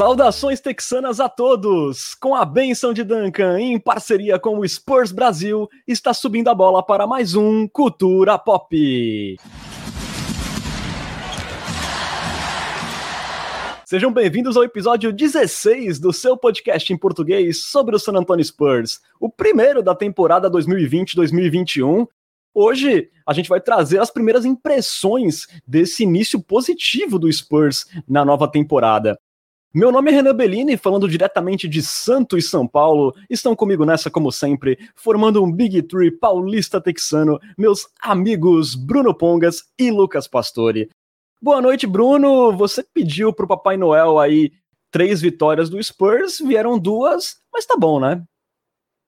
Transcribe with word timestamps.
Saudações 0.00 0.60
texanas 0.60 1.20
a 1.20 1.28
todos! 1.28 2.14
Com 2.14 2.34
a 2.34 2.42
benção 2.42 2.94
de 2.94 3.04
Duncan, 3.04 3.60
em 3.60 3.78
parceria 3.78 4.38
com 4.38 4.58
o 4.58 4.66
Spurs 4.66 5.12
Brasil, 5.12 5.68
está 5.86 6.14
subindo 6.14 6.48
a 6.48 6.54
bola 6.54 6.82
para 6.82 7.06
mais 7.06 7.34
um 7.34 7.68
Cultura 7.68 8.38
Pop. 8.38 9.36
Sejam 13.84 14.10
bem-vindos 14.10 14.56
ao 14.56 14.64
episódio 14.64 15.12
16 15.12 15.98
do 15.98 16.14
seu 16.14 16.34
podcast 16.34 16.90
em 16.90 16.96
português 16.96 17.66
sobre 17.66 17.94
o 17.94 17.98
San 17.98 18.14
Antonio 18.14 18.42
Spurs, 18.42 19.02
o 19.20 19.28
primeiro 19.28 19.82
da 19.82 19.94
temporada 19.94 20.50
2020-2021. 20.50 22.08
Hoje 22.54 23.10
a 23.26 23.34
gente 23.34 23.50
vai 23.50 23.60
trazer 23.60 24.00
as 24.00 24.10
primeiras 24.10 24.46
impressões 24.46 25.46
desse 25.68 26.04
início 26.04 26.40
positivo 26.40 27.18
do 27.18 27.30
Spurs 27.30 27.84
na 28.08 28.24
nova 28.24 28.50
temporada. 28.50 29.18
Meu 29.72 29.92
nome 29.92 30.10
é 30.10 30.14
Renan 30.14 30.34
Bellini, 30.34 30.76
falando 30.76 31.08
diretamente 31.08 31.68
de 31.68 31.80
Santo 31.80 32.36
e 32.36 32.42
São 32.42 32.66
Paulo. 32.66 33.14
Estão 33.30 33.54
comigo 33.54 33.84
nessa, 33.84 34.10
como 34.10 34.32
sempre, 34.32 34.76
formando 34.96 35.44
um 35.44 35.52
Big 35.52 35.80
Tree 35.82 36.10
paulista 36.10 36.80
texano, 36.80 37.38
meus 37.56 37.86
amigos 38.02 38.74
Bruno 38.74 39.14
Pongas 39.14 39.62
e 39.78 39.92
Lucas 39.92 40.26
Pastore. 40.26 40.90
Boa 41.40 41.62
noite, 41.62 41.86
Bruno. 41.86 42.50
Você 42.56 42.82
pediu 42.82 43.32
pro 43.32 43.46
Papai 43.46 43.76
Noel 43.76 44.18
aí 44.18 44.50
três 44.90 45.20
vitórias 45.20 45.70
do 45.70 45.80
Spurs, 45.80 46.40
vieram 46.40 46.76
duas, 46.76 47.36
mas 47.52 47.64
tá 47.64 47.76
bom, 47.78 48.00
né? 48.00 48.20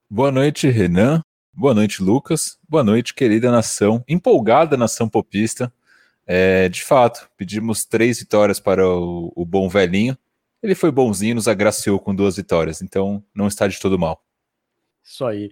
Boa 0.09 0.31
noite, 0.31 0.69
Renan. 0.69 1.21
Boa 1.53 1.75
noite, 1.75 2.01
Lucas. 2.01 2.57
Boa 2.69 2.85
noite, 2.85 3.15
querida 3.15 3.51
nação, 3.51 4.05
empolgada 4.07 4.77
nação 4.77 5.09
popista. 5.09 5.73
É, 6.25 6.69
de 6.69 6.85
fato, 6.85 7.29
pedimos 7.37 7.85
três 7.85 8.21
vitórias 8.21 8.61
para 8.61 8.89
o, 8.89 9.33
o 9.35 9.45
bom 9.45 9.69
velhinho. 9.69 10.17
Ele 10.63 10.77
foi 10.77 10.93
bonzinho, 10.93 11.35
nos 11.35 11.49
agraciou 11.49 11.99
com 11.99 12.15
duas 12.15 12.37
vitórias, 12.37 12.81
então 12.81 13.23
não 13.35 13.49
está 13.49 13.67
de 13.67 13.81
todo 13.81 13.99
mal. 13.99 14.23
Isso 15.03 15.25
aí. 15.25 15.51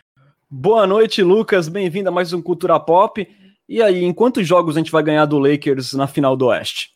Boa 0.48 0.86
noite, 0.86 1.20
Lucas. 1.20 1.68
Bem-vindo 1.68 2.08
a 2.08 2.12
mais 2.12 2.32
um 2.32 2.40
Cultura 2.40 2.78
Pop. 2.78 3.26
E 3.68 3.82
aí, 3.82 4.04
em 4.04 4.12
quantos 4.12 4.46
jogos 4.46 4.76
a 4.76 4.78
gente 4.78 4.92
vai 4.92 5.02
ganhar 5.02 5.26
do 5.26 5.38
Lakers 5.38 5.94
na 5.94 6.06
final 6.06 6.36
do 6.36 6.46
Oeste? 6.46 6.90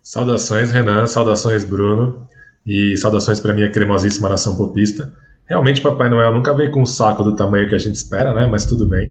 Saudações, 0.00 0.70
Renan, 0.70 1.08
saudações, 1.08 1.64
Bruno, 1.64 2.28
e 2.64 2.96
saudações 2.96 3.40
para 3.40 3.52
minha 3.52 3.70
cremosíssima 3.70 4.28
nação 4.28 4.56
popista. 4.56 5.12
Realmente, 5.46 5.80
Papai 5.80 6.08
Noel 6.08 6.32
nunca 6.32 6.54
veio 6.54 6.70
com 6.70 6.82
um 6.82 6.86
saco 6.86 7.24
do 7.24 7.34
tamanho 7.34 7.68
que 7.68 7.74
a 7.74 7.78
gente 7.78 7.96
espera, 7.96 8.32
né? 8.32 8.46
Mas 8.46 8.64
tudo 8.64 8.86
bem. 8.86 9.08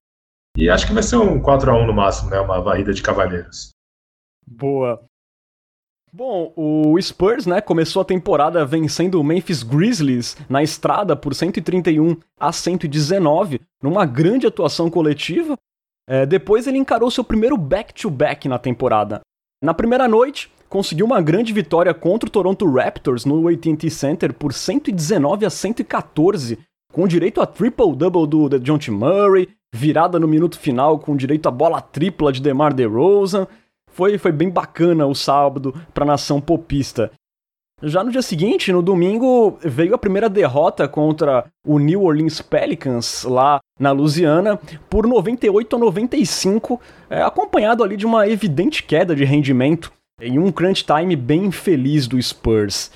E 0.58 0.70
acho 0.70 0.88
que 0.88 0.94
vai 0.94 1.04
ser 1.04 1.18
um 1.18 1.42
4 1.42 1.72
a 1.72 1.76
1 1.76 1.88
no 1.88 1.94
máximo, 1.94 2.30
né? 2.30 2.40
Uma 2.40 2.62
varrida 2.62 2.94
de 2.94 3.02
cavalheiros. 3.02 3.72
Boa. 4.48 5.04
Bom, 6.16 6.54
o 6.56 7.02
Spurs, 7.02 7.48
né, 7.48 7.60
começou 7.60 8.04
a 8.04 8.06
temporada 8.06 8.64
vencendo 8.64 9.20
o 9.20 9.24
Memphis 9.24 9.64
Grizzlies 9.64 10.38
na 10.48 10.62
estrada 10.62 11.16
por 11.16 11.34
131 11.34 12.16
a 12.40 12.52
119, 12.52 13.60
numa 13.82 14.06
grande 14.06 14.46
atuação 14.46 14.92
coletiva, 14.92 15.58
é, 16.08 16.24
depois 16.24 16.68
ele 16.68 16.78
encarou 16.78 17.10
seu 17.10 17.24
primeiro 17.24 17.58
back-to-back 17.58 18.42
-back 18.42 18.48
na 18.48 18.60
temporada. 18.60 19.22
Na 19.64 19.74
primeira 19.74 20.08
noite, 20.08 20.52
conseguiu 20.70 21.08
uma 21.08 21.20
grande 21.20 21.52
vitória 21.52 21.96
contra 21.96 22.30
o 22.30 22.32
Toronto 22.32 22.72
Raptors 22.72 23.26
no 23.26 23.48
AT&T 23.48 23.90
Center 23.90 24.36
por 24.36 24.54
119 24.54 25.48
a 25.48 25.50
114, 25.50 26.60
com 26.92 27.08
direito 27.08 27.42
a 27.42 27.48
triple-double 27.48 28.28
do 28.28 28.50
DeJounte 28.50 28.92
Murray, 28.92 29.50
virada 29.74 30.20
no 30.20 30.28
minuto 30.28 30.60
final 30.60 31.00
com 31.00 31.16
direito 31.16 31.50
a 31.50 31.52
bola 31.52 31.82
tripla 31.82 32.32
de 32.32 32.40
DeMar 32.40 32.72
DeRozan. 32.72 33.48
Foi, 33.94 34.18
foi 34.18 34.32
bem 34.32 34.50
bacana 34.50 35.06
o 35.06 35.14
sábado 35.14 35.74
para 35.94 36.04
a 36.04 36.08
nação 36.08 36.42
popista. 36.42 37.12
Já 37.82 38.04
no 38.04 38.12
dia 38.12 38.22
seguinte, 38.22 38.72
no 38.72 38.82
domingo, 38.82 39.58
veio 39.62 39.94
a 39.94 39.98
primeira 39.98 40.30
derrota 40.30 40.88
contra 40.88 41.46
o 41.66 41.78
New 41.78 42.04
Orleans 42.04 42.42
Pelicans, 42.42 43.24
lá 43.24 43.60
na 43.80 43.92
Louisiana, 43.92 44.58
por 44.90 45.06
98 45.06 45.76
a 45.76 45.80
95, 45.80 46.82
é, 47.10 47.22
acompanhado 47.22 47.84
ali 47.84 47.96
de 47.96 48.06
uma 48.06 48.28
evidente 48.28 48.82
queda 48.84 49.16
de 49.16 49.26
rendimento 49.26 49.92
em 50.20 50.40
um 50.40 50.52
crunch 50.52 50.86
time 50.86 51.16
bem 51.16 51.46
infeliz 51.46 52.08
do 52.08 52.22
Spurs. 52.22 52.90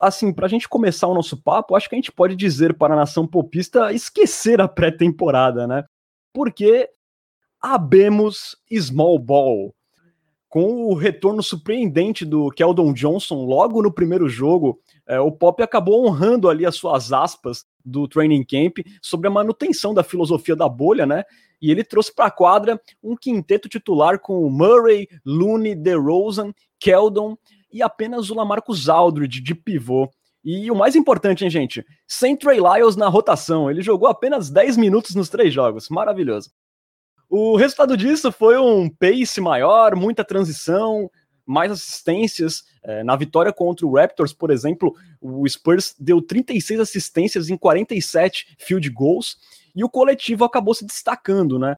Assim, 0.00 0.32
pra 0.32 0.48
gente 0.48 0.68
começar 0.68 1.06
o 1.06 1.14
nosso 1.14 1.40
papo, 1.40 1.76
acho 1.76 1.88
que 1.88 1.94
a 1.94 1.98
gente 1.98 2.10
pode 2.10 2.34
dizer 2.34 2.74
para 2.74 2.94
a 2.94 2.96
nação 2.96 3.26
popista 3.26 3.92
esquecer 3.92 4.60
a 4.60 4.66
pré-temporada, 4.66 5.66
né? 5.66 5.84
Porque 6.34 6.88
abemos 7.60 8.56
small 8.72 9.18
ball 9.18 9.72
com 10.52 10.84
o 10.84 10.92
retorno 10.92 11.42
surpreendente 11.42 12.26
do 12.26 12.50
Keldon 12.50 12.92
Johnson 12.92 13.46
logo 13.46 13.80
no 13.80 13.90
primeiro 13.90 14.28
jogo, 14.28 14.78
é, 15.06 15.18
o 15.18 15.32
Pop 15.32 15.62
acabou 15.62 16.06
honrando 16.06 16.46
ali 16.46 16.66
as 16.66 16.76
suas 16.76 17.10
aspas 17.10 17.64
do 17.82 18.06
training 18.06 18.44
camp 18.44 18.86
sobre 19.00 19.28
a 19.28 19.30
manutenção 19.30 19.94
da 19.94 20.04
filosofia 20.04 20.54
da 20.54 20.68
bolha, 20.68 21.06
né? 21.06 21.24
E 21.58 21.70
ele 21.70 21.82
trouxe 21.82 22.14
para 22.14 22.26
a 22.26 22.30
quadra 22.30 22.78
um 23.02 23.16
quinteto 23.16 23.66
titular 23.66 24.18
com 24.18 24.46
Murray, 24.50 25.08
Looney, 25.24 25.74
DeRozan, 25.74 26.52
Keldon 26.78 27.34
e 27.72 27.80
apenas 27.80 28.28
o 28.28 28.34
Lamarcus 28.34 28.90
Aldridge 28.90 29.40
de 29.40 29.54
pivô. 29.54 30.06
E 30.44 30.70
o 30.70 30.76
mais 30.76 30.94
importante, 30.94 31.44
hein, 31.44 31.50
gente? 31.50 31.82
Sem 32.06 32.36
Trey 32.36 32.58
Lyles 32.58 32.94
na 32.94 33.08
rotação. 33.08 33.70
Ele 33.70 33.80
jogou 33.80 34.06
apenas 34.06 34.50
10 34.50 34.76
minutos 34.76 35.14
nos 35.14 35.30
três 35.30 35.54
jogos. 35.54 35.88
Maravilhoso. 35.88 36.50
O 37.34 37.56
resultado 37.56 37.96
disso 37.96 38.30
foi 38.30 38.58
um 38.58 38.90
pace 38.90 39.40
maior, 39.40 39.96
muita 39.96 40.22
transição, 40.22 41.10
mais 41.46 41.72
assistências. 41.72 42.62
É, 42.82 43.02
na 43.02 43.16
vitória 43.16 43.50
contra 43.50 43.86
o 43.86 43.94
Raptors, 43.94 44.34
por 44.34 44.50
exemplo, 44.50 44.94
o 45.18 45.48
Spurs 45.48 45.94
deu 45.98 46.20
36 46.20 46.78
assistências 46.78 47.48
em 47.48 47.56
47 47.56 48.54
field 48.58 48.86
goals 48.90 49.38
e 49.74 49.82
o 49.82 49.88
coletivo 49.88 50.44
acabou 50.44 50.74
se 50.74 50.84
destacando, 50.84 51.58
né? 51.58 51.74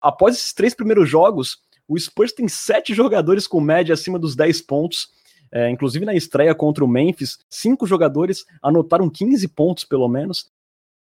Após 0.00 0.36
esses 0.36 0.52
três 0.52 0.72
primeiros 0.72 1.08
jogos, 1.08 1.58
o 1.88 1.98
Spurs 1.98 2.32
tem 2.32 2.46
sete 2.46 2.94
jogadores 2.94 3.48
com 3.48 3.60
média 3.60 3.92
acima 3.92 4.20
dos 4.20 4.36
10 4.36 4.62
pontos. 4.62 5.08
É, 5.50 5.68
inclusive 5.68 6.04
na 6.04 6.14
estreia 6.14 6.54
contra 6.54 6.84
o 6.84 6.88
Memphis, 6.88 7.40
cinco 7.50 7.88
jogadores 7.88 8.46
anotaram 8.62 9.10
15 9.10 9.48
pontos 9.48 9.82
pelo 9.82 10.06
menos. 10.06 10.48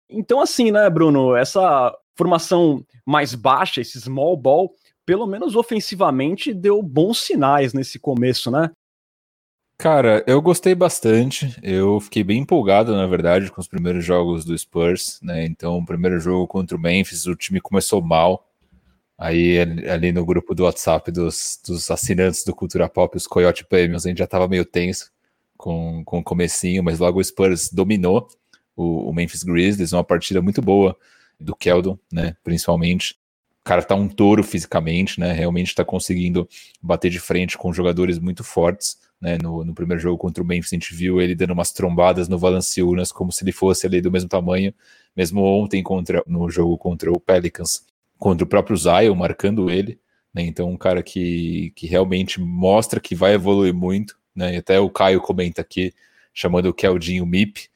Então, 0.09 0.40
assim, 0.40 0.72
né, 0.72 0.90
Bruno, 0.90 1.35
essa 1.35 1.95
formação 2.16 2.84
mais 3.06 3.35
baixa, 3.35 3.81
esse 3.81 4.00
small 4.00 4.35
ball, 4.35 4.73
pelo 5.06 5.28
menos 5.28 5.56
ofensivamente, 5.56 6.53
deu 6.53 6.81
bons 6.81 7.19
sinais 7.19 7.73
nesse 7.73 8.00
começo, 8.00 8.50
né? 8.50 8.72
Cara, 9.78 10.23
eu 10.25 10.41
gostei 10.41 10.73
bastante. 10.73 11.56
Eu 11.62 12.00
fiquei 12.00 12.23
bem 12.23 12.40
empolgado, 12.40 12.95
na 12.95 13.06
verdade, 13.06 13.51
com 13.51 13.62
os 13.62 13.68
primeiros 13.68 14.03
jogos 14.03 14.44
do 14.44 14.57
Spurs, 14.57 15.19
né? 15.22 15.45
Então, 15.45 15.78
o 15.78 15.85
primeiro 15.85 16.19
jogo 16.19 16.47
contra 16.47 16.75
o 16.75 16.79
Memphis, 16.79 17.28
o 17.28 17.35
time 17.35 17.62
começou 17.62 18.01
mal. 18.01 18.50
Aí, 19.18 19.59
ali 19.89 20.12
no 20.12 20.25
grupo 20.25 20.56
do 20.56 20.63
WhatsApp 20.63 21.12
dos, 21.12 21.59
dos 21.66 21.89
assinantes 21.91 22.44
do 22.44 22.56
Cultura 22.56 22.89
Pop, 22.89 23.16
os 23.16 23.28
Coyote 23.28 23.66
Premiums, 23.66 24.06
a 24.06 24.09
gente 24.09 24.18
já 24.19 24.28
tava 24.28 24.47
meio 24.47 24.66
tenso 24.66 25.12
com, 25.56 26.03
com 26.03 26.19
o 26.19 26.24
comecinho, 26.24 26.84
mas 26.84 27.00
logo 27.00 27.19
o 27.19 27.24
Spurs 27.24 27.69
dominou 27.72 28.28
o, 28.77 29.09
o 29.09 29.13
Memphis 29.13 29.43
Grizzlies, 29.43 29.91
uma 29.91 30.03
partida 30.03 30.41
muito 30.41 30.61
boa 30.61 30.95
do 31.39 31.55
Keldon, 31.55 31.97
né, 32.13 32.38
principalmente. 32.43 33.15
O 33.61 33.67
cara 33.67 33.81
tá 33.81 33.95
um 33.95 34.07
touro 34.07 34.43
fisicamente, 34.43 35.19
né, 35.19 35.33
realmente 35.33 35.75
tá 35.75 35.83
conseguindo 35.83 36.47
bater 36.81 37.09
de 37.09 37.19
frente 37.19 37.57
com 37.57 37.73
jogadores 37.73 38.19
muito 38.19 38.43
fortes, 38.43 38.97
né, 39.19 39.38
no, 39.41 39.65
no 39.65 39.73
primeiro 39.73 40.01
jogo 40.01 40.17
contra 40.17 40.43
o 40.43 40.45
Memphis 40.45 40.71
a 40.71 40.75
gente 40.75 40.93
viu 40.93 41.19
ele 41.19 41.33
dando 41.33 41.51
umas 41.51 41.71
trombadas 41.71 42.29
no 42.29 42.38
Valanciunas 42.38 43.11
como 43.11 43.31
se 43.31 43.43
ele 43.43 43.51
fosse 43.51 43.88
ali 43.88 43.99
do 43.99 44.11
mesmo 44.11 44.29
tamanho, 44.29 44.71
mesmo 45.15 45.41
ontem 45.41 45.81
contra, 45.81 46.23
no 46.27 46.47
jogo 46.51 46.77
contra 46.77 47.11
o 47.11 47.19
Pelicans, 47.19 47.83
contra 48.19 48.45
o 48.45 48.47
próprio 48.47 48.77
Zion, 48.77 49.15
marcando 49.15 49.71
ele, 49.71 50.00
né, 50.33 50.44
então 50.44 50.69
um 50.69 50.77
cara 50.77 51.01
que, 51.01 51.74
que 51.75 51.88
realmente 51.88 52.39
mostra 52.39 53.00
que 53.00 53.15
vai 53.15 53.33
evoluir 53.33 53.74
muito, 53.74 54.18
né, 54.35 54.53
e 54.53 54.57
até 54.57 54.79
o 54.79 54.89
Caio 54.89 55.19
comenta 55.19 55.62
aqui, 55.62 55.94
chamando 56.31 56.68
o 56.68 56.74
Keldinho 56.74 57.25
MIP, 57.25 57.69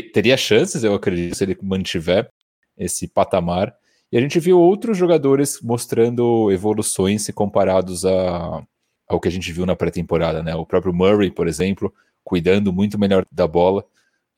teria 0.00 0.36
chances, 0.36 0.84
eu 0.84 0.94
acredito, 0.94 1.34
se 1.34 1.44
ele 1.44 1.58
mantiver 1.60 2.30
esse 2.78 3.08
patamar. 3.08 3.74
E 4.10 4.16
a 4.16 4.20
gente 4.20 4.38
viu 4.38 4.58
outros 4.58 4.96
jogadores 4.96 5.60
mostrando 5.60 6.50
evoluções 6.52 7.22
se 7.22 7.32
comparados 7.32 8.04
a, 8.04 8.62
ao 9.08 9.20
que 9.20 9.28
a 9.28 9.30
gente 9.30 9.52
viu 9.52 9.66
na 9.66 9.74
pré-temporada, 9.74 10.42
né? 10.42 10.54
O 10.54 10.64
próprio 10.64 10.92
Murray, 10.92 11.30
por 11.30 11.48
exemplo, 11.48 11.92
cuidando 12.22 12.72
muito 12.72 12.98
melhor 12.98 13.26
da 13.30 13.46
bola 13.46 13.84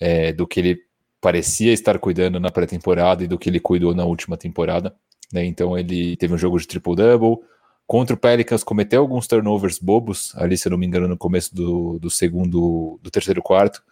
é, 0.01 0.33
do 0.33 0.47
que 0.47 0.61
ele 0.61 0.79
parecia 1.21 1.73
estar 1.73 1.99
cuidando 1.99 2.41
na 2.41 2.51
pré-temporada 2.51 3.25
e 3.25 3.27
do 3.27 3.39
que 3.39 3.49
ele 3.49 3.61
cuidou 3.61 3.95
na 3.95 4.05
última 4.05 4.37
temporada. 4.37 4.95
Né? 5.33 5.45
Então 5.45 5.77
ele 5.79 6.17
teve 6.17 6.35
um 6.35 6.39
jogo 6.39 6.59
de 6.59 6.67
triple-double. 6.67 7.39
Contra 7.87 8.15
o 8.15 8.19
Pelicans, 8.19 8.65
cometeu 8.65 9.01
alguns 9.01 9.27
turnovers 9.27 9.79
bobos, 9.79 10.33
ali, 10.37 10.57
se 10.57 10.71
não 10.71 10.79
me 10.79 10.87
engano, 10.87 11.07
no 11.07 11.19
começo 11.19 11.55
do, 11.55 11.99
do 11.99 12.11
segundo, 12.11 12.99
do 13.03 13.11
terceiro 13.11 13.43
quarto 13.43 13.83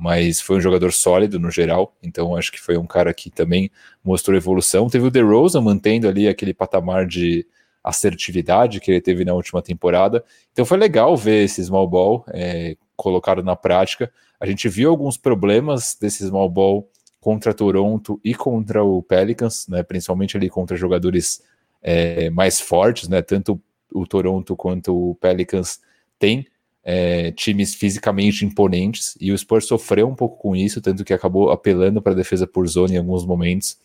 mas 0.00 0.40
foi 0.40 0.56
um 0.56 0.60
jogador 0.62 0.94
sólido 0.94 1.38
no 1.38 1.50
geral, 1.50 1.94
então 2.02 2.34
acho 2.34 2.50
que 2.50 2.58
foi 2.58 2.78
um 2.78 2.86
cara 2.86 3.12
que 3.12 3.28
também 3.30 3.70
mostrou 4.02 4.34
evolução. 4.34 4.88
Teve 4.88 5.06
o 5.06 5.10
DeRozan 5.10 5.60
mantendo 5.60 6.08
ali 6.08 6.26
aquele 6.26 6.54
patamar 6.54 7.06
de 7.06 7.46
assertividade 7.84 8.80
que 8.80 8.90
ele 8.90 9.00
teve 9.02 9.26
na 9.26 9.34
última 9.34 9.60
temporada, 9.60 10.24
então 10.52 10.64
foi 10.64 10.78
legal 10.78 11.14
ver 11.18 11.44
esse 11.44 11.62
small 11.62 11.86
ball 11.86 12.24
é, 12.28 12.78
colocado 12.96 13.42
na 13.42 13.54
prática. 13.54 14.10
A 14.40 14.46
gente 14.46 14.70
viu 14.70 14.88
alguns 14.88 15.18
problemas 15.18 15.94
desse 16.00 16.26
small 16.26 16.48
ball 16.48 16.88
contra 17.20 17.52
Toronto 17.52 18.18
e 18.24 18.34
contra 18.34 18.82
o 18.82 19.02
Pelicans, 19.02 19.68
né, 19.68 19.82
principalmente 19.82 20.34
ali 20.34 20.48
contra 20.48 20.78
jogadores 20.78 21.42
é, 21.82 22.30
mais 22.30 22.58
fortes, 22.58 23.06
né, 23.06 23.20
tanto 23.20 23.60
o 23.92 24.06
Toronto 24.06 24.56
quanto 24.56 25.10
o 25.10 25.14
Pelicans 25.16 25.78
têm 26.18 26.46
é, 26.82 27.30
times 27.32 27.74
fisicamente 27.74 28.44
imponentes 28.44 29.16
e 29.20 29.32
o 29.32 29.38
Spurs 29.38 29.66
sofreu 29.66 30.08
um 30.08 30.14
pouco 30.14 30.38
com 30.38 30.56
isso, 30.56 30.80
tanto 30.80 31.04
que 31.04 31.12
acabou 31.12 31.50
apelando 31.50 32.00
para 32.00 32.12
a 32.12 32.16
defesa 32.16 32.46
por 32.46 32.66
zona 32.66 32.94
em 32.94 32.98
alguns 32.98 33.26
momentos, 33.26 33.76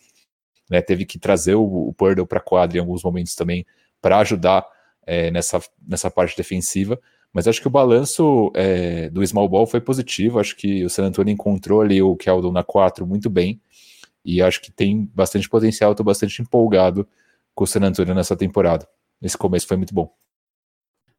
né, 0.70 0.80
teve 0.80 1.04
que 1.04 1.18
trazer 1.18 1.54
o, 1.54 1.88
o 1.88 1.92
Purdle 1.92 2.26
para 2.26 2.38
a 2.38 2.42
quadra 2.42 2.78
em 2.78 2.80
alguns 2.80 3.02
momentos 3.02 3.34
também 3.34 3.64
para 4.00 4.18
ajudar 4.18 4.66
é, 5.06 5.30
nessa, 5.30 5.60
nessa 5.86 6.10
parte 6.10 6.36
defensiva. 6.36 7.00
Mas 7.32 7.46
acho 7.46 7.60
que 7.60 7.66
o 7.68 7.70
balanço 7.70 8.50
é, 8.54 9.10
do 9.10 9.24
small 9.26 9.48
ball 9.48 9.66
foi 9.66 9.80
positivo. 9.80 10.38
Acho 10.38 10.56
que 10.56 10.84
o 10.84 10.90
San 10.90 11.04
Antonio 11.04 11.32
encontrou 11.32 11.82
ali 11.82 12.00
o 12.00 12.16
Keldon 12.16 12.50
na 12.50 12.64
4 12.64 13.06
muito 13.06 13.28
bem. 13.28 13.60
E 14.24 14.42
acho 14.42 14.60
que 14.60 14.72
tem 14.72 15.08
bastante 15.14 15.48
potencial. 15.48 15.92
Estou 15.92 16.04
bastante 16.04 16.40
empolgado 16.40 17.06
com 17.54 17.64
o 17.64 17.66
San 17.66 17.80
Antonio 17.80 18.14
nessa 18.14 18.34
temporada. 18.34 18.88
Esse 19.20 19.36
começo 19.36 19.66
foi 19.66 19.76
muito 19.76 19.94
bom. 19.94 20.25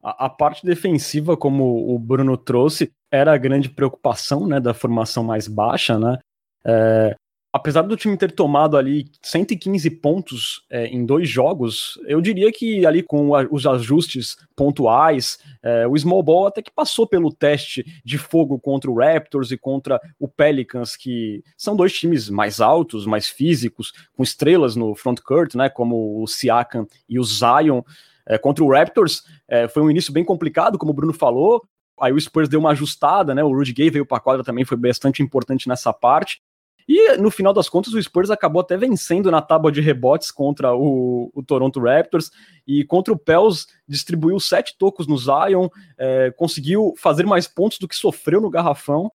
A, 0.10 0.30
parte 0.30 0.66
defensiva, 0.66 1.36
como 1.36 1.94
o 1.94 2.00
Bruno 2.00 2.38
trouxe, 2.38 2.92
era 3.12 3.34
a 3.34 3.38
grande 3.38 3.70
preocupação 3.70 4.48
né, 4.48 4.60
da 4.60 4.74
formação 4.74 5.24
mais 5.24 5.48
baixa. 5.48 6.00
Né? 6.00 6.18
É, 6.66 7.16
apesar 7.52 7.82
do 7.82 7.98
time 7.98 8.16
ter 8.16 8.32
tomado 8.32 8.78
ali 8.78 9.10
115 9.22 9.90
pontos 9.90 10.62
é, 10.70 10.88
em 10.88 11.06
dois 11.06 11.28
jogos, 11.28 12.00
eu 12.06 12.22
diria 12.22 12.52
que 12.52 12.86
ali 12.86 13.02
com 13.02 13.32
os 13.52 13.66
ajustes 13.66 14.38
pontuais, 14.56 15.40
é, 15.64 15.88
o 15.88 15.98
Small 15.98 16.24
Ball 16.24 16.48
até 16.48 16.62
que 16.62 16.72
passou 16.72 17.08
pelo 17.08 17.34
teste 17.34 17.84
de 18.06 18.18
fogo 18.18 18.60
contra 18.60 18.90
o 18.90 18.96
Raptors 18.96 19.52
e 19.52 19.58
contra 19.58 20.00
o 20.20 20.28
Pelicans, 20.28 20.96
que 20.96 21.44
são 21.58 21.76
dois 21.76 21.92
times 21.92 22.30
mais 22.30 22.62
altos, 22.62 23.06
mais 23.06 23.28
físicos, 23.28 23.92
com 24.16 24.24
estrelas 24.24 24.76
no 24.76 24.96
front 24.96 25.20
court, 25.22 25.56
né, 25.56 25.70
como 25.70 26.22
o 26.22 26.28
Siakam 26.28 26.88
e 27.10 27.20
o 27.20 27.24
Zion. 27.24 27.82
É, 28.28 28.38
contra 28.38 28.64
o 28.64 28.72
Raptors 28.72 29.24
é, 29.48 29.68
foi 29.68 29.82
um 29.82 29.90
início 29.90 30.12
bem 30.12 30.26
complicado, 30.26 30.78
como 30.78 30.92
o 30.92 30.94
Bruno 30.94 31.14
falou, 31.14 31.64
aí 32.00 32.12
o 32.12 32.20
Spurs 32.20 32.50
deu 32.50 32.60
uma 32.60 32.72
ajustada, 32.72 33.34
né? 33.34 33.44
O 33.44 33.52
Rudy 33.52 33.74
Gay 33.74 33.90
veio 33.90 34.06
para 34.06 34.18
a 34.18 34.22
quadra 34.22 34.44
também, 34.44 34.66
foi 34.66 34.78
bastante 34.78 35.24
importante 35.24 35.68
nessa 35.68 35.94
parte. 35.94 36.42
E 36.88 37.18
no 37.18 37.30
final 37.30 37.52
das 37.52 37.68
contas, 37.68 37.94
o 37.94 38.02
Spurs 38.02 38.30
acabou 38.30 38.62
até 38.62 38.78
vencendo 38.78 39.30
na 39.30 39.42
tábua 39.42 39.72
de 39.72 39.82
rebotes 39.82 40.32
contra 40.32 40.74
o, 40.74 41.30
o 41.34 41.44
Toronto 41.44 41.82
Raptors 41.82 42.32
e 42.66 42.86
contra 42.86 43.14
o 43.14 43.18
Pels 43.18 43.68
distribuiu 43.86 44.40
sete 44.40 44.78
tocos 44.78 45.06
no 45.06 45.18
Zion, 45.18 45.68
é, 45.98 46.32
conseguiu 46.32 46.94
fazer 46.98 47.26
mais 47.26 47.46
pontos 47.46 47.78
do 47.78 47.90
que 47.90 47.96
sofreu 47.96 48.40
no 48.40 48.50
garrafão. 48.50 49.12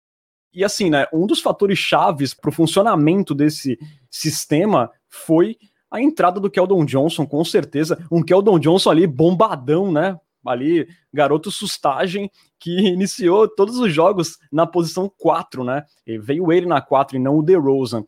E 0.53 0.65
assim, 0.65 0.89
né, 0.89 1.07
um 1.13 1.27
dos 1.27 1.43
fatores 1.43 1.79
chaves 1.79 2.33
para 2.33 2.49
o 2.49 2.53
funcionamento 2.53 3.35
desse 3.35 3.79
sistema 4.11 4.91
foi 5.07 5.59
a 5.91 6.01
entrada 6.01 6.39
do 6.39 6.51
Keldon 6.51 6.85
Johnson, 6.85 7.27
com 7.27 7.45
certeza. 7.45 8.05
Um 8.11 8.23
Keldon 8.23 8.59
Johnson 8.59 8.91
ali 8.91 9.07
bombadão, 9.07 9.91
né? 9.91 10.19
ali, 10.47 10.89
garoto 11.13 11.51
sustagem, 11.51 12.31
que 12.59 12.71
iniciou 12.89 13.49
todos 13.49 13.79
os 13.79 13.93
jogos 13.93 14.39
na 14.51 14.67
posição 14.67 15.11
4, 15.19 15.65
né? 15.65 15.85
E 16.07 16.19
veio 16.19 16.53
ele 16.53 16.67
na 16.67 16.81
4 16.81 17.17
e 17.17 17.21
não 17.21 17.39
o 17.39 17.43
DeRozan. 17.43 18.05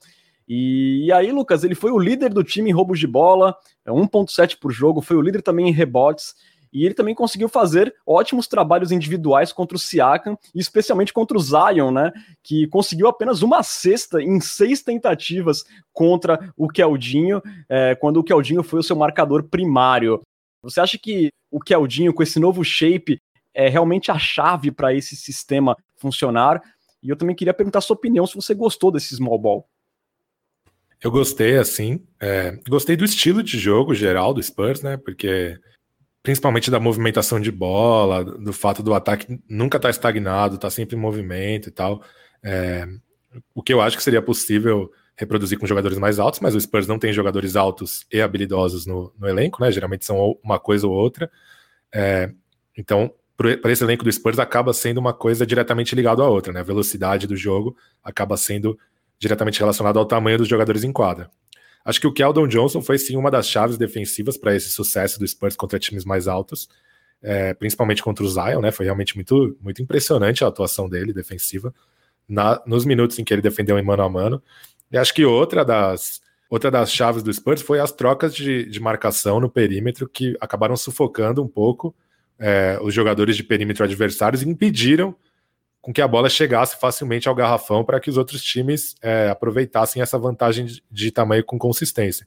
E, 0.49 1.05
e 1.07 1.13
aí, 1.13 1.31
Lucas, 1.31 1.63
ele 1.63 1.75
foi 1.75 1.93
o 1.93 1.99
líder 1.99 2.33
do 2.33 2.43
time 2.43 2.71
em 2.71 2.73
roubos 2.73 2.99
de 2.99 3.07
bola, 3.07 3.55
1.7 3.87 4.55
é 4.55 4.57
por 4.61 4.73
jogo, 4.73 5.01
foi 5.01 5.17
o 5.17 5.21
líder 5.21 5.43
também 5.43 5.69
em 5.69 5.73
rebotes, 5.73 6.35
e 6.73 6.85
ele 6.85 6.95
também 6.95 7.15
conseguiu 7.15 7.49
fazer 7.49 7.95
ótimos 8.07 8.47
trabalhos 8.47 8.93
individuais 8.93 9.53
contra 9.53 9.77
o 9.77 9.81
Siakam, 9.81 10.39
e 10.55 10.61
especialmente 10.61 11.13
contra 11.13 11.37
o 11.37 11.41
Zion, 11.41 11.91
né? 11.91 12.13
Que 12.43 12.67
conseguiu 12.69 13.09
apenas 13.09 13.43
uma 13.43 13.63
cesta 13.63 14.23
em 14.23 14.41
seis 14.41 14.83
tentativas 14.83 15.65
contra 15.93 16.53
o 16.57 16.69
Keldinho, 16.69 17.43
é, 17.69 17.95
quando 17.95 18.19
o 18.19 18.25
Keldinho 18.25 18.63
foi 18.63 18.81
o 18.81 18.85
seu 18.85 18.97
marcador 18.97 19.45
primário. 19.45 20.21
Você 20.63 20.81
acha 20.81 20.99
que 20.99 21.31
o 21.51 21.59
Keldinho, 21.59 22.15
com 22.15 22.23
esse 22.23 22.39
novo 22.39 22.63
shape, 22.63 23.19
é 23.53 23.69
realmente 23.69 24.11
a 24.11 24.19
chave 24.19 24.71
para 24.71 24.95
esse 24.95 25.17
sistema 25.17 25.77
funcionar? 25.97 26.63
E 27.03 27.09
eu 27.09 27.17
também 27.17 27.35
queria 27.35 27.55
perguntar 27.55 27.79
a 27.79 27.83
sua 27.83 27.97
opinião 27.97 28.27
se 28.27 28.37
você 28.37 28.55
gostou 28.55 28.93
desse 28.93 29.17
small 29.17 29.39
ball. 29.39 29.67
Eu 31.03 31.11
gostei, 31.11 31.57
assim. 31.57 32.07
É, 32.21 32.59
gostei 32.69 32.95
do 32.95 33.07
estilo 33.07 33.43
de 33.43 33.59
jogo 33.59 33.95
geral 33.95 34.35
do 34.35 34.43
Spurs, 34.43 34.83
né? 34.83 34.99
Porque 34.99 35.59
principalmente 36.23 36.71
da 36.71 36.81
movimentação 36.81 37.41
de 37.41 37.51
bola, 37.51 38.25
do 38.25 38.53
fato 38.53 38.83
do 38.83 38.95
ataque 38.95 39.41
nunca 39.49 39.79
estar 39.79 39.89
tá 39.89 39.91
estagnado, 39.91 40.59
tá 40.59 40.71
sempre 40.71 40.97
em 40.97 40.99
movimento 41.01 41.69
e 41.69 41.73
tal. 41.73 42.03
É, 42.43 42.87
o 43.55 43.63
que 43.63 43.73
eu 43.73 43.81
acho 43.81 43.97
que 43.97 44.03
seria 44.03 44.23
possível 44.23 44.91
reproduzir 45.17 45.59
com 45.59 45.67
jogadores 45.67 45.99
mais 45.99 46.19
altos, 46.19 46.41
mas 46.41 46.55
o 46.55 46.61
Spurs 46.61 46.87
não 46.87 46.99
tem 46.99 47.13
jogadores 47.13 47.55
altos 47.57 48.07
e 48.11 48.21
habilidosos 48.21 48.87
no, 48.87 49.13
no 49.19 49.29
elenco, 49.29 49.63
né? 49.63 49.71
Geralmente 49.71 50.05
são 50.05 50.39
uma 50.43 50.59
coisa 50.59 50.87
ou 50.87 50.93
outra. 50.93 51.31
É, 51.93 52.31
então, 52.77 53.13
para 53.37 53.73
esse 53.73 53.85
elenco 53.85 54.05
do 54.05 54.13
Spurs, 54.13 54.39
acaba 54.39 54.73
sendo 54.73 54.99
uma 54.99 55.13
coisa 55.13 55.47
diretamente 55.47 55.95
ligada 55.95 56.23
à 56.23 56.29
outra, 56.29 56.53
né? 56.53 56.61
A 56.61 56.65
velocidade 56.65 57.27
do 57.27 57.37
jogo 57.37 57.77
acaba 58.03 58.37
sendo 58.37 58.79
diretamente 59.19 59.61
relacionada 59.61 59.99
ao 59.99 60.07
tamanho 60.07 60.39
dos 60.39 60.49
jogadores 60.49 60.85
em 60.85 60.93
quadra. 60.93 61.31
Acho 61.85 62.01
que 62.01 62.07
o 62.07 62.13
Keldon 62.13 62.47
Johnson 62.47 62.83
foi 62.83 62.99
sim 62.99 63.17
uma 63.17 63.31
das 63.31 63.49
chaves 63.49 63.79
defensivas 63.79 64.37
para 64.37 64.55
esse 64.55 64.69
sucesso 64.71 65.19
do 65.19 65.27
Spurs 65.27 65.57
contra 65.57 65.79
times 65.79 66.05
mais 66.05 66.29
altos, 66.29 66.69
é, 67.23 67.55
principalmente 67.55 68.03
contra 68.03 68.25
o 68.25 68.29
Zion, 68.29 68.61
né? 68.61 68.71
Foi 68.71 68.85
realmente 68.85 69.15
muito, 69.15 69.57
muito 69.61 69.83
impressionante 69.83 70.45
a 70.45 70.49
atuação 70.49 70.89
dele 70.89 71.13
defensiva 71.13 71.75
na, 72.29 72.63
nos 72.67 72.85
minutos 72.85 73.19
em 73.19 73.25
que 73.25 73.33
ele 73.33 73.43
defendeu 73.43 73.79
em 73.79 73.83
mano 73.83 74.03
a 74.03 74.09
mano. 74.09 74.43
E 74.91 74.99
acho 74.99 75.15
que 75.15 75.25
outra 75.25 75.65
das, 75.65 76.21
outra 76.49 76.71
das 76.71 76.93
chaves 76.93 77.23
do 77.23 77.33
Spurs 77.33 77.63
foi 77.63 77.81
as 77.81 77.93
trocas 77.93 78.35
de, 78.35 78.67
de 78.67 78.81
marcação 78.81 79.41
no 79.41 79.51
perímetro 79.51 80.09
que 80.09 80.37
acabaram 80.41 80.77
sufocando 80.77 81.43
um 81.43 81.49
pouco 81.49 81.95
é, 82.39 82.79
os 82.83 82.95
jogadores 82.95 83.37
de 83.37 83.45
perímetro 83.45 83.85
adversários 83.85 84.43
e 84.43 84.49
impediram 84.49 85.15
com 85.81 85.93
que 85.93 86.03
a 86.03 86.09
bola 86.09 86.29
chegasse 86.29 86.79
facilmente 86.79 87.29
ao 87.29 87.35
garrafão 87.35 87.85
para 87.85 87.99
que 87.99 88.11
os 88.11 88.17
outros 88.17 88.43
times 88.43 88.95
é, 89.01 89.31
aproveitassem 89.31 90.03
essa 90.03 90.19
vantagem 90.19 90.67
de, 90.67 90.83
de, 90.91 91.11
tamanho 91.11 91.45
com 91.45 91.59
consistência. 91.59 92.27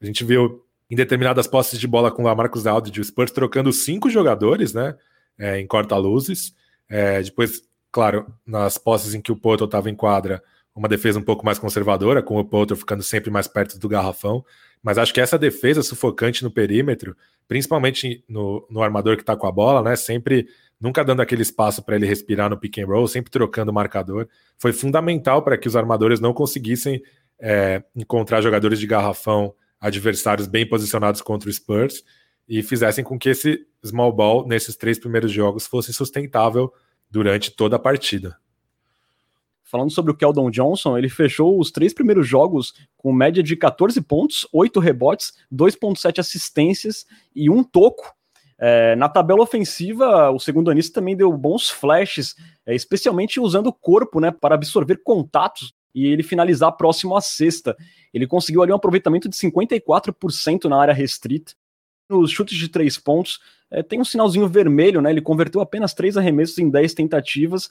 A 0.00 0.06
gente 0.06 0.24
viu 0.24 0.64
em 0.90 0.96
determinadas 0.96 1.46
posses 1.46 1.78
de 1.78 1.86
bola 1.86 2.10
com 2.10 2.24
o 2.24 2.36
Marcos 2.36 2.66
Aldridge, 2.66 3.00
o 3.00 3.04
Spurs 3.04 3.30
trocando 3.30 3.72
cinco 3.72 4.10
jogadores, 4.10 4.74
né, 4.74 4.96
é, 5.38 5.60
em 5.60 5.66
corta-luzes. 5.66 6.52
É, 6.88 7.22
depois, 7.22 7.62
claro, 7.92 8.26
nas 8.44 8.76
posses 8.76 9.14
em 9.14 9.20
que 9.20 9.30
o 9.30 9.36
Porto 9.36 9.64
estava 9.64 9.88
em 9.88 9.94
quadra, 9.94 10.42
uma 10.74 10.88
defesa 10.88 11.18
um 11.18 11.22
pouco 11.22 11.44
mais 11.44 11.58
conservadora, 11.58 12.22
com 12.22 12.38
o 12.38 12.44
Potter 12.44 12.76
ficando 12.76 13.02
sempre 13.02 13.30
mais 13.30 13.46
perto 13.46 13.78
do 13.78 13.88
garrafão. 13.88 14.44
Mas 14.82 14.98
acho 14.98 15.12
que 15.12 15.20
essa 15.20 15.38
defesa 15.38 15.82
sufocante 15.82 16.42
no 16.42 16.50
perímetro, 16.50 17.16
principalmente 17.46 18.24
no, 18.28 18.66
no 18.70 18.82
armador 18.82 19.16
que 19.16 19.22
está 19.22 19.36
com 19.36 19.46
a 19.46 19.52
bola, 19.52 19.82
né? 19.82 19.94
Sempre 19.94 20.48
nunca 20.80 21.04
dando 21.04 21.20
aquele 21.20 21.42
espaço 21.42 21.82
para 21.82 21.96
ele 21.96 22.06
respirar 22.06 22.48
no 22.48 22.58
pick 22.58 22.78
and 22.78 22.86
roll, 22.86 23.06
sempre 23.06 23.30
trocando 23.30 23.70
o 23.70 23.74
marcador, 23.74 24.28
foi 24.58 24.72
fundamental 24.72 25.42
para 25.42 25.58
que 25.58 25.68
os 25.68 25.76
armadores 25.76 26.20
não 26.20 26.32
conseguissem 26.32 27.02
é, 27.38 27.82
encontrar 27.94 28.40
jogadores 28.40 28.78
de 28.78 28.86
garrafão 28.86 29.54
adversários 29.80 30.46
bem 30.46 30.66
posicionados 30.66 31.20
contra 31.20 31.48
o 31.48 31.52
Spurs 31.52 32.02
e 32.48 32.62
fizessem 32.62 33.04
com 33.04 33.18
que 33.18 33.28
esse 33.28 33.66
small 33.84 34.12
ball 34.12 34.46
nesses 34.46 34.76
três 34.76 34.98
primeiros 34.98 35.30
jogos 35.30 35.66
fosse 35.66 35.92
sustentável 35.92 36.72
durante 37.10 37.50
toda 37.50 37.76
a 37.76 37.78
partida 37.78 38.36
falando 39.70 39.92
sobre 39.92 40.10
o 40.10 40.16
Keldon 40.16 40.50
Johnson, 40.50 40.98
ele 40.98 41.08
fechou 41.08 41.58
os 41.58 41.70
três 41.70 41.94
primeiros 41.94 42.26
jogos 42.26 42.74
com 42.96 43.12
média 43.12 43.40
de 43.40 43.54
14 43.54 44.00
pontos, 44.00 44.46
8 44.52 44.80
rebotes, 44.80 45.32
2,7 45.52 46.18
assistências 46.18 47.06
e 47.34 47.48
um 47.48 47.62
toco. 47.62 48.12
É, 48.62 48.94
na 48.94 49.08
tabela 49.08 49.40
ofensiva, 49.40 50.30
o 50.30 50.38
segundo 50.38 50.70
anista 50.70 51.00
também 51.00 51.16
deu 51.16 51.32
bons 51.32 51.70
flashes, 51.70 52.36
é, 52.66 52.74
especialmente 52.74 53.40
usando 53.40 53.68
o 53.68 53.72
corpo 53.72 54.20
né, 54.20 54.30
para 54.30 54.54
absorver 54.54 55.00
contatos 55.02 55.72
e 55.94 56.06
ele 56.06 56.22
finalizar 56.22 56.72
próximo 56.72 57.16
à 57.16 57.22
sexta. 57.22 57.74
Ele 58.12 58.26
conseguiu 58.26 58.62
ali 58.62 58.70
um 58.70 58.76
aproveitamento 58.76 59.30
de 59.30 59.36
54% 59.36 60.64
na 60.66 60.78
área 60.78 60.92
restrita. 60.92 61.52
Nos 62.08 62.30
chutes 62.30 62.58
de 62.58 62.68
três 62.68 62.98
pontos, 62.98 63.40
é, 63.70 63.82
tem 63.82 63.98
um 63.98 64.04
sinalzinho 64.04 64.46
vermelho, 64.46 65.00
né? 65.00 65.10
Ele 65.10 65.22
converteu 65.22 65.60
apenas 65.60 65.94
três 65.94 66.16
arremessos 66.16 66.58
em 66.58 66.68
10 66.68 66.92
tentativas. 66.92 67.70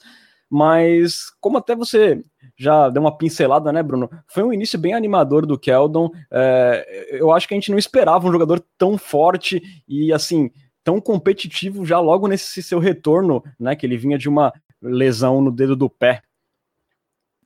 Mas, 0.52 1.30
como 1.40 1.58
até 1.58 1.76
você 1.76 2.24
já 2.56 2.88
deu 2.88 3.02
uma 3.02 3.16
pincelada, 3.16 3.72
né, 3.72 3.82
Bruno? 3.84 4.10
Foi 4.26 4.42
um 4.42 4.52
início 4.52 4.76
bem 4.76 4.94
animador 4.94 5.46
do 5.46 5.56
Keldon. 5.56 6.10
É, 6.28 7.08
eu 7.12 7.30
acho 7.30 7.46
que 7.46 7.54
a 7.54 7.56
gente 7.56 7.70
não 7.70 7.78
esperava 7.78 8.26
um 8.26 8.32
jogador 8.32 8.60
tão 8.76 8.98
forte 8.98 9.62
e, 9.86 10.12
assim, 10.12 10.50
tão 10.84 11.00
competitivo 11.00 11.84
já 11.84 12.00
logo 12.00 12.26
nesse 12.28 12.62
seu 12.62 12.78
retorno, 12.78 13.42
né? 13.58 13.76
Que 13.76 13.86
ele 13.86 13.96
vinha 13.96 14.18
de 14.18 14.28
uma 14.28 14.52
lesão 14.80 15.40
no 15.40 15.50
dedo 15.50 15.76
do 15.76 15.88
pé. 15.90 16.22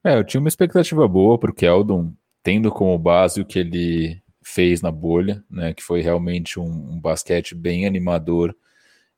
É, 0.05 0.17
eu 0.17 0.25
tinha 0.25 0.41
uma 0.41 0.49
expectativa 0.49 1.09
boa 1.09 1.39
para 1.39 1.51
o 1.51 1.55
Keldon, 1.55 2.13
tendo 2.43 2.71
como 2.71 2.99
base 2.99 3.41
o 3.41 3.45
que 3.47 3.59
ele 3.59 4.23
fez 4.43 4.83
na 4.83 4.91
bolha, 4.91 5.43
né? 5.51 5.73
Que 5.75 5.83
foi 5.83 6.01
realmente 6.03 6.61
um, 6.61 6.65
um 6.93 7.01
basquete 7.01 7.55
bem 7.55 7.87
animador 7.87 8.55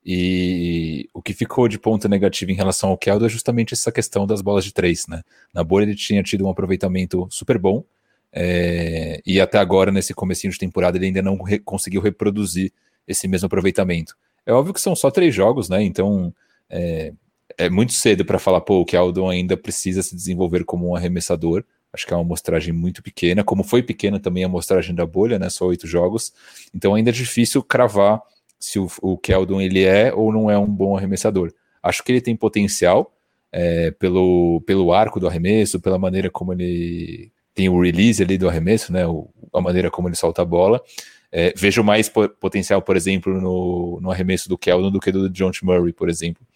E 0.04 1.08
o 1.12 1.20
que 1.20 1.34
ficou 1.34 1.66
de 1.68 1.78
ponto 1.80 2.08
negativo 2.08 2.52
em 2.52 2.54
relação 2.54 2.90
ao 2.90 2.98
Keldon 2.98 3.26
é 3.26 3.28
justamente 3.28 3.74
essa 3.74 3.90
questão 3.90 4.26
das 4.26 4.40
bolas 4.40 4.64
de 4.64 4.72
três, 4.72 5.06
né? 5.08 5.22
Na 5.52 5.64
bolha 5.64 5.84
ele 5.84 5.96
tinha 5.96 6.22
tido 6.22 6.46
um 6.46 6.50
aproveitamento 6.50 7.26
super 7.30 7.58
bom, 7.58 7.84
é, 8.32 9.20
e 9.26 9.40
até 9.40 9.58
agora, 9.58 9.90
nesse 9.90 10.12
comecinho 10.14 10.52
de 10.52 10.58
temporada, 10.58 10.98
ele 10.98 11.06
ainda 11.06 11.22
não 11.22 11.42
re 11.42 11.58
conseguiu 11.58 12.02
reproduzir 12.02 12.72
esse 13.06 13.28
mesmo 13.28 13.46
aproveitamento. 13.46 14.16
É 14.44 14.52
óbvio 14.52 14.74
que 14.74 14.80
são 14.80 14.94
só 14.94 15.10
três 15.10 15.34
jogos, 15.34 15.68
né? 15.68 15.82
Então 15.82 16.32
é, 16.70 17.12
é 17.58 17.70
muito 17.70 17.92
cedo 17.92 18.24
para 18.24 18.38
falar, 18.38 18.60
pô, 18.60 18.80
o 18.80 18.84
Keldon 18.84 19.28
ainda 19.28 19.56
precisa 19.56 20.02
se 20.02 20.14
desenvolver 20.14 20.64
como 20.64 20.88
um 20.88 20.96
arremessador. 20.96 21.64
Acho 21.92 22.06
que 22.06 22.12
é 22.12 22.16
uma 22.16 22.22
amostragem 22.22 22.74
muito 22.74 23.02
pequena, 23.02 23.42
como 23.42 23.64
foi 23.64 23.82
pequena 23.82 24.20
também 24.20 24.44
a 24.44 24.46
amostragem 24.46 24.94
da 24.94 25.06
bolha, 25.06 25.38
né? 25.38 25.48
Só 25.48 25.66
oito 25.66 25.86
jogos. 25.86 26.32
Então 26.74 26.94
ainda 26.94 27.10
é 27.10 27.12
difícil 27.12 27.62
cravar 27.62 28.20
se 28.58 28.78
o, 28.78 28.88
o 29.00 29.16
Keldon 29.16 29.60
ele 29.60 29.84
é 29.84 30.12
ou 30.12 30.32
não 30.32 30.50
é 30.50 30.58
um 30.58 30.66
bom 30.66 30.96
arremessador. 30.96 31.52
Acho 31.82 32.02
que 32.02 32.12
ele 32.12 32.20
tem 32.20 32.36
potencial 32.36 33.12
é, 33.52 33.90
pelo, 33.92 34.60
pelo 34.66 34.92
arco 34.92 35.18
do 35.18 35.26
arremesso, 35.26 35.80
pela 35.80 35.98
maneira 35.98 36.30
como 36.30 36.52
ele 36.52 37.30
tem 37.54 37.68
o 37.70 37.80
release 37.80 38.22
ali 38.22 38.36
do 38.36 38.48
arremesso, 38.48 38.92
né? 38.92 39.06
O, 39.06 39.30
a 39.52 39.60
maneira 39.60 39.90
como 39.90 40.08
ele 40.08 40.16
solta 40.16 40.42
a 40.42 40.44
bola. 40.44 40.82
É, 41.30 41.52
vejo 41.56 41.82
mais 41.82 42.08
potencial, 42.08 42.80
por 42.80 42.96
exemplo, 42.96 43.40
no, 43.40 43.98
no 44.00 44.10
arremesso 44.10 44.48
do 44.48 44.56
Keldon 44.56 44.90
do 44.90 45.00
que 45.00 45.12
do 45.12 45.28
John 45.28 45.50
Murray, 45.62 45.92
por 45.92 46.08
exemplo. 46.08 46.46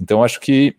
Então 0.00 0.22
acho 0.22 0.40
que, 0.40 0.76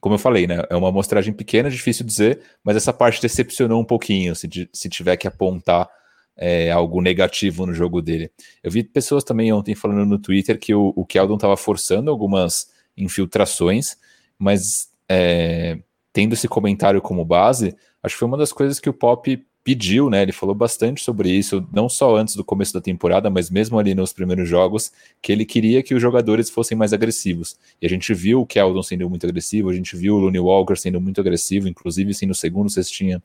como 0.00 0.14
eu 0.14 0.18
falei, 0.18 0.46
né? 0.46 0.62
É 0.68 0.76
uma 0.76 0.88
amostragem 0.88 1.32
pequena, 1.32 1.70
difícil 1.70 2.04
dizer, 2.04 2.40
mas 2.64 2.76
essa 2.76 2.92
parte 2.92 3.22
decepcionou 3.22 3.80
um 3.80 3.84
pouquinho, 3.84 4.34
se, 4.34 4.48
se 4.72 4.88
tiver 4.88 5.16
que 5.16 5.28
apontar 5.28 5.88
é, 6.36 6.70
algo 6.70 7.00
negativo 7.02 7.66
no 7.66 7.74
jogo 7.74 8.00
dele. 8.00 8.30
Eu 8.62 8.70
vi 8.70 8.82
pessoas 8.82 9.22
também 9.22 9.52
ontem 9.52 9.74
falando 9.74 10.06
no 10.06 10.18
Twitter 10.18 10.58
que 10.58 10.74
o, 10.74 10.92
o 10.96 11.04
Keldon 11.04 11.34
estava 11.34 11.56
forçando 11.56 12.10
algumas 12.10 12.70
infiltrações, 12.96 13.96
mas 14.38 14.90
é, 15.08 15.78
tendo 16.12 16.32
esse 16.32 16.48
comentário 16.48 17.00
como 17.00 17.24
base, 17.24 17.76
acho 18.02 18.14
que 18.14 18.18
foi 18.18 18.28
uma 18.28 18.38
das 18.38 18.52
coisas 18.52 18.80
que 18.80 18.88
o 18.88 18.92
Pop 18.92 19.46
pediu, 19.62 20.08
né? 20.08 20.22
Ele 20.22 20.32
falou 20.32 20.54
bastante 20.54 21.02
sobre 21.02 21.30
isso, 21.30 21.66
não 21.72 21.88
só 21.88 22.16
antes 22.16 22.34
do 22.34 22.44
começo 22.44 22.72
da 22.72 22.80
temporada, 22.80 23.28
mas 23.28 23.50
mesmo 23.50 23.78
ali 23.78 23.94
nos 23.94 24.12
primeiros 24.12 24.48
jogos, 24.48 24.90
que 25.20 25.30
ele 25.30 25.44
queria 25.44 25.82
que 25.82 25.94
os 25.94 26.00
jogadores 26.00 26.48
fossem 26.48 26.76
mais 26.76 26.92
agressivos. 26.92 27.56
E 27.80 27.86
a 27.86 27.88
gente 27.88 28.12
viu 28.14 28.40
o 28.40 28.46
Keldon 28.46 28.82
sendo 28.82 29.08
muito 29.08 29.26
agressivo, 29.26 29.68
a 29.68 29.74
gente 29.74 29.96
viu 29.96 30.16
o 30.16 30.18
Looney 30.18 30.40
Walker 30.40 30.76
sendo 30.76 31.00
muito 31.00 31.20
agressivo, 31.20 31.68
inclusive 31.68 32.14
sendo 32.14 32.30
o 32.30 32.34
segundo 32.34 32.70
cestinha 32.70 33.22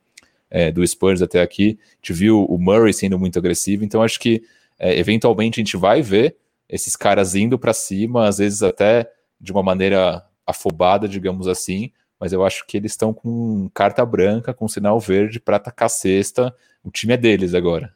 é, 0.50 0.72
do 0.72 0.86
Spurs 0.86 1.22
até 1.22 1.42
aqui. 1.42 1.78
A 1.80 1.96
gente 1.96 2.14
viu 2.14 2.44
o 2.44 2.58
Murray 2.58 2.94
sendo 2.94 3.18
muito 3.18 3.40
agressivo, 3.40 3.84
então 3.84 4.02
acho 4.02 4.20
que 4.20 4.44
é, 4.78 4.98
eventualmente 5.00 5.60
a 5.60 5.64
gente 5.64 5.78
vai 5.78 6.02
ver 6.02 6.36
esses 6.68 6.96
caras 6.96 7.36
indo 7.36 7.58
para 7.58 7.74
cima, 7.74 8.28
às 8.28 8.40
vezes 8.40 8.62
até 8.62 9.10
de 9.40 9.52
uma 9.52 9.64
maneira 9.64 10.26
afobada, 10.46 11.08
digamos 11.08 11.48
assim, 11.48 11.92
mas 12.26 12.34
eu 12.34 12.44
acho 12.44 12.66
que 12.66 12.76
eles 12.76 12.94
estão 12.94 13.14
com 13.14 13.70
carta 13.72 14.04
branca, 14.04 14.52
com 14.52 14.68
sinal 14.68 15.00
verde 15.00 15.40
para 15.40 15.58
atacar 15.58 15.86
a 15.86 15.90
cesta. 15.90 16.52
O 16.84 16.90
time 16.90 17.14
é 17.14 17.18
deles 17.18 17.54
agora. 17.54 17.94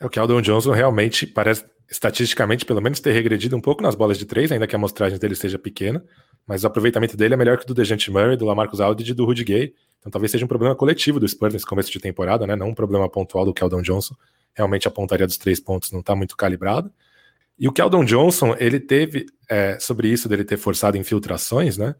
É 0.00 0.04
o 0.04 0.10
que 0.10 0.18
Aldon 0.18 0.42
Johnson 0.42 0.72
realmente 0.72 1.24
parece, 1.24 1.64
estatisticamente, 1.88 2.64
pelo 2.64 2.80
menos, 2.80 2.98
ter 2.98 3.12
regredido 3.12 3.56
um 3.56 3.60
pouco 3.60 3.80
nas 3.80 3.94
bolas 3.94 4.18
de 4.18 4.26
três, 4.26 4.50
ainda 4.50 4.66
que 4.66 4.74
a 4.74 4.76
amostragem 4.76 5.20
dele 5.20 5.36
seja 5.36 5.56
pequena, 5.56 6.04
mas 6.44 6.64
o 6.64 6.66
aproveitamento 6.66 7.16
dele 7.16 7.34
é 7.34 7.36
melhor 7.36 7.58
que 7.58 7.62
o 7.62 7.66
do 7.68 7.74
Dejante 7.74 8.10
Murray, 8.10 8.36
do 8.36 8.44
Lamarcus 8.44 8.80
Aldridge 8.80 9.12
e 9.12 9.14
do 9.14 9.24
Rudy 9.24 9.44
Gay. 9.44 9.72
Então 10.00 10.10
talvez 10.10 10.32
seja 10.32 10.44
um 10.44 10.48
problema 10.48 10.74
coletivo 10.74 11.20
do 11.20 11.28
Spurs 11.28 11.54
nesse 11.54 11.64
começo 11.64 11.92
de 11.92 12.00
temporada, 12.00 12.44
né? 12.44 12.56
Não 12.56 12.70
um 12.70 12.74
problema 12.74 13.08
pontual 13.08 13.44
do 13.44 13.54
Keldon 13.54 13.82
Johnson. 13.82 14.16
Realmente 14.52 14.88
a 14.88 14.90
pontaria 14.90 15.28
dos 15.28 15.38
três 15.38 15.60
pontos 15.60 15.92
não 15.92 16.00
está 16.00 16.16
muito 16.16 16.36
calibrada. 16.36 16.90
E 17.56 17.68
o 17.68 17.72
Keldon 17.72 18.04
Johnson, 18.04 18.56
ele 18.58 18.80
teve, 18.80 19.26
é, 19.48 19.78
sobre 19.78 20.08
isso 20.08 20.28
dele 20.28 20.42
ter 20.42 20.56
forçado 20.56 20.96
infiltrações, 20.96 21.78
né? 21.78 21.94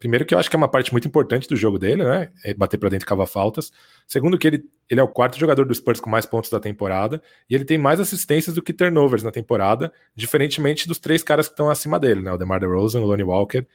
Primeiro 0.00 0.24
que 0.24 0.34
eu 0.34 0.38
acho 0.38 0.48
que 0.48 0.56
é 0.56 0.58
uma 0.58 0.66
parte 0.66 0.92
muito 0.92 1.06
importante 1.06 1.46
do 1.46 1.54
jogo 1.54 1.78
dele, 1.78 2.02
né? 2.02 2.30
É 2.42 2.54
bater 2.54 2.78
para 2.78 2.88
dentro 2.88 3.04
e 3.04 3.08
cavar 3.08 3.26
faltas. 3.26 3.70
Segundo 4.06 4.38
que 4.38 4.46
ele, 4.46 4.64
ele 4.88 4.98
é 4.98 5.02
o 5.02 5.08
quarto 5.08 5.38
jogador 5.38 5.66
do 5.66 5.74
Spurs 5.74 6.00
com 6.00 6.08
mais 6.08 6.24
pontos 6.24 6.48
da 6.48 6.58
temporada 6.58 7.22
e 7.50 7.54
ele 7.54 7.66
tem 7.66 7.76
mais 7.76 8.00
assistências 8.00 8.54
do 8.54 8.62
que 8.62 8.72
turnovers 8.72 9.22
na 9.22 9.30
temporada, 9.30 9.92
diferentemente 10.16 10.88
dos 10.88 10.98
três 10.98 11.22
caras 11.22 11.48
que 11.48 11.52
estão 11.52 11.68
acima 11.68 12.00
dele, 12.00 12.22
né? 12.22 12.32
O 12.32 12.38
DeMar 12.38 12.58
DeRozan, 12.58 13.00
o 13.02 13.04
Lonnie 13.04 13.24
Walker 13.24 13.66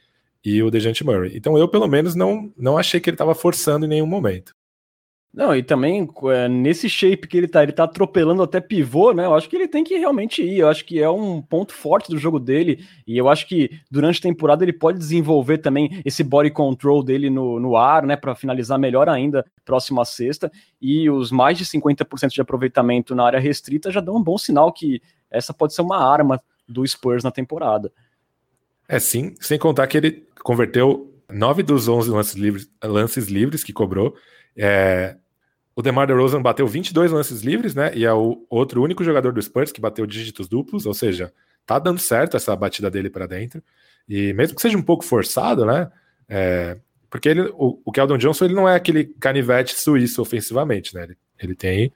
e 0.44 0.60
o 0.64 0.68
Dejante 0.68 1.04
Murray. 1.04 1.30
Então 1.36 1.56
eu, 1.56 1.68
pelo 1.68 1.86
menos, 1.86 2.16
não, 2.16 2.52
não 2.56 2.76
achei 2.76 2.98
que 2.98 3.08
ele 3.08 3.14
estava 3.14 3.32
forçando 3.32 3.86
em 3.86 3.88
nenhum 3.88 4.06
momento. 4.06 4.52
Não, 5.36 5.54
e 5.54 5.62
também 5.62 6.08
é, 6.32 6.48
nesse 6.48 6.88
shape 6.88 7.28
que 7.28 7.36
ele 7.36 7.46
tá, 7.46 7.62
ele 7.62 7.70
tá 7.70 7.84
atropelando 7.84 8.42
até 8.42 8.58
pivô, 8.58 9.12
né? 9.12 9.26
Eu 9.26 9.34
acho 9.34 9.50
que 9.50 9.54
ele 9.54 9.68
tem 9.68 9.84
que 9.84 9.98
realmente 9.98 10.42
ir. 10.42 10.60
Eu 10.60 10.68
acho 10.70 10.82
que 10.82 10.98
é 10.98 11.10
um 11.10 11.42
ponto 11.42 11.74
forte 11.74 12.08
do 12.08 12.16
jogo 12.16 12.40
dele. 12.40 12.82
E 13.06 13.18
eu 13.18 13.28
acho 13.28 13.46
que 13.46 13.70
durante 13.90 14.18
a 14.18 14.22
temporada 14.22 14.64
ele 14.64 14.72
pode 14.72 14.96
desenvolver 14.98 15.58
também 15.58 16.00
esse 16.06 16.24
body 16.24 16.50
control 16.50 17.02
dele 17.02 17.28
no, 17.28 17.60
no 17.60 17.76
ar, 17.76 18.06
né? 18.06 18.16
Para 18.16 18.34
finalizar 18.34 18.78
melhor 18.78 19.10
ainda 19.10 19.44
próxima 19.62 20.06
sexta. 20.06 20.50
E 20.80 21.10
os 21.10 21.30
mais 21.30 21.58
de 21.58 21.66
50% 21.66 22.30
de 22.30 22.40
aproveitamento 22.40 23.14
na 23.14 23.26
área 23.26 23.38
restrita 23.38 23.90
já 23.90 24.00
dão 24.00 24.16
um 24.16 24.22
bom 24.22 24.38
sinal 24.38 24.72
que 24.72 25.02
essa 25.30 25.52
pode 25.52 25.74
ser 25.74 25.82
uma 25.82 25.98
arma 25.98 26.42
do 26.66 26.86
Spurs 26.86 27.22
na 27.22 27.30
temporada. 27.30 27.92
É 28.88 28.98
sim, 28.98 29.34
sem 29.38 29.58
contar 29.58 29.86
que 29.86 29.98
ele 29.98 30.26
converteu 30.42 31.12
nove 31.30 31.62
dos 31.62 31.88
11 31.88 32.10
lances 32.10 32.34
livres, 32.36 32.70
lances 32.82 33.26
livres 33.26 33.62
que 33.62 33.74
cobrou. 33.74 34.14
É, 34.56 35.16
o 35.76 35.82
DeMar 35.82 36.06
DeRozan 36.06 36.40
bateu 36.40 36.66
22 36.66 37.12
lances 37.12 37.42
livres, 37.42 37.74
né? 37.74 37.94
E 37.94 38.06
é 38.06 38.12
o 38.12 38.46
outro 38.48 38.82
único 38.82 39.04
jogador 39.04 39.30
do 39.30 39.42
Spurs 39.42 39.70
que 39.70 39.80
bateu 39.80 40.06
dígitos 40.06 40.48
duplos, 40.48 40.86
ou 40.86 40.94
seja, 40.94 41.30
tá 41.66 41.78
dando 41.78 41.98
certo 41.98 42.34
essa 42.34 42.56
batida 42.56 42.90
dele 42.90 43.10
para 43.10 43.26
dentro. 43.26 43.62
E 44.08 44.32
mesmo 44.32 44.56
que 44.56 44.62
seja 44.62 44.78
um 44.78 44.82
pouco 44.82 45.04
forçado, 45.04 45.66
né? 45.66 45.92
É, 46.26 46.78
porque 47.10 47.28
ele, 47.28 47.42
o, 47.52 47.78
o 47.84 47.92
Keldon 47.92 48.16
Johnson 48.16 48.46
ele 48.46 48.54
não 48.54 48.66
é 48.66 48.74
aquele 48.74 49.04
canivete 49.04 49.74
suíço 49.78 50.22
ofensivamente, 50.22 50.94
né? 50.94 51.02
Ele, 51.02 51.18
ele 51.38 51.54
tem 51.54 51.92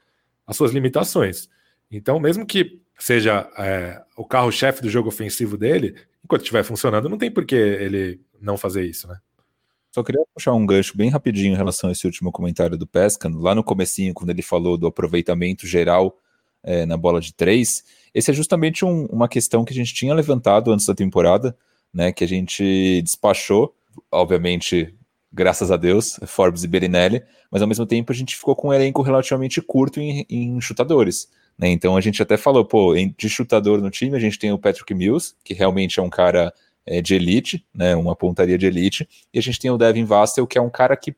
as 0.46 0.58
suas 0.58 0.72
limitações. 0.72 1.48
Então, 1.90 2.20
mesmo 2.20 2.44
que 2.44 2.82
seja 2.98 3.50
é, 3.56 4.02
o 4.14 4.26
carro-chefe 4.26 4.82
do 4.82 4.90
jogo 4.90 5.08
ofensivo 5.08 5.56
dele, 5.56 5.96
enquanto 6.22 6.42
estiver 6.42 6.64
funcionando, 6.64 7.08
não 7.08 7.16
tem 7.16 7.30
por 7.30 7.46
que 7.46 7.54
ele 7.54 8.20
não 8.38 8.58
fazer 8.58 8.84
isso, 8.84 9.08
né? 9.08 9.16
Só 9.92 10.02
queria 10.04 10.22
puxar 10.32 10.52
um 10.52 10.64
gancho 10.64 10.96
bem 10.96 11.10
rapidinho 11.10 11.52
em 11.52 11.56
relação 11.56 11.88
a 11.88 11.92
esse 11.92 12.06
último 12.06 12.30
comentário 12.30 12.78
do 12.78 12.86
Pescan, 12.86 13.32
lá 13.34 13.54
no 13.54 13.64
comecinho, 13.64 14.14
quando 14.14 14.30
ele 14.30 14.42
falou 14.42 14.78
do 14.78 14.86
aproveitamento 14.86 15.66
geral 15.66 16.16
é, 16.62 16.86
na 16.86 16.96
bola 16.96 17.20
de 17.20 17.34
três, 17.34 17.82
esse 18.14 18.30
é 18.30 18.34
justamente 18.34 18.84
um, 18.84 19.06
uma 19.06 19.28
questão 19.28 19.64
que 19.64 19.72
a 19.72 19.76
gente 19.76 19.92
tinha 19.92 20.14
levantado 20.14 20.72
antes 20.72 20.86
da 20.86 20.94
temporada, 20.94 21.56
né, 21.92 22.12
que 22.12 22.22
a 22.22 22.28
gente 22.28 23.02
despachou, 23.02 23.74
obviamente, 24.12 24.94
graças 25.32 25.70
a 25.70 25.76
Deus, 25.76 26.18
Forbes 26.26 26.62
e 26.62 26.68
Berinelli, 26.68 27.22
mas 27.50 27.62
ao 27.62 27.68
mesmo 27.68 27.86
tempo 27.86 28.12
a 28.12 28.14
gente 28.14 28.36
ficou 28.36 28.54
com 28.54 28.68
um 28.68 28.72
elenco 28.72 29.02
relativamente 29.02 29.60
curto 29.60 30.00
em, 30.00 30.24
em 30.28 30.60
chutadores. 30.60 31.28
Né? 31.58 31.68
Então 31.68 31.96
a 31.96 32.00
gente 32.00 32.22
até 32.22 32.36
falou, 32.36 32.64
pô, 32.64 32.94
de 32.94 33.28
chutador 33.28 33.80
no 33.80 33.90
time 33.90 34.16
a 34.16 34.20
gente 34.20 34.38
tem 34.38 34.52
o 34.52 34.58
Patrick 34.58 34.94
Mills, 34.94 35.34
que 35.44 35.52
realmente 35.54 35.98
é 35.98 36.02
um 36.02 36.10
cara 36.10 36.52
é, 36.90 37.00
de 37.00 37.14
elite, 37.14 37.64
né? 37.72 37.94
uma 37.94 38.16
pontaria 38.16 38.58
de 38.58 38.66
elite, 38.66 39.08
e 39.32 39.38
a 39.38 39.42
gente 39.42 39.60
tem 39.60 39.70
o 39.70 39.78
Devin 39.78 40.04
Vassell, 40.04 40.44
que 40.44 40.58
é 40.58 40.60
um 40.60 40.68
cara 40.68 40.96
que 40.96 41.14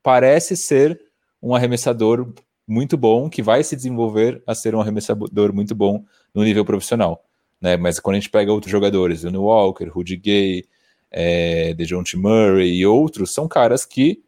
parece 0.00 0.56
ser 0.56 1.00
um 1.42 1.56
arremessador 1.56 2.32
muito 2.64 2.96
bom, 2.96 3.28
que 3.28 3.42
vai 3.42 3.64
se 3.64 3.74
desenvolver 3.74 4.40
a 4.46 4.54
ser 4.54 4.76
um 4.76 4.80
arremessador 4.80 5.52
muito 5.52 5.74
bom 5.74 6.04
no 6.32 6.44
nível 6.44 6.64
profissional. 6.64 7.24
Né? 7.60 7.76
Mas 7.76 7.98
quando 7.98 8.14
a 8.14 8.20
gente 8.20 8.30
pega 8.30 8.52
outros 8.52 8.70
jogadores, 8.70 9.24
o 9.24 9.30
New 9.30 9.42
Walker, 9.42 9.86
Rudy 9.86 10.16
Gay, 10.16 10.64
é, 11.10 11.74
DeJounte 11.74 12.16
Murray 12.16 12.72
e 12.76 12.86
outros, 12.86 13.34
são 13.34 13.48
caras 13.48 13.84
que 13.84 14.22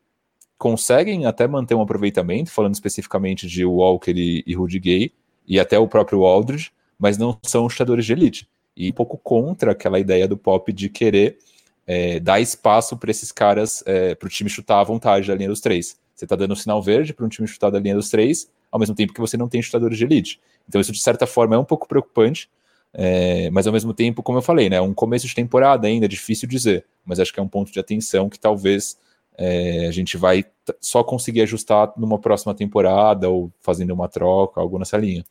conseguem 0.56 1.24
até 1.24 1.46
manter 1.46 1.76
um 1.76 1.82
aproveitamento, 1.82 2.50
falando 2.50 2.74
especificamente 2.74 3.46
de 3.46 3.64
Walker 3.64 4.14
e, 4.16 4.42
e 4.44 4.54
Rudy 4.56 4.80
Gay, 4.80 5.12
e 5.46 5.60
até 5.60 5.78
o 5.78 5.86
próprio 5.86 6.24
Aldridge, 6.24 6.72
mas 6.98 7.16
não 7.16 7.38
são 7.44 7.68
chutadores 7.68 8.04
de 8.04 8.12
elite. 8.12 8.48
E 8.78 8.90
um 8.90 8.92
pouco 8.92 9.18
contra 9.18 9.72
aquela 9.72 9.98
ideia 9.98 10.28
do 10.28 10.36
Pop 10.36 10.72
de 10.72 10.88
querer 10.88 11.36
é, 11.84 12.20
dar 12.20 12.40
espaço 12.40 12.96
para 12.96 13.10
esses 13.10 13.32
caras, 13.32 13.82
é, 13.84 14.14
para 14.14 14.26
o 14.26 14.30
time 14.30 14.48
chutar 14.48 14.78
à 14.78 14.84
vontade 14.84 15.26
da 15.26 15.34
linha 15.34 15.48
dos 15.48 15.60
três. 15.60 15.98
Você 16.14 16.24
está 16.24 16.36
dando 16.36 16.52
um 16.52 16.56
sinal 16.56 16.80
verde 16.80 17.12
para 17.12 17.26
um 17.26 17.28
time 17.28 17.48
chutar 17.48 17.70
da 17.70 17.80
linha 17.80 17.96
dos 17.96 18.08
três, 18.08 18.48
ao 18.70 18.78
mesmo 18.78 18.94
tempo 18.94 19.12
que 19.12 19.20
você 19.20 19.36
não 19.36 19.48
tem 19.48 19.60
chutadores 19.60 19.98
de 19.98 20.04
elite. 20.04 20.40
Então 20.68 20.80
isso, 20.80 20.92
de 20.92 21.00
certa 21.00 21.26
forma, 21.26 21.56
é 21.56 21.58
um 21.58 21.64
pouco 21.64 21.88
preocupante, 21.88 22.48
é, 22.94 23.50
mas 23.50 23.66
ao 23.66 23.72
mesmo 23.72 23.92
tempo, 23.92 24.22
como 24.22 24.38
eu 24.38 24.42
falei, 24.42 24.70
né, 24.70 24.80
um 24.80 24.94
começo 24.94 25.26
de 25.26 25.34
temporada 25.34 25.88
ainda, 25.88 26.06
é 26.06 26.08
difícil 26.08 26.48
dizer, 26.48 26.84
mas 27.04 27.18
acho 27.18 27.32
que 27.32 27.40
é 27.40 27.42
um 27.42 27.48
ponto 27.48 27.72
de 27.72 27.80
atenção 27.80 28.28
que 28.28 28.38
talvez 28.38 28.96
é, 29.36 29.86
a 29.86 29.90
gente 29.90 30.16
vai 30.16 30.44
só 30.80 31.02
conseguir 31.02 31.42
ajustar 31.42 31.92
numa 31.96 32.18
próxima 32.18 32.54
temporada 32.54 33.28
ou 33.28 33.50
fazendo 33.60 33.92
uma 33.92 34.08
troca, 34.08 34.60
algo 34.60 34.78
nessa 34.78 34.96
linha. 34.96 35.24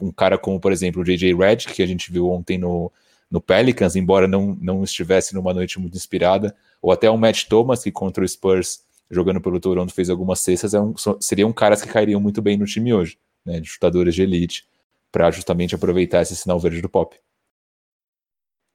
Um 0.00 0.10
cara 0.10 0.36
como, 0.36 0.58
por 0.58 0.72
exemplo, 0.72 1.02
o 1.02 1.04
J.J. 1.04 1.34
Redick, 1.34 1.74
que 1.74 1.82
a 1.82 1.86
gente 1.86 2.10
viu 2.12 2.30
ontem 2.30 2.58
no, 2.58 2.90
no 3.30 3.40
Pelicans, 3.40 3.96
embora 3.96 4.28
não, 4.28 4.56
não 4.60 4.84
estivesse 4.84 5.34
numa 5.34 5.54
noite 5.54 5.78
muito 5.78 5.96
inspirada, 5.96 6.54
ou 6.80 6.92
até 6.92 7.08
o 7.08 7.16
Matt 7.16 7.44
Thomas, 7.44 7.82
que 7.82 7.90
contra 7.90 8.22
o 8.22 8.28
Spurs, 8.28 8.84
jogando 9.10 9.40
pelo 9.40 9.60
Toronto, 9.60 9.94
fez 9.94 10.10
algumas 10.10 10.40
cestas, 10.40 10.74
é 10.74 10.80
um, 10.80 10.94
seriam 11.20 11.52
caras 11.52 11.82
que 11.82 11.88
cairiam 11.88 12.20
muito 12.20 12.42
bem 12.42 12.56
no 12.56 12.66
time 12.66 12.92
hoje, 12.92 13.16
né, 13.44 13.60
de 13.60 13.68
chutadores 13.68 14.14
de 14.14 14.22
elite, 14.22 14.66
para 15.10 15.30
justamente 15.30 15.74
aproveitar 15.74 16.22
esse 16.22 16.34
sinal 16.34 16.58
verde 16.58 16.82
do 16.82 16.88
pop. 16.88 17.16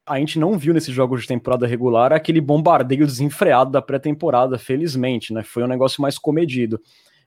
a 0.08 0.18
gente 0.20 0.40
não 0.40 0.58
viu 0.58 0.74
nesses 0.74 0.94
jogos 0.94 1.22
de 1.22 1.28
temporada 1.28 1.68
regular 1.68 2.14
aquele 2.14 2.40
bombardeio 2.40 3.06
desenfreado 3.06 3.72
da 3.72 3.82
pré-temporada, 3.82 4.58
felizmente, 4.58 5.34
né? 5.34 5.44
Foi 5.44 5.64
um 5.64 5.68
negócio 5.68 6.02
mais 6.02 6.18
comedido. 6.18 6.80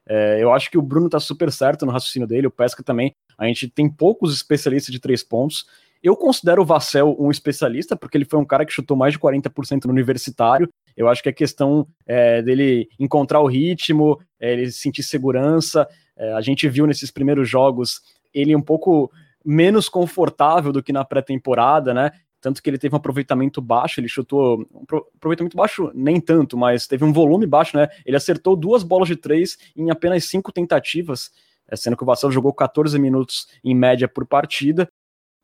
É, 0.08 0.42
eu 0.42 0.52
acho 0.52 0.70
que 0.70 0.78
o 0.78 0.82
Bruno 0.82 1.08
tá 1.08 1.20
super 1.20 1.52
certo 1.52 1.84
no 1.84 1.92
raciocínio 1.92 2.26
dele, 2.26 2.46
o 2.46 2.50
Pesca 2.50 2.82
também. 2.82 3.14
A 3.40 3.46
gente 3.46 3.68
tem 3.68 3.88
poucos 3.88 4.34
especialistas 4.34 4.92
de 4.92 5.00
três 5.00 5.24
pontos. 5.24 5.64
Eu 6.02 6.14
considero 6.14 6.60
o 6.60 6.64
Vassell 6.64 7.16
um 7.18 7.30
especialista, 7.30 7.96
porque 7.96 8.18
ele 8.18 8.26
foi 8.26 8.38
um 8.38 8.44
cara 8.44 8.66
que 8.66 8.72
chutou 8.72 8.96
mais 8.96 9.14
de 9.14 9.18
40% 9.18 9.86
no 9.86 9.92
universitário. 9.92 10.68
Eu 10.94 11.08
acho 11.08 11.22
que 11.22 11.28
a 11.30 11.32
questão 11.32 11.86
é, 12.06 12.42
dele 12.42 12.86
encontrar 12.98 13.40
o 13.40 13.46
ritmo, 13.46 14.20
é, 14.38 14.52
ele 14.52 14.70
sentir 14.70 15.02
segurança. 15.02 15.88
É, 16.16 16.34
a 16.34 16.40
gente 16.42 16.68
viu 16.68 16.86
nesses 16.86 17.10
primeiros 17.10 17.48
jogos 17.48 18.02
ele 18.32 18.54
um 18.54 18.62
pouco 18.62 19.10
menos 19.44 19.88
confortável 19.88 20.70
do 20.70 20.82
que 20.82 20.92
na 20.92 21.04
pré-temporada, 21.04 21.94
né? 21.94 22.12
Tanto 22.40 22.62
que 22.62 22.70
ele 22.70 22.78
teve 22.78 22.94
um 22.94 22.98
aproveitamento 22.98 23.60
baixo, 23.60 24.00
ele 24.00 24.08
chutou. 24.08 24.66
Um 24.72 24.84
aproveitamento 25.16 25.56
baixo, 25.56 25.90
nem 25.94 26.20
tanto, 26.20 26.56
mas 26.56 26.86
teve 26.86 27.04
um 27.04 27.12
volume 27.12 27.46
baixo, 27.46 27.76
né? 27.76 27.88
Ele 28.04 28.16
acertou 28.16 28.56
duas 28.56 28.82
bolas 28.82 29.08
de 29.08 29.16
três 29.16 29.58
em 29.76 29.90
apenas 29.90 30.24
cinco 30.24 30.50
tentativas, 30.50 31.30
é, 31.30 31.49
sendo 31.76 31.96
que 31.96 32.02
o 32.02 32.06
Vassell 32.06 32.30
jogou 32.30 32.52
14 32.52 32.98
minutos 32.98 33.46
em 33.64 33.74
média 33.74 34.08
por 34.08 34.26
partida. 34.26 34.88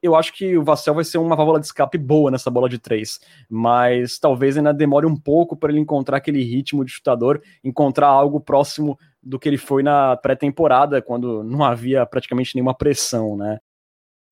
Eu 0.02 0.14
acho 0.14 0.32
que 0.32 0.56
o 0.56 0.62
Vassell 0.62 0.94
vai 0.94 1.04
ser 1.04 1.18
uma 1.18 1.34
válvula 1.34 1.58
de 1.58 1.66
escape 1.66 1.96
boa 1.98 2.30
nessa 2.30 2.50
bola 2.50 2.68
de 2.68 2.78
três, 2.78 3.18
mas 3.48 4.18
talvez 4.18 4.56
ainda 4.56 4.72
demore 4.72 5.06
um 5.06 5.16
pouco 5.16 5.56
para 5.56 5.72
ele 5.72 5.80
encontrar 5.80 6.18
aquele 6.18 6.42
ritmo 6.42 6.84
de 6.84 6.92
chutador, 6.92 7.40
encontrar 7.64 8.08
algo 8.08 8.40
próximo 8.40 8.98
do 9.22 9.38
que 9.38 9.48
ele 9.48 9.58
foi 9.58 9.82
na 9.82 10.16
pré-temporada, 10.16 11.02
quando 11.02 11.42
não 11.42 11.64
havia 11.64 12.06
praticamente 12.06 12.54
nenhuma 12.54 12.74
pressão, 12.74 13.36
né? 13.36 13.58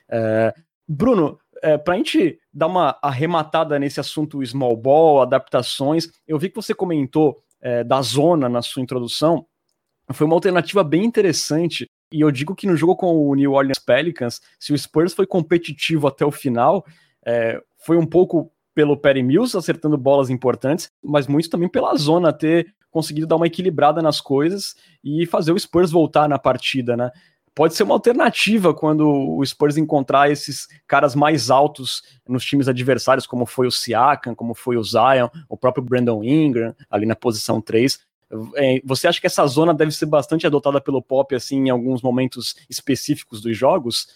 É, 0.08 0.54
Bruno, 0.86 1.38
é, 1.62 1.78
para 1.78 1.94
a 1.94 1.96
gente 1.96 2.38
dar 2.52 2.66
uma 2.66 2.98
arrematada 3.02 3.78
nesse 3.78 3.98
assunto 3.98 4.44
small 4.44 4.76
ball, 4.76 5.22
adaptações, 5.22 6.08
eu 6.26 6.38
vi 6.38 6.50
que 6.50 6.56
você 6.56 6.74
comentou 6.74 7.42
é, 7.60 7.82
da 7.82 8.02
zona 8.02 8.48
na 8.48 8.60
sua 8.60 8.82
introdução. 8.82 9.46
Foi 10.12 10.26
uma 10.26 10.37
alternativa 10.37 10.84
bem 10.84 11.04
interessante. 11.04 11.87
E 12.12 12.20
eu 12.20 12.30
digo 12.30 12.54
que 12.54 12.66
no 12.66 12.76
jogo 12.76 12.96
com 12.96 13.28
o 13.28 13.34
New 13.34 13.52
Orleans 13.52 13.78
Pelicans, 13.78 14.40
se 14.58 14.73
o 14.73 14.78
Spurs 14.78 15.12
foi 15.12 15.26
competitivo 15.26 16.06
até 16.06 16.25
o 16.25 16.30
final, 16.30 16.84
é, 17.25 17.61
foi 17.78 17.96
um 17.96 18.06
pouco 18.06 18.52
pelo 18.75 18.96
Perry 18.96 19.23
Mills 19.23 19.56
acertando 19.56 19.96
bolas 19.96 20.30
importantes, 20.30 20.90
mas 21.02 21.26
muito 21.26 21.49
também 21.49 21.68
pela 21.68 21.94
zona 21.96 22.32
ter 22.32 22.75
conseguido 22.90 23.26
dar 23.26 23.37
uma 23.37 23.46
equilibrada 23.46 24.02
nas 24.02 24.20
coisas 24.20 24.75
e 25.02 25.26
fazer 25.26 25.52
o 25.52 25.58
Spurs 25.58 25.90
voltar 25.90 26.28
na 26.28 26.38
partida, 26.38 26.96
né? 26.96 27.11
pode 27.54 27.75
ser 27.75 27.84
uma 27.84 27.94
alternativa 27.94 28.75
quando 28.75 29.08
o 29.08 29.44
Spurs 29.46 29.76
encontrar 29.76 30.30
esses 30.30 30.66
caras 30.87 31.14
mais 31.14 31.50
altos 31.50 32.02
nos 32.28 32.44
times 32.44 32.68
adversários, 32.68 33.26
como 33.26 33.46
foi 33.46 33.66
o 33.66 33.70
Siakam, 33.70 34.34
como 34.34 34.54
foi 34.54 34.76
o 34.76 34.82
Zion, 34.82 35.28
o 35.49 35.56
próprio 35.56 35.84
Brandon 35.84 36.25
Ingram, 36.25 36.75
ali 36.90 37.06
na 37.06 37.14
posição 37.14 37.61
3. 37.61 38.00
É, 38.57 38.81
você 38.85 39.07
acha 39.07 39.21
que 39.21 39.26
essa 39.26 39.47
zona 39.47 39.73
deve 39.75 39.93
ser 39.93 40.07
bastante 40.07 40.47
adotada 40.47 40.81
pelo 40.81 41.03
Pop 41.03 41.35
assim 41.35 41.67
em 41.67 41.71
alguns 41.71 42.03
momentos 42.03 42.55
específicos 42.69 43.41
dos 43.41 43.57
jogos? 43.57 44.09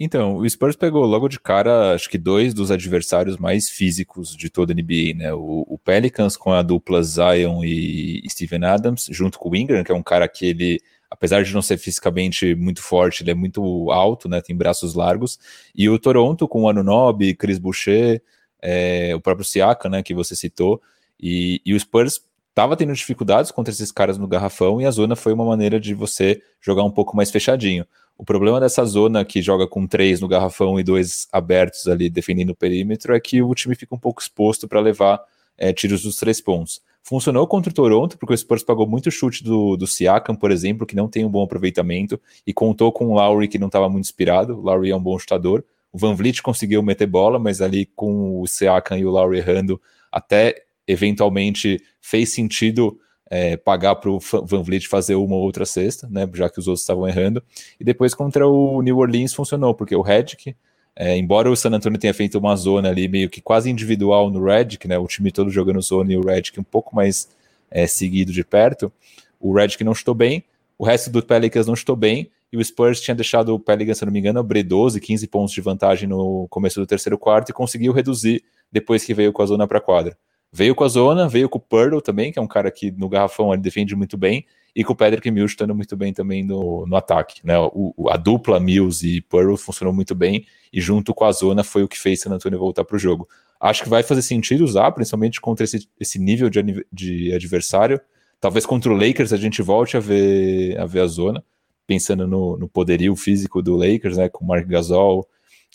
Então, 0.00 0.36
o 0.36 0.48
Spurs 0.48 0.76
pegou 0.76 1.04
logo 1.04 1.28
de 1.28 1.40
cara, 1.40 1.92
acho 1.92 2.08
que 2.08 2.16
dois 2.16 2.54
dos 2.54 2.70
adversários 2.70 3.36
mais 3.36 3.68
físicos 3.68 4.36
de 4.36 4.48
toda 4.48 4.72
a 4.72 4.76
NBA, 4.76 5.14
né? 5.16 5.34
O, 5.34 5.66
o 5.68 5.76
Pelicans 5.76 6.36
com 6.36 6.52
a 6.52 6.62
dupla 6.62 7.02
Zion 7.02 7.64
e 7.64 8.22
Steven 8.28 8.64
Adams, 8.64 9.08
junto 9.10 9.40
com 9.40 9.50
o 9.50 9.56
Ingram, 9.56 9.82
que 9.82 9.90
é 9.90 9.94
um 9.94 10.02
cara 10.02 10.28
que 10.28 10.46
ele 10.46 10.80
apesar 11.10 11.42
de 11.42 11.54
não 11.54 11.62
ser 11.62 11.78
fisicamente 11.78 12.54
muito 12.54 12.82
forte, 12.82 13.22
ele 13.22 13.30
é 13.30 13.34
muito 13.34 13.90
alto, 13.90 14.28
né? 14.28 14.40
Tem 14.40 14.54
braços 14.54 14.94
largos. 14.94 15.38
E 15.74 15.88
o 15.88 15.98
Toronto 15.98 16.46
com 16.46 16.62
o 16.62 16.68
Anunobi, 16.68 17.34
Chris 17.34 17.58
Boucher, 17.58 18.22
é, 18.60 19.14
o 19.14 19.20
próprio 19.20 19.44
Siaka, 19.44 19.88
né? 19.88 20.02
Que 20.02 20.14
você 20.14 20.36
citou. 20.36 20.80
E, 21.18 21.60
e 21.64 21.74
o 21.74 21.80
Spurs 21.80 22.20
estava 22.58 22.76
tendo 22.76 22.92
dificuldades 22.92 23.52
contra 23.52 23.72
esses 23.72 23.92
caras 23.92 24.18
no 24.18 24.26
garrafão 24.26 24.80
e 24.80 24.84
a 24.84 24.90
zona 24.90 25.14
foi 25.14 25.32
uma 25.32 25.44
maneira 25.44 25.78
de 25.78 25.94
você 25.94 26.42
jogar 26.60 26.82
um 26.82 26.90
pouco 26.90 27.16
mais 27.16 27.30
fechadinho. 27.30 27.86
O 28.16 28.24
problema 28.24 28.58
dessa 28.58 28.84
zona 28.84 29.24
que 29.24 29.40
joga 29.40 29.64
com 29.68 29.86
três 29.86 30.20
no 30.20 30.26
garrafão 30.26 30.78
e 30.78 30.82
dois 30.82 31.28
abertos 31.30 31.86
ali 31.86 32.10
defendendo 32.10 32.50
o 32.50 32.56
perímetro 32.56 33.14
é 33.14 33.20
que 33.20 33.40
o 33.40 33.54
time 33.54 33.76
fica 33.76 33.94
um 33.94 33.98
pouco 33.98 34.20
exposto 34.20 34.66
para 34.66 34.80
levar 34.80 35.20
é, 35.56 35.72
tiros 35.72 36.02
dos 36.02 36.16
três 36.16 36.40
pontos. 36.40 36.82
Funcionou 37.00 37.46
contra 37.46 37.70
o 37.70 37.72
Toronto, 37.74 38.18
porque 38.18 38.34
o 38.34 38.36
Spurs 38.36 38.64
pagou 38.64 38.88
muito 38.88 39.08
chute 39.08 39.44
do, 39.44 39.76
do 39.76 39.86
Siakam, 39.86 40.34
por 40.34 40.50
exemplo, 40.50 40.84
que 40.84 40.96
não 40.96 41.06
tem 41.06 41.24
um 41.24 41.30
bom 41.30 41.44
aproveitamento, 41.44 42.20
e 42.44 42.52
contou 42.52 42.90
com 42.90 43.06
o 43.06 43.14
Lowry, 43.14 43.46
que 43.46 43.56
não 43.56 43.68
estava 43.68 43.88
muito 43.88 44.06
inspirado. 44.06 44.58
O 44.58 44.62
Lowry 44.62 44.90
é 44.90 44.96
um 44.96 45.00
bom 45.00 45.16
chutador. 45.16 45.64
O 45.92 45.96
Van 45.96 46.12
Vliet 46.12 46.42
conseguiu 46.42 46.82
meter 46.82 47.06
bola, 47.06 47.38
mas 47.38 47.62
ali 47.62 47.86
com 47.86 48.40
o 48.40 48.48
Siakam 48.48 48.98
e 48.98 49.06
o 49.06 49.10
Lowry 49.10 49.38
errando, 49.38 49.80
até 50.10 50.64
eventualmente 50.88 51.80
fez 52.00 52.30
sentido 52.30 52.98
é, 53.30 53.56
pagar 53.56 53.96
para 53.96 54.10
o 54.10 54.18
Van 54.18 54.62
Vliet 54.62 54.88
fazer 54.88 55.14
uma 55.14 55.36
ou 55.36 55.42
outra 55.42 55.66
cesta, 55.66 56.08
né, 56.10 56.28
já 56.32 56.48
que 56.48 56.58
os 56.58 56.66
outros 56.66 56.80
estavam 56.80 57.06
errando. 57.06 57.42
E 57.78 57.84
depois 57.84 58.14
contra 58.14 58.48
o 58.48 58.80
New 58.80 58.96
Orleans 58.96 59.34
funcionou, 59.34 59.74
porque 59.74 59.94
o 59.94 60.00
Redick 60.00 60.56
é, 61.00 61.16
embora 61.16 61.48
o 61.48 61.54
San 61.54 61.70
Antonio 61.70 61.96
tenha 61.96 62.12
feito 62.12 62.36
uma 62.36 62.56
zona 62.56 62.88
ali 62.88 63.06
meio 63.06 63.30
que 63.30 63.40
quase 63.40 63.70
individual 63.70 64.30
no 64.30 64.44
Redick, 64.44 64.88
né, 64.88 64.98
o 64.98 65.06
time 65.06 65.30
todo 65.30 65.48
jogando 65.48 65.80
zona 65.80 66.12
e 66.12 66.16
o 66.16 66.26
Redick 66.26 66.58
um 66.58 66.64
pouco 66.64 66.96
mais 66.96 67.28
é, 67.70 67.86
seguido 67.86 68.32
de 68.32 68.42
perto, 68.42 68.90
o 69.38 69.54
Redick 69.54 69.84
não 69.84 69.94
chutou 69.94 70.12
bem, 70.12 70.42
o 70.76 70.84
resto 70.84 71.08
do 71.08 71.22
Pelicans 71.22 71.68
não 71.68 71.76
chutou 71.76 71.94
bem, 71.94 72.28
e 72.52 72.56
o 72.56 72.64
Spurs 72.64 73.00
tinha 73.00 73.14
deixado 73.14 73.54
o 73.54 73.60
Pelicans, 73.60 73.98
se 73.98 74.04
não 74.04 74.12
me 74.12 74.18
engano, 74.18 74.40
abrir 74.40 74.64
12, 74.64 75.00
15 75.00 75.26
pontos 75.28 75.54
de 75.54 75.60
vantagem 75.60 76.08
no 76.08 76.48
começo 76.48 76.80
do 76.80 76.86
terceiro 76.86 77.16
quarto 77.16 77.50
e 77.50 77.52
conseguiu 77.52 77.92
reduzir 77.92 78.42
depois 78.72 79.04
que 79.04 79.14
veio 79.14 79.32
com 79.32 79.42
a 79.42 79.46
zona 79.46 79.68
para 79.68 79.78
a 79.78 79.80
quadra. 79.82 80.18
Veio 80.52 80.74
com 80.74 80.84
a 80.84 80.88
zona, 80.88 81.28
veio 81.28 81.48
com 81.48 81.58
o 81.58 81.60
Purdle 81.60 82.00
também, 82.00 82.32
que 82.32 82.38
é 82.38 82.42
um 82.42 82.46
cara 82.46 82.70
que 82.70 82.90
no 82.90 83.08
garrafão 83.08 83.52
ele 83.52 83.60
defende 83.60 83.94
muito 83.94 84.16
bem, 84.16 84.46
e 84.74 84.82
com 84.82 84.92
o 84.92 84.96
Patrick 84.96 85.30
Mills 85.30 85.52
estando 85.52 85.74
muito 85.74 85.96
bem 85.96 86.12
também 86.12 86.44
no, 86.44 86.86
no 86.86 86.96
ataque. 86.96 87.40
Né? 87.44 87.58
O, 87.58 88.08
a 88.10 88.16
dupla 88.16 88.58
Mills 88.58 89.06
e 89.06 89.20
Purdle 89.20 89.56
funcionou 89.56 89.92
muito 89.92 90.14
bem, 90.14 90.46
e 90.72 90.80
junto 90.80 91.12
com 91.12 91.24
a 91.24 91.32
zona 91.32 91.62
foi 91.62 91.82
o 91.82 91.88
que 91.88 91.98
fez 91.98 92.20
San 92.20 92.30
Antonio 92.30 92.58
voltar 92.58 92.84
para 92.84 92.96
o 92.96 92.98
jogo. 92.98 93.28
Acho 93.60 93.82
que 93.82 93.88
vai 93.88 94.02
fazer 94.02 94.22
sentido 94.22 94.64
usar, 94.64 94.90
principalmente 94.92 95.40
contra 95.40 95.64
esse, 95.64 95.88
esse 95.98 96.18
nível 96.18 96.48
de, 96.48 96.86
de 96.92 97.34
adversário. 97.34 98.00
Talvez 98.40 98.64
contra 98.64 98.92
o 98.92 98.96
Lakers 98.96 99.32
a 99.32 99.36
gente 99.36 99.60
volte 99.62 99.96
a 99.96 100.00
ver 100.00 100.78
a, 100.78 100.86
ver 100.86 101.00
a 101.00 101.06
zona, 101.06 101.44
pensando 101.86 102.26
no, 102.26 102.56
no 102.56 102.68
poderio 102.68 103.16
físico 103.16 103.60
do 103.60 103.74
Lakers, 103.74 104.16
né, 104.16 104.28
com 104.28 104.44
Mark 104.44 104.66
Gasol, 104.66 105.28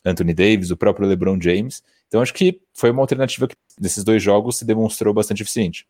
Anthony 0.05 0.33
Davis, 0.33 0.71
o 0.71 0.77
próprio 0.77 1.07
LeBron 1.07 1.37
James. 1.41 1.83
Então 2.07 2.21
acho 2.21 2.33
que 2.33 2.61
foi 2.73 2.91
uma 2.91 3.01
alternativa 3.01 3.47
que 3.47 3.55
nesses 3.79 4.03
dois 4.03 4.21
jogos 4.21 4.57
se 4.57 4.65
demonstrou 4.65 5.13
bastante 5.13 5.41
eficiente. 5.41 5.87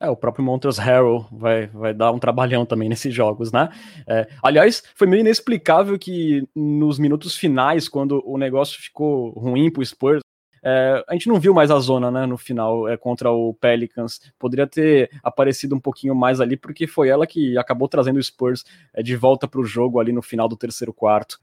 É, 0.00 0.08
o 0.08 0.16
próprio 0.16 0.44
Montrezl 0.44 0.80
Harrell 0.80 1.26
vai, 1.32 1.66
vai 1.66 1.92
dar 1.92 2.12
um 2.12 2.20
trabalhão 2.20 2.64
também 2.64 2.88
nesses 2.88 3.12
jogos, 3.12 3.50
né? 3.50 3.68
É, 4.06 4.28
aliás, 4.42 4.82
foi 4.94 5.08
meio 5.08 5.20
inexplicável 5.20 5.98
que 5.98 6.46
nos 6.54 7.00
minutos 7.00 7.36
finais, 7.36 7.88
quando 7.88 8.22
o 8.24 8.38
negócio 8.38 8.80
ficou 8.80 9.30
ruim 9.30 9.72
pro 9.72 9.84
Spurs, 9.84 10.22
é, 10.62 11.04
a 11.08 11.12
gente 11.14 11.28
não 11.28 11.40
viu 11.40 11.52
mais 11.52 11.70
a 11.70 11.78
zona, 11.78 12.10
né, 12.10 12.26
no 12.26 12.36
final, 12.36 12.88
é, 12.88 12.96
contra 12.96 13.30
o 13.30 13.54
Pelicans. 13.54 14.20
Poderia 14.38 14.66
ter 14.66 15.10
aparecido 15.22 15.74
um 15.74 15.80
pouquinho 15.80 16.14
mais 16.14 16.40
ali, 16.40 16.56
porque 16.56 16.86
foi 16.86 17.08
ela 17.08 17.26
que 17.26 17.56
acabou 17.58 17.88
trazendo 17.88 18.18
o 18.18 18.22
Spurs 18.22 18.64
é, 18.92 19.02
de 19.02 19.16
volta 19.16 19.48
para 19.48 19.60
o 19.60 19.64
jogo 19.64 19.98
ali 19.98 20.12
no 20.12 20.22
final 20.22 20.48
do 20.48 20.56
terceiro 20.56 20.92
quarto. 20.92 21.40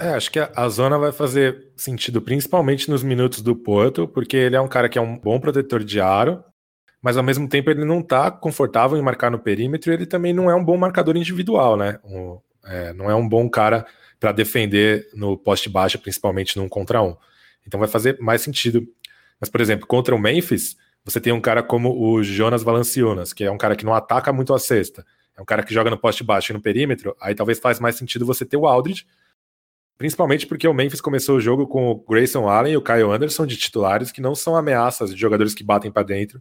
É, 0.00 0.08
acho 0.14 0.30
que 0.30 0.38
a, 0.38 0.50
a, 0.56 0.68
zona 0.70 0.98
vai 0.98 1.12
fazer 1.12 1.72
sentido 1.76 2.22
principalmente 2.22 2.88
nos 2.88 3.02
minutos 3.02 3.42
do 3.42 3.54
Porto, 3.54 4.08
porque 4.08 4.34
ele 4.34 4.56
é 4.56 4.60
um 4.60 4.68
cara 4.68 4.88
que 4.88 4.98
é 4.98 5.02
um 5.02 5.18
bom 5.18 5.38
protetor 5.38 5.84
de 5.84 6.00
aro, 6.00 6.42
mas 7.02 7.18
ao 7.18 7.22
mesmo 7.22 7.46
tempo 7.46 7.70
ele 7.70 7.84
não 7.84 8.00
está 8.00 8.30
confortável 8.30 8.96
em 8.96 9.02
marcar 9.02 9.30
no 9.30 9.38
perímetro 9.38 9.90
e 9.90 9.94
ele 9.94 10.06
também 10.06 10.32
não 10.32 10.50
é 10.50 10.54
um 10.54 10.64
bom 10.64 10.76
marcador 10.78 11.16
individual, 11.18 11.76
né? 11.76 11.98
Um, 12.02 12.38
é, 12.64 12.92
não 12.94 13.10
é 13.10 13.14
um 13.14 13.28
bom 13.28 13.48
cara 13.48 13.86
para 14.18 14.32
defender 14.32 15.06
no 15.14 15.36
poste 15.36 15.68
baixo, 15.68 15.98
principalmente 15.98 16.56
num 16.56 16.68
contra 16.68 17.02
um. 17.02 17.14
Então 17.66 17.78
vai 17.78 17.88
fazer 17.88 18.18
mais 18.20 18.40
sentido. 18.40 18.86
Mas, 19.38 19.50
por 19.50 19.60
exemplo, 19.60 19.86
contra 19.86 20.14
o 20.14 20.18
Memphis, 20.18 20.76
você 21.04 21.20
tem 21.20 21.32
um 21.32 21.40
cara 21.40 21.62
como 21.62 21.98
o 21.98 22.22
Jonas 22.22 22.62
Valanciunas, 22.62 23.32
que 23.34 23.44
é 23.44 23.50
um 23.50 23.58
cara 23.58 23.76
que 23.76 23.84
não 23.84 23.94
ataca 23.94 24.32
muito 24.32 24.54
a 24.54 24.58
cesta, 24.58 25.04
é 25.36 25.42
um 25.42 25.44
cara 25.44 25.62
que 25.62 25.72
joga 25.72 25.90
no 25.90 25.98
poste 25.98 26.24
baixo 26.24 26.52
e 26.52 26.54
no 26.54 26.60
perímetro, 26.60 27.16
aí 27.20 27.34
talvez 27.34 27.58
faz 27.58 27.80
mais 27.80 27.96
sentido 27.96 28.26
você 28.26 28.44
ter 28.44 28.56
o 28.56 28.66
Aldridge, 28.66 29.06
principalmente 30.00 30.46
porque 30.46 30.66
o 30.66 30.72
Memphis 30.72 30.98
começou 30.98 31.36
o 31.36 31.40
jogo 31.42 31.66
com 31.66 31.90
o 31.90 31.94
Grayson 31.94 32.48
Allen 32.48 32.72
e 32.72 32.76
o 32.78 32.80
Kyle 32.80 33.12
Anderson 33.12 33.44
de 33.44 33.54
titulares 33.54 34.10
que 34.10 34.22
não 34.22 34.34
são 34.34 34.56
ameaças 34.56 35.14
de 35.14 35.20
jogadores 35.20 35.52
que 35.52 35.62
batem 35.62 35.90
para 35.90 36.02
dentro 36.02 36.40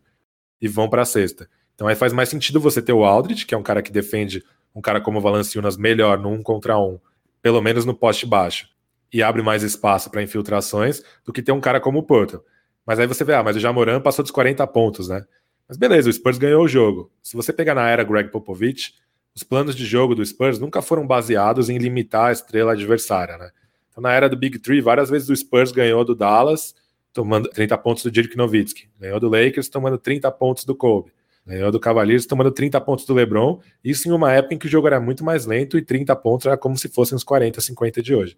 e 0.62 0.68
vão 0.70 0.88
para 0.88 1.02
a 1.02 1.06
cesta. 1.06 1.50
Então 1.76 1.86
aí 1.86 1.94
faz 1.94 2.14
mais 2.14 2.30
sentido 2.30 2.62
você 2.62 2.82
ter 2.82 2.94
o 2.94 3.04
Aldridge, 3.04 3.46
que 3.46 3.54
é 3.54 3.58
um 3.58 3.62
cara 3.62 3.82
que 3.82 3.92
defende 3.92 4.42
um 4.74 4.80
cara 4.80 5.02
como 5.02 5.20
o 5.20 5.22
Valanciunas 5.22 5.76
melhor 5.76 6.18
no 6.18 6.30
um 6.30 6.42
contra 6.42 6.80
um, 6.80 7.02
pelo 7.42 7.62
menos 7.62 7.84
no 7.84 7.94
poste 7.94 8.26
baixo, 8.26 8.70
e 9.12 9.22
abre 9.22 9.42
mais 9.42 9.62
espaço 9.62 10.10
para 10.10 10.24
infiltrações, 10.24 11.04
do 11.26 11.34
que 11.34 11.42
ter 11.42 11.52
um 11.52 11.60
cara 11.60 11.82
como 11.82 12.00
o 12.00 12.04
Porto. 12.04 12.42
Mas 12.86 12.98
aí 12.98 13.08
você 13.08 13.26
vê, 13.26 13.34
ah, 13.34 13.44
mas 13.44 13.58
o 13.58 13.60
Jamoran 13.60 14.00
passou 14.00 14.24
dos 14.24 14.32
40 14.32 14.66
pontos, 14.68 15.10
né? 15.10 15.26
Mas 15.68 15.78
beleza, 15.78 16.10
o 16.10 16.14
Spurs 16.14 16.38
ganhou 16.38 16.64
o 16.64 16.68
jogo. 16.68 17.12
Se 17.22 17.36
você 17.36 17.52
pegar 17.52 17.76
na 17.76 17.90
era 17.90 18.06
Greg 18.06 18.32
Popovich, 18.32 18.94
os 19.40 19.44
planos 19.44 19.74
de 19.74 19.86
jogo 19.86 20.14
do 20.14 20.26
Spurs 20.26 20.60
nunca 20.60 20.82
foram 20.82 21.08
baseados 21.08 21.70
em 21.70 21.78
limitar 21.78 22.26
a 22.26 22.32
estrela 22.34 22.74
adversária, 22.74 23.38
né? 23.38 23.52
Então, 23.90 24.02
na 24.02 24.12
era 24.12 24.28
do 24.28 24.36
Big 24.36 24.60
Three, 24.60 24.82
várias 24.82 25.10
vezes 25.10 25.30
o 25.30 25.36
Spurs 25.36 25.72
ganhou 25.72 26.04
do 26.04 26.14
Dallas, 26.14 26.76
tomando 27.14 27.48
30 27.48 27.78
pontos 27.78 28.04
do 28.04 28.12
Dirk 28.12 28.36
Nowitzki. 28.36 28.90
Ganhou 29.00 29.18
do 29.18 29.30
Lakers, 29.30 29.70
tomando 29.70 29.98
30 29.98 30.30
pontos 30.34 30.66
do 30.66 30.76
Kobe. 30.76 31.14
Ganhou 31.48 31.72
do 31.72 31.80
Cavaliers, 31.80 32.26
tomando 32.26 32.52
30 32.52 32.82
pontos 32.82 33.06
do 33.06 33.14
LeBron. 33.14 33.62
Isso 33.82 34.10
em 34.10 34.12
uma 34.12 34.30
época 34.34 34.56
em 34.56 34.58
que 34.58 34.66
o 34.66 34.70
jogo 34.70 34.88
era 34.88 35.00
muito 35.00 35.24
mais 35.24 35.46
lento 35.46 35.78
e 35.78 35.82
30 35.82 36.14
pontos 36.18 36.46
era 36.46 36.58
como 36.58 36.78
se 36.78 36.90
fossem 36.90 37.16
os 37.16 37.24
40, 37.24 37.62
50 37.62 38.02
de 38.02 38.14
hoje. 38.14 38.38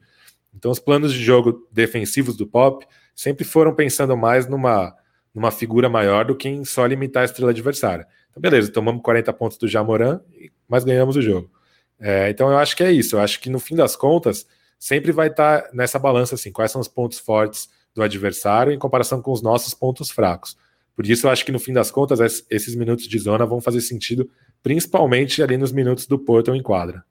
Então, 0.55 0.69
os 0.69 0.79
planos 0.79 1.11
de 1.11 1.23
jogo 1.23 1.67
defensivos 1.71 2.37
do 2.37 2.45
Pop 2.45 2.85
sempre 3.15 3.43
foram 3.43 3.73
pensando 3.73 4.15
mais 4.15 4.45
numa, 4.45 4.95
numa 5.33 5.49
figura 5.49 5.89
maior 5.89 6.25
do 6.25 6.35
que 6.35 6.47
em 6.47 6.63
só 6.63 6.85
limitar 6.85 7.23
a 7.23 7.25
estrela 7.25 7.49
adversária. 7.49 8.05
Então, 8.29 8.39
beleza, 8.39 8.71
tomamos 8.71 9.01
40 9.01 9.33
pontos 9.33 9.57
do 9.57 9.67
Jamoran, 9.67 10.21
mas 10.71 10.85
ganhamos 10.85 11.17
o 11.17 11.21
jogo. 11.21 11.51
É, 11.99 12.29
então, 12.29 12.49
eu 12.49 12.57
acho 12.57 12.75
que 12.77 12.83
é 12.83 12.91
isso. 12.91 13.17
Eu 13.17 13.19
acho 13.19 13.41
que 13.41 13.49
no 13.49 13.59
fim 13.59 13.75
das 13.75 13.95
contas, 13.95 14.47
sempre 14.79 15.11
vai 15.11 15.27
estar 15.27 15.63
tá 15.63 15.69
nessa 15.73 15.99
balança 15.99 16.35
assim, 16.35 16.51
quais 16.51 16.71
são 16.71 16.79
os 16.79 16.87
pontos 16.87 17.19
fortes 17.19 17.69
do 17.93 18.01
adversário 18.01 18.71
em 18.71 18.79
comparação 18.79 19.21
com 19.21 19.33
os 19.33 19.41
nossos 19.41 19.73
pontos 19.73 20.09
fracos. 20.09 20.57
Por 20.95 21.05
isso, 21.05 21.27
eu 21.27 21.31
acho 21.31 21.45
que 21.45 21.51
no 21.51 21.59
fim 21.59 21.73
das 21.73 21.91
contas, 21.91 22.45
esses 22.49 22.73
minutos 22.73 23.05
de 23.05 23.19
zona 23.19 23.45
vão 23.45 23.59
fazer 23.59 23.81
sentido, 23.81 24.29
principalmente 24.63 25.43
ali 25.43 25.57
nos 25.57 25.73
minutos 25.73 26.07
do 26.07 26.17
Porto 26.17 26.55
em 26.55 26.63
quadra. 26.63 27.03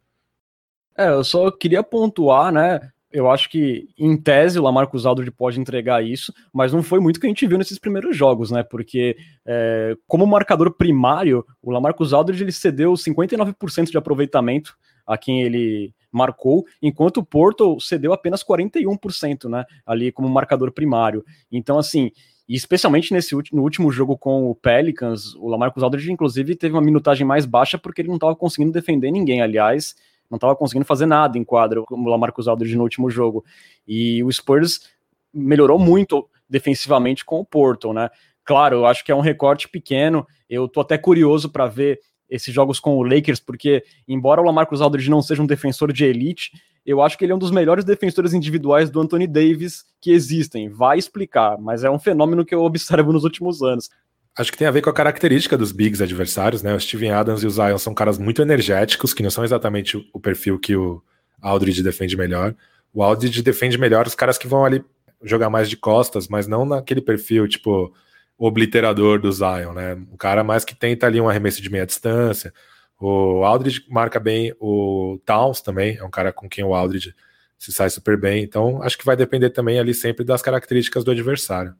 É, 0.97 1.09
eu 1.09 1.23
só 1.23 1.51
queria 1.51 1.83
pontuar, 1.83 2.51
né? 2.51 2.91
Eu 3.13 3.29
acho 3.29 3.51
que, 3.51 3.89
em 3.99 4.17
tese, 4.17 4.59
o 4.59 4.63
Lamarcus 4.63 5.05
Aldridge 5.05 5.33
pode 5.33 5.59
entregar 5.59 6.05
isso, 6.05 6.33
mas 6.53 6.73
não 6.73 6.83
foi 6.83 7.01
muito 7.01 7.19
que 7.19 7.27
a 7.27 7.29
gente 7.29 7.47
viu 7.47 7.59
nesses 7.59 7.79
primeiros 7.79 8.17
jogos, 8.17 8.51
né? 8.53 8.63
Porque, 8.63 9.17
é, 9.45 9.97
como 10.07 10.27
marcador 10.27 10.71
primário, 10.73 11.45
o 11.61 11.73
Lamarcus 11.73 12.13
Aldridge 12.13 12.45
ele 12.45 12.53
cedeu 12.53 12.93
59% 12.93 13.91
de 13.91 13.99
aproveitamento 13.99 14.77
a 15.05 15.19
quem 15.19 15.43
ele 15.43 15.93
marcou, 16.13 16.65
enquanto 16.81 17.19
o 17.19 17.25
Porto 17.25 17.81
cedeu 17.81 18.13
apenas 18.13 18.45
41%, 18.45 19.49
né? 19.49 19.65
Ali 19.85 20.13
como 20.13 20.29
marcador 20.29 20.71
primário. 20.73 21.25
Então, 21.51 21.79
assim, 21.79 22.13
especialmente 22.49 23.13
nesse 23.13 23.35
no 23.53 23.63
último 23.63 23.91
jogo 23.91 24.19
com 24.19 24.51
o 24.51 24.55
Pelicans, 24.55 25.35
o 25.37 25.49
Lamarcus 25.49 25.83
Aldridge, 25.83 26.13
inclusive, 26.13 26.57
teve 26.57 26.75
uma 26.75 26.83
minutagem 26.83 27.27
mais 27.27 27.47
baixa 27.47 27.79
porque 27.79 28.03
ele 28.03 28.09
não 28.09 28.17
estava 28.17 28.35
conseguindo 28.35 28.73
defender 28.73 29.11
ninguém. 29.11 29.41
Aliás, 29.41 29.95
não 30.31 30.37
estava 30.37 30.55
conseguindo 30.55 30.85
fazer 30.85 31.07
nada 31.07 31.37
em 31.37 31.45
quadro, 31.45 31.85
como 31.85 32.07
o 32.07 32.11
Lamarcus 32.11 32.47
Aldridge 32.47 32.77
no 32.77 32.85
último 32.85 33.11
jogo. 33.11 33.45
E 33.87 34.23
o 34.23 34.31
Spurs 34.33 34.89
melhorou 35.35 35.79
muito 35.79 36.29
defensivamente 36.49 37.25
com 37.25 37.41
o 37.41 37.45
Porto, 37.45 37.93
né? 37.93 38.09
Claro, 38.45 38.77
eu 38.77 38.87
acho 38.87 39.05
que 39.05 39.13
é 39.13 39.15
um 39.15 39.21
recorte 39.21 39.69
pequeno. 39.69 40.27
Eu 40.49 40.69
tô 40.69 40.81
até 40.81 40.97
curioso 40.97 41.51
para 41.51 41.67
ver 41.67 42.01
esses 42.29 42.55
jogos 42.55 42.79
com 42.79 42.97
o 42.97 43.03
Lakers, 43.03 43.41
porque 43.41 43.85
embora 44.07 44.41
o 44.41 44.45
Lamarcus 44.45 44.81
Aldridge 44.81 45.11
não 45.11 45.21
seja 45.21 45.43
um 45.43 45.47
defensor 45.47 45.93
de 45.93 46.05
elite, 46.05 46.53
eu 46.87 47.03
acho 47.03 47.19
que 47.19 47.25
ele 47.25 47.33
é 47.33 47.35
um 47.35 47.39
dos 47.39 47.51
melhores 47.51 47.85
defensores 47.85 48.33
individuais 48.33 48.89
do 48.89 49.01
Anthony 49.01 49.27
Davis 49.27 49.85
que 50.01 50.13
existem. 50.13 50.69
Vai 50.69 50.99
explicar, 50.99 51.59
mas 51.59 51.85
é 51.85 51.91
um 51.91 51.99
fenômeno 51.99 52.45
que 52.45 52.55
eu 52.55 52.63
observo 52.65 53.13
nos 53.13 53.25
últimos 53.25 53.63
anos. 53.63 53.91
Acho 54.39 54.53
que 54.53 54.59
tem 54.59 54.67
a 54.67 54.71
ver 54.71 54.81
com 54.81 54.91
a 54.91 54.95
característica 54.95 55.59
dos 55.59 55.73
bigs 55.73 56.01
adversários, 56.01 56.63
né? 56.63 56.75
O 56.75 56.81
Steven 56.81 57.11
Adams 57.11 57.43
e 57.43 57.47
o 57.47 57.51
Zion 57.51 57.79
são 57.79 57.93
caras 57.93 58.19
muito 58.19 58.41
energéticos, 58.41 59.13
que 59.13 59.23
não 59.23 59.31
são 59.31 59.45
exatamente 59.45 59.97
o 60.13 60.21
perfil 60.21 60.59
que 60.59 60.77
o 60.77 61.03
Aldridge 61.43 61.83
defende 61.83 62.17
melhor. 62.17 62.55
O 62.93 63.03
Aldridge 63.03 63.43
defende 63.43 63.77
melhor 63.77 64.07
os 64.07 64.15
caras 64.15 64.39
que 64.39 64.47
vão 64.47 64.65
ali 64.65 64.85
jogar 65.23 65.51
mais 65.51 65.69
de 65.69 65.77
costas, 65.77 66.29
mas 66.29 66.47
não 66.47 66.65
naquele 66.65 67.01
perfil, 67.01 67.47
tipo, 67.47 67.93
obliterador 68.39 69.21
do 69.21 69.31
Zion, 69.31 69.73
né? 69.73 69.95
O 70.11 70.17
cara 70.17 70.43
mais 70.43 70.65
que 70.65 70.75
tenta 70.75 71.07
ali 71.07 71.21
um 71.21 71.29
arremesso 71.29 71.61
de 71.61 71.71
meia 71.71 71.85
distância. 71.85 72.53
O 72.99 73.45
Aldridge 73.45 73.85
marca 73.89 74.21
bem, 74.21 74.55
o 74.61 75.21
Towns 75.27 75.61
também 75.61 75.97
é 75.97 76.05
um 76.05 76.11
cara 76.11 76.33
com 76.33 76.49
quem 76.49 76.65
o 76.65 76.75
Aldridge 76.75 77.15
se 77.59 77.73
sai 77.73 77.91
super 77.91 78.19
bem. 78.19 78.43
Então, 78.43 78.83
acho 78.83 78.97
que 78.97 79.05
vai 79.05 79.17
depender 79.17 79.51
também 79.51 79.79
ali 79.79 79.93
sempre 79.93 80.25
das 80.25 80.41
características 80.41 81.05
do 81.05 81.11
adversário. 81.11 81.75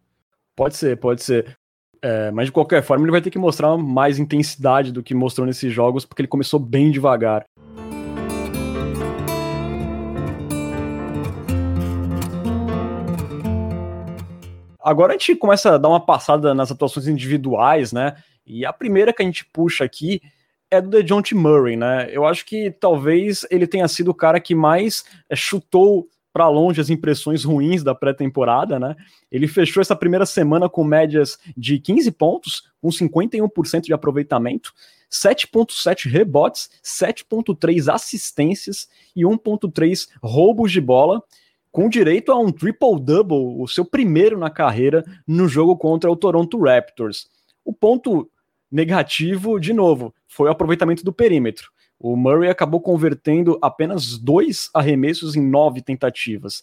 Pode 0.55 0.77
ser, 0.77 0.99
pode 0.99 1.23
ser. 1.23 1.57
É, 2.03 2.31
mas 2.31 2.47
de 2.47 2.53
qualquer 2.53 2.83
forma, 2.83 3.05
ele 3.05 3.11
vai 3.11 3.21
ter 3.21 3.31
que 3.31 3.39
mostrar 3.39 3.77
mais 3.77 4.19
intensidade 4.19 4.91
do 4.91 5.03
que 5.03 5.15
mostrou 5.15 5.47
nesses 5.47 5.73
jogos, 5.73 6.05
porque 6.05 6.23
ele 6.23 6.29
começou 6.29 6.59
bem 6.59 6.91
devagar. 6.91 7.45
Agora 14.83 15.13
a 15.13 15.19
gente 15.19 15.37
começa 15.37 15.75
a 15.75 15.79
dar 15.79 15.89
uma 15.89 16.01
passada 16.01 16.55
nas 16.55 16.71
atuações 16.73 17.07
individuais, 17.07 17.93
né? 17.93 18.17
E 18.47 18.65
a 18.65 18.73
primeira 18.73 19.13
que 19.13 19.23
a 19.23 19.25
gente 19.25 19.45
puxa 19.45 19.85
aqui 19.85 20.23
é 20.71 20.81
do 20.81 20.89
DeJounte 20.89 21.35
Murray, 21.35 21.77
né? 21.77 22.09
Eu 22.11 22.25
acho 22.25 22.47
que 22.47 22.71
talvez 22.71 23.47
ele 23.51 23.67
tenha 23.67 23.87
sido 23.89 24.09
o 24.11 24.15
cara 24.15 24.41
que 24.41 24.55
mais 24.55 25.05
é, 25.29 25.37
chutou 25.37 26.09
para 26.33 26.49
longe 26.49 26.81
as 26.81 26.91
impressões 26.91 27.45
ruins 27.45 27.83
da 27.83 27.95
pré-temporada, 27.95 28.79
né? 28.79 28.95
Ele 29.31 29.49
fechou 29.49 29.81
essa 29.81 29.97
primeira 29.97 30.25
semana 30.25 30.69
com 30.69 30.85
médias 30.85 31.39
de 31.57 31.79
15 31.79 32.11
pontos, 32.13 32.71
com 32.81 32.89
51% 32.89 33.83
de 33.83 33.93
aproveitamento, 33.93 34.73
7.7 35.11 36.09
rebotes, 36.09 36.71
7.3 36.85 37.93
assistências 37.93 38.89
e 39.15 39.23
1.3 39.23 40.09
roubos 40.23 40.71
de 40.71 40.81
bola, 40.81 41.23
com 41.73 41.89
direito 41.89 42.33
a 42.33 42.39
um 42.39 42.51
triple-double, 42.51 43.61
o 43.61 43.67
seu 43.67 43.85
primeiro 43.85 44.39
na 44.39 44.51
carreira 44.51 45.05
no 45.27 45.49
jogo 45.49 45.77
contra 45.77 46.11
o 46.11 46.17
Toronto 46.17 46.61
Raptors. 46.61 47.29
O 47.65 47.73
ponto 47.73 48.29
negativo, 48.71 49.59
de 49.59 49.73
novo, 49.73 50.15
foi 50.29 50.49
o 50.49 50.53
aproveitamento 50.53 51.05
do 51.05 51.13
perímetro. 51.13 51.71
O 52.01 52.17
Murray 52.17 52.49
acabou 52.49 52.81
convertendo 52.81 53.59
apenas 53.61 54.17
dois 54.17 54.71
arremessos 54.73 55.37
em 55.37 55.43
nove 55.43 55.83
tentativas. 55.83 56.63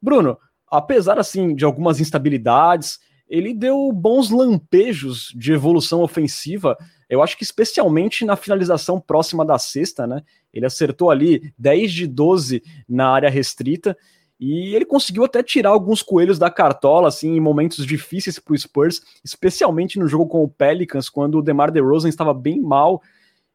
Bruno, 0.00 0.36
apesar 0.70 1.18
assim 1.18 1.54
de 1.54 1.64
algumas 1.64 2.00
instabilidades, 2.00 3.00
ele 3.26 3.54
deu 3.54 3.90
bons 3.90 4.28
lampejos 4.30 5.32
de 5.34 5.54
evolução 5.54 6.02
ofensiva. 6.02 6.76
Eu 7.08 7.22
acho 7.22 7.36
que 7.38 7.44
especialmente 7.44 8.26
na 8.26 8.36
finalização 8.36 9.00
próxima 9.00 9.42
da 9.42 9.58
cesta, 9.58 10.06
né? 10.06 10.22
Ele 10.52 10.66
acertou 10.66 11.10
ali 11.10 11.50
10 11.58 11.90
de 11.90 12.06
12 12.06 12.62
na 12.86 13.08
área 13.08 13.30
restrita 13.30 13.96
e 14.38 14.74
ele 14.74 14.84
conseguiu 14.84 15.24
até 15.24 15.42
tirar 15.42 15.70
alguns 15.70 16.02
coelhos 16.02 16.38
da 16.38 16.50
cartola, 16.50 17.08
assim, 17.08 17.36
em 17.36 17.40
momentos 17.40 17.84
difíceis 17.86 18.38
para 18.38 18.52
o 18.52 18.58
Spurs, 18.58 19.00
especialmente 19.24 19.98
no 19.98 20.06
jogo 20.06 20.26
com 20.26 20.44
o 20.44 20.48
Pelicans, 20.48 21.08
quando 21.08 21.38
o 21.38 21.42
DeMar 21.42 21.72
DeRozan 21.72 22.08
estava 22.08 22.32
bem 22.34 22.60
mal 22.60 23.02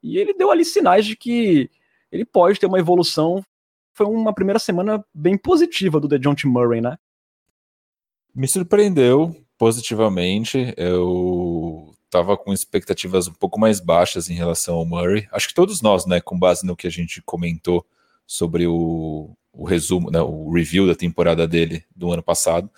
e 0.03 0.17
ele 0.17 0.33
deu 0.33 0.51
ali 0.51 0.65
sinais 0.65 1.05
de 1.05 1.15
que 1.15 1.69
ele 2.11 2.25
pode 2.25 2.59
ter 2.59 2.65
uma 2.65 2.79
evolução. 2.79 3.43
Foi 3.93 4.05
uma 4.05 4.33
primeira 4.33 4.59
semana 4.59 5.03
bem 5.13 5.37
positiva 5.37 5.99
do 5.99 6.07
DeJounte 6.07 6.45
Murray, 6.45 6.81
né? 6.81 6.97
Me 8.35 8.47
surpreendeu 8.47 9.35
positivamente. 9.57 10.73
Eu 10.75 11.95
estava 12.05 12.35
com 12.35 12.51
expectativas 12.51 13.27
um 13.27 13.33
pouco 13.33 13.59
mais 13.59 13.79
baixas 13.79 14.29
em 14.29 14.33
relação 14.33 14.75
ao 14.75 14.85
Murray. 14.85 15.27
Acho 15.31 15.47
que 15.47 15.53
todos 15.53 15.81
nós, 15.81 16.05
né, 16.05 16.19
com 16.19 16.37
base 16.37 16.65
no 16.65 16.75
que 16.75 16.85
a 16.85 16.91
gente 16.91 17.21
comentou 17.21 17.85
sobre 18.27 18.67
o, 18.67 19.35
o 19.51 19.63
resumo, 19.63 20.11
né, 20.11 20.21
o 20.21 20.51
review 20.51 20.85
da 20.85 20.95
temporada 20.95 21.47
dele 21.47 21.83
do 21.95 22.11
ano 22.11 22.21
passado. 22.21 22.69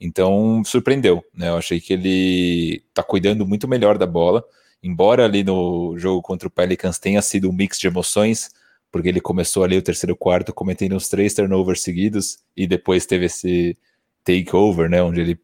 Então, 0.00 0.62
surpreendeu, 0.64 1.24
né? 1.32 1.48
Eu 1.48 1.56
achei 1.56 1.80
que 1.80 1.92
ele 1.92 2.82
está 2.88 3.02
cuidando 3.04 3.46
muito 3.46 3.68
melhor 3.68 3.96
da 3.96 4.06
bola 4.06 4.44
embora 4.82 5.24
ali 5.24 5.44
no 5.44 5.96
jogo 5.98 6.20
contra 6.22 6.48
o 6.48 6.50
Pelicans 6.50 6.98
tenha 6.98 7.22
sido 7.22 7.48
um 7.48 7.52
mix 7.52 7.78
de 7.78 7.86
emoções, 7.86 8.50
porque 8.90 9.08
ele 9.08 9.20
começou 9.20 9.64
ali 9.64 9.76
o 9.76 9.82
terceiro 9.82 10.16
quarto 10.16 10.52
cometendo 10.52 10.94
uns 10.96 11.08
três 11.08 11.34
turnovers 11.34 11.80
seguidos 11.82 12.38
e 12.56 12.66
depois 12.66 13.06
teve 13.06 13.26
esse 13.26 13.76
takeover, 14.24 14.88
né, 14.88 15.02
onde 15.02 15.20
ele 15.20 15.38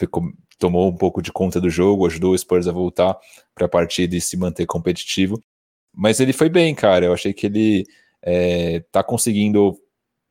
tomou 0.59 0.89
um 0.89 0.97
pouco 0.97 1.23
de 1.23 1.33
conta 1.33 1.61
do 1.61 1.71
jogo, 1.71 2.07
ajudou 2.07 2.33
o 2.33 2.39
Spurs 2.39 2.67
a 2.67 2.73
voltar 2.73 3.17
para 3.55 3.67
a 3.67 3.69
partida 3.69 4.17
e 4.17 4.21
se 4.21 4.37
manter 4.37 4.67
competitivo. 4.67 5.43
Mas 5.95 6.21
ele 6.21 6.33
foi 6.33 6.49
bem, 6.49 6.75
cara. 6.75 7.07
Eu 7.07 7.13
achei 7.13 7.33
que 7.33 7.47
ele 7.47 7.87
é, 8.23 8.81
tá 8.93 9.03
conseguindo 9.03 9.79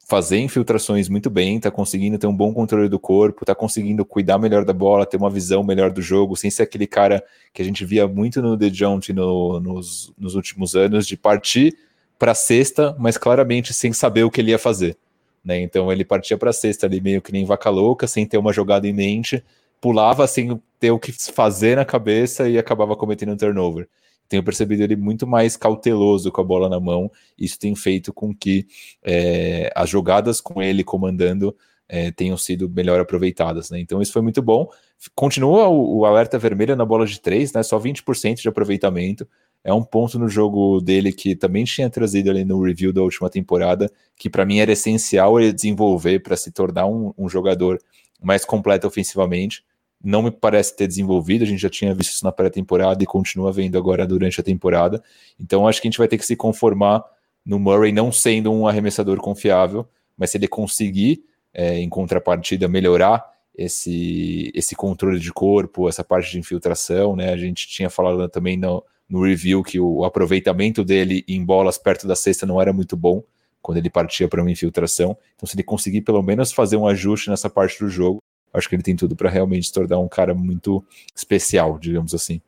fazer 0.07 0.39
infiltrações 0.39 1.09
muito 1.09 1.29
bem, 1.29 1.59
tá 1.59 1.69
conseguindo 1.69 2.17
ter 2.17 2.27
um 2.27 2.35
bom 2.35 2.53
controle 2.53 2.87
do 2.87 2.97
corpo, 2.97 3.43
tá 3.43 3.53
conseguindo 3.53 4.05
cuidar 4.05 4.37
melhor 4.37 4.63
da 4.63 4.71
bola, 4.71 5.05
ter 5.05 5.17
uma 5.17 5.29
visão 5.29 5.61
melhor 5.63 5.91
do 5.91 6.01
jogo, 6.01 6.37
sem 6.37 6.49
ser 6.49 6.63
aquele 6.63 6.87
cara 6.87 7.21
que 7.53 7.61
a 7.61 7.65
gente 7.65 7.83
via 7.83 8.07
muito 8.07 8.41
no 8.41 8.57
The 8.57 8.69
Jaunt 8.69 9.11
no, 9.11 9.59
nos, 9.59 10.13
nos 10.17 10.33
últimos 10.33 10.75
anos, 10.75 11.05
de 11.05 11.17
partir 11.17 11.77
para 12.17 12.33
sexta, 12.33 12.95
mas 12.97 13.17
claramente 13.17 13.73
sem 13.73 13.91
saber 13.91 14.23
o 14.23 14.31
que 14.31 14.39
ele 14.39 14.51
ia 14.51 14.57
fazer. 14.57 14.97
Né? 15.43 15.59
Então 15.61 15.91
ele 15.91 16.05
partia 16.05 16.37
para 16.37 16.53
sexta 16.53 16.87
ali 16.87 17.01
meio 17.01 17.21
que 17.21 17.33
nem 17.33 17.43
vaca 17.43 17.69
louca, 17.69 18.07
sem 18.07 18.25
ter 18.25 18.37
uma 18.37 18.53
jogada 18.53 18.87
em 18.87 18.93
mente, 18.93 19.43
pulava 19.81 20.25
sem 20.25 20.57
ter 20.79 20.91
o 20.91 20.97
que 20.97 21.11
fazer 21.11 21.75
na 21.75 21.83
cabeça 21.83 22.47
e 22.47 22.57
acabava 22.57 22.95
cometendo 22.95 23.33
um 23.33 23.37
turnover 23.37 23.89
tenho 24.27 24.43
percebido 24.43 24.83
ele 24.83 24.95
muito 24.95 25.25
mais 25.25 25.55
cauteloso 25.55 26.31
com 26.31 26.41
a 26.41 26.43
bola 26.43 26.69
na 26.69 26.79
mão. 26.79 27.11
Isso 27.37 27.57
tem 27.57 27.75
feito 27.75 28.13
com 28.13 28.35
que 28.35 28.67
é, 29.03 29.71
as 29.75 29.89
jogadas 29.89 30.41
com 30.41 30.61
ele 30.61 30.83
comandando 30.83 31.55
é, 31.89 32.11
tenham 32.11 32.37
sido 32.37 32.69
melhor 32.69 32.99
aproveitadas. 32.99 33.69
Né? 33.69 33.79
Então 33.79 34.01
isso 34.01 34.11
foi 34.11 34.21
muito 34.21 34.41
bom. 34.41 34.69
Continua 35.15 35.67
o, 35.67 35.99
o, 35.99 36.05
alerta 36.05 36.37
vermelho 36.37 36.75
na 36.75 36.85
bola 36.85 37.05
de 37.05 37.19
três, 37.19 37.53
né? 37.53 37.63
só 37.63 37.79
20% 37.79 38.41
de 38.41 38.49
aproveitamento. 38.49 39.27
é 39.63 39.73
um 39.73 39.83
ponto 39.83 40.19
no 40.19 40.27
jogo 40.27 40.81
dele 40.81 41.11
que 41.13 41.35
também 41.35 41.63
tinha 41.63 41.89
trazido 41.89 42.29
ali 42.29 42.43
no 42.43 42.61
review 42.61 42.91
da 42.91 43.01
última 43.01 43.29
temporada, 43.29 43.89
que 44.15 44.29
para 44.29 44.45
mim 44.45 44.59
era 44.59 44.71
essencial 44.71 45.39
ele 45.39 45.53
desenvolver 45.53 46.19
para 46.19 46.35
se 46.35 46.51
tornar 46.51 46.87
um, 46.87 47.13
um, 47.17 47.29
jogador 47.29 47.79
mais 48.21 48.43
completo 48.43 48.87
ofensivamente. 48.87 49.63
Não 50.03 50.21
me 50.21 50.31
parece 50.31 50.75
ter 50.75 50.87
desenvolvido, 50.87 51.43
a 51.43 51.47
gente 51.47 51.59
já 51.59 51.69
tinha 51.69 51.93
visto 51.93 52.11
isso 52.11 52.23
na 52.23 52.31
pré-temporada 52.31 53.03
e 53.03 53.05
continua 53.05 53.51
vendo 53.51 53.77
agora 53.77 54.05
durante 54.05 54.39
a 54.39 54.43
temporada. 54.43 55.03
Então 55.39 55.67
acho 55.67 55.81
que 55.81 55.87
a 55.87 55.91
gente 55.91 55.97
vai 55.97 56.07
ter 56.07 56.17
que 56.17 56.25
se 56.25 56.35
conformar 56.35 57.03
no 57.45 57.57
Murray 57.57 57.91
não 57.91 58.11
sendo 58.11 58.51
um 58.51 58.67
arremessador 58.67 59.17
confiável, 59.19 59.87
mas 60.17 60.31
se 60.31 60.37
ele 60.37 60.47
conseguir, 60.47 61.23
é, 61.53 61.79
em 61.79 61.89
contrapartida, 61.89 62.67
melhorar 62.67 63.25
esse, 63.57 64.51
esse 64.53 64.75
controle 64.75 65.19
de 65.19 65.31
corpo, 65.33 65.89
essa 65.89 66.03
parte 66.03 66.31
de 66.31 66.39
infiltração, 66.39 67.15
né? 67.15 67.31
A 67.33 67.37
gente 67.37 67.67
tinha 67.67 67.89
falado 67.89 68.27
também 68.29 68.55
no, 68.55 68.83
no 69.09 69.23
review 69.23 69.63
que 69.63 69.79
o 69.79 70.03
aproveitamento 70.03 70.83
dele 70.83 71.23
em 71.27 71.43
bolas 71.43 71.77
perto 71.77 72.07
da 72.07 72.15
cesta 72.15 72.45
não 72.45 72.61
era 72.61 72.71
muito 72.71 72.95
bom 72.95 73.23
quando 73.61 73.77
ele 73.77 73.89
partia 73.89 74.27
para 74.27 74.41
uma 74.41 74.51
infiltração. 74.51 75.17
Então, 75.35 75.47
se 75.47 75.55
ele 75.55 75.63
conseguir 75.63 76.01
pelo 76.01 76.21
menos 76.21 76.51
fazer 76.51 76.77
um 76.77 76.87
ajuste 76.87 77.29
nessa 77.29 77.49
parte 77.49 77.79
do 77.79 77.89
jogo, 77.89 78.21
acho 78.57 78.67
que 78.67 78.75
ele 78.75 78.83
tem 78.83 78.95
tudo 78.95 79.15
para 79.15 79.29
realmente 79.29 79.67
se 79.67 79.73
tornar 79.73 79.99
um 79.99 80.07
cara 80.07 80.33
muito 80.33 80.83
especial, 81.15 81.77
digamos 81.79 82.13
assim. 82.13 82.41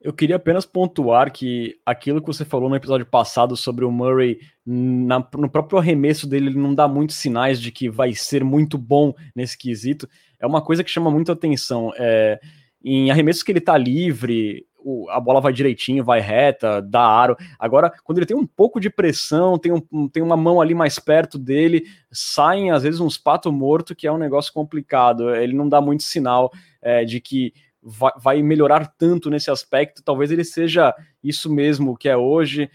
Eu 0.00 0.14
queria 0.14 0.36
apenas 0.36 0.64
pontuar 0.64 1.30
que 1.30 1.78
aquilo 1.84 2.22
que 2.22 2.26
você 2.26 2.42
falou 2.42 2.70
no 2.70 2.76
episódio 2.76 3.04
passado 3.04 3.54
sobre 3.54 3.84
o 3.84 3.90
Murray, 3.90 4.38
na, 4.64 5.18
no 5.36 5.50
próprio 5.50 5.78
arremesso 5.78 6.26
dele, 6.26 6.46
ele 6.46 6.58
não 6.58 6.74
dá 6.74 6.88
muitos 6.88 7.16
sinais 7.16 7.60
de 7.60 7.70
que 7.70 7.90
vai 7.90 8.14
ser 8.14 8.42
muito 8.42 8.78
bom 8.78 9.12
nesse 9.36 9.58
quesito. 9.58 10.08
É 10.40 10.46
uma 10.46 10.62
coisa 10.62 10.82
que 10.82 10.90
chama 10.90 11.10
muito 11.10 11.30
atenção. 11.30 11.92
É, 11.98 12.40
em 12.82 13.10
arremessos 13.10 13.42
que 13.42 13.52
ele 13.52 13.60
tá 13.60 13.76
livre, 13.76 14.66
o, 14.82 15.08
a 15.10 15.20
bola 15.20 15.40
vai 15.40 15.52
direitinho, 15.52 16.04
vai 16.04 16.20
reta, 16.20 16.80
dá 16.80 17.02
aro. 17.02 17.36
Agora, 17.58 17.92
quando 18.04 18.18
ele 18.18 18.26
tem 18.26 18.36
um 18.36 18.46
pouco 18.46 18.80
de 18.80 18.90
pressão, 18.90 19.58
tem, 19.58 19.72
um, 19.72 20.08
tem 20.08 20.22
uma 20.22 20.36
mão 20.36 20.60
ali 20.60 20.74
mais 20.74 20.98
perto 20.98 21.38
dele, 21.38 21.84
saem 22.10 22.70
às 22.70 22.82
vezes 22.82 23.00
uns 23.00 23.18
pato 23.18 23.52
morto, 23.52 23.94
que 23.94 24.06
é 24.06 24.12
um 24.12 24.18
negócio 24.18 24.52
complicado. 24.52 25.34
Ele 25.34 25.52
não 25.52 25.68
dá 25.68 25.80
muito 25.80 26.02
sinal 26.02 26.52
é, 26.80 27.04
de 27.04 27.20
que 27.20 27.52
vai, 27.82 28.12
vai 28.16 28.42
melhorar 28.42 28.86
tanto 28.98 29.30
nesse 29.30 29.50
aspecto. 29.50 30.02
Talvez 30.02 30.30
ele 30.30 30.44
seja 30.44 30.94
isso 31.22 31.52
mesmo 31.52 31.96
que 31.96 32.08
é 32.08 32.16
hoje. 32.16 32.70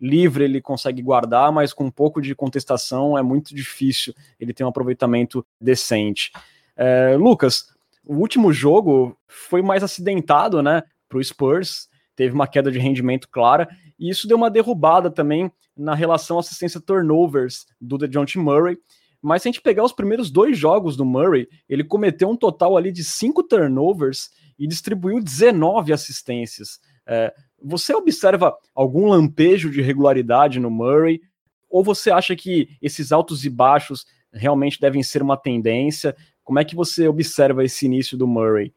Livre 0.00 0.44
ele 0.44 0.62
consegue 0.62 1.02
guardar, 1.02 1.52
mas 1.52 1.72
com 1.72 1.84
um 1.84 1.90
pouco 1.90 2.22
de 2.22 2.34
contestação 2.34 3.18
é 3.18 3.22
muito 3.22 3.54
difícil 3.54 4.14
ele 4.38 4.54
ter 4.54 4.64
um 4.64 4.68
aproveitamento 4.68 5.44
decente. 5.60 6.32
É, 6.74 7.14
Lucas, 7.18 7.66
o 8.06 8.16
último 8.16 8.52
jogo 8.52 9.16
foi 9.28 9.60
mais 9.60 9.82
acidentado, 9.82 10.62
né? 10.62 10.82
Para 11.10 11.18
o 11.18 11.24
Spurs, 11.24 11.88
teve 12.14 12.32
uma 12.32 12.46
queda 12.46 12.70
de 12.70 12.78
rendimento 12.78 13.28
clara, 13.28 13.68
e 13.98 14.08
isso 14.08 14.28
deu 14.28 14.36
uma 14.36 14.50
derrubada 14.50 15.10
também 15.10 15.50
na 15.76 15.94
relação 15.94 16.38
assistência 16.38 16.80
turnovers 16.80 17.66
do 17.80 17.98
DeJounte 17.98 18.38
Murray. 18.38 18.78
Mas 19.20 19.42
se 19.42 19.48
a 19.48 19.52
gente 19.52 19.60
pegar 19.60 19.84
os 19.84 19.92
primeiros 19.92 20.30
dois 20.30 20.56
jogos 20.56 20.96
do 20.96 21.04
Murray, 21.04 21.48
ele 21.68 21.84
cometeu 21.84 22.30
um 22.30 22.36
total 22.36 22.76
ali 22.76 22.90
de 22.90 23.04
cinco 23.04 23.42
turnovers 23.42 24.30
e 24.58 24.66
distribuiu 24.66 25.22
19 25.22 25.92
assistências. 25.92 26.78
É, 27.06 27.34
você 27.62 27.94
observa 27.94 28.54
algum 28.74 29.08
lampejo 29.08 29.70
de 29.70 29.82
regularidade 29.82 30.60
no 30.60 30.70
Murray? 30.70 31.20
Ou 31.68 31.82
você 31.84 32.10
acha 32.10 32.34
que 32.34 32.68
esses 32.80 33.12
altos 33.12 33.44
e 33.44 33.50
baixos 33.50 34.06
realmente 34.32 34.80
devem 34.80 35.02
ser 35.02 35.22
uma 35.22 35.36
tendência? 35.36 36.16
Como 36.42 36.58
é 36.58 36.64
que 36.64 36.76
você 36.76 37.08
observa 37.08 37.64
esse 37.64 37.86
início 37.86 38.16
do 38.16 38.26
Murray? 38.26 38.72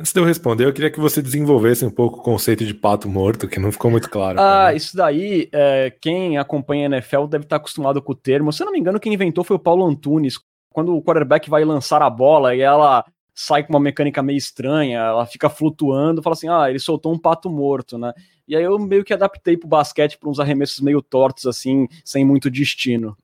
Antes 0.00 0.12
de 0.12 0.20
eu 0.20 0.24
responder, 0.24 0.64
eu 0.64 0.72
queria 0.72 0.92
que 0.92 1.00
você 1.00 1.20
desenvolvesse 1.20 1.84
um 1.84 1.90
pouco 1.90 2.20
o 2.20 2.22
conceito 2.22 2.64
de 2.64 2.72
pato 2.72 3.08
morto, 3.08 3.48
que 3.48 3.58
não 3.58 3.72
ficou 3.72 3.90
muito 3.90 4.08
claro. 4.08 4.38
Ah, 4.40 4.72
isso 4.72 4.96
daí, 4.96 5.48
é, 5.52 5.92
quem 6.00 6.38
acompanha 6.38 6.86
a 6.88 6.92
NFL 6.92 7.26
deve 7.26 7.44
estar 7.44 7.56
acostumado 7.56 8.00
com 8.00 8.12
o 8.12 8.14
termo. 8.14 8.52
Se 8.52 8.62
eu 8.62 8.66
não 8.66 8.72
me 8.72 8.78
engano, 8.78 9.00
quem 9.00 9.12
inventou 9.12 9.42
foi 9.42 9.56
o 9.56 9.60
Paulo 9.60 9.84
Antunes. 9.84 10.38
Quando 10.70 10.94
o 10.94 11.02
quarterback 11.02 11.50
vai 11.50 11.64
lançar 11.64 12.00
a 12.00 12.08
bola 12.08 12.54
e 12.54 12.60
ela 12.60 13.04
sai 13.34 13.64
com 13.64 13.72
uma 13.72 13.80
mecânica 13.80 14.22
meio 14.22 14.36
estranha, 14.36 14.98
ela 14.98 15.26
fica 15.26 15.50
flutuando, 15.50 16.22
fala 16.22 16.34
assim, 16.34 16.48
ah, 16.48 16.70
ele 16.70 16.78
soltou 16.78 17.12
um 17.12 17.18
pato 17.18 17.50
morto, 17.50 17.98
né? 17.98 18.12
E 18.46 18.54
aí 18.54 18.62
eu 18.62 18.78
meio 18.78 19.04
que 19.04 19.12
adaptei 19.12 19.56
pro 19.56 19.68
basquete 19.68 20.16
para 20.16 20.28
uns 20.28 20.38
arremessos 20.38 20.80
meio 20.80 21.02
tortos, 21.02 21.46
assim, 21.46 21.88
sem 22.04 22.24
muito 22.24 22.48
destino. 22.48 23.16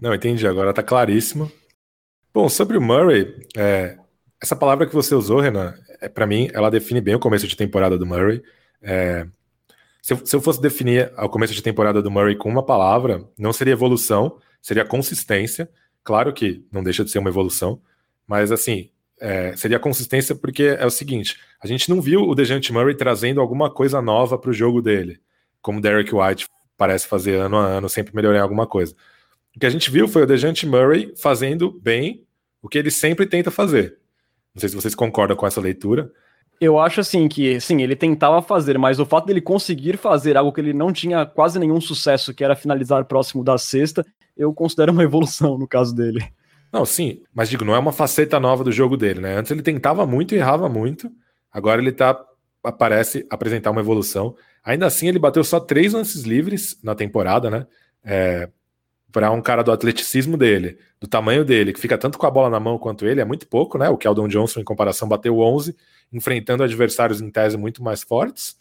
Não, 0.00 0.14
entendi, 0.14 0.46
agora 0.46 0.74
tá 0.74 0.82
claríssimo. 0.82 1.50
Bom, 2.32 2.48
sobre 2.48 2.78
o 2.78 2.80
Murray, 2.80 3.46
é, 3.56 3.98
essa 4.42 4.56
palavra 4.56 4.86
que 4.86 4.94
você 4.94 5.14
usou, 5.14 5.40
Renan, 5.40 5.74
é, 6.00 6.08
para 6.08 6.26
mim, 6.26 6.48
ela 6.52 6.70
define 6.70 7.00
bem 7.00 7.14
o 7.14 7.20
começo 7.20 7.46
de 7.46 7.56
temporada 7.56 7.98
do 7.98 8.06
Murray. 8.06 8.42
É, 8.82 9.26
se, 10.00 10.14
eu, 10.14 10.26
se, 10.26 10.34
eu, 10.34 10.40
fosse 10.40 10.60
definir 10.60 11.12
o 11.18 11.28
começo 11.28 11.52
de 11.52 11.62
temporada 11.62 12.00
do 12.00 12.10
Murray 12.10 12.36
com 12.36 12.48
uma 12.48 12.64
palavra, 12.64 13.22
não 13.38 13.52
seria 13.52 13.72
evolução, 13.72 14.38
seria 14.62 14.84
consistência. 14.84 15.68
Claro 16.02 16.32
que 16.32 16.64
não 16.72 16.82
deixa 16.82 17.04
de 17.04 17.10
ser 17.10 17.18
uma 17.18 17.28
evolução, 17.28 17.80
mas 18.26 18.50
assim, 18.50 18.90
é, 19.20 19.54
seria 19.54 19.78
consistência 19.78 20.34
porque 20.34 20.62
é 20.78 20.86
o 20.86 20.90
seguinte: 20.90 21.38
a 21.62 21.66
gente 21.66 21.90
não 21.90 22.00
viu 22.00 22.22
o 22.22 22.34
Dejante 22.34 22.72
Murray 22.72 22.94
trazendo 22.94 23.40
alguma 23.40 23.70
coisa 23.70 24.00
nova 24.00 24.38
para 24.38 24.50
o 24.50 24.54
jogo 24.54 24.80
dele, 24.80 25.20
como 25.60 25.80
Derek 25.80 26.14
White 26.14 26.48
parece 26.78 27.06
fazer 27.06 27.34
ano 27.34 27.58
a 27.58 27.66
ano, 27.66 27.88
sempre 27.90 28.16
melhorar 28.16 28.40
alguma 28.40 28.66
coisa. 28.66 28.94
O 29.54 29.60
que 29.60 29.66
a 29.66 29.70
gente 29.70 29.90
viu 29.90 30.08
foi 30.08 30.22
o 30.22 30.26
Dejante 30.26 30.66
Murray 30.66 31.12
fazendo 31.20 31.70
bem 31.70 32.24
o 32.62 32.68
que 32.68 32.78
ele 32.78 32.90
sempre 32.90 33.26
tenta 33.26 33.50
fazer, 33.50 33.98
não 34.54 34.60
sei 34.60 34.68
se 34.68 34.76
vocês 34.76 34.94
concordam 34.94 35.36
com 35.36 35.46
essa 35.46 35.60
leitura. 35.60 36.10
Eu 36.60 36.78
acho 36.78 37.00
assim 37.00 37.26
que, 37.26 37.58
sim, 37.60 37.80
ele 37.80 37.96
tentava 37.96 38.42
fazer, 38.42 38.78
mas 38.78 39.00
o 39.00 39.06
fato 39.06 39.26
dele 39.26 39.40
conseguir 39.40 39.96
fazer 39.96 40.36
algo 40.36 40.52
que 40.52 40.60
ele 40.60 40.74
não 40.74 40.92
tinha 40.92 41.24
quase 41.24 41.58
nenhum 41.58 41.80
sucesso, 41.80 42.34
que 42.34 42.44
era 42.44 42.54
finalizar 42.54 43.04
próximo 43.06 43.42
da 43.42 43.56
sexta, 43.56 44.04
eu 44.36 44.52
considero 44.52 44.92
uma 44.92 45.02
evolução 45.04 45.56
no 45.56 45.66
caso 45.66 45.94
dele. 45.94 46.22
Não, 46.72 46.84
sim, 46.84 47.22
mas 47.34 47.48
digo, 47.48 47.64
não 47.64 47.74
é 47.74 47.78
uma 47.78 47.92
faceta 47.92 48.38
nova 48.38 48.62
do 48.62 48.70
jogo 48.70 48.96
dele, 48.96 49.20
né? 49.20 49.36
Antes 49.36 49.50
ele 49.50 49.62
tentava 49.62 50.06
muito 50.06 50.34
e 50.34 50.38
errava 50.38 50.68
muito, 50.68 51.10
agora 51.50 51.80
ele 51.80 51.92
tá 51.92 52.14
parece 52.78 53.26
apresentar 53.30 53.70
uma 53.70 53.80
evolução. 53.80 54.36
Ainda 54.62 54.86
assim, 54.86 55.08
ele 55.08 55.18
bateu 55.18 55.42
só 55.42 55.58
três 55.58 55.94
lances 55.94 56.22
livres 56.24 56.78
na 56.82 56.94
temporada, 56.94 57.50
né? 57.50 57.66
É, 58.04 58.50
para 59.12 59.30
um 59.30 59.42
cara 59.42 59.62
do 59.62 59.72
atleticismo 59.72 60.36
dele, 60.36 60.78
do 61.00 61.06
tamanho 61.06 61.44
dele, 61.44 61.72
que 61.72 61.80
fica 61.80 61.98
tanto 61.98 62.18
com 62.18 62.26
a 62.26 62.30
bola 62.30 62.50
na 62.50 62.60
mão 62.60 62.78
quanto 62.78 63.06
ele, 63.06 63.20
é 63.20 63.24
muito 63.24 63.46
pouco, 63.46 63.78
né? 63.78 63.88
O 63.88 63.96
Keldon 63.96 64.28
Johnson, 64.28 64.60
em 64.60 64.64
comparação, 64.64 65.08
bateu 65.08 65.38
11, 65.38 65.76
enfrentando 66.12 66.62
adversários 66.62 67.20
em 67.20 67.30
tese 67.30 67.56
muito 67.56 67.82
mais 67.82 68.02
fortes. 68.02 68.58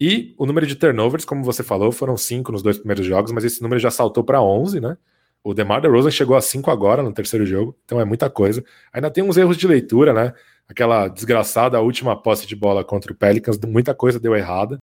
E 0.00 0.34
o 0.38 0.46
número 0.46 0.66
de 0.66 0.76
turnovers, 0.76 1.24
como 1.24 1.42
você 1.42 1.62
falou, 1.62 1.90
foram 1.90 2.16
5 2.16 2.52
nos 2.52 2.62
dois 2.62 2.78
primeiros 2.78 3.04
jogos, 3.04 3.32
mas 3.32 3.44
esse 3.44 3.60
número 3.60 3.80
já 3.80 3.90
saltou 3.90 4.22
para 4.22 4.40
11, 4.40 4.80
né? 4.80 4.96
O 5.42 5.54
DeMar 5.54 5.80
DeRozan 5.80 6.10
chegou 6.10 6.36
a 6.36 6.40
5 6.40 6.70
agora 6.70 7.02
no 7.02 7.12
terceiro 7.12 7.44
jogo, 7.46 7.76
então 7.84 8.00
é 8.00 8.04
muita 8.04 8.30
coisa. 8.30 8.62
Ainda 8.92 9.10
tem 9.10 9.24
uns 9.24 9.36
erros 9.36 9.56
de 9.56 9.66
leitura, 9.66 10.12
né? 10.12 10.32
Aquela 10.68 11.08
desgraçada 11.08 11.80
última 11.80 12.20
posse 12.20 12.46
de 12.46 12.54
bola 12.54 12.84
contra 12.84 13.12
o 13.12 13.14
Pelicans, 13.14 13.58
muita 13.66 13.94
coisa 13.94 14.20
deu 14.20 14.36
errada. 14.36 14.78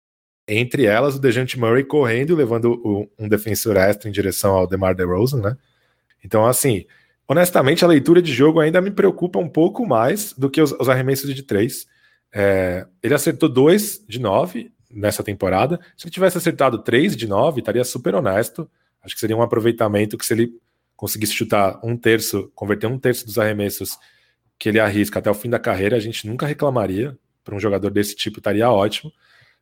Entre 0.47 0.86
elas, 0.86 1.15
o 1.15 1.19
Dejante 1.19 1.60
Murray 1.60 1.84
correndo 1.84 2.31
e 2.31 2.36
levando 2.36 3.10
um 3.17 3.27
defensor 3.27 3.77
extra 3.77 4.08
em 4.08 4.12
direção 4.12 4.53
ao 4.55 4.67
DeMar 4.67 4.95
DeRozan, 4.95 5.41
né? 5.41 5.58
Então, 6.23 6.45
assim, 6.45 6.86
honestamente, 7.27 7.84
a 7.84 7.88
leitura 7.88 8.21
de 8.21 8.31
jogo 8.31 8.60
ainda 8.60 8.79
me 8.79 8.91
preocupa 8.91 9.39
um 9.39 9.49
pouco 9.49 9.86
mais 9.88 10.34
do 10.34 10.49
que 10.49 10.62
os, 10.62 10.71
os 10.71 10.88
arremessos 10.88 11.34
de 11.34 11.41
três. 11.41 11.88
É, 12.31 12.86
ele 13.01 13.15
acertou 13.15 13.49
dois 13.49 14.03
de 14.08 14.19
nove 14.19 14.71
nessa 14.91 15.23
temporada. 15.23 15.79
Se 15.97 16.05
ele 16.05 16.12
tivesse 16.12 16.38
acertado 16.38 16.84
três 16.84 17.15
de 17.15 17.27
nove, 17.27 17.62
estaria 17.62 17.84
super 17.84 18.13
honesto. 18.13 18.69
Acho 19.01 19.15
que 19.15 19.19
seria 19.19 19.36
um 19.36 19.41
aproveitamento 19.41 20.17
que 20.17 20.25
se 20.25 20.34
ele 20.34 20.53
conseguisse 20.95 21.34
chutar 21.34 21.79
um 21.84 21.97
terço, 21.97 22.51
converter 22.53 22.88
um 22.88 22.99
terço 22.99 23.25
dos 23.25 23.39
arremessos 23.39 23.97
que 24.60 24.69
ele 24.69 24.79
arrisca 24.79 25.19
até 25.19 25.29
o 25.29 25.34
fim 25.34 25.49
da 25.49 25.60
carreira, 25.60 25.97
a 25.97 25.99
gente 25.99 26.27
nunca 26.27 26.45
reclamaria. 26.45 27.17
Para 27.43 27.55
um 27.55 27.60
jogador 27.60 27.91
desse 27.91 28.15
tipo, 28.15 28.39
estaria 28.39 28.69
ótimo 28.71 29.12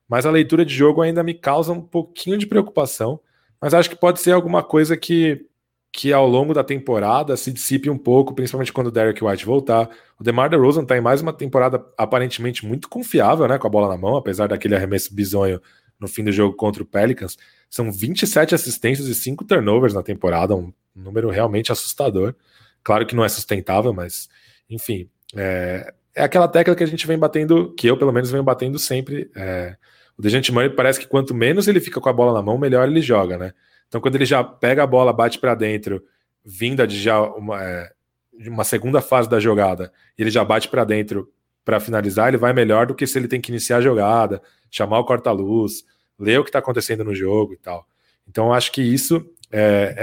mas 0.07 0.25
a 0.25 0.31
leitura 0.31 0.65
de 0.65 0.73
jogo 0.73 1.01
ainda 1.01 1.23
me 1.23 1.33
causa 1.33 1.71
um 1.71 1.81
pouquinho 1.81 2.37
de 2.37 2.45
preocupação. 2.45 3.19
Mas 3.61 3.73
acho 3.73 3.89
que 3.89 3.95
pode 3.95 4.19
ser 4.19 4.31
alguma 4.31 4.61
coisa 4.61 4.97
que, 4.97 5.45
que 5.91 6.11
ao 6.11 6.27
longo 6.27 6.53
da 6.53 6.63
temporada 6.63 7.37
se 7.37 7.51
dissipe 7.51 7.89
um 7.89 7.97
pouco, 7.97 8.33
principalmente 8.33 8.73
quando 8.73 8.87
o 8.87 8.91
Derek 8.91 9.23
White 9.23 9.45
voltar. 9.45 9.89
O 10.19 10.23
DeMar 10.23 10.49
DeRozan 10.49 10.81
está 10.83 10.97
em 10.97 11.01
mais 11.01 11.21
uma 11.21 11.31
temporada 11.31 11.85
aparentemente 11.97 12.65
muito 12.65 12.89
confiável, 12.89 13.47
né, 13.47 13.57
com 13.57 13.67
a 13.67 13.69
bola 13.69 13.87
na 13.87 13.97
mão, 13.97 14.17
apesar 14.17 14.47
daquele 14.47 14.75
arremesso 14.75 15.13
bizonho 15.15 15.61
no 15.99 16.07
fim 16.07 16.23
do 16.23 16.31
jogo 16.31 16.55
contra 16.55 16.83
o 16.83 16.85
Pelicans. 16.85 17.37
São 17.69 17.91
27 17.91 18.53
assistências 18.53 19.07
e 19.07 19.15
5 19.15 19.45
turnovers 19.45 19.93
na 19.93 20.03
temporada, 20.03 20.55
um 20.55 20.73
número 20.95 21.29
realmente 21.29 21.71
assustador. 21.71 22.35
Claro 22.83 23.05
que 23.05 23.15
não 23.15 23.23
é 23.23 23.29
sustentável, 23.29 23.93
mas 23.93 24.27
enfim, 24.69 25.09
é, 25.35 25.93
é 26.15 26.23
aquela 26.23 26.47
tecla 26.47 26.75
que 26.75 26.83
a 26.83 26.87
gente 26.87 27.07
vem 27.07 27.17
batendo, 27.17 27.73
que 27.75 27.87
eu 27.87 27.97
pelo 27.97 28.11
menos 28.11 28.29
venho 28.29 28.43
batendo 28.43 28.77
sempre. 28.77 29.31
É, 29.35 29.77
o 30.17 30.21
Dejante 30.21 30.51
Murray 30.51 30.69
parece 30.69 30.99
que 30.99 31.07
quanto 31.07 31.33
menos 31.33 31.67
ele 31.67 31.79
fica 31.79 31.99
com 31.99 32.09
a 32.09 32.13
bola 32.13 32.33
na 32.33 32.41
mão, 32.41 32.57
melhor 32.57 32.87
ele 32.87 33.01
joga, 33.01 33.37
né? 33.37 33.53
Então 33.87 34.01
quando 34.01 34.15
ele 34.15 34.25
já 34.25 34.43
pega 34.43 34.83
a 34.83 34.87
bola, 34.87 35.13
bate 35.13 35.39
para 35.39 35.55
dentro, 35.55 36.03
vinda 36.43 36.85
de 36.85 36.99
já 36.99 37.21
uma, 37.21 37.63
é, 37.63 37.91
uma 38.47 38.63
segunda 38.63 39.01
fase 39.01 39.29
da 39.29 39.39
jogada, 39.39 39.91
ele 40.17 40.29
já 40.29 40.43
bate 40.43 40.67
para 40.67 40.83
dentro 40.83 41.31
para 41.63 41.79
finalizar, 41.79 42.27
ele 42.27 42.37
vai 42.37 42.53
melhor 42.53 42.85
do 42.85 42.95
que 42.95 43.07
se 43.07 43.17
ele 43.17 43.27
tem 43.27 43.39
que 43.39 43.51
iniciar 43.51 43.77
a 43.77 43.81
jogada, 43.81 44.41
chamar 44.69 44.99
o 44.99 45.05
corta-luz, 45.05 45.85
ler 46.19 46.39
o 46.39 46.43
que 46.43 46.49
está 46.49 46.59
acontecendo 46.59 47.03
no 47.03 47.15
jogo 47.15 47.53
e 47.53 47.57
tal. 47.57 47.87
Então, 48.27 48.53
acho 48.53 48.71
que 48.71 48.81
isso 48.81 49.25
é, 49.51 49.95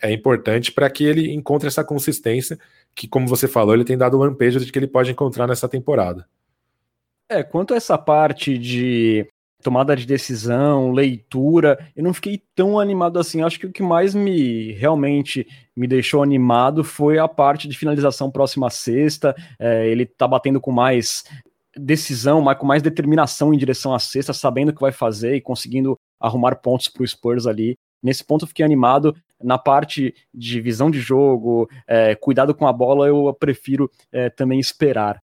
é, 0.00 0.08
é 0.08 0.12
importante 0.12 0.72
para 0.72 0.88
que 0.90 1.04
ele 1.04 1.32
encontre 1.32 1.68
essa 1.68 1.84
consistência 1.84 2.58
que, 2.94 3.06
como 3.06 3.28
você 3.28 3.46
falou, 3.46 3.74
ele 3.74 3.84
tem 3.84 3.98
dado 3.98 4.18
lampejo 4.18 4.60
de 4.60 4.70
que 4.70 4.78
ele 4.78 4.86
pode 4.86 5.10
encontrar 5.10 5.46
nessa 5.46 5.68
temporada. 5.68 6.26
É, 7.28 7.42
quanto 7.42 7.74
a 7.74 7.76
essa 7.76 7.98
parte 7.98 8.56
de 8.58 9.26
tomada 9.64 9.96
de 9.96 10.06
decisão, 10.06 10.92
leitura, 10.92 11.78
eu 11.96 12.04
não 12.04 12.12
fiquei 12.12 12.42
tão 12.54 12.78
animado 12.78 13.18
assim. 13.18 13.42
Acho 13.42 13.58
que 13.58 13.66
o 13.66 13.72
que 13.72 13.82
mais 13.82 14.14
me 14.14 14.72
realmente 14.72 15.46
me 15.74 15.88
deixou 15.88 16.22
animado 16.22 16.84
foi 16.84 17.18
a 17.18 17.26
parte 17.26 17.66
de 17.66 17.76
finalização 17.76 18.30
próxima 18.30 18.68
sexta. 18.68 19.34
É, 19.58 19.88
ele 19.88 20.04
tá 20.04 20.28
batendo 20.28 20.60
com 20.60 20.70
mais 20.70 21.24
decisão, 21.74 22.42
mas 22.42 22.58
com 22.58 22.66
mais 22.66 22.82
determinação 22.82 23.54
em 23.54 23.58
direção 23.58 23.94
à 23.94 23.98
sexta, 23.98 24.34
sabendo 24.34 24.68
o 24.68 24.74
que 24.74 24.82
vai 24.82 24.92
fazer 24.92 25.34
e 25.34 25.40
conseguindo 25.40 25.98
arrumar 26.20 26.56
pontos 26.56 26.88
para 26.88 27.02
o 27.02 27.08
Spurs 27.08 27.46
ali. 27.46 27.74
Nesse 28.02 28.22
ponto 28.22 28.44
eu 28.44 28.48
fiquei 28.48 28.64
animado. 28.64 29.16
Na 29.42 29.56
parte 29.56 30.14
de 30.32 30.60
visão 30.60 30.90
de 30.90 31.00
jogo, 31.00 31.68
é, 31.88 32.14
cuidado 32.14 32.54
com 32.54 32.66
a 32.66 32.72
bola, 32.72 33.08
eu 33.08 33.34
prefiro 33.34 33.90
é, 34.12 34.28
também 34.28 34.60
esperar. 34.60 35.18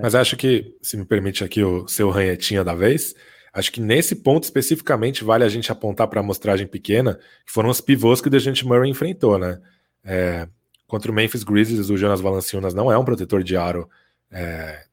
Mas 0.00 0.14
acho 0.14 0.36
que, 0.36 0.76
se 0.80 0.96
me 0.96 1.04
permite 1.04 1.42
aqui 1.42 1.60
o 1.62 1.88
seu 1.88 2.08
ranhetinha 2.08 2.62
da 2.62 2.74
vez, 2.74 3.12
Acho 3.54 3.70
que 3.70 3.80
nesse 3.80 4.16
ponto 4.16 4.42
especificamente 4.42 5.22
vale 5.22 5.44
a 5.44 5.48
gente 5.48 5.70
apontar 5.70 6.08
para 6.08 6.18
a 6.18 6.24
amostragem 6.24 6.66
pequena, 6.66 7.20
que 7.46 7.52
foram 7.52 7.70
os 7.70 7.80
pivôs 7.80 8.20
que 8.20 8.26
o 8.26 8.30
Dejante 8.30 8.66
Murray 8.66 8.90
enfrentou, 8.90 9.38
né? 9.38 9.60
É, 10.02 10.48
contra 10.88 11.10
o 11.10 11.14
Memphis 11.14 11.44
Grizzlies, 11.44 11.88
o 11.88 11.96
Jonas 11.96 12.20
Valanciunas 12.20 12.74
não 12.74 12.90
é 12.90 12.98
um 12.98 13.04
protetor 13.04 13.44
de 13.44 13.56
aro 13.56 13.88
é, 14.28 14.84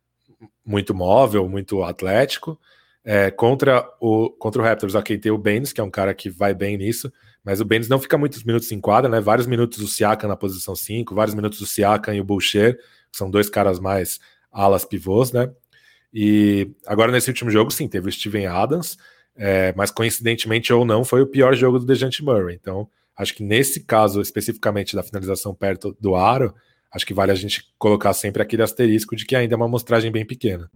muito 0.63 0.93
móvel, 0.93 1.49
muito 1.49 1.83
atlético. 1.83 2.59
É, 3.03 3.31
contra, 3.31 3.83
o, 3.99 4.29
contra 4.29 4.61
o 4.61 4.63
Raptors, 4.63 4.93
ok, 4.93 5.17
tem 5.17 5.31
o 5.31 5.39
Baines, 5.39 5.73
que 5.73 5.81
é 5.81 5.83
um 5.83 5.89
cara 5.89 6.13
que 6.13 6.29
vai 6.29 6.53
bem 6.53 6.77
nisso, 6.77 7.11
mas 7.43 7.59
o 7.59 7.65
Baines 7.65 7.89
não 7.89 7.97
fica 7.99 8.15
muitos 8.15 8.43
minutos 8.43 8.71
em 8.71 8.79
quadra, 8.79 9.09
né? 9.09 9.19
Vários 9.19 9.47
minutos 9.47 9.79
o 9.79 9.87
Siakam 9.87 10.29
na 10.29 10.37
posição 10.37 10.75
5, 10.75 11.15
vários 11.15 11.33
minutos 11.33 11.59
o 11.61 11.65
Siakam 11.65 12.13
e 12.13 12.21
o 12.21 12.23
Boucher, 12.23 12.77
que 13.11 13.17
são 13.17 13.29
dois 13.29 13.49
caras 13.49 13.79
mais 13.79 14.19
alas 14.51 14.85
pivôs, 14.85 15.31
né? 15.31 15.51
E 16.13 16.71
agora 16.85 17.11
nesse 17.11 17.29
último 17.29 17.49
jogo, 17.49 17.71
sim, 17.71 17.87
teve 17.87 18.09
o 18.09 18.11
Steven 18.11 18.47
Adams, 18.47 18.97
é, 19.35 19.73
mas 19.77 19.91
coincidentemente 19.91 20.73
ou 20.73 20.83
não, 20.83 21.03
foi 21.03 21.21
o 21.21 21.27
pior 21.27 21.55
jogo 21.55 21.79
do 21.79 21.85
Dejante 21.85 22.23
Murray. 22.23 22.57
Então, 22.59 22.87
acho 23.17 23.33
que 23.33 23.43
nesse 23.43 23.85
caso 23.85 24.21
especificamente 24.21 24.95
da 24.95 25.03
finalização 25.03 25.53
perto 25.53 25.95
do 25.99 26.15
aro, 26.15 26.53
acho 26.93 27.05
que 27.05 27.13
vale 27.13 27.31
a 27.31 27.35
gente 27.35 27.63
colocar 27.77 28.13
sempre 28.13 28.41
aquele 28.41 28.63
asterisco 28.63 29.15
de 29.15 29.25
que 29.25 29.35
ainda 29.35 29.55
é 29.55 29.57
uma 29.57 29.65
amostragem 29.65 30.11
bem 30.11 30.25
pequena. 30.25 30.69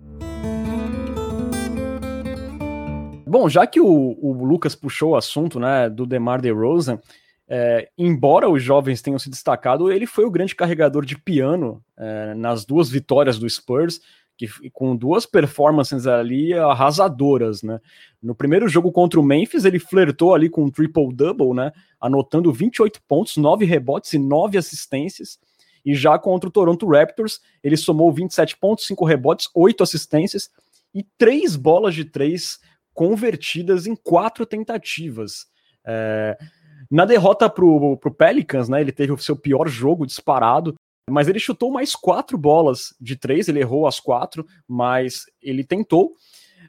Bom, 3.28 3.50
já 3.50 3.68
que 3.68 3.82
o, 3.82 4.18
o 4.22 4.46
Lucas 4.46 4.76
puxou 4.76 5.12
o 5.12 5.16
assunto 5.18 5.60
né, 5.60 5.90
do 5.90 6.06
DeMar 6.06 6.40
DeRozan, 6.40 7.00
é, 7.48 7.90
embora 7.98 8.50
os 8.50 8.64
jovens 8.64 9.02
tenham 9.02 9.20
se 9.20 9.30
destacado, 9.30 9.92
ele 9.92 10.08
foi 10.08 10.26
o 10.26 10.32
grande 10.32 10.56
carregador 10.56 11.06
de 11.06 11.18
piano 11.18 11.84
é, 11.98 12.34
nas 12.34 12.66
duas 12.66 12.90
vitórias 12.90 13.38
do 13.38 13.50
Spurs 13.50 14.00
que 14.38 14.48
com 14.72 14.96
duas 14.96 15.26
performances 15.26 16.06
ali 16.08 16.54
arrasadoras, 16.54 17.64
né? 17.64 17.80
No 18.22 18.36
primeiro 18.36 18.68
jogo 18.68 18.92
contra 18.92 19.20
o 19.20 19.24
Memphis, 19.24 19.66
ele 19.66 19.80
flertou 19.80 20.34
ali 20.34 20.50
com 20.50 20.66
um 20.66 20.70
triple-double, 20.70 21.54
né? 21.54 21.72
Anotando 22.00 22.52
28 22.52 23.02
pontos, 23.08 23.38
9 23.38 23.66
rebotes 23.66 24.14
e 24.14 24.20
9 24.20 24.58
assistências. 24.58 25.40
E 25.86 25.94
já 25.94 26.18
contra 26.18 26.50
o 26.50 26.52
Toronto 26.52 26.88
Raptors, 26.88 27.40
ele 27.64 27.78
somou 27.78 28.12
27 28.12 28.58
pontos, 28.58 28.88
5 28.88 29.06
rebotes, 29.06 29.50
8 29.54 29.84
assistências 29.84 30.50
e 30.94 31.04
3 31.18 31.56
bolas 31.56 31.94
de 31.94 32.04
3 32.04 32.60
convertidas 32.94 33.86
em 33.86 33.96
4 33.96 34.46
tentativas. 34.46 35.46
É... 35.86 36.38
Na 36.90 37.06
derrota 37.06 37.50
para 37.50 37.66
o 37.66 37.98
Pelicans, 38.16 38.70
né, 38.70 38.82
ele 38.82 38.92
teve 38.92 39.12
o 39.12 39.18
seu 39.18 39.36
pior 39.36 39.68
jogo 39.68 40.06
disparado, 40.06 40.76
mas 41.10 41.28
ele 41.28 41.40
chutou 41.40 41.72
mais 41.72 41.96
quatro 41.96 42.38
bolas 42.38 42.96
de 43.00 43.16
três, 43.16 43.48
ele 43.48 43.60
errou 43.60 43.88
as 43.88 44.00
quatro, 44.00 44.46
mas 44.68 45.26
ele 45.42 45.64
tentou. 45.64 46.14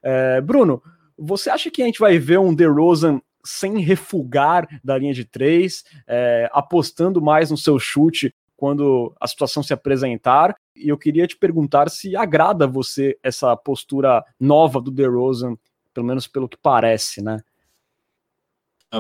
É, 0.03 0.41
Bruno, 0.41 0.83
você 1.17 1.49
acha 1.49 1.71
que 1.71 1.83
a 1.83 1.87
gente 1.87 1.99
vai 1.99 2.19
ver 2.19 2.39
um 2.39 2.55
DeRozan 2.55 3.21
sem 3.45 3.79
refugar 3.79 4.69
da 4.85 4.99
linha 4.99 5.15
de 5.15 5.25
três, 5.25 5.85
é, 6.07 6.51
apostando 6.53 7.23
mais 7.23 7.51
no 7.51 7.57
seu 7.57 7.79
chute 7.79 8.35
quando 8.57 9.15
a 9.21 9.27
situação 9.27 9.63
se 9.63 9.73
apresentar? 9.73 10.55
E 10.75 10.89
eu 10.89 10.99
queria 10.99 11.27
te 11.27 11.37
perguntar 11.37 11.89
se 11.89 12.15
agrada 12.15 12.67
você 12.67 13.19
essa 13.23 13.57
postura 13.57 14.23
nova 14.39 14.81
do 14.81 14.91
DeRozan, 14.91 15.57
pelo 15.95 16.07
menos 16.07 16.27
pelo 16.27 16.49
que 16.49 16.59
parece, 16.59 17.23
né? 17.23 17.41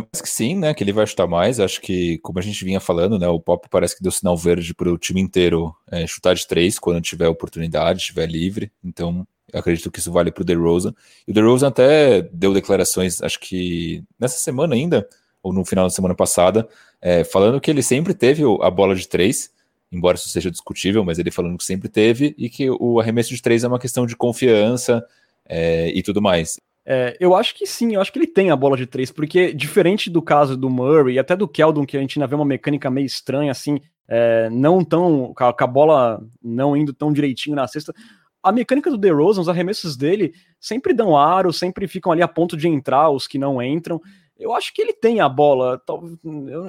Parece 0.02 0.22
que 0.22 0.28
sim, 0.28 0.56
né? 0.56 0.74
Que 0.74 0.82
ele 0.82 0.92
vai 0.92 1.06
chutar 1.06 1.26
mais. 1.26 1.60
Acho 1.60 1.80
que, 1.80 2.18
como 2.18 2.38
a 2.38 2.42
gente 2.42 2.64
vinha 2.64 2.80
falando, 2.80 3.18
né? 3.18 3.28
O 3.28 3.40
Pop 3.40 3.66
parece 3.70 3.96
que 3.96 4.02
deu 4.02 4.12
sinal 4.12 4.36
verde 4.36 4.74
para 4.74 4.90
o 4.90 4.98
time 4.98 5.20
inteiro 5.20 5.74
é, 5.90 6.06
chutar 6.06 6.34
de 6.34 6.46
três 6.46 6.78
quando 6.78 7.00
tiver 7.00 7.28
oportunidade, 7.28 8.00
estiver 8.00 8.26
livre. 8.26 8.70
Então, 8.84 9.26
acredito 9.52 9.90
que 9.90 9.98
isso 9.98 10.12
vale 10.12 10.30
para 10.30 10.42
o 10.42 10.44
DeRozan. 10.44 10.94
E 11.26 11.30
o 11.30 11.34
DeRozan 11.34 11.68
até 11.68 12.22
deu 12.32 12.52
declarações, 12.52 13.22
acho 13.22 13.38
que 13.40 14.02
nessa 14.18 14.38
semana 14.38 14.74
ainda, 14.74 15.08
ou 15.42 15.52
no 15.52 15.64
final 15.64 15.84
da 15.84 15.90
semana 15.90 16.14
passada, 16.14 16.68
é, 17.00 17.24
falando 17.24 17.60
que 17.60 17.70
ele 17.70 17.82
sempre 17.82 18.14
teve 18.14 18.42
a 18.62 18.70
bola 18.70 18.94
de 18.94 19.06
três, 19.06 19.50
embora 19.90 20.16
isso 20.16 20.28
seja 20.28 20.50
discutível, 20.50 21.04
mas 21.04 21.18
ele 21.18 21.30
falando 21.30 21.56
que 21.56 21.64
sempre 21.64 21.88
teve, 21.88 22.34
e 22.36 22.50
que 22.50 22.68
o 22.70 23.00
arremesso 23.00 23.34
de 23.34 23.40
três 23.40 23.64
é 23.64 23.68
uma 23.68 23.78
questão 23.78 24.06
de 24.06 24.16
confiança 24.16 25.04
é, 25.48 25.88
e 25.88 26.02
tudo 26.02 26.20
mais. 26.20 26.58
É, 26.88 27.16
eu 27.18 27.34
acho 27.34 27.52
que 27.56 27.66
sim, 27.66 27.94
eu 27.94 28.00
acho 28.00 28.12
que 28.12 28.18
ele 28.18 28.28
tem 28.28 28.52
a 28.52 28.56
bola 28.56 28.76
de 28.76 28.86
três, 28.86 29.10
porque 29.10 29.52
diferente 29.52 30.08
do 30.08 30.22
caso 30.22 30.56
do 30.56 30.70
Murray 30.70 31.16
e 31.16 31.18
até 31.18 31.34
do 31.34 31.48
Keldon, 31.48 31.84
que 31.84 31.96
a 31.96 32.00
gente 32.00 32.16
ainda 32.16 32.28
vê 32.28 32.36
uma 32.36 32.44
mecânica 32.44 32.88
meio 32.88 33.06
estranha, 33.06 33.50
assim, 33.50 33.80
é, 34.06 34.48
não 34.50 34.84
tão. 34.84 35.34
com 35.34 35.64
a 35.64 35.66
bola 35.66 36.22
não 36.40 36.76
indo 36.76 36.92
tão 36.92 37.12
direitinho 37.12 37.56
na 37.56 37.66
cesta. 37.66 37.92
A 38.40 38.52
mecânica 38.52 38.88
do 38.88 38.96
DeRozan, 38.96 39.40
os 39.40 39.48
arremessos 39.48 39.96
dele 39.96 40.32
sempre 40.60 40.94
dão 40.94 41.16
aro, 41.16 41.52
sempre 41.52 41.88
ficam 41.88 42.12
ali 42.12 42.22
a 42.22 42.28
ponto 42.28 42.56
de 42.56 42.68
entrar, 42.68 43.10
os 43.10 43.26
que 43.26 43.38
não 43.38 43.60
entram. 43.60 44.00
Eu 44.38 44.54
acho 44.54 44.72
que 44.72 44.80
ele 44.80 44.92
tem 44.92 45.20
a 45.20 45.28
bola. 45.28 45.82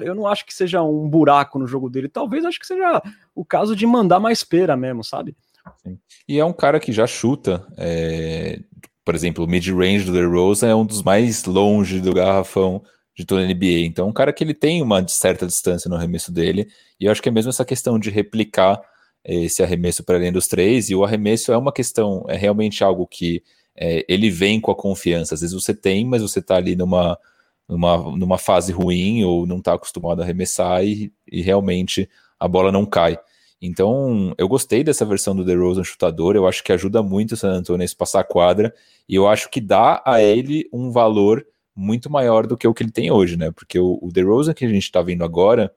Eu, 0.02 0.14
não 0.14 0.26
acho 0.26 0.44
que 0.44 0.52
seja 0.52 0.82
um 0.82 1.08
buraco 1.08 1.58
no 1.58 1.66
jogo 1.66 1.88
dele. 1.88 2.08
Talvez 2.08 2.44
acho 2.44 2.58
que 2.58 2.66
seja 2.66 3.00
o 3.34 3.44
caso 3.44 3.76
de 3.76 3.86
mandar 3.86 4.18
mais 4.18 4.42
pera 4.42 4.76
mesmo, 4.76 5.04
sabe? 5.04 5.36
Sim. 5.76 5.98
E 6.26 6.40
é 6.40 6.44
um 6.44 6.52
cara 6.52 6.80
que 6.80 6.90
já 6.90 7.06
chuta 7.06 7.66
é, 7.76 8.60
por 9.08 9.14
exemplo, 9.14 9.42
o 9.42 9.48
mid-range 9.48 10.04
do 10.04 10.12
DeRozan 10.12 10.68
é 10.68 10.74
um 10.74 10.84
dos 10.84 11.02
mais 11.02 11.46
longe 11.46 11.98
do 11.98 12.12
garrafão 12.12 12.82
de 13.16 13.24
toda 13.24 13.40
a 13.40 13.46
NBA. 13.46 13.86
Então, 13.86 14.04
é 14.04 14.10
um 14.10 14.12
cara 14.12 14.34
que 14.34 14.44
ele 14.44 14.52
tem 14.52 14.82
uma 14.82 15.08
certa 15.08 15.46
distância 15.46 15.88
no 15.88 15.96
arremesso 15.96 16.30
dele, 16.30 16.68
e 17.00 17.06
eu 17.06 17.10
acho 17.10 17.22
que 17.22 17.30
é 17.30 17.32
mesmo 17.32 17.48
essa 17.48 17.64
questão 17.64 17.98
de 17.98 18.10
replicar 18.10 18.78
esse 19.24 19.62
arremesso 19.62 20.04
para 20.04 20.16
além 20.16 20.30
dos 20.30 20.46
três, 20.46 20.90
e 20.90 20.94
o 20.94 21.04
arremesso 21.04 21.50
é 21.50 21.56
uma 21.56 21.72
questão, 21.72 22.26
é 22.28 22.36
realmente 22.36 22.84
algo 22.84 23.06
que 23.06 23.42
é, 23.74 24.04
ele 24.10 24.28
vem 24.28 24.60
com 24.60 24.70
a 24.70 24.76
confiança. 24.76 25.32
Às 25.34 25.40
vezes 25.40 25.54
você 25.54 25.72
tem, 25.72 26.04
mas 26.04 26.20
você 26.20 26.40
está 26.40 26.56
ali 26.56 26.76
numa, 26.76 27.18
numa, 27.66 27.96
numa 28.14 28.36
fase 28.36 28.72
ruim 28.72 29.24
ou 29.24 29.46
não 29.46 29.56
está 29.56 29.72
acostumado 29.72 30.20
a 30.20 30.24
arremessar 30.24 30.84
e, 30.84 31.10
e 31.32 31.40
realmente 31.40 32.06
a 32.38 32.46
bola 32.46 32.70
não 32.70 32.84
cai. 32.84 33.18
Então, 33.60 34.32
eu 34.38 34.48
gostei 34.48 34.84
dessa 34.84 35.04
versão 35.04 35.34
do 35.34 35.44
DeRozan 35.44 35.82
chutador, 35.82 36.36
eu 36.36 36.46
acho 36.46 36.62
que 36.62 36.72
ajuda 36.72 37.02
muito 37.02 37.32
o 37.32 37.36
San 37.36 37.50
Antonio 37.50 37.82
a 37.82 37.84
espaçar 37.84 38.20
a 38.20 38.24
quadra, 38.24 38.72
e 39.08 39.16
eu 39.16 39.26
acho 39.26 39.50
que 39.50 39.60
dá 39.60 40.00
a 40.06 40.22
ele 40.22 40.68
um 40.72 40.92
valor 40.92 41.44
muito 41.74 42.10
maior 42.10 42.46
do 42.46 42.56
que 42.56 42.66
o 42.66 42.74
que 42.74 42.82
ele 42.82 42.92
tem 42.92 43.10
hoje, 43.10 43.36
né? 43.36 43.50
Porque 43.50 43.78
o, 43.78 43.98
o 44.00 44.12
DeRozan 44.12 44.54
que 44.54 44.64
a 44.64 44.68
gente 44.68 44.90
tá 44.90 45.02
vendo 45.02 45.24
agora, 45.24 45.72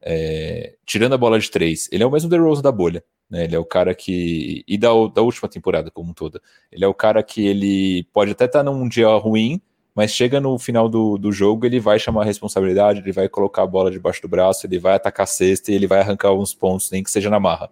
é, 0.00 0.74
tirando 0.84 1.14
a 1.14 1.18
bola 1.18 1.38
de 1.38 1.50
três, 1.50 1.88
ele 1.90 2.02
é 2.02 2.06
o 2.06 2.10
mesmo 2.10 2.28
DeRozan 2.28 2.62
da 2.62 2.72
bolha, 2.72 3.02
né? 3.30 3.44
Ele 3.44 3.56
é 3.56 3.58
o 3.58 3.64
cara 3.64 3.94
que... 3.94 4.62
e 4.68 4.76
da, 4.76 4.88
da 5.14 5.22
última 5.22 5.48
temporada 5.48 5.90
como 5.90 6.10
um 6.10 6.14
toda. 6.14 6.40
Ele 6.70 6.84
é 6.84 6.88
o 6.88 6.94
cara 6.94 7.22
que 7.22 7.46
ele 7.46 8.04
pode 8.12 8.32
até 8.32 8.44
estar 8.44 8.62
tá 8.62 8.64
num 8.64 8.88
dia 8.88 9.08
ruim, 9.08 9.60
mas 9.94 10.10
chega 10.12 10.40
no 10.40 10.58
final 10.58 10.88
do, 10.88 11.18
do 11.18 11.30
jogo, 11.30 11.66
ele 11.66 11.78
vai 11.78 11.98
chamar 11.98 12.22
a 12.22 12.24
responsabilidade, 12.24 13.00
ele 13.00 13.12
vai 13.12 13.28
colocar 13.28 13.62
a 13.62 13.66
bola 13.66 13.90
debaixo 13.90 14.22
do 14.22 14.28
braço, 14.28 14.66
ele 14.66 14.78
vai 14.78 14.94
atacar 14.94 15.24
a 15.24 15.26
cesta 15.26 15.70
e 15.70 15.74
ele 15.74 15.86
vai 15.86 16.00
arrancar 16.00 16.28
alguns 16.28 16.54
pontos, 16.54 16.90
nem 16.90 17.02
que 17.02 17.10
seja 17.10 17.28
na 17.28 17.38
marra. 17.38 17.70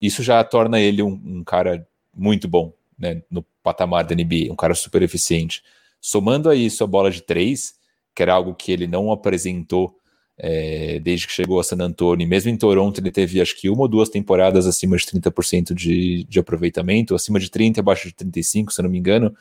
Isso 0.00 0.22
já 0.22 0.42
torna 0.42 0.80
ele 0.80 1.02
um, 1.02 1.20
um 1.24 1.44
cara 1.44 1.86
muito 2.14 2.48
bom 2.48 2.72
né, 2.98 3.22
no 3.30 3.44
patamar 3.62 4.04
da 4.04 4.14
NBA, 4.14 4.50
um 4.50 4.56
cara 4.56 4.74
super 4.74 5.02
eficiente. 5.02 5.62
Somando 6.00 6.48
a 6.48 6.54
isso 6.54 6.82
a 6.82 6.86
bola 6.86 7.10
de 7.10 7.22
três, 7.22 7.74
que 8.14 8.22
era 8.22 8.32
algo 8.32 8.54
que 8.54 8.72
ele 8.72 8.86
não 8.86 9.12
apresentou 9.12 9.98
é, 10.38 11.00
desde 11.00 11.26
que 11.26 11.32
chegou 11.32 11.58
a 11.58 11.64
San 11.64 11.78
Antonio, 11.80 12.26
mesmo 12.26 12.50
em 12.50 12.56
Toronto 12.56 13.00
ele 13.00 13.10
teve 13.10 13.40
acho 13.40 13.56
que 13.56 13.68
uma 13.68 13.82
ou 13.82 13.88
duas 13.88 14.08
temporadas 14.08 14.66
acima 14.66 14.96
de 14.96 15.04
30% 15.04 15.74
de, 15.74 16.24
de 16.24 16.38
aproveitamento, 16.38 17.14
acima 17.14 17.40
de 17.40 17.50
30, 17.50 17.80
abaixo 17.80 18.06
de 18.06 18.14
35, 18.14 18.72
se 18.72 18.80
eu 18.80 18.84
não 18.84 18.90
me 18.90 18.98
engano, 18.98 19.34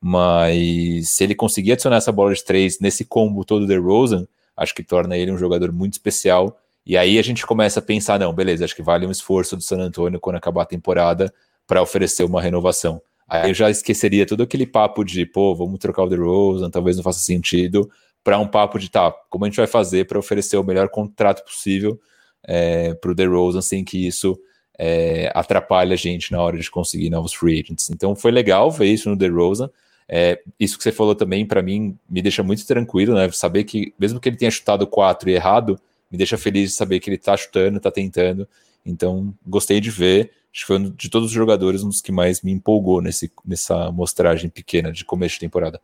mas 0.00 1.10
se 1.10 1.24
ele 1.24 1.34
conseguir 1.34 1.72
adicionar 1.72 1.96
essa 1.96 2.12
bola 2.12 2.32
de 2.32 2.42
três 2.44 2.80
nesse 2.80 3.04
combo 3.04 3.44
todo 3.44 3.66
de 3.66 3.76
Rosen, 3.76 4.26
acho 4.56 4.74
que 4.74 4.82
torna 4.82 5.16
ele 5.16 5.30
um 5.30 5.38
jogador 5.38 5.72
muito 5.72 5.94
especial. 5.94 6.58
E 6.86 6.96
aí 6.96 7.18
a 7.18 7.22
gente 7.22 7.46
começa 7.46 7.80
a 7.80 7.82
pensar, 7.82 8.18
não, 8.18 8.32
beleza, 8.32 8.64
acho 8.64 8.74
que 8.74 8.82
vale 8.82 9.06
um 9.06 9.10
esforço 9.10 9.56
do 9.56 9.62
San 9.62 9.78
Antonio 9.78 10.18
quando 10.18 10.36
acabar 10.36 10.62
a 10.62 10.66
temporada 10.66 11.32
para 11.66 11.82
oferecer 11.82 12.24
uma 12.24 12.40
renovação. 12.40 13.00
Aí 13.28 13.50
eu 13.50 13.54
já 13.54 13.70
esqueceria 13.70 14.26
todo 14.26 14.42
aquele 14.42 14.66
papo 14.66 15.04
de, 15.04 15.24
pô, 15.24 15.54
vamos 15.54 15.78
trocar 15.78 16.02
o 16.02 16.08
DeRozan, 16.08 16.68
talvez 16.68 16.96
não 16.96 17.04
faça 17.04 17.20
sentido, 17.20 17.88
para 18.24 18.38
um 18.38 18.46
papo 18.48 18.78
de, 18.78 18.90
tá, 18.90 19.12
como 19.28 19.44
a 19.44 19.48
gente 19.48 19.56
vai 19.56 19.66
fazer 19.66 20.06
para 20.06 20.18
oferecer 20.18 20.56
o 20.56 20.64
melhor 20.64 20.88
contrato 20.88 21.44
possível 21.44 22.00
é, 22.44 22.94
para 22.94 23.12
o 23.12 23.14
DeRozan 23.14 23.60
sem 23.60 23.84
que 23.84 24.06
isso 24.06 24.38
é, 24.78 25.30
atrapalhe 25.34 25.92
a 25.92 25.96
gente 25.96 26.32
na 26.32 26.42
hora 26.42 26.58
de 26.58 26.70
conseguir 26.70 27.10
novos 27.10 27.32
free 27.32 27.60
agents. 27.60 27.90
Então 27.90 28.16
foi 28.16 28.30
legal 28.30 28.70
ver 28.70 28.86
isso 28.86 29.08
no 29.08 29.16
DeRozan. 29.16 29.70
É, 30.12 30.42
isso 30.58 30.76
que 30.76 30.82
você 30.82 30.90
falou 30.90 31.14
também, 31.14 31.46
para 31.46 31.62
mim, 31.62 31.96
me 32.08 32.20
deixa 32.20 32.42
muito 32.42 32.66
tranquilo, 32.66 33.14
né? 33.14 33.30
Saber 33.30 33.62
que, 33.62 33.94
mesmo 33.96 34.18
que 34.18 34.28
ele 34.28 34.36
tenha 34.36 34.50
chutado 34.50 34.84
quatro 34.84 35.30
e 35.30 35.34
errado, 35.34 35.78
me 36.10 36.18
deixa 36.18 36.36
feliz 36.36 36.70
de 36.70 36.76
saber 36.76 36.98
que 36.98 37.08
ele 37.08 37.16
tá 37.16 37.36
chutando, 37.36 37.78
tá 37.78 37.92
tentando. 37.92 38.48
Então, 38.84 39.32
gostei 39.46 39.80
de 39.80 39.88
ver. 39.88 40.32
Acho 40.52 40.62
que 40.62 40.66
foi 40.66 40.78
um 40.78 40.90
de 40.90 41.08
todos 41.08 41.28
os 41.28 41.32
jogadores 41.32 41.84
um 41.84 41.88
dos 41.88 42.00
que 42.00 42.10
mais 42.10 42.42
me 42.42 42.50
empolgou 42.50 43.00
nesse, 43.00 43.30
nessa 43.46 43.92
mostragem 43.92 44.50
pequena 44.50 44.90
de 44.90 45.04
começo 45.04 45.34
de 45.34 45.40
temporada. 45.40 45.80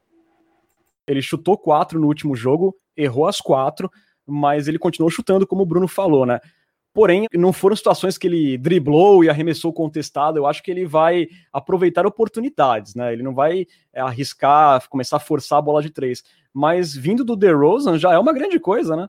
Ele 1.06 1.22
chutou 1.22 1.56
quatro 1.56 2.00
no 2.00 2.08
último 2.08 2.34
jogo, 2.34 2.76
errou 2.96 3.28
as 3.28 3.40
quatro, 3.40 3.88
mas 4.26 4.66
ele 4.66 4.76
continuou 4.76 5.08
chutando, 5.08 5.46
como 5.46 5.62
o 5.62 5.66
Bruno 5.66 5.86
falou, 5.86 6.26
né? 6.26 6.40
Porém, 6.97 7.26
não 7.34 7.53
foram 7.53 7.76
situações 7.76 8.16
que 8.16 8.26
ele 8.26 8.57
driblou 8.57 9.22
e 9.22 9.28
arremessou 9.28 9.70
contestado. 9.70 10.38
Eu 10.38 10.47
acho 10.47 10.62
que 10.62 10.70
ele 10.70 10.86
vai 10.86 11.28
aproveitar 11.53 12.07
oportunidades, 12.07 12.94
né? 12.94 13.12
Ele 13.12 13.22
não 13.22 13.34
vai 13.34 13.66
é, 13.92 14.01
arriscar, 14.01 14.88
começar 14.88 15.18
a 15.18 15.20
forçar 15.20 15.59
a 15.59 15.62
bola 15.62 15.82
de 15.82 15.90
três. 15.90 16.24
Mas 16.55 16.97
vindo 16.97 17.22
do 17.22 17.36
DeRozan 17.36 17.99
já 17.99 18.14
é 18.14 18.18
uma 18.18 18.32
grande 18.32 18.59
coisa, 18.59 18.97
né? 18.97 19.09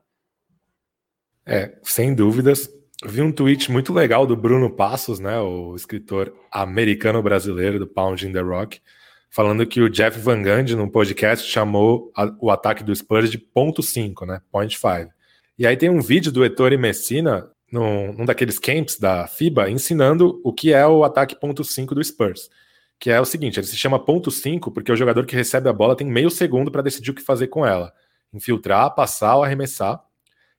É, 1.46 1.78
sem 1.82 2.14
dúvidas. 2.14 2.68
Vi 3.06 3.22
um 3.22 3.32
tweet 3.32 3.72
muito 3.72 3.90
legal 3.90 4.26
do 4.26 4.36
Bruno 4.36 4.68
Passos, 4.68 5.18
né, 5.18 5.40
o 5.40 5.74
escritor 5.74 6.34
americano-brasileiro 6.52 7.78
do 7.78 7.86
Pounding 7.86 8.32
the 8.34 8.40
Rock, 8.40 8.82
falando 9.30 9.64
que 9.64 9.80
o 9.80 9.88
Jeff 9.88 10.20
Van 10.20 10.42
Gundy, 10.42 10.76
num 10.76 10.90
podcast, 10.90 11.48
chamou 11.48 12.12
a, 12.14 12.30
o 12.38 12.50
ataque 12.50 12.84
do 12.84 12.94
Spurs 12.94 13.30
de 13.30 13.38
ponto 13.38 13.82
5, 13.82 14.26
né, 14.26 14.42
point 14.52 14.76
5. 14.76 15.10
E 15.58 15.66
aí 15.66 15.76
tem 15.76 15.88
um 15.88 16.02
vídeo 16.02 16.30
do 16.30 16.44
Ettore 16.44 16.76
Messina, 16.76 17.48
num, 17.70 18.12
num 18.12 18.24
daqueles 18.24 18.58
camps 18.58 18.98
da 18.98 19.26
FIBA, 19.26 19.70
ensinando 19.70 20.40
o 20.44 20.52
que 20.52 20.72
é 20.72 20.86
o 20.86 21.04
ataque 21.04 21.38
ponto 21.38 21.62
5 21.62 21.94
do 21.94 22.02
Spurs. 22.02 22.50
Que 22.98 23.10
é 23.10 23.20
o 23.20 23.24
seguinte, 23.24 23.60
ele 23.60 23.66
se 23.66 23.76
chama 23.76 23.98
ponto 23.98 24.30
5 24.30 24.70
porque 24.70 24.90
o 24.90 24.96
jogador 24.96 25.24
que 25.24 25.36
recebe 25.36 25.68
a 25.68 25.72
bola 25.72 25.96
tem 25.96 26.06
meio 26.06 26.30
segundo 26.30 26.70
para 26.70 26.82
decidir 26.82 27.10
o 27.10 27.14
que 27.14 27.22
fazer 27.22 27.48
com 27.48 27.64
ela. 27.64 27.92
Infiltrar, 28.32 28.94
passar 28.94 29.36
ou 29.36 29.44
arremessar 29.44 30.02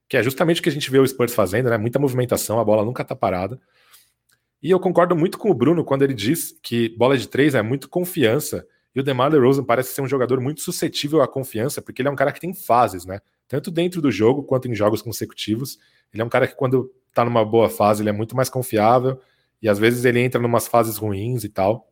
que 0.10 0.18
é 0.18 0.24
justamente 0.24 0.60
o 0.60 0.64
que 0.64 0.70
a 0.70 0.72
gente 0.72 0.90
vê 0.90 0.98
o 0.98 1.08
Spurs 1.08 1.36
fazendo, 1.36 1.70
né? 1.70 1.78
Muita 1.78 2.00
movimentação, 2.00 2.60
a 2.60 2.66
bola 2.66 2.84
nunca 2.84 3.06
tá 3.06 3.16
parada. 3.16 3.62
E 4.62 4.72
eu 4.72 4.80
concordo 4.80 5.16
muito 5.16 5.38
com 5.38 5.52
o 5.52 5.54
Bruno 5.54 5.86
quando 5.86 6.02
ele 6.02 6.16
diz 6.16 6.58
que 6.64 6.90
bola 6.98 7.16
de 7.16 7.28
três 7.28 7.54
é 7.54 7.62
muito 7.62 7.88
confiança. 7.88 8.66
E 8.94 9.00
o 9.00 9.04
DeMar 9.04 9.30
DeRozan 9.30 9.64
parece 9.64 9.94
ser 9.94 10.02
um 10.02 10.08
jogador 10.08 10.42
muito 10.42 10.62
suscetível 10.62 11.22
à 11.22 11.28
confiança, 11.28 11.80
porque 11.80 12.02
ele 12.02 12.10
é 12.10 12.12
um 12.12 12.16
cara 12.16 12.32
que 12.32 12.40
tem 12.42 12.56
fases, 12.56 13.06
né? 13.06 13.22
Tanto 13.50 13.72
dentro 13.72 14.00
do 14.00 14.12
jogo 14.12 14.44
quanto 14.44 14.70
em 14.70 14.76
jogos 14.76 15.02
consecutivos. 15.02 15.80
Ele 16.14 16.22
é 16.22 16.26
um 16.26 16.30
cara 16.30 16.48
que 16.48 16.56
quando 16.56 16.94
tá 17.14 17.26
numa 17.26 17.44
boa 17.44 17.68
fase, 17.68 18.04
ele 18.04 18.10
é 18.10 18.14
muito 18.14 18.36
mais 18.36 18.48
confiável. 18.48 19.20
E 19.62 19.68
às 19.68 19.80
vezes 19.80 20.06
ele 20.06 20.20
entra 20.22 20.42
em 20.42 20.46
umas 20.46 20.68
fases 20.68 20.98
ruins 20.98 21.44
e 21.44 21.50
tal. 21.50 21.92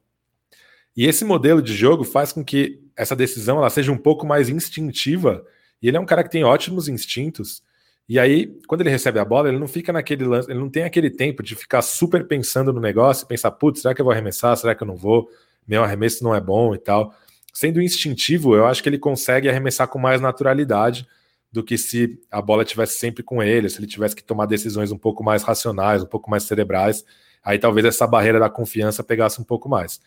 E 0.95 1.05
esse 1.05 1.25
modelo 1.25 1.61
de 1.61 1.75
jogo 1.75 2.03
faz 2.03 2.31
com 2.31 2.45
que 2.45 2.79
essa 2.95 3.15
decisão 3.15 3.57
ela 3.57 3.71
seja 3.71 3.91
um 3.91 3.97
pouco 3.97 4.25
mais 4.25 4.49
instintiva. 4.49 5.43
E 5.81 5.87
ele 5.87 5.97
é 5.97 5.99
um 5.99 6.05
cara 6.05 6.23
que 6.23 6.29
tem 6.29 6.43
ótimos 6.43 6.87
instintos. 6.87 7.63
E 8.07 8.19
aí, 8.19 8.55
quando 8.67 8.81
ele 8.81 8.91
recebe 8.91 9.19
a 9.19 9.25
bola, 9.25 9.49
ele 9.49 9.59
não 9.59 9.67
fica 9.67 9.91
naquele 9.91 10.25
lance, 10.25 10.49
ele 10.49 10.59
não 10.59 10.69
tem 10.69 10.83
aquele 10.83 11.09
tempo 11.09 11.43
de 11.43 11.55
ficar 11.55 11.81
super 11.81 12.25
pensando 12.25 12.71
no 12.71 12.79
negócio, 12.79 13.27
pensar, 13.27 13.51
putz, 13.51 13.81
será 13.81 13.93
que 13.93 13.99
eu 13.99 14.05
vou 14.05 14.13
arremessar? 14.13 14.55
Será 14.55 14.73
que 14.73 14.81
eu 14.81 14.87
não 14.87 14.95
vou? 14.95 15.29
Meu 15.67 15.83
arremesso 15.83 16.23
não 16.23 16.33
é 16.33 16.39
bom 16.39 16.73
e 16.73 16.77
tal. 16.77 17.13
Sendo 17.51 17.81
instintivo, 17.81 18.55
eu 18.55 18.65
acho 18.65 18.81
que 18.81 18.87
ele 18.87 18.99
consegue 18.99 19.49
arremessar 19.49 19.87
com 19.87 19.99
mais 19.99 20.21
naturalidade 20.21 21.07
do 21.51 21.63
que 21.63 21.77
se 21.77 22.19
a 22.29 22.41
bola 22.41 22.65
tivesse 22.65 22.99
sempre 22.99 23.23
com 23.23 23.41
ele, 23.41 23.69
se 23.69 23.79
ele 23.79 23.87
tivesse 23.87 24.15
que 24.15 24.23
tomar 24.23 24.45
decisões 24.45 24.91
um 24.91 24.97
pouco 24.97 25.23
mais 25.23 25.43
racionais, 25.43 26.03
um 26.03 26.07
pouco 26.07 26.29
mais 26.29 26.43
cerebrais. 26.43 27.03
Aí 27.43 27.57
talvez 27.57 27.85
essa 27.85 28.05
barreira 28.05 28.39
da 28.39 28.49
confiança 28.49 29.03
pegasse 29.03 29.39
um 29.39 29.43
pouco 29.43 29.69
mais. 29.69 29.99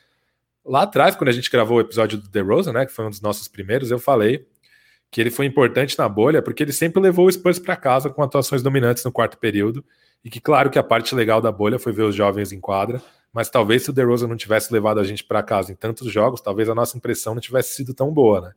Lá 0.64 0.82
atrás, 0.82 1.16
quando 1.16 1.28
a 1.28 1.32
gente 1.32 1.50
gravou 1.50 1.78
o 1.78 1.80
episódio 1.80 2.18
do 2.18 2.28
The 2.28 2.40
Rosa, 2.40 2.72
né, 2.72 2.84
que 2.84 2.92
foi 2.92 3.06
um 3.06 3.10
dos 3.10 3.20
nossos 3.20 3.48
primeiros, 3.48 3.90
eu 3.90 3.98
falei 3.98 4.46
que 5.10 5.20
ele 5.20 5.30
foi 5.30 5.46
importante 5.46 5.98
na 5.98 6.08
bolha 6.08 6.42
porque 6.42 6.62
ele 6.62 6.72
sempre 6.72 7.00
levou 7.00 7.26
o 7.26 7.32
Spurs 7.32 7.58
para 7.58 7.74
casa 7.74 8.10
com 8.10 8.22
atuações 8.22 8.62
dominantes 8.62 9.04
no 9.04 9.10
quarto 9.10 9.38
período 9.38 9.84
e 10.24 10.30
que 10.30 10.40
claro 10.40 10.70
que 10.70 10.78
a 10.78 10.82
parte 10.82 11.14
legal 11.14 11.40
da 11.40 11.50
bolha 11.50 11.78
foi 11.78 11.92
ver 11.92 12.02
os 12.02 12.14
jovens 12.14 12.52
em 12.52 12.60
quadra, 12.60 13.02
mas 13.32 13.48
talvez 13.48 13.82
se 13.82 13.90
o 13.90 13.92
DeRozan 13.92 14.28
não 14.28 14.36
tivesse 14.36 14.72
levado 14.72 15.00
a 15.00 15.04
gente 15.04 15.24
para 15.24 15.42
casa 15.42 15.72
em 15.72 15.74
tantos 15.74 16.12
jogos, 16.12 16.40
talvez 16.40 16.68
a 16.68 16.74
nossa 16.74 16.96
impressão 16.96 17.34
não 17.34 17.40
tivesse 17.40 17.74
sido 17.74 17.94
tão 17.94 18.12
boa, 18.12 18.40
né? 18.40 18.52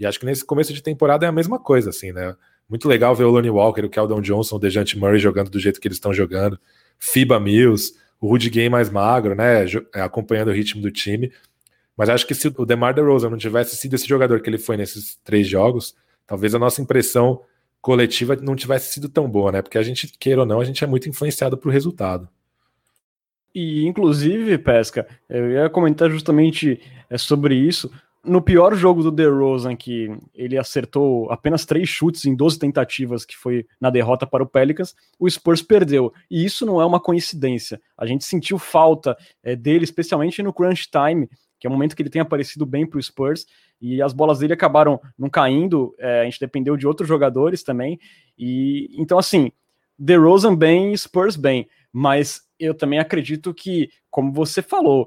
E 0.00 0.06
acho 0.06 0.18
que 0.18 0.24
nesse 0.24 0.44
começo 0.44 0.72
de 0.72 0.82
temporada 0.82 1.26
é 1.26 1.28
a 1.28 1.32
mesma 1.32 1.58
coisa, 1.58 1.90
assim, 1.90 2.10
né? 2.10 2.34
Muito 2.66 2.88
legal 2.88 3.14
ver 3.14 3.24
o 3.24 3.30
Lonnie 3.30 3.50
Walker, 3.50 3.84
o 3.84 3.90
Keldon 3.90 4.22
Johnson, 4.22 4.56
o 4.56 4.58
Dejante 4.58 4.98
Murray 4.98 5.18
jogando 5.18 5.50
do 5.50 5.60
jeito 5.60 5.78
que 5.78 5.86
eles 5.86 5.96
estão 5.96 6.14
jogando, 6.14 6.58
FIBA 6.98 7.38
Mills, 7.38 7.92
o 8.18 8.28
Rudy 8.28 8.48
Gay 8.48 8.70
mais 8.70 8.88
magro, 8.88 9.34
né? 9.34 9.66
É, 9.94 10.00
acompanhando 10.00 10.48
o 10.48 10.52
ritmo 10.52 10.80
do 10.80 10.90
time. 10.90 11.30
Mas 11.94 12.08
acho 12.08 12.26
que 12.26 12.34
se 12.34 12.48
o 12.56 12.64
DeMar 12.64 12.94
DeRozan 12.94 13.28
não 13.28 13.36
tivesse 13.36 13.76
sido 13.76 13.94
esse 13.94 14.08
jogador 14.08 14.40
que 14.40 14.48
ele 14.48 14.56
foi 14.56 14.78
nesses 14.78 15.16
três 15.22 15.46
jogos, 15.46 15.94
talvez 16.26 16.54
a 16.54 16.58
nossa 16.58 16.80
impressão 16.80 17.42
coletiva 17.82 18.36
não 18.36 18.56
tivesse 18.56 18.92
sido 18.94 19.08
tão 19.08 19.28
boa, 19.28 19.52
né? 19.52 19.60
Porque 19.60 19.76
a 19.76 19.82
gente, 19.82 20.06
queira 20.18 20.40
ou 20.40 20.46
não, 20.46 20.60
a 20.60 20.64
gente 20.64 20.82
é 20.82 20.86
muito 20.86 21.08
influenciado 21.08 21.58
pro 21.58 21.70
resultado. 21.70 22.26
E, 23.54 23.86
inclusive, 23.86 24.56
Pesca, 24.58 25.06
eu 25.28 25.50
ia 25.50 25.68
comentar 25.68 26.08
justamente 26.08 26.80
é, 27.08 27.18
sobre 27.18 27.54
isso. 27.54 27.90
No 28.22 28.42
pior 28.42 28.74
jogo 28.74 29.02
do 29.02 29.10
DeRozan, 29.10 29.74
que 29.74 30.14
ele 30.34 30.58
acertou 30.58 31.30
apenas 31.32 31.64
três 31.64 31.88
chutes 31.88 32.26
em 32.26 32.34
12 32.34 32.58
tentativas, 32.58 33.24
que 33.24 33.34
foi 33.34 33.66
na 33.80 33.88
derrota 33.88 34.26
para 34.26 34.42
o 34.42 34.46
Pelicans, 34.46 34.94
o 35.18 35.28
Spurs 35.28 35.62
perdeu. 35.62 36.12
E 36.30 36.44
isso 36.44 36.66
não 36.66 36.80
é 36.82 36.84
uma 36.84 37.00
coincidência. 37.00 37.80
A 37.96 38.04
gente 38.04 38.24
sentiu 38.24 38.58
falta 38.58 39.16
é, 39.42 39.56
dele, 39.56 39.84
especialmente 39.84 40.42
no 40.42 40.52
crunch 40.52 40.90
time, 40.90 41.28
que 41.58 41.66
é 41.66 41.70
o 41.70 41.72
momento 41.72 41.94
que 41.94 42.02
ele 42.02 42.10
tem 42.10 42.22
aparecido 42.22 42.64
bem 42.64 42.86
para 42.86 42.98
o 42.98 43.02
Spurs, 43.02 43.46
e 43.80 44.00
as 44.02 44.12
bolas 44.12 44.38
dele 44.38 44.54
acabaram 44.54 45.00
não 45.18 45.28
caindo, 45.28 45.94
é, 45.98 46.22
a 46.22 46.24
gente 46.24 46.40
dependeu 46.40 46.76
de 46.76 46.86
outros 46.86 47.06
jogadores 47.06 47.62
também, 47.62 48.00
e 48.36 48.88
então 48.98 49.18
assim, 49.18 49.52
DeRozan 49.98 50.56
bem, 50.56 50.96
Spurs 50.96 51.36
bem, 51.36 51.68
mas 51.92 52.42
eu 52.58 52.74
também 52.74 52.98
acredito 52.98 53.52
que, 53.52 53.90
como 54.10 54.32
você 54.32 54.62
falou, 54.62 55.06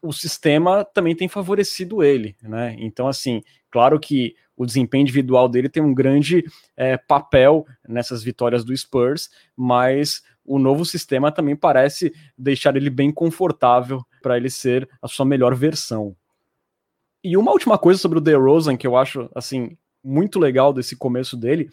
o 0.00 0.12
sistema 0.12 0.84
também 0.84 1.14
tem 1.14 1.28
favorecido 1.28 2.02
ele, 2.02 2.36
né? 2.42 2.76
Então, 2.78 3.08
assim, 3.08 3.42
claro 3.70 3.98
que 3.98 4.34
o 4.56 4.66
desempenho 4.66 5.02
individual 5.02 5.48
dele 5.48 5.68
tem 5.68 5.82
um 5.82 5.94
grande 5.94 6.44
é, 6.76 6.96
papel 6.96 7.66
nessas 7.88 8.22
vitórias 8.22 8.64
do 8.64 8.76
Spurs, 8.76 9.30
mas 9.56 10.22
o 10.44 10.58
novo 10.58 10.84
sistema 10.84 11.32
também 11.32 11.56
parece 11.56 12.12
deixar 12.36 12.76
ele 12.76 12.90
bem 12.90 13.10
confortável 13.10 14.04
para 14.22 14.36
ele 14.36 14.50
ser 14.50 14.88
a 15.00 15.08
sua 15.08 15.24
melhor 15.24 15.54
versão. 15.54 16.14
E 17.24 17.36
uma 17.36 17.52
última 17.52 17.78
coisa 17.78 18.00
sobre 18.00 18.18
o 18.18 18.20
DeRozan 18.20 18.76
que 18.76 18.86
eu 18.86 18.96
acho 18.96 19.30
assim 19.34 19.76
muito 20.02 20.38
legal 20.38 20.72
desse 20.72 20.96
começo 20.96 21.36
dele, 21.36 21.70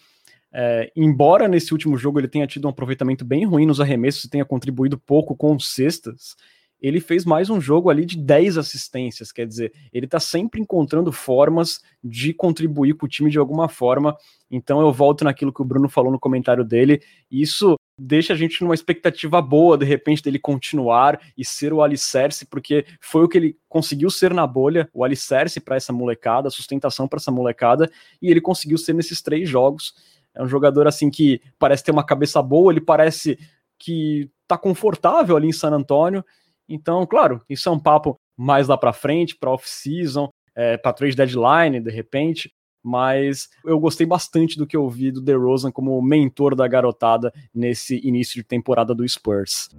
é, 0.51 0.91
embora 0.95 1.47
nesse 1.47 1.73
último 1.73 1.97
jogo 1.97 2.19
ele 2.19 2.27
tenha 2.27 2.47
tido 2.47 2.65
um 2.65 2.69
aproveitamento 2.69 3.25
bem 3.25 3.45
ruim 3.45 3.65
nos 3.65 3.81
arremessos 3.81 4.23
e 4.23 4.29
tenha 4.29 4.45
contribuído 4.45 4.97
pouco 4.97 5.35
com 5.35 5.59
cestas, 5.59 6.35
ele 6.81 6.99
fez 6.99 7.25
mais 7.25 7.49
um 7.49 7.59
jogo 7.59 7.89
ali 7.89 8.05
de 8.05 8.17
10 8.17 8.57
assistências, 8.57 9.31
quer 9.31 9.45
dizer, 9.45 9.73
ele 9.91 10.05
está 10.05 10.19
sempre 10.19 10.61
encontrando 10.61 11.11
formas 11.11 11.81
de 12.03 12.33
contribuir 12.33 12.93
com 12.95 13.05
o 13.05 13.09
time 13.09 13.29
de 13.29 13.37
alguma 13.37 13.67
forma. 13.67 14.15
Então 14.49 14.79
eu 14.81 14.91
volto 14.91 15.23
naquilo 15.23 15.53
que 15.53 15.61
o 15.61 15.65
Bruno 15.65 15.89
falou 15.89 16.11
no 16.11 16.19
comentário 16.19 16.63
dele, 16.63 17.01
isso 17.29 17.75
deixa 17.99 18.33
a 18.33 18.35
gente 18.35 18.61
numa 18.63 18.73
expectativa 18.73 19.41
boa, 19.41 19.77
de 19.77 19.85
repente, 19.85 20.23
dele 20.23 20.39
continuar 20.39 21.19
e 21.37 21.43
ser 21.43 21.73
o 21.73 21.83
alicerce, 21.83 22.45
porque 22.45 22.85
foi 23.01 23.23
o 23.23 23.27
que 23.27 23.37
ele 23.37 23.57
conseguiu 23.67 24.09
ser 24.09 24.33
na 24.33 24.47
bolha, 24.47 24.89
o 24.93 25.03
alicerce 25.03 25.59
para 25.59 25.75
essa 25.75 25.91
molecada, 25.91 26.47
a 26.47 26.51
sustentação 26.51 27.07
para 27.07 27.17
essa 27.17 27.31
molecada, 27.31 27.91
e 28.21 28.31
ele 28.31 28.39
conseguiu 28.39 28.77
ser 28.77 28.93
nesses 28.93 29.21
três 29.21 29.49
jogos. 29.49 29.93
É 30.33 30.41
um 30.41 30.47
jogador 30.47 30.87
assim 30.87 31.09
que 31.09 31.41
parece 31.57 31.83
ter 31.83 31.91
uma 31.91 32.05
cabeça 32.05 32.41
boa, 32.41 32.71
ele 32.71 32.81
parece 32.81 33.37
que 33.77 34.29
tá 34.47 34.57
confortável 34.57 35.35
ali 35.35 35.47
em 35.47 35.53
San 35.53 35.71
Antônio. 35.71 36.23
Então, 36.69 37.05
claro, 37.05 37.41
isso 37.49 37.67
é 37.67 37.71
um 37.71 37.79
papo 37.79 38.15
mais 38.37 38.67
lá 38.67 38.77
para 38.77 38.93
frente, 38.93 39.35
para 39.35 39.51
off-season, 39.51 40.29
é, 40.55 40.77
para 40.77 40.93
trade 40.93 41.15
deadline, 41.15 41.79
de 41.79 41.89
repente, 41.89 42.51
mas 42.83 43.49
eu 43.65 43.79
gostei 43.79 44.05
bastante 44.05 44.57
do 44.57 44.67
que 44.67 44.77
eu 44.77 44.87
vi 44.87 45.11
do 45.11 45.21
DeRozan 45.21 45.71
como 45.71 46.01
mentor 46.01 46.55
da 46.55 46.67
garotada 46.67 47.33
nesse 47.53 47.99
início 48.07 48.35
de 48.35 48.43
temporada 48.43 48.93
do 48.93 49.07
Spurs. 49.07 49.69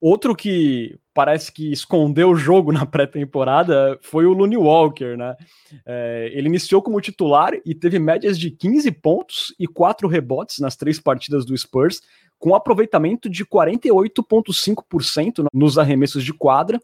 Outro 0.00 0.34
que 0.34 0.98
parece 1.12 1.52
que 1.52 1.70
escondeu 1.72 2.30
o 2.30 2.36
jogo 2.36 2.72
na 2.72 2.86
pré-temporada 2.86 3.98
foi 4.00 4.24
o 4.26 4.32
Looney 4.32 4.56
Walker, 4.56 5.16
né? 5.16 5.36
É, 5.84 6.30
ele 6.32 6.48
iniciou 6.48 6.80
como 6.80 7.00
titular 7.00 7.52
e 7.64 7.74
teve 7.74 7.98
médias 7.98 8.38
de 8.38 8.50
15 8.50 8.90
pontos 8.92 9.54
e 9.58 9.66
4 9.66 10.08
rebotes 10.08 10.58
nas 10.58 10.76
três 10.76 10.98
partidas 10.98 11.44
do 11.44 11.54
Spurs, 11.56 12.00
com 12.38 12.54
aproveitamento 12.54 13.28
de 13.28 13.44
48,5% 13.44 15.44
nos 15.52 15.76
arremessos 15.76 16.24
de 16.24 16.32
quadra 16.32 16.80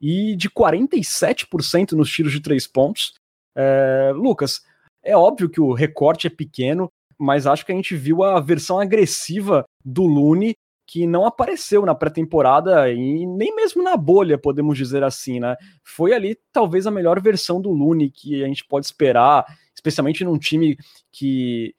e 0.00 0.36
de 0.36 0.48
47% 0.48 1.92
nos 1.92 2.10
tiros 2.10 2.32
de 2.32 2.40
três 2.40 2.68
pontos. 2.68 3.14
É, 3.56 4.12
Lucas, 4.14 4.62
é 5.02 5.16
óbvio 5.16 5.50
que 5.50 5.60
o 5.60 5.72
recorte 5.72 6.28
é 6.28 6.30
pequeno, 6.30 6.88
mas 7.18 7.46
acho 7.46 7.66
que 7.66 7.72
a 7.72 7.74
gente 7.74 7.96
viu 7.96 8.22
a 8.22 8.38
versão 8.40 8.78
agressiva 8.78 9.64
do 9.84 10.04
Lune 10.04 10.54
que 10.92 11.06
não 11.06 11.24
apareceu 11.24 11.86
na 11.86 11.94
pré-temporada 11.94 12.92
e 12.92 13.24
nem 13.24 13.56
mesmo 13.56 13.82
na 13.82 13.96
bolha, 13.96 14.36
podemos 14.36 14.76
dizer 14.76 15.02
assim, 15.02 15.40
né? 15.40 15.56
Foi 15.82 16.12
ali 16.12 16.38
talvez 16.52 16.86
a 16.86 16.90
melhor 16.90 17.18
versão 17.18 17.62
do 17.62 17.70
Lune 17.70 18.10
que 18.10 18.44
a 18.44 18.46
gente 18.46 18.62
pode 18.66 18.84
esperar, 18.84 19.46
especialmente 19.74 20.22
num 20.22 20.36
time 20.36 20.76
que 21.10 21.74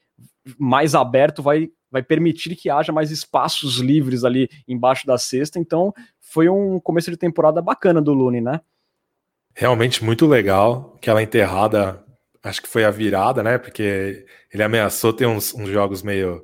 mais 0.57 0.95
aberto 0.95 1.43
vai 1.43 1.69
vai 1.91 2.01
permitir 2.01 2.55
que 2.55 2.71
haja 2.71 2.91
mais 2.91 3.11
espaços 3.11 3.77
livres 3.77 4.23
ali 4.23 4.49
embaixo 4.67 5.05
da 5.05 5.15
cesta. 5.15 5.59
Então, 5.59 5.93
foi 6.19 6.49
um 6.49 6.79
começo 6.79 7.11
de 7.11 7.17
temporada 7.17 7.61
bacana 7.61 8.01
do 8.01 8.15
Lune, 8.15 8.41
né? 8.41 8.61
Realmente 9.53 10.03
muito 10.03 10.25
legal. 10.25 10.93
Aquela 10.97 11.21
enterrada, 11.21 12.03
acho 12.41 12.63
que 12.63 12.67
foi 12.67 12.83
a 12.83 12.89
virada, 12.89 13.43
né? 13.43 13.59
Porque 13.59 14.25
ele 14.51 14.63
ameaçou 14.63 15.13
ter 15.13 15.27
uns, 15.27 15.53
uns 15.53 15.69
jogos 15.69 16.01
meio, 16.01 16.43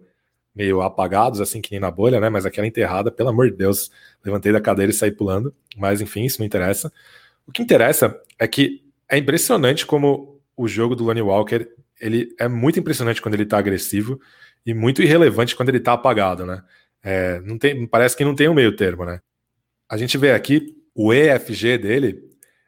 meio 0.55 0.81
apagados, 0.81 1.39
assim 1.39 1.61
que 1.61 1.71
nem 1.71 1.79
na 1.79 1.91
bolha, 1.91 2.19
né? 2.19 2.29
Mas 2.29 2.45
aquela 2.45 2.67
enterrada, 2.67 3.11
pelo 3.11 3.29
amor 3.29 3.49
de 3.49 3.57
Deus, 3.57 3.91
levantei 4.23 4.51
da 4.51 4.61
cadeira 4.61 4.91
e 4.91 4.95
saí 4.95 5.11
pulando. 5.11 5.53
Mas 5.77 6.01
enfim, 6.01 6.25
isso 6.25 6.39
não 6.39 6.45
interessa. 6.45 6.91
O 7.47 7.51
que 7.51 7.61
interessa 7.61 8.19
é 8.37 8.47
que 8.47 8.83
é 9.07 9.17
impressionante 9.17 9.85
como 9.85 10.39
o 10.55 10.67
jogo 10.67 10.95
do 10.95 11.03
Lonnie 11.03 11.21
Walker 11.21 11.67
ele 11.99 12.33
é 12.39 12.47
muito 12.47 12.79
impressionante 12.79 13.21
quando 13.21 13.33
ele 13.33 13.45
tá 13.45 13.57
agressivo 13.57 14.19
e 14.65 14.73
muito 14.73 15.01
irrelevante 15.01 15.55
quando 15.55 15.69
ele 15.69 15.79
tá 15.79 15.93
apagado, 15.93 16.45
né? 16.45 16.63
É, 17.03 17.39
não 17.41 17.57
tem, 17.57 17.87
parece 17.87 18.15
que 18.15 18.25
não 18.25 18.35
tem 18.35 18.47
um 18.47 18.53
meio 18.53 18.75
termo, 18.75 19.05
né? 19.05 19.19
A 19.89 19.97
gente 19.97 20.17
vê 20.17 20.31
aqui 20.31 20.75
o 20.93 21.13
EFG 21.13 21.77
dele, 21.77 22.21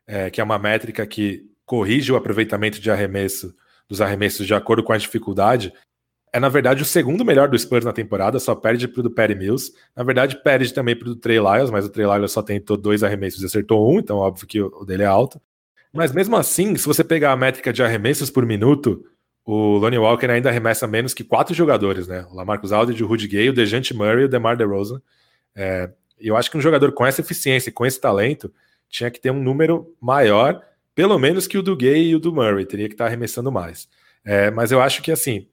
é, 0.08 0.30
que 0.30 0.42
é 0.42 0.44
uma 0.44 0.58
métrica 0.58 1.06
que 1.06 1.50
corrige 1.66 2.12
o 2.12 2.16
aproveitamento 2.16 2.80
de 2.80 2.90
arremesso 2.90 3.56
dos 3.88 4.02
arremessos 4.02 4.48
de 4.48 4.54
acordo 4.54 4.84
com 4.84 4.94
a 4.94 4.98
dificuldade. 4.98 5.74
É, 6.34 6.40
na 6.40 6.48
verdade, 6.48 6.82
o 6.82 6.86
segundo 6.86 7.26
melhor 7.26 7.50
do 7.50 7.60
Spurs 7.60 7.84
na 7.84 7.92
temporada, 7.92 8.40
só 8.40 8.56
perde 8.56 8.88
para 8.88 9.02
o 9.02 9.04
do 9.04 9.12
Perry 9.12 9.36
Mills. 9.36 9.74
Na 9.96 10.04
verdade, 10.04 10.42
perde 10.42 10.74
também 10.74 10.96
para 10.96 11.10
o 11.10 11.14
do 11.14 11.16
Trey 11.18 11.40
Lyles, 11.40 11.70
mas 11.70 11.86
o 11.86 11.90
Trey 11.90 12.06
Lyles 12.08 12.32
só 12.32 12.42
tentou 12.42 12.78
dois 12.78 13.04
arremessos 13.04 13.44
e 13.44 13.46
acertou 13.46 13.92
um, 13.92 14.00
então 14.00 14.18
óbvio 14.18 14.48
que 14.48 14.62
o 14.62 14.86
dele 14.86 15.04
é 15.04 15.08
alto. 15.08 15.42
Mas 15.94 16.14
mesmo 16.14 16.38
assim, 16.38 16.76
se 16.78 16.88
você 16.88 17.04
pegar 17.04 17.34
a 17.34 17.36
métrica 17.36 17.74
de 17.74 17.84
arremessos 17.84 18.30
por 18.30 18.46
minuto, 18.46 19.04
o 19.44 19.78
Lonnie 19.78 20.00
Walker 20.00 20.28
ainda 20.28 20.50
arremessa 20.50 20.88
menos 20.88 21.14
que 21.14 21.24
quatro 21.24 21.54
jogadores, 21.54 22.08
né? 22.08 22.26
O 22.32 22.36
Lamarcus 22.36 22.72
Aldridge, 22.72 23.04
o 23.04 23.08
Rudy 23.08 23.28
Gay, 23.28 23.50
o 23.50 23.54
DeJounte 23.54 23.94
Murray 23.94 24.22
e 24.22 24.26
o 24.26 24.30
DeMar 24.30 24.56
DeRozan. 24.56 25.02
É, 25.54 25.90
eu 26.18 26.38
acho 26.38 26.50
que 26.50 26.58
um 26.58 26.62
jogador 26.62 26.94
com 26.94 27.06
essa 27.06 27.20
eficiência 27.20 27.72
com 27.72 27.86
esse 27.86 28.00
talento 28.00 28.54
tinha 28.88 29.12
que 29.12 29.20
ter 29.20 29.32
um 29.32 29.42
número 29.42 29.94
maior, 30.00 30.62
pelo 30.96 31.18
menos 31.20 31.48
que 31.48 31.58
o 31.58 31.64
do 31.64 31.76
Gay 31.76 32.10
e 32.10 32.16
o 32.16 32.20
do 32.20 32.34
Murray, 32.34 32.66
teria 32.66 32.88
que 32.88 32.94
estar 32.94 33.08
arremessando 33.08 33.52
mais. 33.52 33.90
É, 34.24 34.50
mas 34.52 34.72
eu 34.72 34.82
acho 34.82 35.02
que 35.02 35.12
assim, 35.12 35.48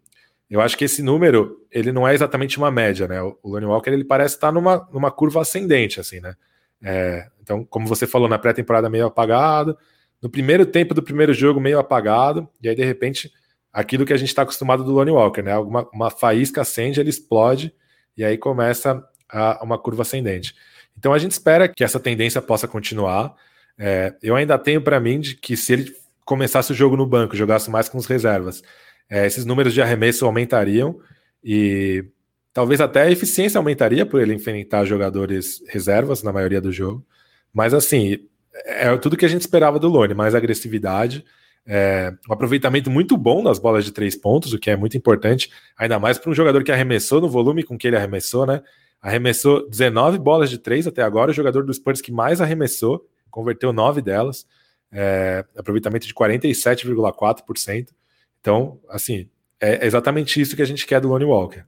eu 0.51 0.61
acho 0.61 0.76
que 0.76 0.84
esse 0.84 1.03
número 1.03 1.66
ele 1.70 1.92
não 1.92 2.09
é 2.09 2.14
exatamente 2.14 2.57
uma 2.59 2.70
média, 2.70 3.07
né? 3.07 3.20
O 3.22 3.38
Lonnie 3.44 3.66
Walker 3.66 3.90
ele 3.90 4.05
parece 4.05 4.36
estar 4.36 4.51
numa, 4.51 4.88
numa 4.92 5.11
curva 5.11 5.42
ascendente, 5.42 6.01
assim, 6.01 6.20
né? 6.20 6.34
É, 6.82 7.26
então, 7.42 7.64
como 7.64 7.86
você 7.86 8.07
falou, 8.07 8.28
na 8.28 8.38
pré-temporada 8.38 8.88
meio 8.88 9.07
apagado, 9.07 9.76
no 10.22 10.30
primeiro 10.30 10.64
tempo 10.64 10.94
do 10.94 11.03
primeiro 11.03 11.34
jogo 11.34 11.61
meio 11.61 11.78
apagado, 11.78 12.49
e 12.62 12.68
aí 12.68 12.74
de 12.74 12.84
repente 12.84 13.30
aquilo 13.72 14.07
que 14.07 14.12
a 14.12 14.16
gente 14.16 14.28
está 14.28 14.42
acostumado 14.42 14.82
do 14.82 14.92
Lonnie 14.92 15.12
Walker, 15.12 15.42
né? 15.42 15.57
Uma, 15.59 15.88
uma 15.92 16.11
faísca 16.11 16.62
acende, 16.62 16.99
ele 16.99 17.11
explode 17.11 17.72
e 18.16 18.24
aí 18.24 18.36
começa 18.38 19.05
a, 19.28 19.62
uma 19.62 19.78
curva 19.78 20.03
ascendente. 20.03 20.55
Então 20.96 21.12
a 21.12 21.18
gente 21.18 21.32
espera 21.32 21.68
que 21.68 21.84
essa 21.84 22.01
tendência 22.01 22.42
possa 22.42 22.66
continuar. 22.66 23.34
É, 23.78 24.14
eu 24.22 24.34
ainda 24.34 24.59
tenho 24.59 24.80
para 24.82 24.99
mim 24.99 25.20
de 25.20 25.36
que 25.36 25.57
se 25.57 25.72
ele 25.72 25.94
começasse 26.24 26.72
o 26.72 26.74
jogo 26.74 26.96
no 26.96 27.07
banco, 27.07 27.36
jogasse 27.36 27.70
mais 27.70 27.88
com 27.88 27.96
os 27.96 28.07
reservas, 28.07 28.62
é, 29.09 29.26
esses 29.26 29.44
números 29.44 29.74
de 29.74 29.82
arremesso 29.82 30.24
aumentariam 30.24 30.98
e 31.42 32.04
talvez 32.52 32.80
até 32.80 33.02
a 33.02 33.11
eficiência 33.11 33.59
aumentaria 33.59 34.04
por 34.04 34.20
ele 34.20 34.34
enfrentar 34.34 34.84
jogadores 34.84 35.62
reservas 35.68 36.22
na 36.22 36.32
maioria 36.32 36.61
do 36.61 36.72
jogo. 36.72 37.04
Mas 37.52 37.72
assim, 37.72 38.18
é 38.66 38.96
tudo 38.96 39.16
que 39.16 39.24
a 39.24 39.28
gente 39.28 39.42
esperava 39.42 39.78
do 39.78 39.88
Lone, 39.88 40.14
mais 40.14 40.34
agressividade 40.34 41.24
é, 41.70 42.14
um 42.28 42.32
aproveitamento 42.32 42.90
muito 42.90 43.14
bom 43.14 43.42
nas 43.42 43.59
bolas 43.59 43.84
de 43.84 43.92
três 43.92 44.16
pontos, 44.16 44.54
o 44.54 44.59
que 44.59 44.70
é 44.70 44.76
muito 44.76 44.96
importante, 44.96 45.50
ainda 45.76 45.98
mais 45.98 46.18
para 46.18 46.30
um 46.30 46.34
jogador 46.34 46.64
que 46.64 46.72
arremessou 46.72 47.20
no 47.20 47.28
volume 47.28 47.62
com 47.62 47.76
que 47.76 47.86
ele 47.86 47.96
arremessou, 47.96 48.46
né? 48.46 48.62
Arremessou 49.02 49.68
19 49.68 50.18
bolas 50.18 50.48
de 50.48 50.56
três 50.56 50.86
até 50.86 51.02
agora, 51.02 51.30
o 51.30 51.34
jogador 51.34 51.62
dos 51.62 51.76
Spurs 51.76 52.00
que 52.00 52.11
mais 52.11 52.40
arremessou, 52.40 53.06
converteu 53.30 53.70
nove 53.70 54.00
delas, 54.00 54.46
é, 54.90 55.44
aproveitamento 55.54 56.06
de 56.06 56.14
47,4%. 56.14 57.88
Então, 58.41 58.80
assim, 58.89 59.28
é 59.61 59.86
exatamente 59.86 60.41
isso 60.41 60.57
que 60.57 60.62
a 60.62 60.66
gente 60.66 60.86
quer 60.86 61.01
do 61.01 61.09
Lonnie 61.09 61.26
Walker. 61.26 61.64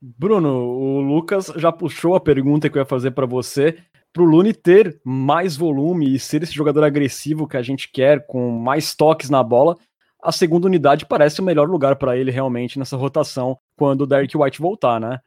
Bruno, 0.00 0.48
o 0.48 1.00
Lucas 1.00 1.52
já 1.56 1.72
puxou 1.72 2.14
a 2.14 2.20
pergunta 2.20 2.68
que 2.70 2.78
eu 2.78 2.82
ia 2.82 2.86
fazer 2.86 3.10
para 3.10 3.26
você 3.26 3.76
para 4.12 4.22
o 4.22 4.26
Lune 4.26 4.52
ter 4.52 5.00
mais 5.04 5.56
volume 5.56 6.14
e 6.14 6.18
ser 6.18 6.42
esse 6.42 6.52
jogador 6.52 6.82
agressivo 6.84 7.46
que 7.46 7.56
a 7.56 7.62
gente 7.62 7.90
quer, 7.90 8.26
com 8.26 8.50
mais 8.50 8.94
toques 8.94 9.30
na 9.30 9.42
bola, 9.42 9.76
a 10.22 10.32
segunda 10.32 10.66
unidade 10.66 11.06
parece 11.06 11.40
o 11.40 11.44
melhor 11.44 11.68
lugar 11.68 11.96
para 11.96 12.16
ele 12.16 12.30
realmente 12.30 12.78
nessa 12.78 12.96
rotação 12.96 13.58
quando 13.76 14.02
o 14.02 14.06
Derek 14.06 14.36
White 14.36 14.60
voltar, 14.60 15.00
né? 15.00 15.20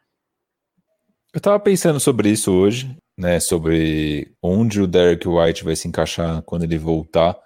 Eu 1.34 1.39
tava 1.39 1.60
pensando 1.60 2.00
sobre 2.00 2.30
isso 2.30 2.52
hoje, 2.52 2.94
né? 3.18 3.39
Sobre 3.39 4.34
onde 4.42 4.82
o 4.82 4.88
Derek 4.88 5.26
White 5.28 5.64
vai 5.64 5.76
se 5.76 5.88
encaixar 5.88 6.42
quando 6.42 6.64
ele 6.64 6.78
voltar. 6.78 7.38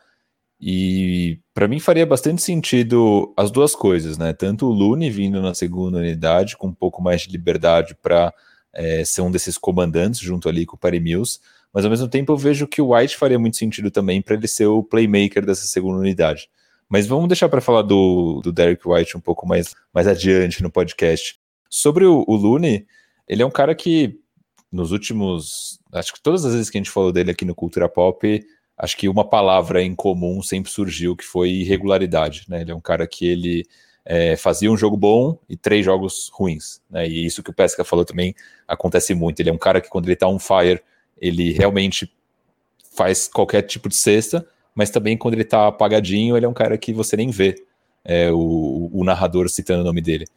E 0.67 1.37
para 1.53 1.67
mim 1.67 1.79
faria 1.79 2.07
bastante 2.07 2.41
sentido 2.41 3.31
as 3.37 3.51
duas 3.51 3.75
coisas, 3.75 4.17
né? 4.17 4.33
Tanto 4.33 4.65
o 4.65 4.71
Lune 4.71 5.11
vindo 5.11 5.39
na 5.39 5.53
segunda 5.53 5.99
unidade 5.99 6.57
com 6.57 6.69
um 6.69 6.73
pouco 6.73 7.03
mais 7.03 7.21
de 7.21 7.29
liberdade 7.31 7.95
para 8.01 8.33
é, 8.73 9.05
ser 9.05 9.21
um 9.21 9.29
desses 9.29 9.59
comandantes 9.59 10.19
junto 10.19 10.49
ali 10.49 10.65
com 10.65 10.75
o 10.75 10.79
Perry 10.79 10.99
Mills, 10.99 11.39
mas 11.71 11.85
ao 11.85 11.91
mesmo 11.91 12.07
tempo 12.07 12.33
eu 12.33 12.37
vejo 12.37 12.65
que 12.65 12.81
o 12.81 12.95
White 12.95 13.15
faria 13.15 13.37
muito 13.37 13.57
sentido 13.57 13.91
também 13.91 14.23
para 14.23 14.33
ele 14.33 14.47
ser 14.47 14.65
o 14.65 14.81
playmaker 14.81 15.45
dessa 15.45 15.67
segunda 15.67 15.99
unidade. 15.99 16.49
Mas 16.89 17.05
vamos 17.05 17.27
deixar 17.27 17.47
para 17.47 17.61
falar 17.61 17.83
do, 17.83 18.41
do 18.43 18.51
Derek 18.51 18.81
White 18.87 19.15
um 19.15 19.21
pouco 19.21 19.47
mais, 19.47 19.75
mais 19.93 20.07
adiante 20.07 20.63
no 20.63 20.71
podcast. 20.71 21.37
Sobre 21.69 22.05
o, 22.05 22.25
o 22.27 22.35
Looney, 22.35 22.87
ele 23.27 23.43
é 23.43 23.45
um 23.45 23.51
cara 23.51 23.75
que 23.75 24.19
nos 24.71 24.91
últimos. 24.91 25.79
Acho 25.93 26.11
que 26.11 26.23
todas 26.23 26.43
as 26.43 26.53
vezes 26.53 26.71
que 26.71 26.77
a 26.77 26.81
gente 26.81 26.89
falou 26.89 27.11
dele 27.11 27.29
aqui 27.29 27.45
no 27.45 27.53
Cultura 27.53 27.87
Pop, 27.87 28.43
acho 28.77 28.97
que 28.97 29.07
uma 29.07 29.27
palavra 29.27 29.81
em 29.81 29.95
comum 29.95 30.41
sempre 30.41 30.71
surgiu, 30.71 31.15
que 31.15 31.23
foi 31.23 31.49
irregularidade. 31.49 32.45
Né? 32.47 32.61
Ele 32.61 32.71
é 32.71 32.75
um 32.75 32.81
cara 32.81 33.07
que 33.07 33.25
ele 33.25 33.65
é, 34.05 34.35
fazia 34.35 34.71
um 34.71 34.77
jogo 34.77 34.97
bom 34.97 35.37
e 35.49 35.55
três 35.55 35.83
jogos 35.85 36.29
ruins. 36.33 36.81
Né? 36.89 37.07
E 37.07 37.25
isso 37.25 37.41
que 37.41 37.49
o 37.49 37.53
Pesca 37.53 37.83
falou 37.83 38.05
também 38.05 38.35
acontece 38.67 39.13
muito. 39.13 39.39
Ele 39.39 39.49
é 39.49 39.53
um 39.53 39.57
cara 39.57 39.81
que, 39.81 39.89
quando 39.89 40.07
ele 40.07 40.15
tá 40.15 40.27
on 40.27 40.39
fire, 40.39 40.81
ele 41.19 41.53
realmente 41.53 42.11
faz 42.95 43.27
qualquer 43.27 43.61
tipo 43.63 43.89
de 43.89 43.95
cesta, 43.95 44.45
mas 44.73 44.89
também 44.89 45.17
quando 45.17 45.33
ele 45.33 45.43
tá 45.43 45.67
apagadinho, 45.67 46.35
ele 46.35 46.45
é 46.45 46.49
um 46.49 46.53
cara 46.53 46.77
que 46.77 46.93
você 46.93 47.17
nem 47.17 47.29
vê 47.29 47.55
é, 48.03 48.31
o, 48.31 48.89
o, 48.93 49.03
narrador 49.03 49.49
citando 49.49 49.81
o 49.81 49.85
nome 49.85 50.01
dele. 50.01 50.27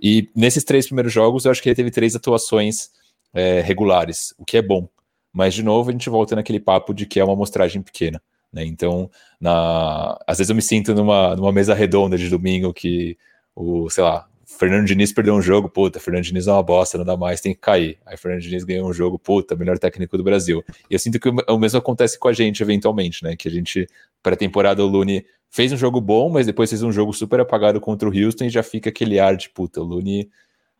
E 0.00 0.28
nesses 0.34 0.64
três 0.64 0.86
primeiros 0.86 1.12
jogos, 1.12 1.44
eu 1.44 1.50
acho 1.50 1.62
que 1.62 1.68
ele 1.68 1.76
teve 1.76 1.90
três 1.90 2.16
atuações 2.16 2.90
é, 3.34 3.60
regulares, 3.60 4.34
o 4.38 4.44
que 4.44 4.56
é 4.56 4.62
bom. 4.62 4.88
Mas, 5.32 5.54
de 5.54 5.62
novo, 5.62 5.90
a 5.90 5.92
gente 5.92 6.08
volta 6.08 6.34
naquele 6.34 6.60
papo 6.60 6.92
de 6.92 7.06
que 7.06 7.20
é 7.20 7.24
uma 7.24 7.34
amostragem 7.34 7.82
pequena. 7.82 8.20
Né? 8.52 8.64
Então, 8.64 9.10
na... 9.40 10.18
às 10.26 10.38
vezes 10.38 10.50
eu 10.50 10.56
me 10.56 10.62
sinto 10.62 10.94
numa, 10.94 11.36
numa 11.36 11.52
mesa 11.52 11.74
redonda 11.74 12.16
de 12.16 12.28
domingo 12.28 12.72
que 12.72 13.16
o, 13.54 13.90
sei 13.90 14.02
lá, 14.04 14.26
Fernando 14.46 14.86
Diniz 14.86 15.12
perdeu 15.12 15.34
um 15.34 15.42
jogo, 15.42 15.68
puta, 15.68 16.00
Fernando 16.00 16.24
Diniz 16.24 16.46
é 16.46 16.52
uma 16.52 16.62
bosta, 16.62 16.96
não 16.96 17.04
dá 17.04 17.16
mais, 17.16 17.40
tem 17.40 17.52
que 17.52 17.60
cair. 17.60 17.98
Aí 18.06 18.16
Fernando 18.16 18.40
Diniz 18.40 18.64
ganhou 18.64 18.88
um 18.88 18.92
jogo, 18.92 19.18
puta, 19.18 19.54
melhor 19.54 19.78
técnico 19.78 20.16
do 20.16 20.24
Brasil. 20.24 20.64
E 20.90 20.94
eu 20.94 20.98
sinto 20.98 21.20
que 21.20 21.28
o 21.28 21.58
mesmo 21.58 21.78
acontece 21.78 22.18
com 22.18 22.28
a 22.28 22.32
gente, 22.32 22.62
eventualmente, 22.62 23.22
né? 23.22 23.36
Que 23.36 23.46
a 23.46 23.50
gente, 23.50 23.86
pré-temporada, 24.22 24.82
o 24.82 24.86
Lune 24.86 25.26
fez 25.50 25.70
um 25.70 25.76
jogo 25.76 26.00
bom, 26.00 26.30
mas 26.30 26.46
depois 26.46 26.70
fez 26.70 26.82
um 26.82 26.90
jogo 26.90 27.12
super 27.12 27.40
apagado 27.40 27.78
contra 27.78 28.08
o 28.08 28.12
Houston 28.12 28.44
e 28.44 28.50
já 28.50 28.62
fica 28.62 28.88
aquele 28.88 29.20
ar 29.20 29.36
de 29.36 29.50
puta, 29.50 29.82
o 29.82 29.84
Lune 29.84 30.30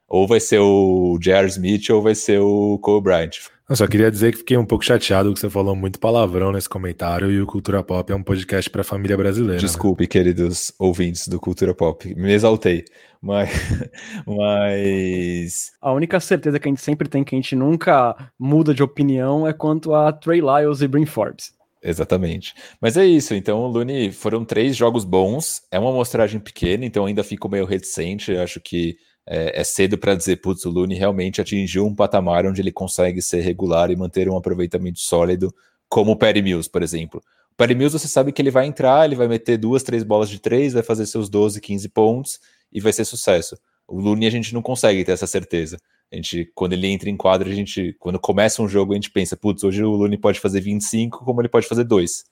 ou 0.08 0.26
vai 0.26 0.40
ser 0.40 0.58
o 0.58 1.18
J.R. 1.20 1.46
Smith 1.48 1.90
ou 1.90 2.00
vai 2.00 2.14
ser 2.14 2.40
o 2.40 2.78
Cole 2.78 3.02
Bryant. 3.02 3.32
Eu 3.68 3.76
só 3.76 3.86
queria 3.86 4.10
dizer 4.10 4.32
que 4.32 4.38
fiquei 4.38 4.56
um 4.56 4.64
pouco 4.64 4.82
chateado 4.82 5.34
que 5.34 5.38
você 5.38 5.50
falou 5.50 5.76
muito 5.76 6.00
palavrão 6.00 6.50
nesse 6.50 6.66
comentário 6.66 7.30
e 7.30 7.38
o 7.38 7.46
Cultura 7.46 7.82
Pop 7.82 8.10
é 8.10 8.16
um 8.16 8.22
podcast 8.22 8.70
para 8.70 8.80
a 8.80 8.84
família 8.84 9.14
brasileira. 9.14 9.56
Né? 9.56 9.60
Desculpe, 9.60 10.04
né? 10.04 10.06
queridos 10.06 10.72
ouvintes 10.78 11.28
do 11.28 11.38
Cultura 11.38 11.74
Pop, 11.74 12.14
me 12.14 12.32
exaltei. 12.32 12.86
Mas, 13.20 13.50
mas. 14.26 15.72
A 15.82 15.92
única 15.92 16.18
certeza 16.18 16.58
que 16.58 16.66
a 16.66 16.70
gente 16.70 16.80
sempre 16.80 17.10
tem 17.10 17.22
que 17.22 17.34
a 17.34 17.38
gente 17.38 17.54
nunca 17.54 18.32
muda 18.38 18.72
de 18.72 18.82
opinião 18.82 19.46
é 19.46 19.52
quanto 19.52 19.94
a 19.94 20.12
Trey 20.12 20.40
Lyles 20.40 20.80
e 20.80 20.88
Brin 20.88 21.04
Forbes. 21.04 21.52
Exatamente. 21.82 22.54
Mas 22.80 22.96
é 22.96 23.04
isso. 23.04 23.34
Então, 23.34 23.66
Lune 23.66 24.10
foram 24.10 24.46
três 24.46 24.76
jogos 24.76 25.04
bons. 25.04 25.62
É 25.70 25.78
uma 25.78 25.90
amostragem 25.90 26.40
pequena, 26.40 26.86
então 26.86 27.04
ainda 27.04 27.22
fico 27.22 27.50
meio 27.50 27.66
reticente. 27.66 28.34
Acho 28.34 28.60
que 28.60 28.96
é, 29.28 29.60
é 29.60 29.64
cedo 29.64 29.98
para 29.98 30.14
dizer, 30.14 30.36
putz, 30.36 30.64
o 30.64 30.70
Lune 30.70 30.94
realmente 30.94 31.40
atingiu 31.40 31.84
um 31.86 31.94
patamar 31.94 32.46
onde 32.46 32.62
ele 32.62 32.72
consegue 32.72 33.20
ser 33.20 33.42
regular 33.42 33.90
e 33.90 33.96
manter 33.96 34.28
um 34.28 34.36
aproveitamento 34.36 34.98
sólido, 35.00 35.54
como 35.86 36.12
o 36.12 36.16
Perry 36.16 36.40
Mills, 36.40 36.68
por 36.68 36.82
exemplo. 36.82 37.20
O 37.52 37.54
Perry 37.54 37.74
Mills, 37.74 37.98
você 37.98 38.08
sabe 38.08 38.32
que 38.32 38.40
ele 38.40 38.50
vai 38.50 38.66
entrar, 38.66 39.04
ele 39.04 39.14
vai 39.14 39.28
meter 39.28 39.58
duas, 39.58 39.82
três 39.82 40.02
bolas 40.02 40.30
de 40.30 40.38
três, 40.38 40.72
vai 40.72 40.82
fazer 40.82 41.04
seus 41.04 41.28
12, 41.28 41.60
15 41.60 41.88
pontos 41.90 42.40
e 42.72 42.80
vai 42.80 42.92
ser 42.92 43.04
sucesso. 43.04 43.58
O 43.86 44.00
Lune 44.00 44.26
a 44.26 44.30
gente 44.30 44.54
não 44.54 44.62
consegue 44.62 45.04
ter 45.04 45.12
essa 45.12 45.26
certeza. 45.26 45.78
A 46.10 46.16
gente, 46.16 46.50
quando 46.54 46.72
ele 46.72 46.86
entra 46.86 47.10
em 47.10 47.16
quadra, 47.16 47.50
a 47.50 47.54
gente, 47.54 47.94
quando 47.98 48.18
começa 48.18 48.62
um 48.62 48.68
jogo, 48.68 48.92
a 48.92 48.94
gente 48.94 49.10
pensa, 49.10 49.36
putz, 49.36 49.62
hoje 49.62 49.84
o 49.84 49.90
Lune 49.90 50.16
pode 50.16 50.40
fazer 50.40 50.62
25, 50.62 51.22
como 51.22 51.42
ele 51.42 51.50
pode 51.50 51.66
fazer 51.66 51.84
2. 51.84 52.24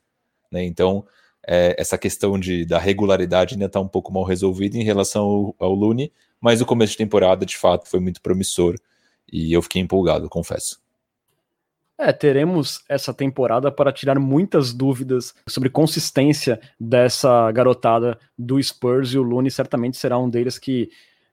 Né? 0.50 0.64
Então, 0.64 1.04
é, 1.46 1.76
essa 1.78 1.98
questão 1.98 2.38
de, 2.38 2.64
da 2.64 2.78
regularidade 2.78 3.54
ainda 3.54 3.66
está 3.66 3.80
um 3.80 3.88
pouco 3.88 4.10
mal 4.12 4.24
resolvida 4.24 4.78
em 4.78 4.82
relação 4.82 5.24
ao, 5.24 5.56
ao 5.58 5.74
Lune, 5.74 6.10
mas 6.40 6.60
o 6.60 6.66
começo 6.66 6.92
de 6.92 6.98
temporada, 6.98 7.44
de 7.46 7.56
fato, 7.56 7.88
foi 7.88 8.00
muito 8.00 8.20
promissor 8.20 8.76
e 9.30 9.52
eu 9.52 9.62
fiquei 9.62 9.82
empolgado, 9.82 10.28
confesso. 10.28 10.80
É, 11.98 12.12
teremos 12.12 12.84
essa 12.90 13.14
temporada 13.14 13.72
para 13.72 13.90
tirar 13.90 14.18
muitas 14.18 14.72
dúvidas 14.74 15.34
sobre 15.48 15.70
consistência 15.70 16.60
dessa 16.78 17.50
garotada 17.52 18.18
do 18.38 18.62
Spurs 18.62 19.14
e 19.14 19.18
o 19.18 19.22
Lune 19.22 19.50
certamente 19.50 19.96
será 19.96 20.18
um 20.18 20.28
deles 20.28 20.58
que 20.58 20.90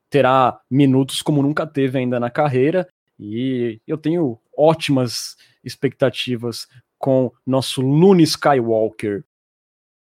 terá 0.09 0.61
minutos 0.71 1.21
como 1.21 1.41
nunca 1.41 1.67
teve 1.67 1.97
ainda 1.97 2.17
na 2.17 2.29
carreira 2.29 2.87
e 3.19 3.81
eu 3.85 3.97
tenho 3.97 4.39
ótimas 4.57 5.35
expectativas 5.63 6.67
com 6.97 7.29
nosso 7.45 7.81
Lune 7.81 8.23
Skywalker. 8.23 9.25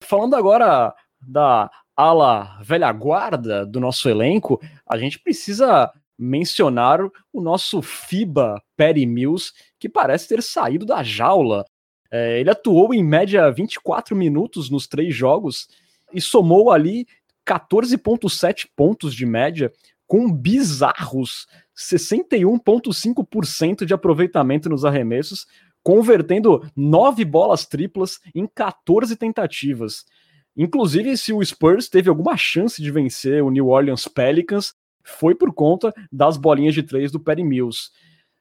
Falando 0.01 0.35
agora 0.35 0.95
da 1.21 1.69
ala 1.95 2.59
velha 2.63 2.91
guarda 2.91 3.65
do 3.65 3.79
nosso 3.79 4.09
elenco, 4.09 4.59
a 4.89 4.97
gente 4.97 5.19
precisa 5.19 5.91
mencionar 6.17 6.99
o 7.31 7.41
nosso 7.41 7.81
FIBA 7.81 8.61
Perry 8.75 9.05
Mills, 9.05 9.53
que 9.79 9.87
parece 9.87 10.27
ter 10.27 10.43
saído 10.43 10.85
da 10.85 11.01
jaula. 11.03 11.63
É, 12.11 12.39
ele 12.39 12.49
atuou 12.49 12.91
em 12.93 13.03
média 13.03 13.51
24 13.51 14.15
minutos 14.15 14.69
nos 14.69 14.87
três 14.87 15.13
jogos 15.15 15.67
e 16.11 16.19
somou 16.19 16.71
ali 16.71 17.05
14,7 17.47 18.67
pontos 18.75 19.15
de 19.15 19.25
média, 19.25 19.71
com 20.05 20.29
bizarros 20.31 21.47
61,5% 21.77 23.85
de 23.85 23.93
aproveitamento 23.93 24.67
nos 24.67 24.83
arremessos, 24.83 25.47
convertendo 25.81 26.69
nove 26.75 27.23
bolas 27.23 27.65
triplas 27.65 28.19
em 28.35 28.45
14 28.45 29.15
tentativas. 29.15 30.03
Inclusive, 30.57 31.15
se 31.15 31.31
o 31.31 31.45
Spurs 31.45 31.87
teve 31.87 32.09
alguma 32.09 32.35
chance 32.35 32.81
de 32.81 32.91
vencer 32.91 33.41
o 33.43 33.49
New 33.49 33.67
Orleans 33.67 34.05
Pelicans, 34.07 34.73
foi 35.03 35.35
por 35.35 35.53
conta 35.53 35.93
das 36.11 36.37
bolinhas 36.37 36.73
de 36.73 36.83
três 36.83 37.11
do 37.11 37.19
Perry 37.19 37.43
Mills. 37.43 37.89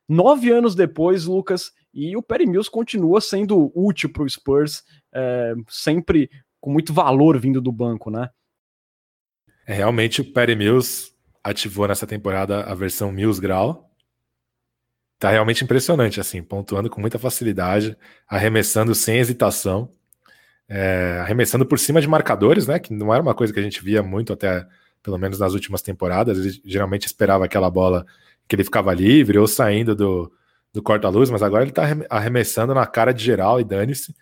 Nove 0.09 0.51
anos 0.51 0.75
depois, 0.75 1.27
Lucas, 1.27 1.73
e 1.93 2.17
o 2.17 2.23
Perry 2.23 2.47
Mills 2.47 2.71
continua 2.71 3.21
sendo 3.21 3.71
útil 3.75 4.11
para 4.11 4.23
o 4.23 4.29
Spurs, 4.29 4.83
é, 5.13 5.55
sempre 5.69 6.31
com 6.61 6.73
muito 6.73 6.93
valor 6.93 7.39
vindo 7.39 7.61
do 7.61 7.71
banco, 7.71 8.11
né? 8.11 8.31
É, 9.67 9.75
realmente 9.75 10.21
o 10.21 10.33
Perry 10.33 10.57
Mills 10.57 11.13
ativou 11.45 11.87
nessa 11.87 12.07
temporada 12.07 12.63
a 12.63 12.75
versão 12.75 13.13
Mills 13.13 13.41
Grau. 13.41 13.91
Tá 15.19 15.31
realmente 15.31 15.65
impressionante, 15.65 16.21
assim, 16.21 16.43
pontuando 16.43 16.89
com 16.89 17.01
muita 17.01 17.19
facilidade, 17.19 17.97
arremessando 18.29 18.95
sem 18.95 19.19
hesitação 19.19 19.93
é, 20.69 21.19
arremessando 21.23 21.65
por 21.65 21.79
cima 21.79 22.01
de 22.01 22.07
marcadores, 22.07 22.67
né? 22.67 22.79
Que 22.79 22.93
não 22.93 23.13
era 23.13 23.23
uma 23.23 23.35
coisa 23.35 23.53
que 23.53 23.59
a 23.59 23.63
gente 23.63 23.83
via 23.83 24.03
muito 24.03 24.33
até, 24.33 24.67
pelo 25.09 25.17
menos 25.19 25.39
nas 25.39 25.55
últimas 25.55 25.81
temporadas. 25.81 26.39
Ele 26.39 26.61
geralmente 26.67 27.07
esperava 27.07 27.47
aquela 27.47 27.71
bola 27.71 28.05
que 28.47 28.55
ele 28.55 28.63
ficava 28.63 28.93
livre 28.93 29.39
ou 29.39 29.49
saindo 29.49 29.97
do, 29.97 30.31
do 30.71 30.83
corta-luz, 30.83 31.31
mas 31.31 31.43
agora 31.43 31.65
ele 31.65 31.73
tá 31.73 31.85
arremessando 32.11 32.75
na 32.75 32.87
cara 32.87 33.13
de 33.13 33.25
geral 33.25 33.59
e 33.59 33.65
dane-se. 33.65 34.15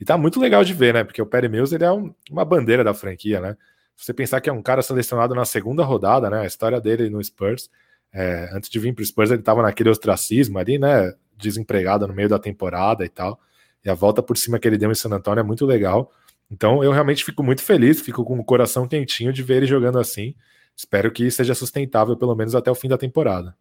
E 0.00 0.04
tá 0.04 0.18
muito 0.18 0.40
legal 0.40 0.64
de 0.64 0.74
ver, 0.74 0.94
né? 0.94 1.04
Porque 1.04 1.22
o 1.22 1.26
Perry 1.26 1.48
Mills 1.48 1.72
ele 1.72 1.84
é 1.84 1.92
um, 1.92 2.12
uma 2.28 2.44
bandeira 2.44 2.82
da 2.82 2.92
franquia, 2.92 3.40
né? 3.40 3.56
Se 3.96 4.06
você 4.06 4.12
pensar 4.12 4.40
que 4.40 4.50
é 4.50 4.52
um 4.52 4.60
cara 4.60 4.82
selecionado 4.82 5.32
na 5.32 5.44
segunda 5.44 5.84
rodada, 5.84 6.28
né? 6.28 6.40
A 6.40 6.46
história 6.46 6.80
dele 6.80 7.08
no 7.08 7.22
Spurs, 7.22 7.70
é, 8.12 8.50
antes 8.52 8.68
de 8.68 8.80
vir 8.80 8.92
pro 8.92 9.04
Spurs, 9.04 9.30
ele 9.30 9.42
tava 9.42 9.62
naquele 9.62 9.90
ostracismo 9.90 10.58
ali, 10.58 10.76
né? 10.76 11.14
Desempregado 11.36 12.08
no 12.08 12.14
meio 12.14 12.28
da 12.28 12.38
temporada 12.38 13.04
e 13.04 13.08
tal. 13.08 13.38
E 13.84 13.88
a 13.88 13.94
volta 13.94 14.20
por 14.20 14.36
cima 14.36 14.58
que 14.58 14.66
ele 14.66 14.76
deu 14.76 14.90
em 14.90 14.94
San 14.94 15.10
Antonio 15.10 15.38
é 15.38 15.44
muito 15.44 15.64
legal. 15.64 16.10
Então 16.52 16.84
eu 16.84 16.92
realmente 16.92 17.24
fico 17.24 17.42
muito 17.42 17.62
feliz, 17.62 18.02
fico 18.02 18.22
com 18.24 18.38
o 18.38 18.44
coração 18.44 18.86
quentinho 18.86 19.32
de 19.32 19.42
ver 19.42 19.56
ele 19.56 19.66
jogando 19.66 19.98
assim. 19.98 20.34
Espero 20.76 21.10
que 21.10 21.30
seja 21.30 21.54
sustentável 21.54 22.14
pelo 22.14 22.36
menos 22.36 22.54
até 22.54 22.70
o 22.70 22.74
fim 22.74 22.88
da 22.88 22.98
temporada. 22.98 23.56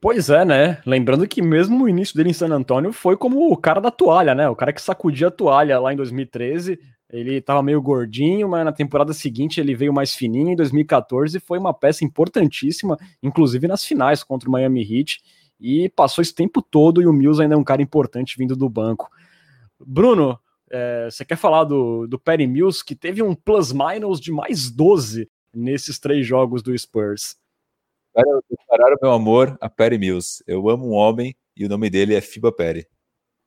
Pois 0.00 0.28
é, 0.28 0.44
né? 0.44 0.82
Lembrando 0.84 1.26
que 1.28 1.40
mesmo 1.40 1.84
o 1.84 1.88
início 1.88 2.16
dele 2.16 2.30
em 2.30 2.34
San 2.34 2.48
Antonio 2.48 2.92
foi 2.92 3.16
como 3.16 3.50
o 3.50 3.56
cara 3.56 3.80
da 3.80 3.92
toalha, 3.92 4.34
né? 4.34 4.48
O 4.48 4.56
cara 4.56 4.72
que 4.72 4.82
sacudia 4.82 5.28
a 5.28 5.30
toalha 5.30 5.78
lá 5.78 5.92
em 5.92 5.96
2013. 5.96 6.78
Ele 7.08 7.36
estava 7.36 7.62
meio 7.62 7.80
gordinho, 7.80 8.48
mas 8.48 8.64
na 8.64 8.72
temporada 8.72 9.12
seguinte 9.12 9.60
ele 9.60 9.74
veio 9.74 9.92
mais 9.94 10.14
fininho. 10.14 10.50
Em 10.50 10.56
2014 10.56 11.38
foi 11.38 11.58
uma 11.58 11.72
peça 11.72 12.04
importantíssima, 12.04 12.98
inclusive 13.22 13.68
nas 13.68 13.84
finais 13.84 14.24
contra 14.24 14.48
o 14.48 14.52
Miami 14.52 14.82
Heat 14.82 15.20
e 15.60 15.88
passou 15.90 16.20
esse 16.20 16.34
tempo 16.34 16.60
todo 16.60 17.00
e 17.00 17.06
o 17.06 17.12
Mills 17.12 17.40
ainda 17.40 17.54
é 17.54 17.58
um 17.58 17.64
cara 17.64 17.80
importante 17.80 18.36
vindo 18.36 18.56
do 18.56 18.68
banco. 18.68 19.08
Bruno, 19.78 20.38
é, 20.74 21.08
você 21.08 21.24
quer 21.24 21.36
falar 21.36 21.62
do, 21.62 22.06
do 22.08 22.18
Perry 22.18 22.48
Mills, 22.48 22.84
que 22.84 22.96
teve 22.96 23.22
um 23.22 23.32
plus-minus 23.32 24.20
de 24.20 24.32
mais 24.32 24.68
12 24.70 25.30
nesses 25.54 26.00
três 26.00 26.26
jogos 26.26 26.64
do 26.64 26.76
Spurs? 26.76 27.36
Declarar 28.50 28.92
o 28.94 28.98
meu 29.00 29.12
amor 29.12 29.56
a 29.60 29.70
Perry 29.70 29.98
Mills. 29.98 30.42
Eu 30.48 30.68
amo 30.68 30.88
um 30.88 30.92
homem 30.92 31.36
e 31.56 31.64
o 31.64 31.68
nome 31.68 31.88
dele 31.88 32.14
é 32.14 32.20
Fiba 32.20 32.50
Perry. 32.50 32.86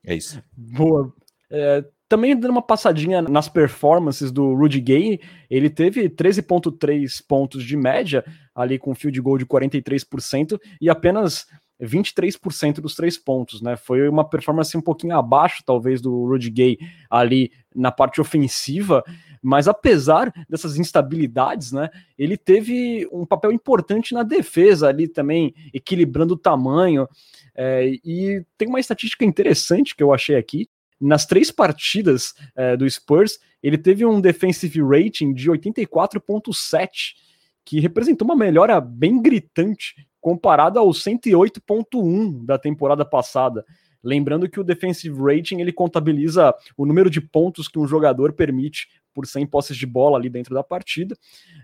É 0.05 0.15
isso. 0.15 0.41
Boa. 0.55 1.13
É, 1.51 1.83
também 2.07 2.33
dando 2.33 2.51
uma 2.51 2.61
passadinha 2.61 3.21
nas 3.21 3.49
performances 3.49 4.31
do 4.31 4.53
Rudy 4.53 4.79
Gay, 4.79 5.19
ele 5.49 5.69
teve 5.69 6.09
13,3 6.09 7.21
pontos 7.27 7.61
de 7.61 7.75
média, 7.75 8.23
ali 8.55 8.79
com 8.79 8.95
field 8.95 9.19
goal 9.19 9.37
de 9.37 9.45
43%, 9.45 10.57
e 10.79 10.89
apenas 10.89 11.45
23% 11.81 12.75
dos 12.81 12.95
três 12.95 13.17
pontos, 13.17 13.61
né? 13.61 13.75
Foi 13.75 14.07
uma 14.09 14.27
performance 14.27 14.75
um 14.75 14.81
pouquinho 14.81 15.15
abaixo, 15.15 15.63
talvez, 15.65 16.01
do 16.01 16.25
Rudy 16.25 16.49
Gay 16.49 16.77
ali 17.09 17.51
na 17.75 17.91
parte 17.91 18.19
ofensiva, 18.19 19.03
mas 19.41 19.67
apesar 19.67 20.33
dessas 20.49 20.77
instabilidades, 20.77 21.71
né? 21.71 21.89
Ele 22.17 22.35
teve 22.35 23.07
um 23.11 23.25
papel 23.25 23.51
importante 23.51 24.13
na 24.13 24.23
defesa 24.23 24.87
ali 24.87 25.07
também, 25.07 25.53
equilibrando 25.73 26.33
o 26.33 26.37
tamanho. 26.37 27.07
É, 27.55 27.87
e 28.03 28.43
tem 28.57 28.67
uma 28.67 28.79
estatística 28.79 29.23
interessante 29.23 29.95
que 29.95 30.03
eu 30.03 30.13
achei 30.13 30.35
aqui. 30.35 30.67
Nas 30.99 31.27
três 31.27 31.51
partidas 31.51 32.33
é, 32.55 32.75
do 32.75 32.89
Spurs, 32.89 33.39
ele 33.61 33.77
teve 33.77 34.03
um 34.03 34.19
defensive 34.19 34.81
rating 34.81 35.31
de 35.31 35.49
84,7, 35.51 37.13
que 37.63 37.79
representou 37.79 38.25
uma 38.25 38.35
melhora 38.35 38.81
bem 38.81 39.21
gritante 39.21 40.07
comparado 40.27 40.77
ao 40.77 40.89
108.1 40.89 42.43
da 42.43 42.59
temporada 42.59 43.05
passada. 43.05 43.65
Lembrando 44.03 44.49
que 44.49 44.59
o 44.59 44.63
defensive 44.63 45.17
rating 45.17 45.61
ele 45.61 45.71
contabiliza 45.71 46.53
o 46.75 46.85
número 46.85 47.09
de 47.09 47.21
pontos 47.21 47.69
que 47.69 47.79
um 47.79 47.87
jogador 47.87 48.33
permite 48.33 48.89
por 49.13 49.25
100 49.25 49.47
posses 49.47 49.77
de 49.77 49.85
bola 49.85 50.17
ali 50.17 50.29
dentro 50.29 50.53
da 50.53 50.61
partida. 50.61 51.15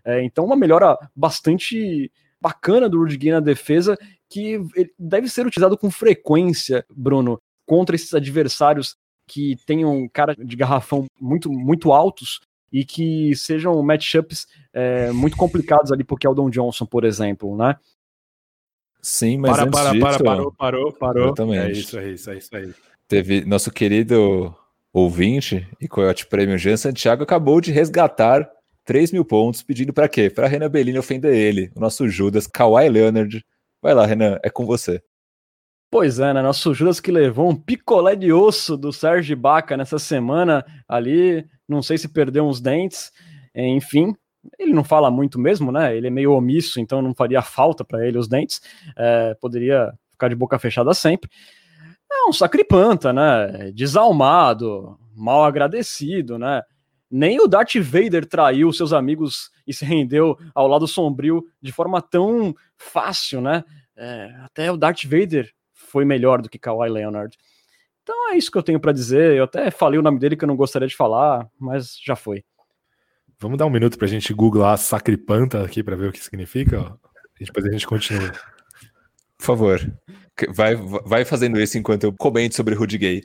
É, 0.06 0.24
então, 0.24 0.46
uma 0.46 0.56
melhora 0.56 0.98
bastante 1.14 2.10
bacana 2.40 2.88
do 2.88 3.00
Rudy 3.00 3.18
Gay 3.18 3.32
na 3.34 3.42
defesa 3.42 3.98
que 4.30 4.62
deve 4.98 5.28
ser 5.28 5.46
utilizado 5.46 5.78
com 5.78 5.92
frequência, 5.92 6.86
Bruno, 6.90 7.42
contra 7.66 7.98
esses 7.98 8.14
adversários 8.14 8.96
que 9.28 9.58
tenham 9.66 10.08
cara 10.08 10.38
de 10.38 10.56
garrafão 10.56 11.06
muito, 11.20 11.52
muito 11.52 11.92
altos 11.92 12.40
e 12.72 12.86
que 12.86 13.36
sejam 13.36 13.84
matchups 13.84 14.48
é, 14.72 15.12
muito 15.12 15.36
complicados 15.36 15.92
ali 15.92 16.06
pro 16.06 16.16
Keldon 16.16 16.50
Johnson, 16.50 16.86
por 16.86 17.04
exemplo, 17.04 17.58
né? 17.58 17.76
Sim, 19.04 19.38
mas 19.38 19.52
para, 19.52 19.64
antes 19.64 19.80
para, 19.80 19.92
disso, 19.92 20.02
para, 20.02 20.24
parou, 20.24 20.52
parou, 20.54 20.94
parou. 20.94 21.26
Exatamente. 21.26 21.60
É 21.60 21.72
isso, 21.72 22.00
é 22.00 22.10
isso, 22.10 22.32
é 22.32 22.38
isso 22.38 22.56
aí. 22.56 22.74
Teve 23.06 23.44
nosso 23.44 23.70
querido 23.70 24.56
ouvinte 24.94 25.68
e 25.82 25.90
Coyote 25.90 26.26
Prêmio 26.26 26.58
Jean 26.58 26.78
Santiago 26.78 27.24
acabou 27.24 27.60
de 27.60 27.72
resgatar 27.72 28.50
3 28.86 29.12
mil 29.12 29.26
pontos, 29.26 29.62
pedindo 29.62 29.92
para 29.92 30.08
quê? 30.08 30.30
Para 30.30 30.48
Renan 30.48 30.70
Bellini 30.70 30.98
ofender 30.98 31.36
ele, 31.36 31.70
o 31.76 31.82
nosso 31.82 32.08
Judas, 32.08 32.48
Kawhi 32.48 32.88
Leonard. 32.88 33.44
Vai 33.82 33.94
lá, 33.94 34.06
Renan, 34.06 34.40
é 34.42 34.50
com 34.50 34.66
você. 34.66 35.02
Pois 35.92 36.20
é, 36.20 36.34
né? 36.34 36.42
Nosso 36.42 36.74
Judas 36.74 37.00
que 37.00 37.12
levou 37.12 37.50
um 37.50 37.56
picolé 37.56 38.16
de 38.16 38.32
osso 38.32 38.78
do 38.78 38.94
Sérgio 38.94 39.36
Baca 39.36 39.76
nessa 39.76 40.00
semana 40.00 40.66
ali, 40.88 41.46
não 41.68 41.84
sei 41.84 41.98
se 41.98 42.08
perdeu 42.08 42.48
uns 42.48 42.62
dentes, 42.62 43.12
enfim, 43.54 44.16
ele 44.60 44.74
não 44.74 44.84
fala 44.84 45.10
muito 45.10 45.40
mesmo, 45.40 45.72
né? 45.72 45.96
Ele 45.96 46.08
é 46.08 46.10
meio 46.10 46.34
omisso, 46.34 46.80
então 46.80 47.02
não 47.02 47.14
faria 47.14 47.42
falta 47.42 47.84
para 47.84 48.06
ele 48.06 48.18
os 48.18 48.28
dentes, 48.28 48.62
é, 48.98 49.34
poderia 49.36 49.94
ficar 50.12 50.28
de 50.28 50.36
boca 50.36 50.60
fechada 50.60 50.94
sempre. 50.94 51.30
É 52.12 52.30
um 52.30 52.34
sacripanta, 52.34 53.12
né? 53.12 53.72
Desalmado, 53.74 54.98
mal 55.16 55.44
agradecido, 55.44 56.38
né? 56.38 56.62
Nem 57.10 57.40
o 57.40 57.48
Darth 57.48 57.76
Vader 57.76 58.26
traiu 58.26 58.72
seus 58.74 58.92
amigos 58.92 59.52
e 59.68 59.74
se 59.74 59.86
rendeu 59.86 60.38
ao 60.54 60.68
lado 60.68 60.88
sombrio 60.88 61.44
de 61.62 61.72
forma 61.72 62.02
tão 62.02 62.56
fácil, 62.76 63.42
né? 63.42 63.64
É, 63.96 64.36
até 64.44 64.72
o 64.72 64.78
Darth 64.78 65.04
Vader 65.04 65.52
foi 65.72 66.06
melhor 66.06 66.42
do 66.42 66.50
que 66.50 66.58
Kawhi 66.58 66.90
Leonard. 66.90 67.38
Então 68.02 68.32
é 68.32 68.38
isso 68.38 68.52
que 68.52 68.58
eu 68.58 68.64
tenho 68.64 68.80
para 68.80 68.92
dizer. 68.92 69.36
Eu 69.36 69.46
até 69.46 69.72
falei 69.72 70.00
o 70.00 70.04
nome 70.04 70.20
dele 70.20 70.36
que 70.36 70.44
eu 70.44 70.48
não 70.48 70.56
gostaria 70.56 70.88
de 70.88 70.96
falar, 70.96 71.48
mas 71.60 71.98
já 72.04 72.16
foi. 72.16 72.44
Vamos 73.44 73.58
dar 73.58 73.66
um 73.66 73.70
minuto 73.70 73.98
para 73.98 74.08
a 74.08 74.10
gente 74.10 74.34
googlar 74.34 74.78
sacripanta 74.78 75.66
aqui 75.66 75.84
para 75.84 75.98
ver 75.98 76.08
o 76.08 76.12
que 76.14 76.24
significa? 76.24 76.98
E 77.38 77.44
depois 77.44 77.66
a 77.66 77.72
gente 77.72 77.86
continua. 77.86 78.32
Por 79.38 79.46
favor, 79.46 79.94
vai, 80.56 80.76
vai 80.78 81.26
fazendo 81.26 81.60
isso 81.60 81.78
enquanto 81.78 82.06
eu 82.06 82.14
comento 82.14 82.56
sobre 82.56 82.74
Rudy 82.74 82.98
Gay. 82.98 83.24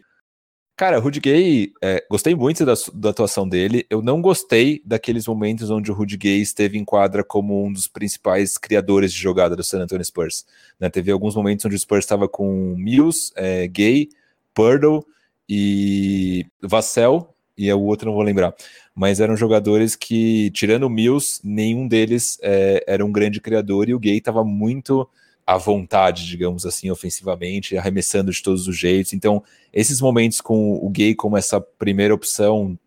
Cara, 0.75 0.99
Rudy 0.99 1.21
Gay, 1.21 1.73
é, 1.81 2.05
gostei 2.11 2.35
muito 2.35 2.67
da, 2.67 2.75
da, 2.95 3.11
atuação 3.11 3.49
dele. 3.49 3.87
Eu 3.89 4.03
não 4.03 4.21
gostei 4.21 4.83
daqueles 4.85 5.25
momentos 5.29 5.71
onde 5.71 5.93
o 5.93 5.95
Rudy 5.95 6.17
Gay 6.17 6.41
esteve 6.41 6.77
em 6.79 6.85
quadra 6.85 7.23
como 7.23 7.65
um 7.65 7.73
dos 7.73 7.87
principais 7.87 8.59
criadores 8.59 9.13
de 9.13 9.21
jogada 9.21 9.55
do 9.55 9.63
San 9.63 9.81
Antonio 9.81 10.05
Spurs. 10.05 10.45
Né? 10.81 10.91
Teve 10.91 11.13
alguns 11.13 11.37
momentos 11.37 11.65
onde 11.65 11.77
o 11.77 11.79
Spurs 11.79 12.05
estava 12.05 12.29
com 12.29 12.75
Mills, 12.77 13.31
é, 13.37 13.69
Gay, 13.69 14.09
Purdle 14.53 15.07
e 15.49 16.45
Vassell, 16.61 17.33
e 17.59 17.73
o 17.73 17.83
outro 17.83 18.07
não 18.07 18.15
vou 18.15 18.23
lembrar. 18.23 18.55
Mas 18.95 19.19
eram 19.19 19.37
jogadores 19.37 19.97
que, 19.97 20.51
tirando 20.53 20.85
o 20.85 20.91
Mills, 20.91 21.41
nenhum 21.43 21.89
deles 21.89 22.39
é, 22.41 22.85
era 22.87 23.05
um 23.05 23.11
grande 23.11 23.41
criador 23.41 23.89
e 23.89 23.95
o 23.95 23.99
Gay 23.99 24.19
estava 24.19 24.45
muito 24.45 25.09
à 25.45 25.57
vontade, 25.57 26.27
digamos 26.27 26.65
assim, 26.65 26.91
ofensivamente, 26.91 27.77
arremessando 27.77 28.31
de 28.31 28.43
todos 28.43 28.69
os 28.69 28.77
jeitos. 28.77 29.13
Então, 29.13 29.43
esses 29.73 30.01
momentos 30.01 30.41
com 30.41 30.75
o 30.75 30.89
Gay 30.91 31.15
como 31.15 31.37
essa 31.37 31.61
primeira 31.61 32.15
opção 32.15 32.79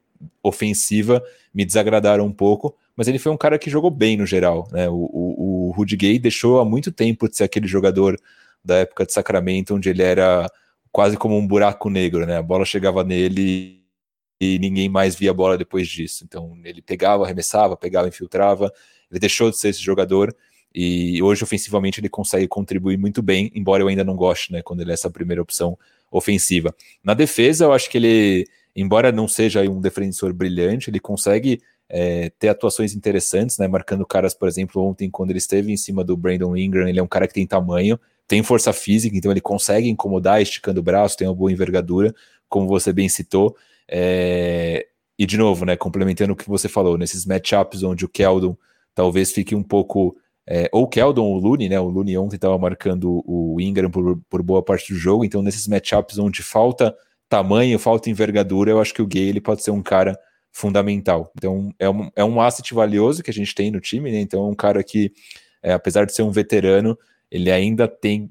ofensiva 0.43 1.21
me 1.53 1.65
desagradaram 1.65 2.25
um 2.25 2.31
pouco, 2.31 2.75
mas 2.95 3.07
ele 3.07 3.19
foi 3.19 3.31
um 3.31 3.37
cara 3.37 3.57
que 3.59 3.69
jogou 3.69 3.89
bem 3.91 4.15
no 4.15 4.25
geral. 4.25 4.67
Né? 4.71 4.87
O, 4.87 4.93
o, 4.93 5.69
o 5.69 5.71
Rudy 5.71 5.97
Gay 5.97 6.19
deixou 6.19 6.59
há 6.59 6.65
muito 6.65 6.91
tempo 6.91 7.27
de 7.27 7.35
ser 7.35 7.43
aquele 7.43 7.67
jogador 7.67 8.17
da 8.63 8.77
época 8.77 9.05
de 9.05 9.13
Sacramento, 9.13 9.75
onde 9.75 9.89
ele 9.89 10.03
era 10.03 10.47
quase 10.91 11.17
como 11.17 11.37
um 11.37 11.47
buraco 11.47 11.89
negro, 11.89 12.25
né? 12.25 12.37
A 12.37 12.43
bola 12.43 12.65
chegava 12.65 13.03
nele 13.03 13.80
e 14.41 14.57
ninguém 14.57 14.89
mais 14.89 15.13
via 15.13 15.29
a 15.29 15.33
bola 15.35 15.55
depois 15.55 15.87
disso. 15.87 16.23
Então 16.23 16.57
ele 16.63 16.81
pegava, 16.81 17.23
arremessava, 17.23 17.77
pegava, 17.77 18.07
infiltrava. 18.07 18.73
Ele 19.11 19.19
deixou 19.19 19.51
de 19.51 19.57
ser 19.57 19.69
esse 19.69 19.81
jogador 19.83 20.35
e 20.73 21.21
hoje, 21.21 21.43
ofensivamente, 21.43 21.99
ele 21.99 22.09
consegue 22.09 22.47
contribuir 22.47 22.97
muito 22.97 23.21
bem, 23.21 23.51
embora 23.53 23.83
eu 23.83 23.87
ainda 23.87 24.03
não 24.03 24.15
goste, 24.15 24.51
né, 24.51 24.61
quando 24.63 24.81
ele 24.81 24.89
é 24.89 24.93
essa 24.93 25.11
primeira 25.11 25.41
opção 25.41 25.77
ofensiva. 26.09 26.73
Na 27.03 27.13
defesa, 27.13 27.65
eu 27.65 27.73
acho 27.73 27.89
que 27.89 27.97
ele, 27.97 28.47
embora 28.75 29.11
não 29.11 29.27
seja 29.27 29.61
um 29.69 29.81
defensor 29.81 30.33
brilhante, 30.33 30.89
ele 30.89 30.99
consegue 30.99 31.61
é, 31.89 32.31
ter 32.39 32.47
atuações 32.47 32.95
interessantes, 32.95 33.57
né, 33.57 33.67
marcando 33.67 34.05
caras, 34.05 34.33
por 34.33 34.47
exemplo, 34.47 34.81
ontem, 34.81 35.09
quando 35.09 35.31
ele 35.31 35.39
esteve 35.39 35.71
em 35.71 35.77
cima 35.77 36.03
do 36.05 36.15
Brandon 36.15 36.55
Ingram, 36.55 36.87
ele 36.87 36.99
é 36.99 37.03
um 37.03 37.07
cara 37.07 37.27
que 37.27 37.33
tem 37.33 37.45
tamanho, 37.45 37.99
tem 38.25 38.41
força 38.41 38.71
física, 38.71 39.15
então 39.15 39.29
ele 39.29 39.41
consegue 39.41 39.89
incomodar, 39.89 40.41
esticando 40.41 40.79
o 40.79 40.83
braço, 40.83 41.17
tem 41.17 41.27
uma 41.27 41.35
boa 41.35 41.51
envergadura, 41.51 42.15
como 42.47 42.65
você 42.65 42.93
bem 42.93 43.09
citou. 43.09 43.57
É... 43.89 44.87
E, 45.17 45.25
de 45.25 45.37
novo, 45.37 45.65
né, 45.65 45.75
complementando 45.75 46.33
o 46.33 46.35
que 46.35 46.49
você 46.49 46.67
falou, 46.67 46.97
nesses 46.97 47.25
matchups 47.25 47.83
onde 47.83 48.05
o 48.05 48.09
Keldon 48.09 48.57
talvez 48.95 49.31
fique 49.31 49.53
um 49.53 49.63
pouco 49.63 50.15
é, 50.47 50.67
ou 50.71 50.87
Keldon 50.87 51.23
ou 51.23 51.37
Looney, 51.37 51.69
né? 51.69 51.79
O 51.79 51.87
Looney 51.87 52.17
ontem 52.17 52.35
estava 52.35 52.57
marcando 52.57 53.23
o 53.25 53.59
Ingram 53.61 53.89
por, 53.91 54.19
por, 54.29 54.41
boa 54.41 54.63
parte 54.63 54.91
do 54.91 54.99
jogo, 54.99 55.23
então 55.23 55.41
nesses 55.41 55.67
matchups 55.67 56.17
onde 56.17 56.41
falta 56.41 56.95
tamanho, 57.29 57.79
falta 57.79 58.09
envergadura, 58.09 58.71
eu 58.71 58.81
acho 58.81 58.93
que 58.93 59.01
o 59.01 59.07
Gay 59.07 59.29
ele 59.29 59.39
pode 59.39 59.63
ser 59.63 59.71
um 59.71 59.81
cara 59.81 60.19
fundamental. 60.51 61.31
Então 61.37 61.69
é 61.79 61.89
um, 61.89 62.09
é 62.15 62.23
um 62.25 62.41
asset 62.41 62.73
valioso 62.73 63.23
que 63.23 63.29
a 63.29 63.33
gente 63.33 63.55
tem 63.55 63.71
no 63.71 63.79
time, 63.79 64.11
né? 64.11 64.19
Então 64.19 64.43
é 64.43 64.47
um 64.47 64.55
cara 64.55 64.83
que, 64.83 65.13
é, 65.63 65.71
apesar 65.71 66.05
de 66.05 66.13
ser 66.13 66.23
um 66.23 66.31
veterano, 66.31 66.97
ele 67.29 67.49
ainda 67.49 67.87
tem, 67.87 68.29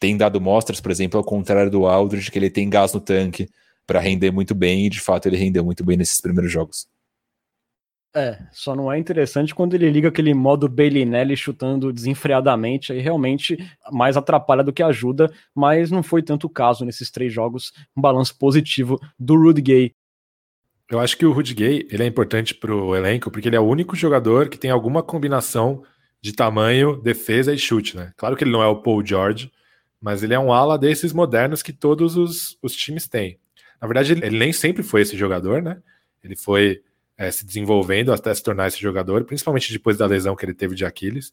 tem 0.00 0.16
dado 0.16 0.40
mostras, 0.40 0.80
por 0.80 0.90
exemplo, 0.90 1.18
ao 1.18 1.24
contrário 1.24 1.70
do 1.70 1.86
Aldridge, 1.86 2.30
que 2.30 2.38
ele 2.38 2.48
tem 2.48 2.70
gás 2.70 2.94
no 2.94 3.00
tanque 3.00 3.48
para 3.90 3.98
render 3.98 4.30
muito 4.30 4.54
bem, 4.54 4.86
e 4.86 4.88
de 4.88 5.00
fato 5.00 5.26
ele 5.26 5.36
rendeu 5.36 5.64
muito 5.64 5.82
bem 5.82 5.96
nesses 5.96 6.20
primeiros 6.20 6.52
jogos. 6.52 6.86
É, 8.14 8.38
só 8.52 8.76
não 8.76 8.90
é 8.90 8.96
interessante 8.96 9.52
quando 9.52 9.74
ele 9.74 9.90
liga 9.90 10.06
aquele 10.06 10.32
modo 10.32 10.68
Bellinelli 10.68 11.36
chutando 11.36 11.92
desenfreadamente, 11.92 12.92
aí 12.92 13.00
realmente 13.00 13.58
mais 13.90 14.16
atrapalha 14.16 14.62
do 14.62 14.72
que 14.72 14.80
ajuda, 14.80 15.28
mas 15.52 15.90
não 15.90 16.04
foi 16.04 16.22
tanto 16.22 16.46
o 16.46 16.50
caso 16.50 16.84
nesses 16.84 17.10
três 17.10 17.32
jogos, 17.32 17.72
um 17.96 18.00
balanço 18.00 18.38
positivo 18.38 18.96
do 19.18 19.34
Rudy 19.34 19.60
Gay. 19.60 19.94
Eu 20.88 21.00
acho 21.00 21.16
que 21.16 21.26
o 21.26 21.32
Rudy 21.32 21.54
Gay 21.54 21.88
ele 21.90 22.04
é 22.04 22.06
importante 22.06 22.54
para 22.54 22.72
o 22.72 22.94
elenco 22.94 23.28
porque 23.28 23.48
ele 23.48 23.56
é 23.56 23.60
o 23.60 23.66
único 23.66 23.96
jogador 23.96 24.48
que 24.48 24.58
tem 24.58 24.70
alguma 24.70 25.02
combinação 25.02 25.82
de 26.22 26.32
tamanho, 26.32 26.96
defesa 27.02 27.52
e 27.52 27.58
chute, 27.58 27.96
né? 27.96 28.12
Claro 28.16 28.36
que 28.36 28.44
ele 28.44 28.52
não 28.52 28.62
é 28.62 28.68
o 28.68 28.82
Paul 28.82 29.04
George, 29.04 29.50
mas 30.00 30.22
ele 30.22 30.34
é 30.34 30.38
um 30.38 30.52
ala 30.52 30.78
desses 30.78 31.12
modernos 31.12 31.60
que 31.60 31.72
todos 31.72 32.16
os, 32.16 32.56
os 32.62 32.72
times 32.76 33.08
têm. 33.08 33.39
Na 33.80 33.86
verdade, 33.86 34.12
ele, 34.12 34.38
nem 34.38 34.52
sempre 34.52 34.82
foi 34.82 35.02
esse 35.02 35.16
jogador, 35.16 35.62
né? 35.62 35.80
Ele 36.22 36.36
foi 36.36 36.82
é, 37.16 37.30
se 37.30 37.44
desenvolvendo 37.44 38.12
até 38.12 38.32
se 38.34 38.42
tornar 38.42 38.68
esse 38.68 38.80
jogador, 38.80 39.24
principalmente 39.24 39.72
depois 39.72 39.96
da 39.96 40.06
lesão 40.06 40.36
que 40.36 40.44
ele 40.44 40.54
teve 40.54 40.74
de 40.74 40.84
Aquiles. 40.84 41.32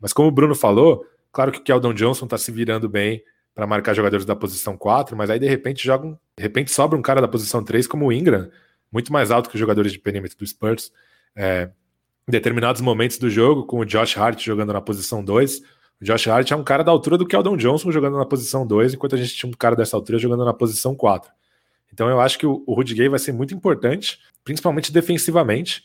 Mas 0.00 0.12
como 0.12 0.28
o 0.28 0.32
Bruno 0.32 0.54
falou, 0.54 1.06
claro 1.32 1.52
que 1.52 1.58
o 1.58 1.62
Keldon 1.62 1.94
Johnson 1.94 2.24
está 2.24 2.38
se 2.38 2.50
virando 2.50 2.88
bem 2.88 3.22
para 3.54 3.66
marcar 3.66 3.94
jogadores 3.94 4.24
da 4.24 4.36
posição 4.36 4.76
4, 4.76 5.16
mas 5.16 5.28
aí 5.30 5.38
de 5.38 5.48
repente 5.48 5.84
joga 5.84 6.06
um, 6.06 6.12
de 6.36 6.42
repente 6.42 6.70
sobra 6.70 6.98
um 6.98 7.02
cara 7.02 7.20
da 7.20 7.28
posição 7.28 7.62
3 7.62 7.86
como 7.86 8.06
o 8.06 8.12
Ingram, 8.12 8.50
muito 8.90 9.12
mais 9.12 9.30
alto 9.30 9.48
que 9.48 9.56
os 9.56 9.60
jogadores 9.60 9.92
de 9.92 9.98
perímetro 9.98 10.38
do 10.38 10.46
Spurs. 10.46 10.92
É, 11.36 11.70
em 12.26 12.30
determinados 12.30 12.80
momentos 12.80 13.18
do 13.18 13.28
jogo, 13.28 13.64
com 13.64 13.80
o 13.80 13.84
Josh 13.84 14.16
Hart 14.16 14.42
jogando 14.44 14.72
na 14.72 14.80
posição 14.80 15.24
2, 15.24 15.60
o 16.00 16.04
Josh 16.04 16.28
Hart 16.28 16.50
é 16.50 16.56
um 16.56 16.64
cara 16.64 16.82
da 16.82 16.90
altura 16.90 17.18
do 17.18 17.26
Keldon 17.26 17.56
Johnson 17.56 17.92
jogando 17.92 18.16
na 18.16 18.24
posição 18.24 18.66
2, 18.66 18.94
enquanto 18.94 19.14
a 19.14 19.18
gente 19.18 19.34
tinha 19.34 19.50
um 19.50 19.52
cara 19.52 19.76
dessa 19.76 19.96
altura 19.96 20.18
jogando 20.18 20.44
na 20.44 20.54
posição 20.54 20.94
4. 20.94 21.30
Então 21.92 22.08
eu 22.08 22.20
acho 22.20 22.38
que 22.38 22.46
o, 22.46 22.62
o 22.66 22.74
Rudy 22.74 22.94
Gay 22.94 23.08
vai 23.08 23.18
ser 23.18 23.32
muito 23.32 23.54
importante, 23.54 24.18
principalmente 24.44 24.92
defensivamente. 24.92 25.82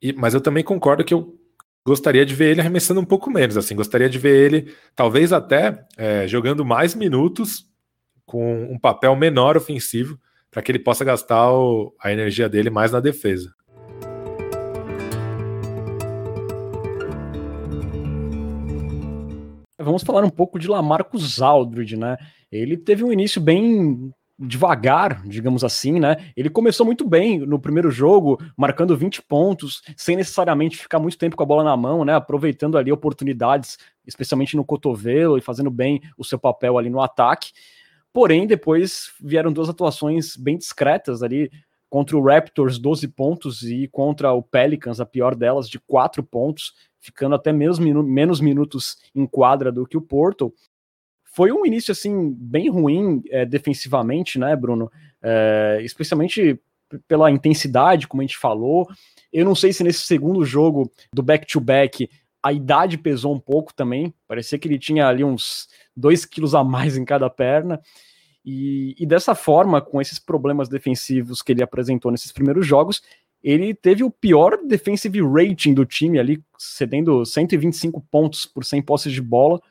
E, 0.00 0.12
mas 0.12 0.34
eu 0.34 0.40
também 0.40 0.62
concordo 0.62 1.04
que 1.04 1.14
eu 1.14 1.36
gostaria 1.86 2.26
de 2.26 2.34
ver 2.34 2.50
ele 2.50 2.60
arremessando 2.60 3.00
um 3.00 3.04
pouco 3.04 3.30
menos. 3.30 3.56
Assim, 3.56 3.74
gostaria 3.74 4.08
de 4.08 4.18
ver 4.18 4.36
ele, 4.36 4.74
talvez 4.94 5.32
até 5.32 5.84
é, 5.96 6.26
jogando 6.28 6.64
mais 6.64 6.94
minutos 6.94 7.66
com 8.26 8.64
um 8.70 8.78
papel 8.78 9.16
menor 9.16 9.56
ofensivo, 9.56 10.18
para 10.50 10.62
que 10.62 10.70
ele 10.70 10.78
possa 10.78 11.04
gastar 11.04 11.50
o, 11.50 11.94
a 12.00 12.12
energia 12.12 12.48
dele 12.48 12.68
mais 12.68 12.92
na 12.92 13.00
defesa. 13.00 13.52
Vamos 19.80 20.02
falar 20.02 20.24
um 20.24 20.30
pouco 20.30 20.58
de 20.58 20.68
Lamarcus 20.68 21.40
Aldridge, 21.40 21.96
né? 21.96 22.18
Ele 22.50 22.76
teve 22.76 23.04
um 23.04 23.12
início 23.12 23.40
bem 23.40 24.12
devagar, 24.38 25.26
digamos 25.26 25.64
assim, 25.64 25.98
né? 25.98 26.16
Ele 26.36 26.48
começou 26.48 26.86
muito 26.86 27.06
bem 27.06 27.40
no 27.40 27.58
primeiro 27.58 27.90
jogo, 27.90 28.38
marcando 28.56 28.96
20 28.96 29.22
pontos, 29.22 29.82
sem 29.96 30.16
necessariamente 30.16 30.76
ficar 30.76 31.00
muito 31.00 31.18
tempo 31.18 31.36
com 31.36 31.42
a 31.42 31.46
bola 31.46 31.64
na 31.64 31.76
mão, 31.76 32.04
né? 32.04 32.14
Aproveitando 32.14 32.78
ali 32.78 32.92
oportunidades, 32.92 33.78
especialmente 34.06 34.56
no 34.56 34.64
cotovelo 34.64 35.36
e 35.36 35.40
fazendo 35.40 35.70
bem 35.70 36.00
o 36.16 36.24
seu 36.24 36.38
papel 36.38 36.78
ali 36.78 36.88
no 36.88 37.00
ataque. 37.00 37.50
Porém, 38.12 38.46
depois 38.46 39.12
vieram 39.20 39.52
duas 39.52 39.68
atuações 39.68 40.36
bem 40.36 40.56
discretas 40.56 41.22
ali 41.22 41.50
contra 41.90 42.16
o 42.16 42.22
Raptors, 42.22 42.78
12 42.78 43.08
pontos, 43.08 43.62
e 43.62 43.88
contra 43.88 44.32
o 44.32 44.42
Pelicans, 44.42 45.00
a 45.00 45.06
pior 45.06 45.34
delas, 45.34 45.68
de 45.68 45.78
4 45.80 46.22
pontos, 46.22 46.74
ficando 47.00 47.34
até 47.34 47.52
menos, 47.52 47.78
minu 47.78 48.02
menos 48.02 48.40
minutos 48.40 48.98
em 49.14 49.26
quadra 49.26 49.72
do 49.72 49.86
que 49.86 49.96
o 49.96 50.02
Porto. 50.02 50.52
Foi 51.38 51.52
um 51.52 51.64
início, 51.64 51.92
assim, 51.92 52.34
bem 52.36 52.68
ruim 52.68 53.22
é, 53.30 53.46
defensivamente, 53.46 54.40
né, 54.40 54.56
Bruno? 54.56 54.90
É, 55.22 55.78
especialmente 55.82 56.60
pela 57.06 57.30
intensidade, 57.30 58.08
como 58.08 58.20
a 58.20 58.24
gente 58.24 58.36
falou. 58.36 58.88
Eu 59.32 59.44
não 59.44 59.54
sei 59.54 59.72
se 59.72 59.84
nesse 59.84 60.00
segundo 60.00 60.44
jogo 60.44 60.90
do 61.12 61.22
back-to-back 61.22 62.06
-back, 62.06 62.10
a 62.42 62.52
idade 62.52 62.98
pesou 62.98 63.32
um 63.32 63.38
pouco 63.38 63.72
também. 63.72 64.12
Parecia 64.26 64.58
que 64.58 64.66
ele 64.66 64.80
tinha 64.80 65.06
ali 65.06 65.22
uns 65.22 65.68
2 65.96 66.24
quilos 66.24 66.56
a 66.56 66.64
mais 66.64 66.96
em 66.96 67.04
cada 67.04 67.30
perna. 67.30 67.80
E, 68.44 68.96
e, 68.98 69.06
dessa 69.06 69.32
forma, 69.32 69.80
com 69.80 70.00
esses 70.00 70.18
problemas 70.18 70.68
defensivos 70.68 71.40
que 71.40 71.52
ele 71.52 71.62
apresentou 71.62 72.10
nesses 72.10 72.32
primeiros 72.32 72.66
jogos, 72.66 73.00
ele 73.40 73.72
teve 73.74 74.02
o 74.02 74.10
pior 74.10 74.58
defensive 74.66 75.20
rating 75.20 75.72
do 75.72 75.86
time 75.86 76.18
ali, 76.18 76.42
cedendo 76.58 77.24
125 77.24 78.04
pontos 78.10 78.44
por 78.44 78.64
100 78.64 78.82
posses 78.82 79.12
de 79.12 79.22
bola, 79.22 79.62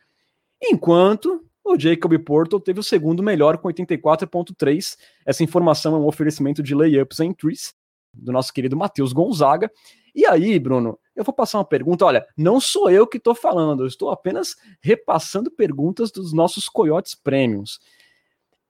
enquanto 0.64 1.44
o 1.68 1.80
Jacob 1.80 2.18
Porto 2.20 2.60
teve 2.60 2.80
o 2.80 2.84
segundo 2.84 3.22
melhor 3.22 3.58
com 3.58 3.68
84.3. 3.68 4.98
Essa 5.26 5.44
informação 5.44 5.96
é 5.96 5.98
um 5.98 6.08
oferecimento 6.08 6.64
de 6.64 6.74
layups 6.74 7.20
and 7.20 7.34
trees 7.34 7.74
do 8.14 8.32
nosso 8.32 8.54
querido 8.54 8.76
Matheus 8.76 9.14
Gonzaga. 9.14 9.72
E 10.16 10.26
aí, 10.26 10.58
Bruno, 10.58 10.98
eu 11.16 11.24
vou 11.24 11.34
passar 11.34 11.60
uma 11.60 11.66
pergunta. 11.66 12.06
Olha, 12.06 12.26
não 12.36 12.60
sou 12.60 12.90
eu 12.90 13.06
que 13.06 13.18
estou 13.18 13.36
falando, 13.36 13.84
eu 13.84 13.88
estou 13.88 14.10
apenas 14.10 14.56
repassando 14.82 15.52
perguntas 15.52 16.12
dos 16.12 16.34
nossos 16.34 16.68
coiotes 16.68 17.14
prêmios. 17.14 17.80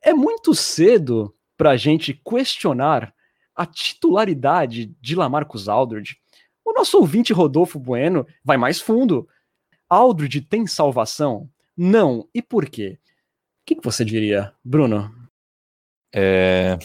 É 0.02 0.14
muito 0.14 0.54
cedo 0.54 1.34
para 1.56 1.72
a 1.72 1.78
gente 1.78 2.14
questionar 2.14 3.14
a 3.56 3.66
titularidade 3.66 4.94
de 5.02 5.16
Lamarcus 5.16 5.68
Aldridge. 5.68 6.18
O 6.64 6.74
nosso 6.74 6.98
ouvinte 7.00 7.34
Rodolfo 7.34 7.80
Bueno 7.80 8.26
vai 8.44 8.58
mais 8.58 8.80
fundo. 8.80 9.28
Aldridge 9.90 10.42
tem 10.42 10.68
salvação? 10.68 11.50
Não. 11.78 12.28
E 12.34 12.42
por 12.42 12.70
quê? 12.70 12.98
O 13.62 13.66
que, 13.66 13.76
que 13.76 13.84
você 13.84 14.04
diria, 14.04 14.54
Bruno? 14.64 15.14
É, 16.14 16.78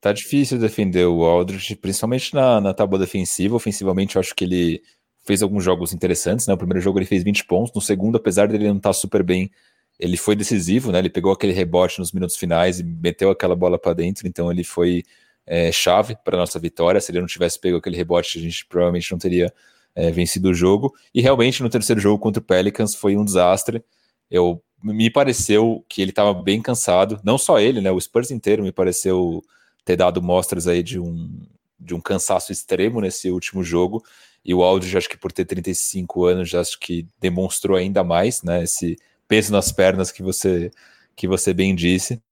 tá 0.00 0.12
difícil 0.12 0.58
defender 0.58 1.06
o 1.06 1.24
Aldridge, 1.24 1.76
principalmente 1.76 2.34
na, 2.34 2.60
na 2.60 2.74
tábua 2.74 2.98
defensiva. 2.98 3.56
Ofensivamente, 3.56 4.16
eu 4.16 4.20
acho 4.20 4.34
que 4.34 4.44
ele 4.44 4.82
fez 5.24 5.42
alguns 5.42 5.64
jogos 5.64 5.92
interessantes, 5.92 6.46
né? 6.46 6.54
O 6.54 6.58
primeiro 6.58 6.80
jogo 6.80 6.98
ele 6.98 7.06
fez 7.06 7.22
20 7.22 7.44
pontos, 7.44 7.72
no 7.74 7.80
segundo, 7.80 8.16
apesar 8.16 8.48
dele 8.48 8.68
não 8.68 8.76
estar 8.78 8.90
tá 8.90 8.92
super 8.94 9.22
bem, 9.22 9.50
ele 9.98 10.16
foi 10.16 10.36
decisivo, 10.36 10.92
né? 10.92 10.98
Ele 10.98 11.10
pegou 11.10 11.32
aquele 11.32 11.52
rebote 11.52 11.98
nos 11.98 12.12
minutos 12.12 12.36
finais 12.36 12.80
e 12.80 12.84
meteu 12.84 13.30
aquela 13.30 13.56
bola 13.56 13.78
para 13.78 13.92
dentro, 13.92 14.26
então 14.26 14.50
ele 14.50 14.64
foi 14.64 15.02
é, 15.46 15.72
chave 15.72 16.16
para 16.24 16.38
nossa 16.38 16.58
vitória. 16.58 17.00
Se 17.00 17.10
ele 17.10 17.20
não 17.20 17.26
tivesse 17.26 17.58
pego 17.60 17.78
aquele 17.78 17.96
rebote, 17.96 18.38
a 18.38 18.42
gente 18.42 18.64
provavelmente 18.66 19.10
não 19.10 19.18
teria 19.18 19.52
é, 19.94 20.10
vencido 20.10 20.50
o 20.50 20.54
jogo. 20.54 20.94
E 21.12 21.20
realmente 21.20 21.62
no 21.62 21.68
terceiro 21.68 22.00
jogo 22.00 22.18
contra 22.18 22.40
o 22.40 22.44
Pelicans 22.44 22.94
foi 22.94 23.16
um 23.16 23.24
desastre. 23.24 23.82
Eu 24.30 24.62
me 24.82 25.10
pareceu 25.10 25.84
que 25.88 26.00
ele 26.00 26.10
estava 26.10 26.32
bem 26.34 26.62
cansado, 26.62 27.20
não 27.24 27.36
só 27.36 27.58
ele, 27.58 27.80
né? 27.80 27.90
O 27.90 28.00
Spurs 28.00 28.30
inteiro 28.30 28.62
me 28.62 28.72
pareceu 28.72 29.42
ter 29.84 29.96
dado 29.96 30.22
mostras 30.22 30.66
aí 30.66 30.82
de 30.82 31.00
um, 31.00 31.40
de 31.78 31.94
um 31.94 32.00
cansaço 32.00 32.52
extremo 32.52 33.00
nesse 33.00 33.30
último 33.30 33.64
jogo. 33.64 34.04
E 34.44 34.54
o 34.54 34.62
Aldridge, 34.62 34.96
acho 34.96 35.08
que 35.08 35.16
por 35.16 35.32
ter 35.32 35.44
35 35.44 36.24
anos, 36.24 36.48
já 36.48 36.60
acho 36.60 36.78
que 36.78 37.06
demonstrou 37.20 37.76
ainda 37.76 38.04
mais, 38.04 38.42
né? 38.42 38.62
Esse 38.62 38.96
peso 39.26 39.52
nas 39.52 39.72
pernas 39.72 40.10
que 40.12 40.22
você 40.22 40.70
que 41.14 41.26
você 41.26 41.52
bem 41.52 41.74
disse. 41.74 42.22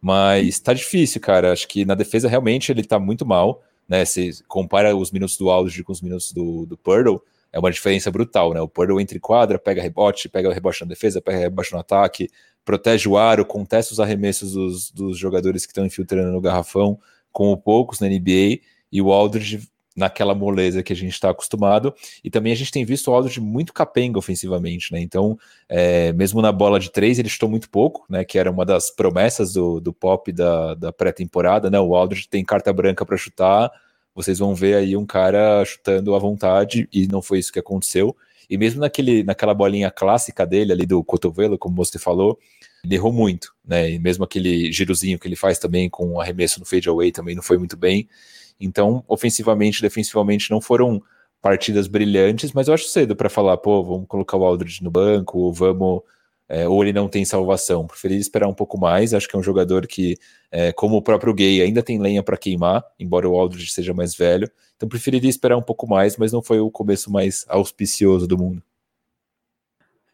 Mas 0.00 0.58
tá 0.60 0.72
difícil, 0.72 1.20
cara. 1.20 1.52
Acho 1.52 1.68
que 1.68 1.84
na 1.84 1.94
defesa 1.94 2.28
realmente 2.28 2.72
ele 2.72 2.84
tá 2.84 2.98
muito 2.98 3.26
mal, 3.26 3.62
né? 3.88 4.04
Se 4.04 4.42
compara 4.48 4.96
os 4.96 5.10
minutos 5.10 5.36
do 5.36 5.50
Aldridge 5.50 5.84
com 5.84 5.92
os 5.92 6.00
minutos 6.00 6.32
do, 6.32 6.64
do 6.64 6.76
Purdle, 6.76 7.22
é 7.52 7.58
uma 7.58 7.70
diferença 7.70 8.10
brutal, 8.10 8.52
né? 8.52 8.60
O 8.60 8.68
Purdle 8.68 9.00
entra 9.00 9.16
em 9.16 9.20
quadra, 9.20 9.58
pega 9.58 9.82
rebote, 9.82 10.28
pega 10.28 10.48
o 10.48 10.52
rebote 10.52 10.82
na 10.82 10.86
defesa, 10.88 11.20
pega 11.20 11.38
rebote 11.38 11.72
no 11.72 11.78
ataque, 11.78 12.28
protege 12.64 13.08
o 13.08 13.16
aro, 13.16 13.44
contesta 13.44 13.92
os 13.92 14.00
arremessos 14.00 14.52
dos, 14.52 14.90
dos 14.90 15.18
jogadores 15.18 15.64
que 15.64 15.72
estão 15.72 15.86
infiltrando 15.86 16.30
no 16.30 16.40
garrafão, 16.40 16.98
como 17.32 17.56
poucos 17.56 18.00
na 18.00 18.08
NBA, 18.08 18.60
e 18.92 19.00
o 19.00 19.12
Aldridge 19.12 19.68
naquela 19.98 20.32
moleza 20.32 20.82
que 20.82 20.92
a 20.92 20.96
gente 20.96 21.12
está 21.12 21.30
acostumado. 21.30 21.92
E 22.22 22.30
também 22.30 22.52
a 22.52 22.56
gente 22.56 22.70
tem 22.70 22.84
visto 22.84 23.10
o 23.10 23.14
Aldridge 23.14 23.40
muito 23.40 23.72
capenga 23.72 24.18
ofensivamente, 24.18 24.92
né? 24.92 25.00
Então, 25.00 25.36
é, 25.68 26.12
mesmo 26.12 26.40
na 26.40 26.52
bola 26.52 26.78
de 26.78 26.90
três, 26.90 27.18
ele 27.18 27.28
chutou 27.28 27.48
muito 27.48 27.68
pouco, 27.68 28.06
né? 28.08 28.24
Que 28.24 28.38
era 28.38 28.50
uma 28.50 28.64
das 28.64 28.90
promessas 28.90 29.52
do, 29.52 29.80
do 29.80 29.92
pop 29.92 30.30
da, 30.30 30.74
da 30.74 30.92
pré-temporada, 30.92 31.68
né? 31.68 31.80
O 31.80 31.96
Aldridge 31.96 32.28
tem 32.28 32.44
carta 32.44 32.72
branca 32.72 33.04
para 33.04 33.16
chutar. 33.16 33.72
Vocês 34.18 34.40
vão 34.40 34.52
ver 34.52 34.74
aí 34.74 34.96
um 34.96 35.06
cara 35.06 35.64
chutando 35.64 36.12
à 36.12 36.18
vontade, 36.18 36.88
e 36.92 37.06
não 37.06 37.22
foi 37.22 37.38
isso 37.38 37.52
que 37.52 37.60
aconteceu. 37.60 38.16
E 38.50 38.58
mesmo 38.58 38.80
naquele, 38.80 39.22
naquela 39.22 39.54
bolinha 39.54 39.92
clássica 39.92 40.44
dele 40.44 40.72
ali 40.72 40.84
do 40.84 41.04
cotovelo, 41.04 41.56
como 41.56 41.76
você 41.76 42.00
falou, 42.00 42.36
ele 42.84 42.96
errou 42.96 43.12
muito, 43.12 43.54
né? 43.64 43.92
E 43.92 43.98
mesmo 44.00 44.24
aquele 44.24 44.72
girozinho 44.72 45.20
que 45.20 45.28
ele 45.28 45.36
faz 45.36 45.60
também 45.60 45.88
com 45.88 46.20
arremesso 46.20 46.58
no 46.58 46.66
fade 46.66 46.88
away 46.88 47.12
também 47.12 47.36
não 47.36 47.44
foi 47.44 47.58
muito 47.58 47.76
bem. 47.76 48.08
Então, 48.60 49.04
ofensivamente, 49.06 49.80
defensivamente 49.80 50.50
não 50.50 50.60
foram 50.60 51.00
partidas 51.40 51.86
brilhantes, 51.86 52.52
mas 52.52 52.66
eu 52.66 52.74
acho 52.74 52.88
cedo 52.88 53.14
para 53.14 53.30
falar, 53.30 53.56
pô, 53.58 53.84
vamos 53.84 54.08
colocar 54.08 54.36
o 54.36 54.44
Aldridge 54.44 54.82
no 54.82 54.90
banco, 54.90 55.38
ou 55.38 55.52
vamos 55.52 56.02
é, 56.48 56.66
ou 56.66 56.82
ele 56.82 56.92
não 56.92 57.08
tem 57.08 57.24
salvação. 57.24 57.86
Preferi 57.86 58.16
esperar 58.16 58.48
um 58.48 58.54
pouco 58.54 58.78
mais. 58.78 59.12
Acho 59.12 59.28
que 59.28 59.36
é 59.36 59.38
um 59.38 59.42
jogador 59.42 59.86
que, 59.86 60.16
é, 60.50 60.72
como 60.72 60.96
o 60.96 61.02
próprio 61.02 61.34
Gay, 61.34 61.60
ainda 61.60 61.82
tem 61.82 61.98
lenha 61.98 62.22
para 62.22 62.38
queimar, 62.38 62.82
embora 62.98 63.28
o 63.28 63.38
Aldridge 63.38 63.70
seja 63.70 63.92
mais 63.92 64.14
velho. 64.14 64.50
Então 64.76 64.88
preferiria 64.88 65.28
esperar 65.28 65.56
um 65.56 65.62
pouco 65.62 65.86
mais, 65.88 66.16
mas 66.16 66.32
não 66.32 66.42
foi 66.42 66.60
o 66.60 66.70
começo 66.70 67.12
mais 67.12 67.44
auspicioso 67.48 68.26
do 68.26 68.38
mundo. 68.38 68.62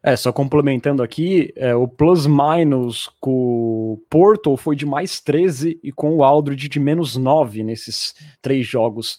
É, 0.03 0.16
só 0.16 0.30
complementando 0.32 1.03
aqui, 1.03 1.51
é, 1.57 1.74
o 1.74 1.89
plus-minus 1.89 3.11
com 3.18 3.93
o 3.93 4.03
Porto 4.11 4.55
foi 4.55 4.76
de 4.76 4.85
mais 4.85 5.18
13 5.18 5.80
e 5.82 5.91
com 5.91 6.16
o 6.16 6.22
Aldridge 6.22 6.68
de 6.68 6.78
menos 6.78 7.16
9 7.16 7.62
nesses 7.62 8.14
três 8.43 8.66
jogos. 8.66 9.18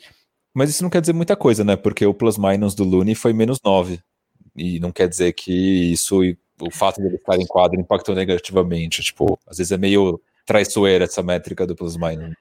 Mas 0.54 0.70
isso 0.70 0.84
não 0.84 0.90
quer 0.92 1.02
dizer 1.02 1.14
muita 1.14 1.36
coisa, 1.36 1.64
né? 1.64 1.76
Porque 1.76 2.06
o 2.06 2.14
plus-minus 2.14 2.76
do 2.76 2.84
Looney 2.84 3.16
foi 3.16 3.34
menos 3.34 3.60
9. 3.64 4.00
E 4.56 4.80
não 4.80 4.92
quer 4.92 5.10
dizer 5.10 5.34
que 5.34 5.92
isso 5.92 6.22
o 6.62 6.72
fato 6.72 7.02
dele 7.02 7.16
estar 7.16 7.38
em 7.38 7.46
quadro 7.46 7.80
impactou 7.80 8.16
negativamente. 8.16 9.04
Tipo, 9.04 9.40
às 9.48 9.58
vezes 9.58 9.72
é 9.72 9.78
meio 9.78 10.22
traiçoeira 10.46 11.06
essa 11.06 11.24
métrica 11.24 11.66
do 11.66 11.76
plus 11.76 11.98
minus. 11.98 12.36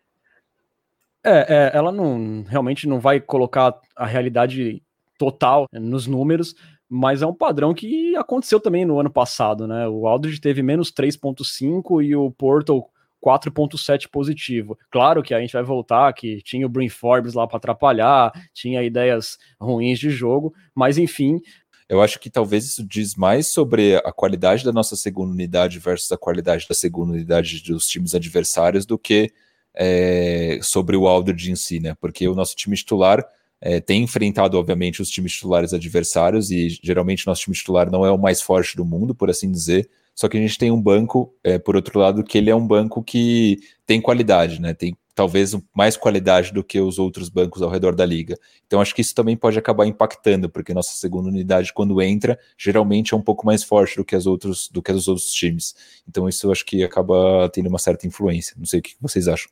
É, 1.24 1.46
é, 1.48 1.70
ela 1.76 1.90
não 1.90 2.42
realmente 2.42 2.86
não 2.86 3.00
vai 3.00 3.18
colocar 3.18 3.74
a 3.96 4.04
realidade 4.04 4.82
total 5.18 5.66
nos 5.72 6.06
números, 6.06 6.54
mas 6.88 7.22
é 7.22 7.26
um 7.26 7.34
padrão 7.34 7.72
que 7.72 8.14
aconteceu 8.14 8.60
também 8.60 8.84
no 8.84 9.00
ano 9.00 9.10
passado, 9.10 9.66
né? 9.66 9.88
O 9.88 10.06
Aldridge 10.06 10.40
teve 10.40 10.62
menos 10.62 10.92
3.5 10.92 12.04
e 12.04 12.14
o 12.14 12.30
Porto 12.30 12.84
4.7 13.24 14.08
positivo. 14.10 14.78
Claro 14.90 15.22
que 15.22 15.32
a 15.32 15.40
gente 15.40 15.54
vai 15.54 15.62
voltar 15.62 16.12
que 16.12 16.42
tinha 16.42 16.66
o 16.66 16.68
Brin 16.68 16.90
Forbes 16.90 17.32
lá 17.32 17.46
para 17.46 17.56
atrapalhar, 17.56 18.30
tinha 18.52 18.82
ideias 18.82 19.38
ruins 19.58 19.98
de 19.98 20.10
jogo, 20.10 20.52
mas 20.74 20.98
enfim, 20.98 21.40
eu 21.88 22.00
acho 22.00 22.18
que 22.18 22.30
talvez 22.30 22.64
isso 22.64 22.86
diz 22.86 23.14
mais 23.14 23.48
sobre 23.48 23.96
a 23.96 24.12
qualidade 24.12 24.64
da 24.64 24.72
nossa 24.72 24.96
segunda 24.96 25.32
unidade 25.32 25.78
versus 25.78 26.10
a 26.12 26.16
qualidade 26.16 26.66
da 26.68 26.74
segunda 26.74 27.12
unidade 27.12 27.62
dos 27.62 27.86
times 27.86 28.14
adversários 28.14 28.86
do 28.86 28.98
que 28.98 29.32
é, 29.74 30.58
sobre 30.62 30.96
o 30.96 31.06
Aldridge 31.06 31.50
em 31.50 31.56
si, 31.56 31.80
né? 31.80 31.94
Porque 32.00 32.26
o 32.28 32.34
nosso 32.34 32.54
time 32.54 32.76
titular 32.76 33.24
é, 33.60 33.80
tem 33.80 34.02
enfrentado, 34.02 34.58
obviamente, 34.58 35.02
os 35.02 35.10
times 35.10 35.32
titulares 35.32 35.72
adversários 35.72 36.50
e 36.50 36.68
geralmente 36.82 37.26
nosso 37.26 37.42
time 37.42 37.56
titular 37.56 37.90
não 37.90 38.04
é 38.04 38.10
o 38.10 38.18
mais 38.18 38.40
forte 38.40 38.76
do 38.76 38.84
mundo, 38.84 39.14
por 39.14 39.28
assim 39.28 39.50
dizer. 39.50 39.88
Só 40.14 40.28
que 40.28 40.36
a 40.36 40.40
gente 40.40 40.58
tem 40.58 40.70
um 40.70 40.80
banco, 40.80 41.34
é, 41.42 41.58
por 41.58 41.76
outro 41.76 41.98
lado, 41.98 42.22
que 42.22 42.38
ele 42.38 42.50
é 42.50 42.54
um 42.54 42.66
banco 42.66 43.02
que 43.02 43.58
tem 43.84 44.00
qualidade, 44.00 44.60
né? 44.60 44.72
Tem 44.72 44.96
talvez 45.14 45.56
mais 45.74 45.96
qualidade 45.96 46.52
do 46.52 46.64
que 46.64 46.80
os 46.80 46.98
outros 46.98 47.28
bancos 47.28 47.62
ao 47.62 47.70
redor 47.70 47.94
da 47.94 48.04
liga. 48.04 48.36
Então 48.66 48.80
acho 48.80 48.94
que 48.94 49.00
isso 49.00 49.14
também 49.14 49.36
pode 49.36 49.58
acabar 49.58 49.86
impactando, 49.86 50.50
porque 50.50 50.74
nossa 50.74 50.94
segunda 50.94 51.28
unidade 51.28 51.72
quando 51.72 52.02
entra, 52.02 52.38
geralmente 52.58 53.14
é 53.14 53.16
um 53.16 53.22
pouco 53.22 53.46
mais 53.46 53.62
forte 53.62 53.96
do 53.96 54.04
que 54.04 54.16
as 54.16 54.26
outros 54.26 54.68
do 54.68 54.82
que 54.82 54.90
os 54.90 55.06
outros 55.06 55.32
times. 55.32 55.74
Então 56.08 56.28
isso 56.28 56.50
acho 56.50 56.64
que 56.64 56.82
acaba 56.82 57.48
tendo 57.52 57.68
uma 57.68 57.78
certa 57.78 58.06
influência. 58.06 58.54
Não 58.58 58.66
sei 58.66 58.80
o 58.80 58.82
que 58.82 58.96
vocês 59.00 59.28
acham. 59.28 59.50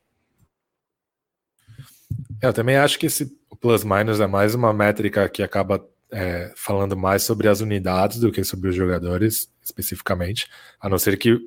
É, 2.42 2.48
eu 2.48 2.52
também 2.52 2.76
acho 2.76 2.98
que 2.98 3.06
esse 3.06 3.26
plus 3.60 3.84
minus 3.84 4.20
é 4.20 4.26
mais 4.26 4.54
uma 4.54 4.72
métrica 4.72 5.28
que 5.28 5.42
acaba 5.42 5.86
é, 6.12 6.52
falando 6.54 6.96
mais 6.96 7.22
sobre 7.22 7.48
as 7.48 7.60
unidades 7.60 8.20
do 8.20 8.30
que 8.30 8.44
sobre 8.44 8.68
os 8.68 8.76
jogadores 8.76 9.50
especificamente, 9.62 10.48
a 10.80 10.88
não 10.88 10.98
ser 10.98 11.16
que 11.16 11.38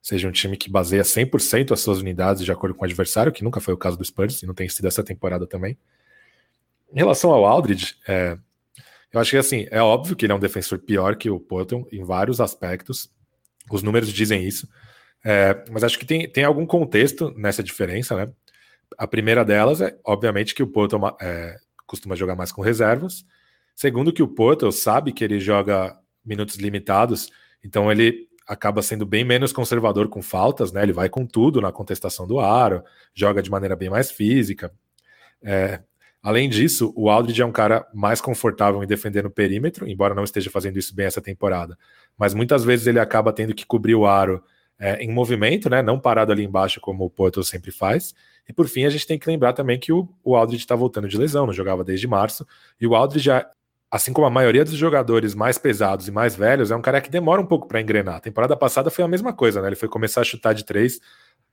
seja 0.00 0.28
um 0.28 0.32
time 0.32 0.56
que 0.56 0.70
baseia 0.70 1.02
100% 1.02 1.72
as 1.72 1.80
suas 1.80 1.98
unidades 1.98 2.44
de 2.44 2.50
acordo 2.50 2.74
com 2.74 2.82
o 2.82 2.84
adversário, 2.84 3.32
que 3.32 3.44
nunca 3.44 3.60
foi 3.60 3.74
o 3.74 3.78
caso 3.78 3.96
do 3.96 4.04
Spurs 4.04 4.42
e 4.42 4.46
não 4.46 4.54
tem 4.54 4.68
sido 4.68 4.88
essa 4.88 5.02
temporada 5.04 5.46
também. 5.46 5.76
Em 6.92 6.96
relação 6.96 7.30
ao 7.30 7.44
Aldridge, 7.44 7.96
é, 8.08 8.38
eu 9.12 9.20
acho 9.20 9.30
que 9.30 9.36
assim, 9.36 9.66
é 9.70 9.82
óbvio 9.82 10.16
que 10.16 10.24
ele 10.24 10.32
é 10.32 10.36
um 10.36 10.40
defensor 10.40 10.78
pior 10.78 11.16
que 11.16 11.28
o 11.28 11.38
Porton 11.38 11.86
em 11.92 12.02
vários 12.04 12.40
aspectos. 12.40 13.10
Os 13.70 13.82
números 13.82 14.12
dizem 14.12 14.46
isso. 14.46 14.68
É, 15.24 15.64
mas 15.70 15.84
acho 15.84 15.98
que 15.98 16.06
tem, 16.06 16.28
tem 16.28 16.44
algum 16.44 16.64
contexto 16.64 17.32
nessa 17.36 17.62
diferença, 17.62 18.16
né? 18.16 18.32
A 18.96 19.06
primeira 19.06 19.44
delas 19.44 19.80
é, 19.80 19.98
obviamente, 20.04 20.54
que 20.54 20.62
o 20.62 20.66
Porton 20.66 21.14
é, 21.20 21.56
costuma 21.86 22.14
jogar 22.14 22.36
mais 22.36 22.52
com 22.52 22.62
reservas. 22.62 23.24
Segundo, 23.78 24.12
que 24.12 24.24
o 24.24 24.26
Porto 24.26 24.72
sabe 24.72 25.12
que 25.12 25.22
ele 25.22 25.38
joga 25.38 25.96
minutos 26.24 26.56
limitados, 26.56 27.30
então 27.62 27.92
ele 27.92 28.26
acaba 28.44 28.82
sendo 28.82 29.06
bem 29.06 29.22
menos 29.22 29.52
conservador 29.52 30.08
com 30.08 30.20
faltas, 30.20 30.72
né? 30.72 30.82
Ele 30.82 30.92
vai 30.92 31.08
com 31.08 31.24
tudo 31.24 31.60
na 31.60 31.70
contestação 31.70 32.26
do 32.26 32.40
aro, 32.40 32.82
joga 33.14 33.40
de 33.40 33.48
maneira 33.48 33.76
bem 33.76 33.88
mais 33.88 34.10
física. 34.10 34.72
É, 35.40 35.80
além 36.20 36.48
disso, 36.48 36.92
o 36.96 37.08
Aldridge 37.08 37.40
é 37.40 37.46
um 37.46 37.52
cara 37.52 37.86
mais 37.94 38.20
confortável 38.20 38.82
em 38.82 38.86
defender 38.86 39.22
no 39.22 39.30
perímetro, 39.30 39.86
embora 39.86 40.12
não 40.12 40.24
esteja 40.24 40.50
fazendo 40.50 40.76
isso 40.76 40.92
bem 40.92 41.06
essa 41.06 41.22
temporada. 41.22 41.78
Mas 42.18 42.34
muitas 42.34 42.64
vezes 42.64 42.88
ele 42.88 42.98
acaba 42.98 43.32
tendo 43.32 43.54
que 43.54 43.64
cobrir 43.64 43.94
o 43.94 44.06
aro 44.06 44.42
é, 44.76 44.96
em 45.04 45.12
movimento, 45.12 45.70
né? 45.70 45.82
Não 45.82 46.00
parado 46.00 46.32
ali 46.32 46.42
embaixo 46.42 46.80
como 46.80 47.04
o 47.04 47.10
Porto 47.10 47.44
sempre 47.44 47.70
faz. 47.70 48.12
E 48.48 48.52
por 48.52 48.66
fim, 48.66 48.86
a 48.86 48.90
gente 48.90 49.06
tem 49.06 49.20
que 49.20 49.28
lembrar 49.28 49.52
também 49.52 49.78
que 49.78 49.92
o, 49.92 50.08
o 50.24 50.34
Aldridge 50.34 50.64
está 50.64 50.74
voltando 50.74 51.06
de 51.06 51.16
lesão, 51.16 51.46
não 51.46 51.52
jogava 51.52 51.84
desde 51.84 52.08
março. 52.08 52.44
E 52.80 52.86
o 52.88 52.96
Aldridge, 52.96 53.30
assim 53.90 54.12
como 54.12 54.26
a 54.26 54.30
maioria 54.30 54.64
dos 54.64 54.74
jogadores 54.74 55.34
mais 55.34 55.56
pesados 55.56 56.08
e 56.08 56.10
mais 56.10 56.36
velhos, 56.36 56.70
é 56.70 56.76
um 56.76 56.82
cara 56.82 57.00
que 57.00 57.10
demora 57.10 57.40
um 57.40 57.46
pouco 57.46 57.66
para 57.66 57.80
engrenar. 57.80 58.16
A 58.16 58.20
temporada 58.20 58.56
passada 58.56 58.90
foi 58.90 59.04
a 59.04 59.08
mesma 59.08 59.32
coisa, 59.32 59.62
né? 59.62 59.68
Ele 59.68 59.76
foi 59.76 59.88
começar 59.88 60.20
a 60.20 60.24
chutar 60.24 60.52
de 60.52 60.64
três 60.64 61.00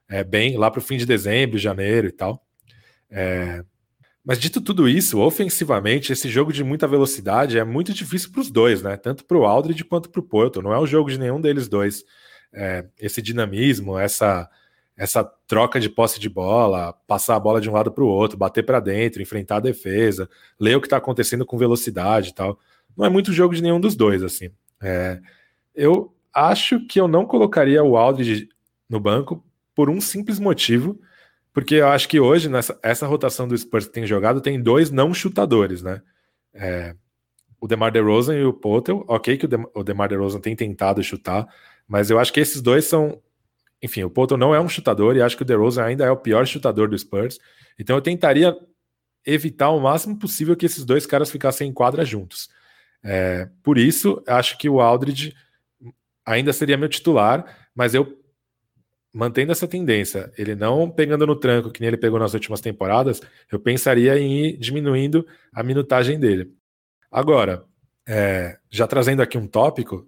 é, 0.09 0.23
bem 0.23 0.57
lá 0.57 0.69
para 0.69 0.79
o 0.79 0.81
fim 0.81 0.97
de 0.97 1.05
dezembro, 1.05 1.57
janeiro 1.57 2.07
e 2.07 2.11
tal. 2.11 2.43
É... 3.09 3.63
Mas 4.23 4.39
dito 4.39 4.59
tudo 4.59 4.89
isso, 4.89 5.19
ofensivamente, 5.19 6.11
esse 6.11 6.27
jogo 6.29 6.51
de 6.51 6.63
muita 6.63 6.87
velocidade 6.87 7.59
é 7.59 7.63
muito 7.63 7.93
difícil 7.93 8.31
para 8.31 8.41
os 8.41 8.49
dois, 8.49 8.81
né? 8.81 8.97
Tanto 8.97 9.23
para 9.23 9.37
o 9.37 9.45
Aldridge 9.45 9.83
quanto 9.83 10.09
para 10.09 10.19
o 10.19 10.23
Porto. 10.23 10.61
Não 10.61 10.73
é 10.73 10.79
um 10.79 10.87
jogo 10.87 11.11
de 11.11 11.19
nenhum 11.19 11.39
deles 11.39 11.67
dois. 11.67 12.03
É, 12.51 12.85
esse 12.99 13.21
dinamismo, 13.21 13.97
essa 13.99 14.49
essa 14.97 15.23
troca 15.47 15.79
de 15.79 15.89
posse 15.89 16.19
de 16.19 16.29
bola, 16.29 16.93
passar 17.07 17.35
a 17.35 17.39
bola 17.39 17.59
de 17.59 17.69
um 17.69 17.73
lado 17.73 17.91
para 17.91 18.03
o 18.03 18.07
outro, 18.07 18.37
bater 18.37 18.65
para 18.65 18.79
dentro, 18.79 19.21
enfrentar 19.21 19.57
a 19.57 19.61
defesa, 19.61 20.29
ler 20.59 20.77
o 20.77 20.81
que 20.81 20.87
está 20.87 20.97
acontecendo 20.97 21.45
com 21.45 21.57
velocidade 21.57 22.29
e 22.29 22.33
tal. 22.33 22.57
Não 22.95 23.05
é 23.05 23.09
muito 23.09 23.33
jogo 23.33 23.53
de 23.53 23.61
nenhum 23.61 23.79
dos 23.79 23.95
dois, 23.95 24.23
assim. 24.23 24.49
É, 24.81 25.19
eu 25.73 26.13
acho 26.33 26.85
que 26.87 26.99
eu 26.99 27.07
não 27.07 27.25
colocaria 27.25 27.83
o 27.83 27.97
Aldridge 27.97 28.47
no 28.89 28.99
banco 28.99 29.43
por 29.75 29.89
um 29.89 29.99
simples 29.99 30.39
motivo, 30.39 30.99
porque 31.53 31.75
eu 31.75 31.87
acho 31.87 32.07
que 32.07 32.19
hoje, 32.19 32.47
nessa 32.47 32.77
essa 32.81 33.05
rotação 33.05 33.47
do 33.47 33.57
Spurs 33.57 33.87
que 33.87 33.93
tem 33.93 34.05
jogado, 34.05 34.39
tem 34.39 34.61
dois 34.61 34.91
não 34.91 35.13
chutadores, 35.13 35.81
né? 35.81 36.01
É, 36.53 36.95
o 37.59 37.67
DeMar 37.67 37.91
DeRozan 37.91 38.35
e 38.37 38.45
o 38.45 38.53
Potel. 38.53 39.03
Ok 39.07 39.37
que 39.37 39.45
o, 39.45 39.47
De 39.47 39.57
o 39.73 39.83
DeMar 39.83 40.07
DeRozan 40.07 40.39
tem 40.39 40.55
tentado 40.55 41.03
chutar, 41.03 41.47
mas 41.87 42.09
eu 42.09 42.19
acho 42.19 42.31
que 42.31 42.39
esses 42.39 42.61
dois 42.61 42.85
são 42.85 43.21
enfim, 43.81 44.03
o 44.03 44.09
Poulton 44.09 44.37
não 44.37 44.55
é 44.55 44.59
um 44.59 44.69
chutador 44.69 45.15
e 45.15 45.21
acho 45.21 45.35
que 45.35 45.43
o 45.43 45.45
DeRozan 45.45 45.83
ainda 45.83 46.05
é 46.05 46.11
o 46.11 46.17
pior 46.17 46.45
chutador 46.45 46.87
do 46.87 46.97
Spurs. 46.97 47.37
Então 47.79 47.95
eu 47.95 48.01
tentaria 48.01 48.55
evitar 49.25 49.71
o 49.71 49.79
máximo 49.79 50.17
possível 50.17 50.55
que 50.55 50.65
esses 50.65 50.85
dois 50.85 51.05
caras 51.05 51.31
ficassem 51.31 51.69
em 51.69 51.73
quadra 51.73 52.05
juntos. 52.05 52.49
É, 53.03 53.49
por 53.63 53.77
isso, 53.77 54.23
acho 54.27 54.57
que 54.57 54.69
o 54.69 54.81
Aldridge 54.81 55.35
ainda 56.25 56.51
seria 56.53 56.77
meu 56.77 56.89
titular, 56.89 57.67
mas 57.75 57.93
eu 57.93 58.19
mantendo 59.13 59.51
essa 59.51 59.67
tendência, 59.67 60.31
ele 60.37 60.55
não 60.55 60.89
pegando 60.89 61.25
no 61.25 61.37
tranco 61.37 61.71
que 61.71 61.79
nem 61.79 61.87
ele 61.87 61.97
pegou 61.97 62.19
nas 62.19 62.33
últimas 62.33 62.59
temporadas, 62.59 63.21
eu 63.49 63.57
pensaria 63.57 64.19
em 64.19 64.45
ir 64.45 64.57
diminuindo 64.57 65.25
a 65.53 65.63
minutagem 65.63 66.19
dele. 66.19 66.51
Agora, 67.09 67.63
é, 68.07 68.57
já 68.69 68.85
trazendo 68.85 69.21
aqui 69.21 69.37
um 69.37 69.47
tópico, 69.47 70.05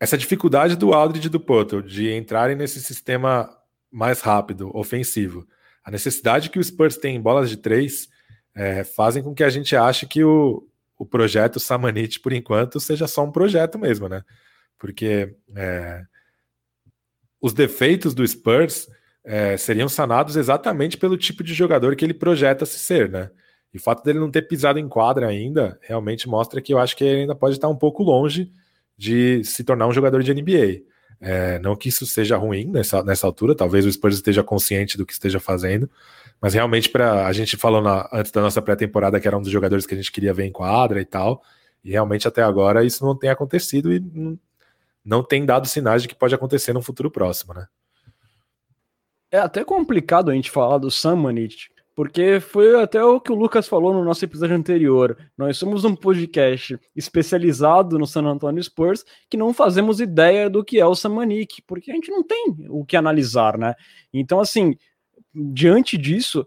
essa 0.00 0.16
dificuldade 0.16 0.76
do 0.76 0.94
Aldridge 0.94 1.26
e 1.26 1.30
do 1.30 1.38
Potter 1.38 1.82
de 1.82 2.10
entrarem 2.10 2.56
nesse 2.56 2.80
sistema 2.80 3.54
mais 3.92 4.22
rápido, 4.22 4.74
ofensivo, 4.74 5.46
a 5.84 5.90
necessidade 5.90 6.48
que 6.48 6.58
o 6.58 6.64
Spurs 6.64 6.96
tem 6.96 7.16
em 7.16 7.20
bolas 7.20 7.50
de 7.50 7.58
três 7.58 8.08
é, 8.54 8.82
fazem 8.82 9.22
com 9.22 9.34
que 9.34 9.44
a 9.44 9.50
gente 9.50 9.76
ache 9.76 10.06
que 10.06 10.24
o, 10.24 10.66
o 10.98 11.04
projeto 11.04 11.60
Samanit, 11.60 12.18
por 12.20 12.32
enquanto, 12.32 12.80
seja 12.80 13.06
só 13.06 13.24
um 13.24 13.30
projeto 13.30 13.78
mesmo, 13.78 14.08
né? 14.08 14.22
Porque 14.78 15.36
é, 15.54 16.02
os 17.40 17.52
defeitos 17.52 18.14
do 18.14 18.26
Spurs 18.26 18.88
é, 19.22 19.56
seriam 19.56 19.88
sanados 19.88 20.36
exatamente 20.36 20.96
pelo 20.96 21.16
tipo 21.16 21.44
de 21.44 21.52
jogador 21.52 21.94
que 21.94 22.04
ele 22.04 22.14
projeta 22.14 22.64
se 22.64 22.78
ser, 22.78 23.10
né? 23.10 23.30
E 23.72 23.78
o 23.78 23.80
fato 23.80 24.02
dele 24.02 24.18
não 24.18 24.30
ter 24.30 24.42
pisado 24.42 24.78
em 24.78 24.88
quadra 24.88 25.28
ainda 25.28 25.78
realmente 25.82 26.28
mostra 26.28 26.60
que 26.60 26.72
eu 26.72 26.78
acho 26.78 26.96
que 26.96 27.04
ele 27.04 27.20
ainda 27.22 27.34
pode 27.34 27.56
estar 27.56 27.68
um 27.68 27.76
pouco 27.76 28.02
longe 28.02 28.52
de 29.00 29.42
se 29.44 29.64
tornar 29.64 29.86
um 29.86 29.92
jogador 29.94 30.22
de 30.22 30.34
NBA. 30.34 30.82
É, 31.22 31.58
não 31.60 31.74
que 31.74 31.88
isso 31.88 32.04
seja 32.04 32.36
ruim 32.36 32.66
nessa, 32.66 33.02
nessa 33.02 33.26
altura, 33.26 33.54
talvez 33.54 33.86
o 33.86 33.90
Spurs 33.90 34.16
esteja 34.16 34.42
consciente 34.42 34.98
do 34.98 35.06
que 35.06 35.14
esteja 35.14 35.40
fazendo, 35.40 35.88
mas 36.38 36.52
realmente 36.52 36.90
para 36.90 37.26
a 37.26 37.32
gente 37.32 37.56
falou 37.56 37.80
na, 37.80 38.08
antes 38.12 38.30
da 38.30 38.42
nossa 38.42 38.60
pré-temporada 38.60 39.18
que 39.18 39.26
era 39.26 39.36
um 39.38 39.40
dos 39.40 39.50
jogadores 39.50 39.86
que 39.86 39.94
a 39.94 39.96
gente 39.96 40.12
queria 40.12 40.34
ver 40.34 40.44
em 40.44 40.52
quadra 40.52 41.00
e 41.00 41.04
tal, 41.06 41.42
e 41.82 41.90
realmente 41.92 42.28
até 42.28 42.42
agora 42.42 42.84
isso 42.84 43.02
não 43.02 43.16
tem 43.16 43.30
acontecido 43.30 43.90
e 43.90 44.00
não, 44.00 44.38
não 45.02 45.22
tem 45.22 45.46
dado 45.46 45.66
sinais 45.66 46.02
de 46.02 46.08
que 46.08 46.14
pode 46.14 46.34
acontecer 46.34 46.74
no 46.74 46.82
futuro 46.82 47.10
próximo, 47.10 47.54
né? 47.54 47.66
É 49.30 49.38
até 49.38 49.64
complicado 49.64 50.30
a 50.30 50.34
gente 50.34 50.50
falar 50.50 50.76
do 50.76 50.90
Sam 50.90 51.16
Manich, 51.16 51.70
porque 51.94 52.40
foi 52.40 52.80
até 52.80 53.02
o 53.04 53.20
que 53.20 53.32
o 53.32 53.34
Lucas 53.34 53.68
falou 53.68 53.92
no 53.92 54.04
nosso 54.04 54.24
episódio 54.24 54.56
anterior. 54.56 55.16
Nós 55.36 55.58
somos 55.58 55.84
um 55.84 55.94
podcast 55.94 56.78
especializado 56.94 57.98
no 57.98 58.06
San 58.06 58.24
Antonio 58.24 58.62
Spurs 58.62 59.04
que 59.28 59.36
não 59.36 59.52
fazemos 59.52 60.00
ideia 60.00 60.48
do 60.48 60.64
que 60.64 60.78
é 60.80 60.86
o 60.86 60.94
Samanik, 60.94 61.62
porque 61.66 61.90
a 61.90 61.94
gente 61.94 62.10
não 62.10 62.22
tem 62.22 62.54
o 62.68 62.84
que 62.84 62.96
analisar, 62.96 63.58
né? 63.58 63.74
Então, 64.12 64.40
assim, 64.40 64.76
diante 65.34 65.98
disso, 65.98 66.46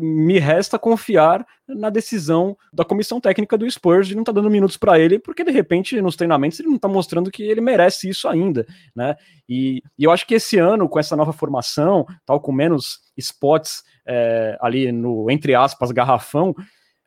me 0.00 0.38
resta 0.38 0.78
confiar 0.78 1.46
na 1.68 1.90
decisão 1.90 2.56
da 2.72 2.84
comissão 2.84 3.20
técnica 3.20 3.56
do 3.56 3.70
Spurs 3.70 4.08
de 4.08 4.14
não 4.14 4.22
estar 4.22 4.32
tá 4.32 4.40
dando 4.40 4.50
minutos 4.50 4.76
para 4.76 4.98
ele, 4.98 5.18
porque 5.18 5.44
de 5.44 5.52
repente 5.52 6.00
nos 6.00 6.16
treinamentos 6.16 6.58
ele 6.58 6.68
não 6.68 6.76
está 6.76 6.88
mostrando 6.88 7.30
que 7.30 7.42
ele 7.42 7.60
merece 7.60 8.08
isso 8.08 8.28
ainda, 8.28 8.66
né? 8.94 9.14
E, 9.48 9.82
e, 9.96 10.04
eu 10.04 10.10
acho 10.10 10.26
que 10.26 10.34
esse 10.34 10.58
ano, 10.58 10.88
com 10.88 10.98
essa 10.98 11.16
nova 11.16 11.32
formação, 11.32 12.04
tal 12.26 12.40
com 12.40 12.50
menos 12.50 13.00
spots 13.16 13.84
é, 14.06 14.58
ali 14.60 14.90
no, 14.90 15.30
entre 15.30 15.54
aspas, 15.54 15.92
garrafão, 15.92 16.54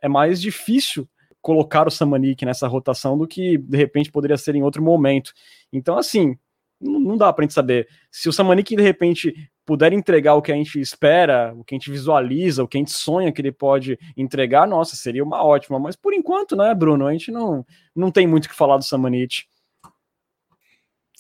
é 0.02 0.08
mais 0.08 0.40
difícil 0.40 1.08
colocar 1.42 1.86
o 1.86 1.92
Samanik 1.92 2.46
nessa 2.46 2.68
rotação 2.68 3.18
do 3.18 3.28
que 3.28 3.58
de 3.58 3.78
repente 3.78 4.10
poderia 4.10 4.38
ser 4.38 4.56
em 4.56 4.64
outro 4.64 4.82
momento. 4.82 5.34
Então, 5.74 5.98
assim, 5.98 6.38
não, 6.80 7.18
dá 7.18 7.32
pra 7.32 7.44
gente 7.44 7.54
saber. 7.54 7.88
Se 8.10 8.30
o 8.30 8.34
Samanik 8.34 8.76
de 8.76 8.82
repente 8.82 9.34
puder 9.66 9.94
entregar 9.94 10.36
o 10.36 10.42
que 10.42 10.52
a 10.52 10.56
gente 10.56 10.80
espera, 10.80 11.54
o 11.56 11.64
que 11.64 11.74
a 11.74 11.78
gente 11.78 11.90
visualiza, 11.90 12.64
o 12.64 12.68
que 12.68 12.78
a 12.78 12.82
gente 12.82 12.92
sonha 12.92 13.32
que 13.32 13.42
ele 13.42 13.52
pode 13.52 13.98
entregar, 14.16 14.68
nossa, 14.68 14.96
seria 14.96 15.24
uma 15.24 15.44
ótima. 15.44 15.80
Mas 15.80 15.96
por 15.96 16.14
enquanto, 16.14 16.56
né, 16.56 16.74
Bruno? 16.74 17.08
A 17.08 17.12
gente 17.14 17.32
não, 17.32 17.66
não 17.96 18.12
tem 18.12 18.28
muito 18.28 18.46
o 18.46 18.50
que 18.50 18.56
falar 18.56 18.78
do 18.78 18.84
Samanit. 18.84 19.48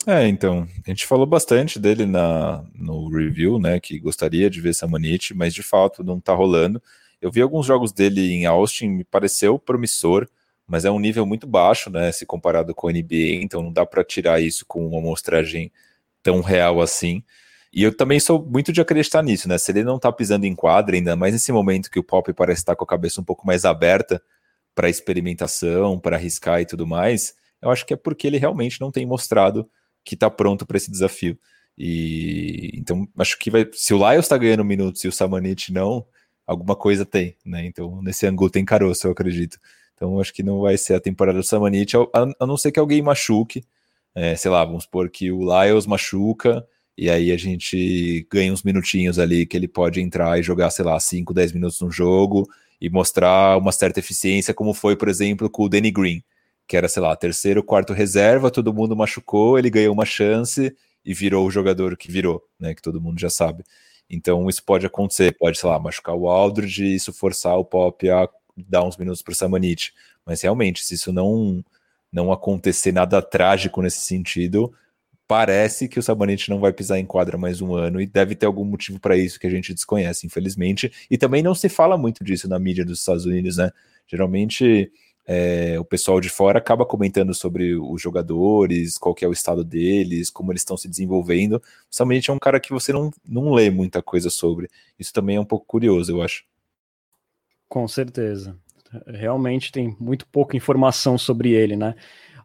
É, 0.05 0.27
então, 0.27 0.67
a 0.85 0.89
gente 0.89 1.05
falou 1.05 1.25
bastante 1.25 1.79
dele 1.79 2.05
na, 2.05 2.61
no 2.75 3.07
review, 3.07 3.57
né, 3.57 3.79
que 3.79 3.97
gostaria 3.97 4.49
de 4.49 4.59
ver 4.59 4.73
Samanit, 4.73 5.33
mas 5.33 5.53
de 5.53 5.63
fato 5.63 6.03
não 6.03 6.19
tá 6.19 6.33
rolando. 6.33 6.81
Eu 7.21 7.31
vi 7.31 7.41
alguns 7.41 7.65
jogos 7.65 7.93
dele 7.93 8.33
em 8.33 8.45
Austin, 8.45 8.89
me 8.89 9.03
pareceu 9.05 9.57
promissor, 9.57 10.27
mas 10.67 10.83
é 10.83 10.91
um 10.91 10.99
nível 10.99 11.25
muito 11.25 11.47
baixo, 11.47 11.89
né, 11.89 12.11
se 12.11 12.25
comparado 12.25 12.75
com 12.75 12.89
a 12.89 12.91
NBA, 12.91 13.41
então 13.41 13.61
não 13.61 13.71
dá 13.71 13.85
para 13.85 14.03
tirar 14.03 14.41
isso 14.41 14.65
com 14.65 14.85
uma 14.85 14.97
amostragem 14.99 15.71
tão 16.21 16.41
real 16.41 16.81
assim. 16.81 17.23
E 17.73 17.81
eu 17.81 17.95
também 17.95 18.19
sou 18.19 18.45
muito 18.45 18.71
de 18.71 18.79
acreditar 18.79 19.23
nisso, 19.23 19.49
né, 19.49 19.57
se 19.57 19.71
ele 19.71 19.83
não 19.83 19.97
tá 19.97 20.11
pisando 20.11 20.45
em 20.45 20.53
quadra, 20.53 20.95
ainda 20.95 21.15
mais 21.15 21.33
nesse 21.33 21.51
momento 21.51 21.89
que 21.89 21.97
o 21.97 22.03
Pop 22.03 22.31
parece 22.33 22.61
estar 22.61 22.75
com 22.75 22.83
a 22.83 22.87
cabeça 22.87 23.19
um 23.19 23.23
pouco 23.23 23.47
mais 23.47 23.65
aberta 23.65 24.21
para 24.75 24.89
experimentação, 24.89 25.99
para 25.99 26.15
arriscar 26.15 26.61
e 26.61 26.65
tudo 26.65 26.85
mais, 26.85 27.33
eu 27.61 27.71
acho 27.71 27.83
que 27.85 27.93
é 27.93 27.97
porque 27.97 28.27
ele 28.27 28.37
realmente 28.37 28.79
não 28.79 28.91
tem 28.91 29.05
mostrado 29.05 29.67
que 30.03 30.13
está 30.13 30.29
pronto 30.29 30.65
para 30.65 30.77
esse 30.77 30.91
desafio. 30.91 31.37
E 31.77 32.71
então 32.75 33.07
acho 33.17 33.39
que 33.39 33.49
vai, 33.49 33.67
se 33.73 33.93
o 33.93 33.97
Lyles 33.97 34.25
está 34.25 34.37
ganhando 34.37 34.63
minutos 34.63 35.03
e 35.03 35.07
o 35.07 35.11
Samanit 35.11 35.73
não, 35.73 36.05
alguma 36.45 36.75
coisa 36.75 37.05
tem, 37.05 37.35
né? 37.43 37.65
Então 37.65 38.01
nesse 38.03 38.27
ângulo 38.27 38.49
tem 38.49 38.65
caroço, 38.65 39.07
eu 39.07 39.11
acredito. 39.11 39.57
Então 39.95 40.19
acho 40.19 40.33
que 40.33 40.43
não 40.43 40.61
vai 40.61 40.77
ser 40.77 40.95
a 40.95 40.99
temporada 40.99 41.39
do 41.39 41.45
Samanit, 41.45 41.95
a, 41.97 41.99
a 42.39 42.45
não 42.45 42.57
ser 42.57 42.71
que 42.71 42.79
alguém 42.79 43.01
machuque. 43.01 43.63
É, 44.13 44.35
sei 44.35 44.51
lá, 44.51 44.63
vamos 44.63 44.83
supor 44.83 45.09
que 45.09 45.31
o 45.31 45.39
Lyles 45.39 45.87
machuca 45.87 46.63
e 46.97 47.09
aí 47.09 47.31
a 47.31 47.37
gente 47.37 48.27
ganha 48.31 48.53
uns 48.53 48.63
minutinhos 48.63 49.19
ali 49.19 49.45
que 49.45 49.57
ele 49.57 49.67
pode 49.67 50.01
entrar 50.01 50.39
e 50.39 50.43
jogar, 50.43 50.69
sei 50.71 50.85
lá, 50.85 50.99
5, 50.99 51.33
10 51.33 51.51
minutos 51.53 51.81
no 51.81 51.91
jogo 51.91 52.47
e 52.79 52.89
mostrar 52.89 53.57
uma 53.57 53.71
certa 53.71 53.99
eficiência, 53.99 54.53
como 54.53 54.73
foi, 54.73 54.95
por 54.95 55.07
exemplo, 55.09 55.49
com 55.49 55.63
o 55.63 55.69
Danny 55.69 55.91
Green 55.91 56.23
que 56.67 56.77
era, 56.77 56.87
sei 56.87 57.01
lá, 57.01 57.15
terceiro, 57.15 57.63
quarto 57.63 57.93
reserva, 57.93 58.49
todo 58.49 58.73
mundo 58.73 58.95
machucou, 58.95 59.57
ele 59.59 59.69
ganhou 59.69 59.93
uma 59.93 60.05
chance 60.05 60.75
e 61.05 61.13
virou 61.13 61.45
o 61.45 61.51
jogador 61.51 61.97
que 61.97 62.11
virou, 62.11 62.43
né? 62.59 62.73
Que 62.73 62.81
todo 62.81 63.01
mundo 63.01 63.19
já 63.19 63.29
sabe. 63.29 63.63
Então 64.09 64.47
isso 64.49 64.63
pode 64.63 64.85
acontecer, 64.85 65.35
pode, 65.37 65.57
sei 65.57 65.69
lá, 65.69 65.79
machucar 65.79 66.15
o 66.15 66.27
Aldridge 66.27 66.83
e 66.83 66.95
isso 66.95 67.13
forçar 67.13 67.57
o 67.57 67.65
Pop 67.65 68.09
a 68.09 68.29
dar 68.55 68.83
uns 68.83 68.97
minutos 68.97 69.21
para 69.21 69.33
o 69.33 69.35
Samanit. 69.35 69.93
Mas 70.25 70.41
realmente, 70.41 70.83
se 70.83 70.95
isso 70.95 71.11
não 71.11 71.63
não 72.11 72.31
acontecer 72.31 72.91
nada 72.91 73.21
trágico 73.23 73.81
nesse 73.81 74.01
sentido, 74.01 74.71
parece 75.33 75.87
que 75.87 75.97
o 75.97 76.03
Samanit 76.03 76.47
não 76.47 76.59
vai 76.59 76.71
pisar 76.71 76.99
em 76.99 77.07
quadra 77.07 77.39
mais 77.39 77.59
um 77.59 77.73
ano 77.73 77.99
e 77.99 78.05
deve 78.05 78.35
ter 78.35 78.45
algum 78.45 78.63
motivo 78.63 78.99
para 78.99 79.17
isso 79.17 79.39
que 79.39 79.47
a 79.47 79.49
gente 79.49 79.73
desconhece, 79.73 80.27
infelizmente. 80.27 80.93
E 81.09 81.17
também 81.17 81.41
não 81.41 81.55
se 81.55 81.69
fala 81.69 81.97
muito 81.97 82.23
disso 82.23 82.47
na 82.47 82.59
mídia 82.59 82.85
dos 82.85 82.99
Estados 82.99 83.25
Unidos, 83.25 83.57
né? 83.57 83.71
Geralmente 84.05 84.91
é, 85.25 85.79
o 85.79 85.83
pessoal 85.83 86.21
de 86.21 86.29
fora 86.29 86.59
acaba 86.59 86.85
comentando 86.85 87.33
sobre 87.33 87.75
os 87.75 87.99
jogadores, 87.99 88.95
qual 88.95 89.15
que 89.15 89.25
é 89.25 89.27
o 89.27 89.31
estado 89.31 89.63
deles, 89.63 90.29
como 90.29 90.51
eles 90.51 90.61
estão 90.61 90.77
se 90.77 90.87
desenvolvendo. 90.87 91.59
Somente 91.89 92.29
é 92.29 92.33
um 92.33 92.37
cara 92.37 92.59
que 92.59 92.71
você 92.71 92.93
não, 92.93 93.09
não 93.27 93.55
lê 93.55 93.71
muita 93.71 94.03
coisa 94.03 94.29
sobre. 94.29 94.69
Isso 94.99 95.11
também 95.11 95.37
é 95.37 95.41
um 95.41 95.45
pouco 95.45 95.65
curioso, 95.65 96.11
eu 96.11 96.21
acho. 96.21 96.45
Com 97.67 97.87
certeza. 97.87 98.55
Realmente 99.07 99.71
tem 99.71 99.97
muito 99.99 100.27
pouca 100.27 100.55
informação 100.55 101.17
sobre 101.17 101.53
ele, 101.53 101.75
né? 101.75 101.95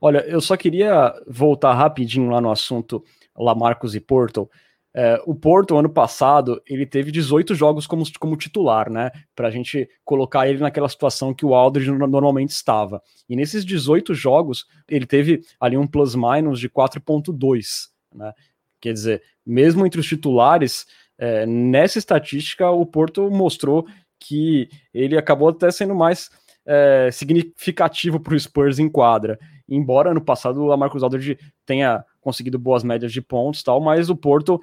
Olha, 0.01 0.19
eu 0.27 0.41
só 0.41 0.57
queria 0.57 1.15
voltar 1.27 1.75
rapidinho 1.75 2.31
lá 2.31 2.41
no 2.41 2.51
assunto 2.51 3.05
Lamarcus 3.37 3.95
e 3.95 4.01
Portal. 4.01 4.51
É, 4.95 5.23
o 5.27 5.35
Porto, 5.35 5.77
ano 5.77 5.89
passado, 5.89 6.61
ele 6.67 6.87
teve 6.87 7.13
18 7.13 7.55
jogos 7.55 7.87
como, 7.87 8.03
como 8.19 8.37
titular, 8.37 8.91
né? 8.91 9.11
Pra 9.35 9.51
gente 9.51 9.89
colocar 10.05 10.49
ele 10.49 10.59
naquela 10.59 10.89
situação 10.89 11.35
que 11.35 11.45
o 11.45 11.55
Aldridge 11.55 11.91
normalmente 11.93 12.51
estava. 12.51 13.03
E 13.29 13.37
nesses 13.37 13.65
18 13.65 14.15
jogos, 14.15 14.67
ele 14.89 15.07
teve 15.07 15.43
ali 15.61 15.77
um 15.77 15.87
plus-minus 15.87 16.59
de 16.59 16.69
4,2, 16.69 17.89
né? 18.15 18.33
Quer 18.81 18.93
dizer, 18.93 19.23
mesmo 19.45 19.85
entre 19.85 20.01
os 20.01 20.07
titulares, 20.07 20.87
é, 21.19 21.45
nessa 21.47 21.99
estatística, 21.99 22.71
o 22.71 22.87
Porto 22.87 23.31
mostrou 23.31 23.87
que 24.21 24.69
ele 24.93 25.17
acabou 25.17 25.49
até 25.49 25.71
sendo 25.71 25.95
mais 25.95 26.31
é, 26.67 27.11
significativo 27.13 28.21
para 28.21 28.35
o 28.35 28.41
Spurs 28.41 28.79
em 28.79 28.89
quadra. 28.89 29.39
Embora 29.69 30.11
ano 30.11 30.21
passado 30.21 30.65
o 30.65 30.77
Marcos 30.77 31.03
Aldridge 31.03 31.39
tenha 31.67 32.05
conseguido 32.21 32.59
boas 32.59 32.83
médias 32.83 33.13
de 33.13 33.21
pontos 33.21 33.63
tal, 33.63 33.81
mas 33.81 34.09
o 34.09 34.17
Porto 34.17 34.61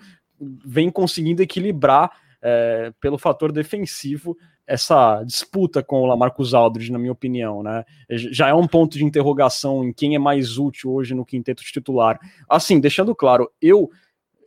vem 0.65 0.89
conseguindo 0.89 1.41
equilibrar 1.41 2.11
é, 2.41 2.91
pelo 2.99 3.17
fator 3.17 3.51
defensivo 3.51 4.37
essa 4.67 5.23
disputa 5.23 5.83
com 5.83 6.01
o 6.01 6.05
Lamarcus 6.05 6.53
Aldridge, 6.53 6.91
na 6.91 6.97
minha 6.97 7.11
opinião, 7.11 7.61
né? 7.61 7.83
Já 8.09 8.47
é 8.49 8.53
um 8.53 8.67
ponto 8.67 8.97
de 8.97 9.05
interrogação 9.05 9.83
em 9.83 9.93
quem 9.93 10.15
é 10.15 10.19
mais 10.19 10.57
útil 10.57 10.91
hoje 10.91 11.13
no 11.13 11.25
quinteto 11.25 11.63
titular. 11.63 12.19
Assim, 12.49 12.79
deixando 12.79 13.15
claro, 13.15 13.49
eu 13.61 13.89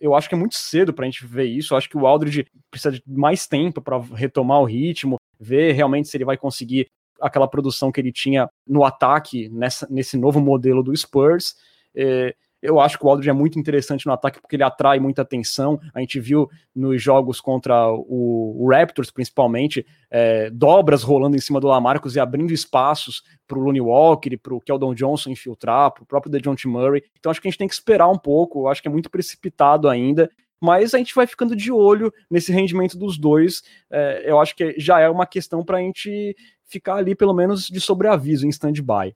eu 0.01 0.15
acho 0.15 0.29
que 0.29 0.35
é 0.35 0.39
muito 0.39 0.55
cedo 0.55 0.93
para 0.93 1.05
a 1.05 1.11
gente 1.11 1.27
ver 1.27 1.47
isso. 1.47 1.75
Eu 1.75 1.79
acho 1.79 1.89
que 1.89 1.97
o 1.97 2.07
Aldridge 2.07 2.47
precisa 2.71 2.93
de 2.93 3.03
mais 3.07 3.49
tempo 3.49 3.81
para 3.81 3.99
retomar 3.99 4.61
o 4.61 4.65
ritmo, 4.65 5.17
ver 5.41 5.73
realmente 5.73 6.09
se 6.09 6.17
ele 6.17 6.25
vai 6.25 6.37
conseguir 6.37 6.89
aquela 7.21 7.49
produção 7.49 7.91
que 7.91 8.01
ele 8.01 8.13
tinha 8.13 8.49
no 8.67 8.85
ataque 8.85 9.49
nessa, 9.49 9.87
nesse 9.91 10.17
novo 10.17 10.41
modelo 10.41 10.83
do 10.83 10.97
Spurs. 10.97 11.55
É, 11.95 12.35
eu 12.61 12.81
acho 12.81 12.99
que 12.99 13.07
o 13.07 13.09
Aldridge 13.09 13.31
é 13.31 13.33
muito 13.33 13.59
interessante 13.59 14.05
no 14.07 14.13
ataque 14.13 14.41
porque 14.41 14.57
ele 14.57 14.65
atrai 14.65 14.99
muita 14.99 15.23
atenção. 15.23 15.81
A 15.95 16.01
gente 16.01 16.19
viu 16.19 16.51
nos 16.75 17.01
jogos 17.01 17.41
contra 17.41 17.89
o, 17.91 18.65
o 18.65 18.69
Raptors, 18.71 19.11
principalmente, 19.11 19.87
é, 20.11 20.51
dobras 20.51 21.03
rolando 21.03 21.37
em 21.37 21.41
cima 21.41 21.61
do 21.61 21.69
Lamarcus 21.69 22.17
e 22.17 22.21
abrindo 22.21 22.53
espaços 22.53 23.23
para 23.47 23.59
o 23.59 23.63
Looney 23.63 23.81
Walker, 23.81 24.37
para 24.37 24.55
o 24.55 24.61
Keldon 24.61 24.95
Johnson 24.95 25.31
infiltrar, 25.31 25.93
para 25.93 26.03
o 26.03 26.07
próprio 26.07 26.33
DeJounte 26.33 26.67
Murray. 26.67 27.05
Então 27.19 27.31
acho 27.31 27.41
que 27.41 27.47
a 27.47 27.51
gente 27.51 27.59
tem 27.59 27.69
que 27.69 27.75
esperar 27.75 28.09
um 28.09 28.19
pouco. 28.19 28.67
Acho 28.67 28.83
que 28.83 28.89
é 28.89 28.91
muito 28.91 29.11
precipitado 29.11 29.89
ainda. 29.89 30.29
Mas 30.61 30.95
a 30.95 30.99
gente 30.99 31.15
vai 31.15 31.27
ficando 31.27 31.55
de 31.55 31.71
olho 31.71 32.13
nesse 32.31 32.53
rendimento 32.53 32.99
dos 32.99 33.19
dois. 33.19 33.63
É, 33.91 34.31
eu 34.31 34.41
acho 34.41 34.57
que 34.57 34.75
já 34.79 35.01
é 35.01 35.09
uma 35.09 35.27
questão 35.27 35.65
para 35.65 35.79
a 35.79 35.81
gente 35.81 36.37
ficar 36.67 36.97
ali, 36.97 37.15
pelo 37.15 37.33
menos, 37.33 37.67
de 37.67 37.81
sobreaviso, 37.81 38.47
em 38.47 38.51
stand-by. 38.51 39.15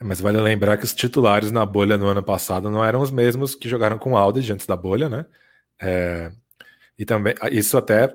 É, 0.00 0.04
mas 0.04 0.20
vale 0.20 0.40
lembrar 0.40 0.76
que 0.76 0.84
os 0.84 0.94
titulares 0.94 1.50
na 1.50 1.64
bolha 1.64 1.96
no 1.96 2.06
ano 2.06 2.22
passado 2.22 2.70
não 2.70 2.84
eram 2.84 3.00
os 3.00 3.10
mesmos 3.10 3.54
que 3.54 3.68
jogaram 3.68 3.98
com 3.98 4.12
o 4.12 4.16
Aldridge 4.16 4.52
antes 4.52 4.66
da 4.66 4.76
bolha, 4.76 5.08
né? 5.08 5.26
É, 5.80 6.30
e 6.98 7.04
também 7.04 7.34
isso 7.50 7.76
até 7.76 8.14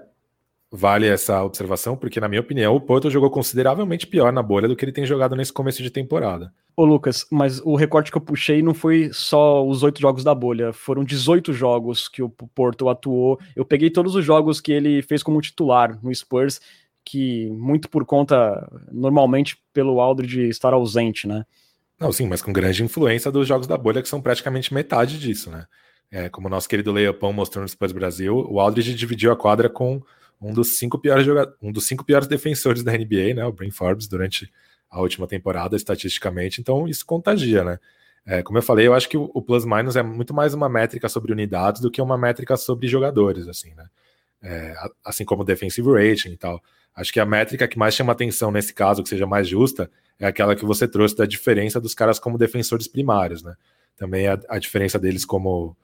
vale 0.72 1.06
essa 1.06 1.44
observação, 1.44 1.98
porque 1.98 2.20
na 2.20 2.30
minha 2.30 2.40
opinião 2.40 2.74
o 2.74 2.80
Porto 2.80 3.10
jogou 3.10 3.30
consideravelmente 3.30 4.08
pior 4.08 4.32
na 4.32 4.42
bolha 4.42 4.70
do 4.70 4.76
que 4.76 4.86
ele 4.86 4.94
tem 4.94 5.06
jogado 5.06 5.36
nesse 5.36 5.52
começo 5.52 5.84
de 5.84 5.90
temporada. 5.90 6.54
Ô 6.78 6.86
Lucas, 6.86 7.26
mas 7.30 7.60
o 7.60 7.76
recorte 7.76 8.10
que 8.10 8.18
eu 8.18 8.22
puxei 8.22 8.62
não 8.62 8.74
foi 8.74 9.10
só 9.12 9.68
os 9.68 9.84
oito 9.84 10.00
jogos 10.00 10.24
da 10.24 10.34
bolha, 10.34 10.72
foram 10.72 11.04
18 11.04 11.52
jogos 11.52 12.08
que 12.08 12.24
o 12.24 12.30
Porto 12.30 12.88
atuou. 12.88 13.38
Eu 13.54 13.66
peguei 13.66 13.90
todos 13.90 14.16
os 14.16 14.24
jogos 14.24 14.62
que 14.62 14.72
ele 14.72 15.02
fez 15.02 15.22
como 15.22 15.42
titular 15.42 16.00
no 16.02 16.16
Spurs, 16.16 16.62
que 17.04 17.50
muito 17.50 17.90
por 17.90 18.06
conta, 18.06 18.66
normalmente, 18.90 19.62
pelo 19.74 20.00
Aldridge 20.00 20.48
estar 20.48 20.74
ausente, 20.74 21.28
né? 21.28 21.46
Não, 22.00 22.12
sim, 22.12 22.28
mas 22.28 22.42
com 22.42 22.54
grande 22.54 22.84
influência 22.84 23.30
dos 23.30 23.48
jogos 23.48 23.68
da 23.68 23.78
bolha, 23.78 24.02
que 24.02 24.08
são 24.08 24.22
praticamente 24.22 24.74
metade 24.74 25.20
disso, 25.20 25.52
né? 25.52 25.66
É, 26.10 26.30
como 26.30 26.48
o 26.48 26.50
nosso 26.50 26.68
querido 26.68 26.92
Leopão 26.92 27.34
mostrou 27.34 27.62
no 27.62 27.68
Spurs 27.68 27.92
Brasil, 27.92 28.46
o 28.50 28.60
Aldridge 28.60 28.94
dividiu 28.96 29.32
a 29.32 29.36
quadra 29.36 29.70
com 29.70 30.02
um 30.42 30.54
dos 30.54 30.78
cinco 30.78 30.98
piores 30.98 31.26
jogadores, 31.26 31.58
um 31.62 31.72
dos 31.72 31.86
cinco 31.86 32.04
piores 32.04 32.28
defensores 32.28 32.84
da 32.84 32.92
NBA, 32.92 33.36
né? 33.36 33.46
O 33.46 33.52
Brin 33.52 33.72
Forbes, 33.72 34.08
durante 34.08 34.52
a 34.90 35.00
última 35.00 35.28
temporada, 35.28 35.76
estatisticamente, 35.76 36.60
então 36.60 36.88
isso 36.88 37.06
contagia, 37.06 37.64
né? 37.64 37.80
É, 38.26 38.44
como 38.44 38.58
eu 38.58 38.62
falei, 38.62 38.88
eu 38.88 38.94
acho 38.94 39.10
que 39.10 39.18
o, 39.18 39.32
o 39.34 39.42
plus 39.42 39.66
minus 39.66 39.96
é 39.96 40.04
muito 40.04 40.34
mais 40.34 40.54
uma 40.54 40.70
métrica 40.70 41.10
sobre 41.10 41.32
unidades 41.32 41.82
do 41.82 41.90
que 41.90 42.02
uma 42.02 42.18
métrica 42.18 42.58
sobre 42.58 42.88
jogadores, 42.88 43.48
assim, 43.48 43.74
né? 43.74 43.86
É, 44.44 44.76
assim 45.06 45.24
como 45.24 45.44
defensive 45.44 45.88
rating 45.92 46.32
e 46.32 46.38
tal. 46.38 46.62
Acho 46.96 47.14
que 47.14 47.20
a 47.20 47.26
métrica 47.26 47.68
que 47.68 47.78
mais 47.78 47.94
chama 47.94 48.12
atenção 48.12 48.52
nesse 48.52 48.74
caso, 48.74 49.02
que 49.02 49.10
seja 49.10 49.26
mais 49.26 49.48
justa, 49.48 49.90
é 50.20 50.28
aquela 50.28 50.56
que 50.56 50.66
você 50.66 50.88
trouxe 50.88 51.16
da 51.16 51.26
diferença 51.26 51.80
dos 51.80 51.94
caras 51.94 52.20
como 52.20 52.38
defensores 52.38 52.88
primários, 52.88 53.44
né? 53.44 53.56
Também 53.96 54.28
a, 54.28 54.40
a 54.50 54.60
diferença 54.60 55.00
deles 55.00 55.24
como 55.24 55.76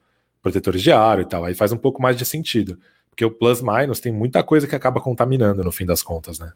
protetores 0.41 0.81
de 0.81 0.91
aro 0.91 1.21
e 1.21 1.25
tal. 1.25 1.45
Aí 1.45 1.53
faz 1.53 1.71
um 1.71 1.77
pouco 1.77 2.01
mais 2.01 2.17
de 2.17 2.25
sentido. 2.25 2.79
Porque 3.17 3.25
o 3.25 3.31
plus 3.31 3.63
minus 3.63 3.99
tem 3.99 4.11
muita 4.11 4.43
coisa 4.43 4.67
que 4.67 4.75
acaba 4.75 5.01
contaminando 5.01 5.63
no 5.63 5.71
fim 5.71 5.87
das 5.87 6.03
contas, 6.03 6.37
né? 6.37 6.51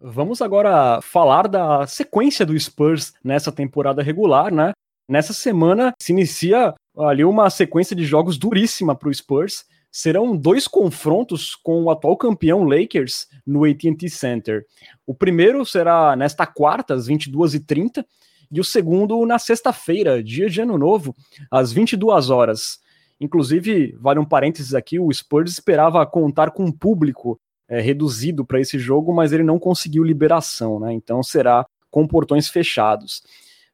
Vamos 0.00 0.40
agora 0.40 1.00
falar 1.02 1.48
da 1.48 1.88
sequência 1.88 2.46
do 2.46 2.56
Spurs 2.56 3.12
nessa 3.24 3.50
temporada 3.50 4.00
regular, 4.00 4.54
né? 4.54 4.70
Nessa 5.10 5.32
semana 5.32 5.92
se 6.00 6.12
inicia 6.12 6.72
ali 6.96 7.24
uma 7.24 7.50
sequência 7.50 7.96
de 7.96 8.04
jogos 8.04 8.38
duríssima 8.38 8.94
para 8.94 9.08
o 9.08 9.12
Spurs. 9.14 9.64
Serão 9.90 10.36
dois 10.36 10.68
confrontos 10.68 11.54
com 11.54 11.82
o 11.84 11.90
atual 11.90 12.16
campeão 12.16 12.64
Lakers 12.64 13.26
no 13.46 13.64
AT&T 13.64 14.08
Center. 14.08 14.64
O 15.06 15.14
primeiro 15.14 15.64
será 15.64 16.14
nesta 16.14 16.46
quarta, 16.46 16.94
às 16.94 17.08
22h30, 17.08 18.04
e 18.50 18.60
o 18.60 18.64
segundo 18.64 19.24
na 19.26 19.38
sexta-feira, 19.38 20.22
dia 20.22 20.48
de 20.48 20.60
Ano 20.60 20.78
Novo, 20.78 21.14
às 21.50 21.72
22 21.72 22.30
horas. 22.30 22.78
Inclusive, 23.20 23.96
vale 23.98 24.20
um 24.20 24.24
parênteses 24.24 24.74
aqui, 24.74 24.98
o 24.98 25.12
Spurs 25.12 25.52
esperava 25.52 26.06
contar 26.06 26.50
com 26.50 26.64
um 26.64 26.72
público 26.72 27.40
é, 27.68 27.80
reduzido 27.80 28.44
para 28.44 28.60
esse 28.60 28.78
jogo, 28.78 29.12
mas 29.12 29.32
ele 29.32 29.42
não 29.42 29.58
conseguiu 29.58 30.02
liberação, 30.02 30.80
né? 30.80 30.92
Então 30.92 31.22
será 31.22 31.66
com 31.90 32.06
portões 32.06 32.48
fechados. 32.48 33.22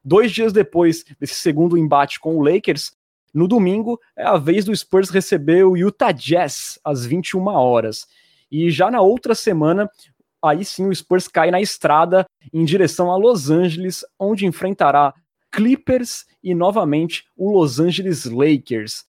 Dois 0.03 0.31
dias 0.31 0.51
depois 0.51 1.03
desse 1.19 1.35
segundo 1.35 1.77
embate 1.77 2.19
com 2.19 2.37
o 2.37 2.41
Lakers, 2.41 2.91
no 3.35 3.49
domingo 3.49 3.99
é 4.15 4.23
a 4.23 4.37
vez 4.37 4.63
do 4.63 4.73
Spurs 4.73 5.09
receber 5.09 5.65
o 5.65 5.75
Utah 5.75 6.13
Jazz 6.13 6.79
às 6.85 7.05
21 7.05 7.45
horas. 7.47 8.07
E 8.49 8.71
já 8.71 8.89
na 8.89 9.01
outra 9.01 9.35
semana, 9.35 9.91
aí 10.41 10.63
sim 10.63 10.87
o 10.87 10.95
Spurs 10.95 11.27
cai 11.27 11.51
na 11.51 11.59
estrada 11.59 12.25
em 12.53 12.63
direção 12.63 13.11
a 13.11 13.17
Los 13.17 13.49
Angeles, 13.49 14.05
onde 14.17 14.45
enfrentará 14.45 15.13
Clippers 15.51 16.25
e 16.41 16.55
novamente 16.55 17.25
o 17.35 17.51
Los 17.51 17.77
Angeles 17.77 18.23
Lakers. 18.23 19.03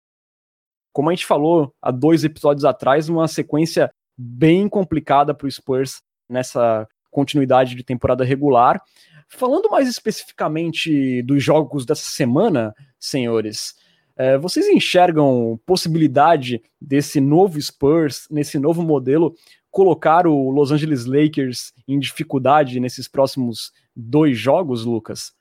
Como 0.93 1.09
a 1.09 1.13
gente 1.13 1.25
falou 1.25 1.73
há 1.81 1.91
dois 1.91 2.23
episódios 2.23 2.63
atrás, 2.63 3.09
uma 3.09 3.27
sequência 3.27 3.91
bem 4.17 4.69
complicada 4.69 5.33
para 5.33 5.47
o 5.47 5.51
Spurs 5.51 6.01
nessa 6.29 6.87
continuidade 7.11 7.75
de 7.75 7.83
temporada 7.83 8.23
regular. 8.23 8.81
Falando 9.27 9.69
mais 9.69 9.89
especificamente 9.89 11.21
dos 11.23 11.43
jogos 11.43 11.85
dessa 11.85 12.09
semana, 12.09 12.73
senhores, 12.97 13.73
é, 14.15 14.37
vocês 14.37 14.67
enxergam 14.67 15.59
possibilidade 15.65 16.61
desse 16.79 17.19
novo 17.19 17.59
Spurs, 17.61 18.27
nesse 18.29 18.59
novo 18.59 18.81
modelo, 18.83 19.35
colocar 19.71 20.27
o 20.27 20.49
Los 20.51 20.71
Angeles 20.71 21.05
Lakers 21.05 21.73
em 21.87 21.97
dificuldade 21.97 22.79
nesses 22.79 23.07
próximos 23.07 23.71
dois 23.95 24.37
jogos, 24.37 24.85
Lucas? 24.85 25.33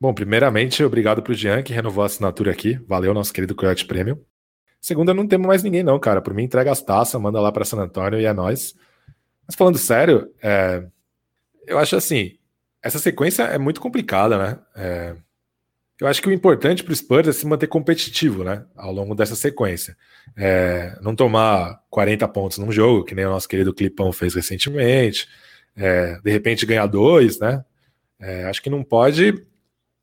Bom, 0.00 0.14
primeiramente, 0.14 0.82
obrigado 0.82 1.22
pro 1.22 1.34
Jean 1.34 1.62
que 1.62 1.74
renovou 1.74 2.02
a 2.02 2.06
assinatura 2.06 2.50
aqui. 2.50 2.80
Valeu, 2.88 3.12
nosso 3.12 3.34
querido 3.34 3.54
Coyote 3.54 3.84
Premium. 3.84 4.18
Segunda, 4.80 5.12
não 5.12 5.28
temos 5.28 5.46
mais 5.46 5.62
ninguém, 5.62 5.82
não, 5.82 5.98
cara. 5.98 6.22
Por 6.22 6.32
mim, 6.32 6.44
entrega 6.44 6.72
as 6.72 6.80
taças, 6.80 7.20
manda 7.20 7.38
lá 7.38 7.52
para 7.52 7.66
San 7.66 7.76
Antônio 7.76 8.18
e 8.18 8.24
é 8.24 8.32
nós. 8.32 8.74
Mas 9.46 9.54
falando 9.54 9.76
sério, 9.76 10.32
é... 10.42 10.86
eu 11.66 11.78
acho 11.78 11.96
assim, 11.96 12.38
essa 12.82 12.98
sequência 12.98 13.42
é 13.42 13.58
muito 13.58 13.78
complicada, 13.78 14.38
né? 14.38 14.58
É, 14.74 15.16
eu 16.00 16.06
acho 16.06 16.22
que 16.22 16.28
o 16.28 16.32
importante 16.32 16.82
para 16.82 16.92
o 16.92 16.96
Spurs 16.96 17.28
é 17.28 17.32
se 17.32 17.46
manter 17.46 17.66
competitivo, 17.66 18.42
né? 18.42 18.64
Ao 18.74 18.90
longo 18.92 19.14
dessa 19.14 19.36
sequência. 19.36 19.96
É, 20.36 20.96
não 21.02 21.14
tomar 21.14 21.82
40 21.90 22.26
pontos 22.28 22.58
num 22.58 22.72
jogo, 22.72 23.04
que 23.04 23.14
nem 23.14 23.26
o 23.26 23.30
nosso 23.30 23.48
querido 23.48 23.74
Clipão 23.74 24.10
fez 24.10 24.34
recentemente. 24.34 25.28
É, 25.76 26.18
de 26.22 26.30
repente 26.30 26.64
ganhar 26.64 26.86
dois, 26.86 27.38
né? 27.38 27.64
É, 28.18 28.44
acho 28.44 28.62
que 28.62 28.70
não 28.70 28.82
pode 28.82 29.44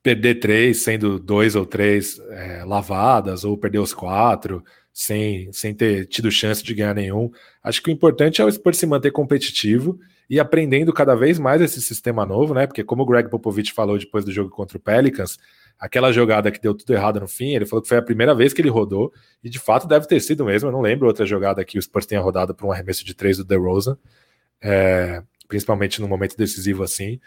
perder 0.04 0.36
três, 0.36 0.82
sendo 0.82 1.20
dois 1.20 1.56
ou 1.56 1.66
três 1.66 2.20
é, 2.30 2.64
lavadas, 2.64 3.44
ou 3.44 3.58
perder 3.58 3.80
os 3.80 3.94
quatro, 3.94 4.64
sem, 4.94 5.52
sem 5.52 5.74
ter 5.74 6.08
tido 6.08 6.32
chance 6.32 6.64
de 6.64 6.74
ganhar 6.74 6.96
nenhum. 6.96 7.30
Acho 7.64 7.82
que 7.82 7.90
o 7.90 7.94
importante 7.94 8.42
é 8.42 8.46
o 8.46 8.52
Spurs 8.52 8.78
se 8.78 8.86
manter 8.86 9.12
competitivo 9.12 10.00
e 10.30 10.40
aprendendo 10.40 10.94
cada 10.94 11.16
vez 11.16 11.40
mais 11.40 11.62
esse 11.62 11.82
sistema 11.82 12.26
novo, 12.26 12.54
né? 12.54 12.68
Porque 12.68 12.84
como 12.84 13.04
o 13.04 13.06
Greg 13.06 13.30
Popovich 13.30 13.74
falou 13.74 13.98
depois 13.98 14.24
do 14.24 14.32
jogo 14.32 14.50
contra 14.50 14.78
o 14.78 14.82
Pelicans, 14.82 15.38
aquela 15.80 16.12
jogada 16.12 16.52
que 16.52 16.62
deu 16.62 16.74
tudo 16.74 16.94
errado 16.94 17.20
no 17.20 17.28
fim, 17.28 17.56
ele 17.56 17.66
falou 17.66 17.82
que 17.82 17.88
foi 17.88 17.98
a 17.98 18.02
primeira 18.02 18.34
vez 18.34 18.54
que 18.54 18.62
ele 18.62 18.70
rodou, 18.70 19.14
e 19.44 19.50
de 19.50 19.60
fato 19.60 19.88
deve 19.88 20.08
ter 20.08 20.20
sido 20.20 20.46
mesmo. 20.46 20.70
Eu 20.70 20.74
não 20.74 20.82
lembro 20.82 21.08
outra 21.08 21.26
jogada 21.26 21.64
que 21.64 21.78
o 21.78 21.82
Spurs 21.82 22.06
tenha 22.06 22.22
rodado 22.22 22.54
para 22.54 22.66
um 22.66 22.72
arremesso 22.72 23.06
de 23.06 23.14
três 23.14 23.38
do 23.38 23.44
DeRozan. 23.44 23.98
É, 24.62 25.22
principalmente 25.48 26.02
no 26.02 26.08
momento 26.08 26.36
decisivo 26.38 26.84
assim. 26.84 27.20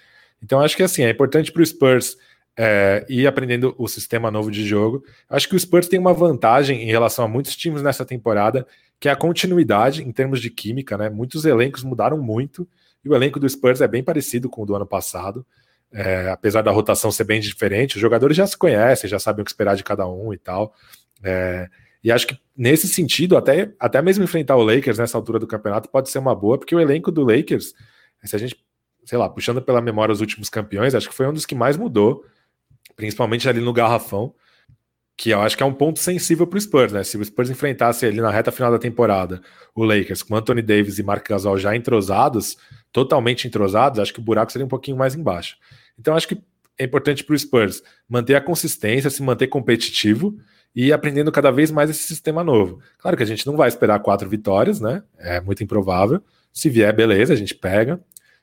Então 0.42 0.60
acho 0.60 0.76
que 0.76 0.82
assim, 0.82 1.02
é 1.02 1.10
importante 1.10 1.52
para 1.52 1.62
o 1.62 1.66
Spurs 1.66 2.16
é, 2.56 3.04
ir 3.08 3.26
aprendendo 3.26 3.74
o 3.78 3.88
sistema 3.88 4.30
novo 4.30 4.50
de 4.50 4.66
jogo. 4.66 5.02
Acho 5.28 5.48
que 5.48 5.56
o 5.56 5.60
Spurs 5.60 5.88
tem 5.88 5.98
uma 5.98 6.12
vantagem 6.12 6.82
em 6.82 6.86
relação 6.86 7.24
a 7.24 7.28
muitos 7.28 7.56
times 7.56 7.82
nessa 7.82 8.04
temporada, 8.04 8.66
que 8.98 9.08
é 9.08 9.12
a 9.12 9.16
continuidade 9.16 10.02
em 10.02 10.12
termos 10.12 10.40
de 10.40 10.50
química, 10.50 10.96
né? 10.98 11.08
Muitos 11.08 11.44
elencos 11.44 11.82
mudaram 11.82 12.18
muito 12.18 12.68
e 13.04 13.08
o 13.08 13.14
elenco 13.14 13.40
do 13.40 13.48
Spurs 13.48 13.80
é 13.80 13.88
bem 13.88 14.02
parecido 14.02 14.48
com 14.48 14.62
o 14.62 14.66
do 14.66 14.74
ano 14.74 14.86
passado. 14.86 15.46
É, 15.92 16.30
apesar 16.30 16.62
da 16.62 16.70
rotação 16.70 17.10
ser 17.10 17.24
bem 17.24 17.40
diferente, 17.40 17.96
os 17.96 18.00
jogadores 18.00 18.36
já 18.36 18.46
se 18.46 18.56
conhecem, 18.56 19.10
já 19.10 19.18
sabem 19.18 19.42
o 19.42 19.44
que 19.44 19.50
esperar 19.50 19.74
de 19.74 19.82
cada 19.82 20.06
um 20.06 20.32
e 20.32 20.38
tal. 20.38 20.72
É, 21.22 21.68
e 22.02 22.10
acho 22.10 22.26
que 22.26 22.38
nesse 22.56 22.88
sentido, 22.88 23.36
até, 23.36 23.72
até 23.78 24.00
mesmo 24.00 24.24
enfrentar 24.24 24.56
o 24.56 24.62
Lakers 24.62 24.98
nessa 24.98 25.18
altura 25.18 25.38
do 25.38 25.46
campeonato 25.46 25.88
pode 25.88 26.08
ser 26.08 26.18
uma 26.18 26.34
boa, 26.34 26.58
porque 26.58 26.74
o 26.74 26.80
elenco 26.80 27.10
do 27.10 27.22
Lakers, 27.22 27.74
se 28.24 28.36
a 28.36 28.38
gente, 28.38 28.56
sei 29.04 29.18
lá, 29.18 29.28
puxando 29.28 29.60
pela 29.60 29.80
memória 29.80 30.12
os 30.12 30.20
últimos 30.20 30.48
campeões, 30.48 30.94
acho 30.94 31.08
que 31.08 31.14
foi 31.14 31.26
um 31.26 31.32
dos 31.32 31.44
que 31.44 31.54
mais 31.54 31.76
mudou, 31.76 32.24
principalmente 32.96 33.48
ali 33.48 33.60
no 33.60 33.72
garrafão, 33.72 34.34
que 35.16 35.30
eu 35.30 35.40
acho 35.42 35.54
que 35.54 35.62
é 35.62 35.66
um 35.66 35.74
ponto 35.74 35.98
sensível 35.98 36.46
para 36.46 36.56
o 36.56 36.60
Spurs, 36.60 36.92
né? 36.94 37.04
Se 37.04 37.18
o 37.18 37.22
Spurs 37.22 37.50
enfrentasse 37.50 38.06
ali 38.06 38.22
na 38.22 38.30
reta 38.30 38.50
final 38.50 38.70
da 38.70 38.78
temporada 38.78 39.42
o 39.74 39.84
Lakers 39.84 40.22
com 40.22 40.34
Anthony 40.34 40.62
Davis 40.62 40.98
e 40.98 41.02
Mark 41.02 41.28
Gasol 41.28 41.58
já 41.58 41.76
entrosados, 41.76 42.56
totalmente 42.90 43.46
entrosados, 43.46 43.98
acho 43.98 44.14
que 44.14 44.20
o 44.20 44.22
buraco 44.22 44.50
seria 44.50 44.64
um 44.64 44.68
pouquinho 44.68 44.96
mais 44.96 45.14
embaixo. 45.14 45.56
Então 46.00 46.16
acho 46.16 46.26
que 46.26 46.42
é 46.78 46.84
importante 46.84 47.22
para 47.22 47.34
o 47.34 47.38
Spurs 47.38 47.82
manter 48.08 48.34
a 48.34 48.40
consistência, 48.40 49.10
se 49.10 49.22
manter 49.22 49.48
competitivo 49.48 50.36
e 50.74 50.92
aprendendo 50.92 51.30
cada 51.30 51.50
vez 51.50 51.70
mais 51.70 51.90
esse 51.90 52.04
sistema 52.04 52.42
novo. 52.42 52.80
Claro 52.98 53.16
que 53.16 53.22
a 53.22 53.26
gente 53.26 53.46
não 53.46 53.56
vai 53.56 53.68
esperar 53.68 53.98
quatro 54.00 54.28
vitórias, 54.28 54.80
né? 54.80 55.02
É 55.18 55.40
muito 55.40 55.62
improvável. 55.62 56.22
Se 56.52 56.70
vier, 56.70 56.94
beleza, 56.94 57.34
a 57.34 57.36
gente 57.36 57.54
pega. 57.54 58.00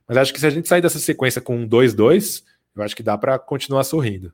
Mas 0.07 0.17
acho 0.17 0.33
que 0.33 0.39
se 0.39 0.45
a 0.45 0.49
gente 0.49 0.67
sair 0.67 0.81
dessa 0.81 0.99
sequência 0.99 1.41
com 1.41 1.57
um 1.57 1.67
2-2, 1.67 2.43
eu 2.75 2.83
acho 2.83 2.95
que 2.95 3.03
dá 3.03 3.17
para 3.17 3.39
continuar 3.39 3.83
sorrindo. 3.83 4.31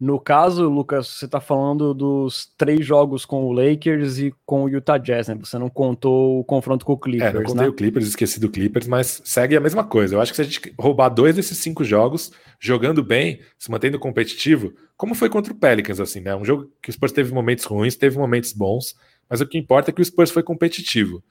No 0.00 0.18
caso, 0.18 0.68
Lucas, 0.68 1.06
você 1.06 1.24
está 1.24 1.40
falando 1.40 1.94
dos 1.94 2.52
três 2.58 2.84
jogos 2.84 3.24
com 3.24 3.44
o 3.44 3.52
Lakers 3.52 4.18
e 4.18 4.34
com 4.44 4.64
o 4.64 4.68
Utah 4.68 4.98
Jazz, 4.98 5.28
né? 5.28 5.36
Você 5.40 5.58
não 5.58 5.70
contou 5.70 6.40
o 6.40 6.44
confronto 6.44 6.84
com 6.84 6.92
o 6.92 6.98
Clippers, 6.98 7.30
É, 7.30 7.32
não 7.32 7.44
contei 7.44 7.62
né? 7.62 7.68
o 7.68 7.72
Clippers, 7.72 8.06
esqueci 8.06 8.40
do 8.40 8.50
Clippers, 8.50 8.86
mas 8.86 9.22
segue 9.24 9.56
a 9.56 9.60
mesma 9.60 9.84
coisa. 9.84 10.16
Eu 10.16 10.20
acho 10.20 10.32
que 10.32 10.36
se 10.36 10.42
a 10.42 10.44
gente 10.44 10.74
roubar 10.78 11.08
dois 11.08 11.36
desses 11.36 11.58
cinco 11.58 11.84
jogos, 11.84 12.32
jogando 12.60 13.02
bem, 13.02 13.40
se 13.58 13.70
mantendo 13.70 13.98
competitivo, 13.98 14.72
como 14.96 15.14
foi 15.14 15.28
contra 15.28 15.52
o 15.52 15.56
Pelicans, 15.56 16.00
assim, 16.00 16.20
né? 16.20 16.34
Um 16.34 16.44
jogo 16.44 16.70
que 16.82 16.90
o 16.90 16.92
Spurs 16.92 17.12
teve 17.12 17.32
momentos 17.32 17.64
ruins, 17.64 17.96
teve 17.96 18.18
momentos 18.18 18.52
bons, 18.52 18.94
mas 19.28 19.40
o 19.40 19.46
que 19.46 19.58
importa 19.58 19.90
é 19.90 19.94
que 19.94 20.02
o 20.02 20.04
Spurs 20.04 20.30
foi 20.30 20.42
competitivo. 20.42 21.22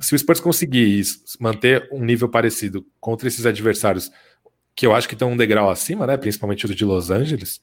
Se 0.00 0.14
o 0.14 0.18
Spurs 0.18 0.40
conseguir 0.40 0.98
isso, 0.98 1.22
manter 1.38 1.88
um 1.92 2.04
nível 2.04 2.28
parecido 2.28 2.84
contra 3.00 3.28
esses 3.28 3.46
adversários, 3.46 4.10
que 4.74 4.86
eu 4.86 4.94
acho 4.94 5.06
que 5.06 5.14
estão 5.14 5.30
um 5.30 5.36
degrau 5.36 5.70
acima, 5.70 6.06
né? 6.06 6.16
Principalmente 6.16 6.64
os 6.64 6.74
de 6.74 6.84
Los 6.84 7.10
Angeles, 7.10 7.60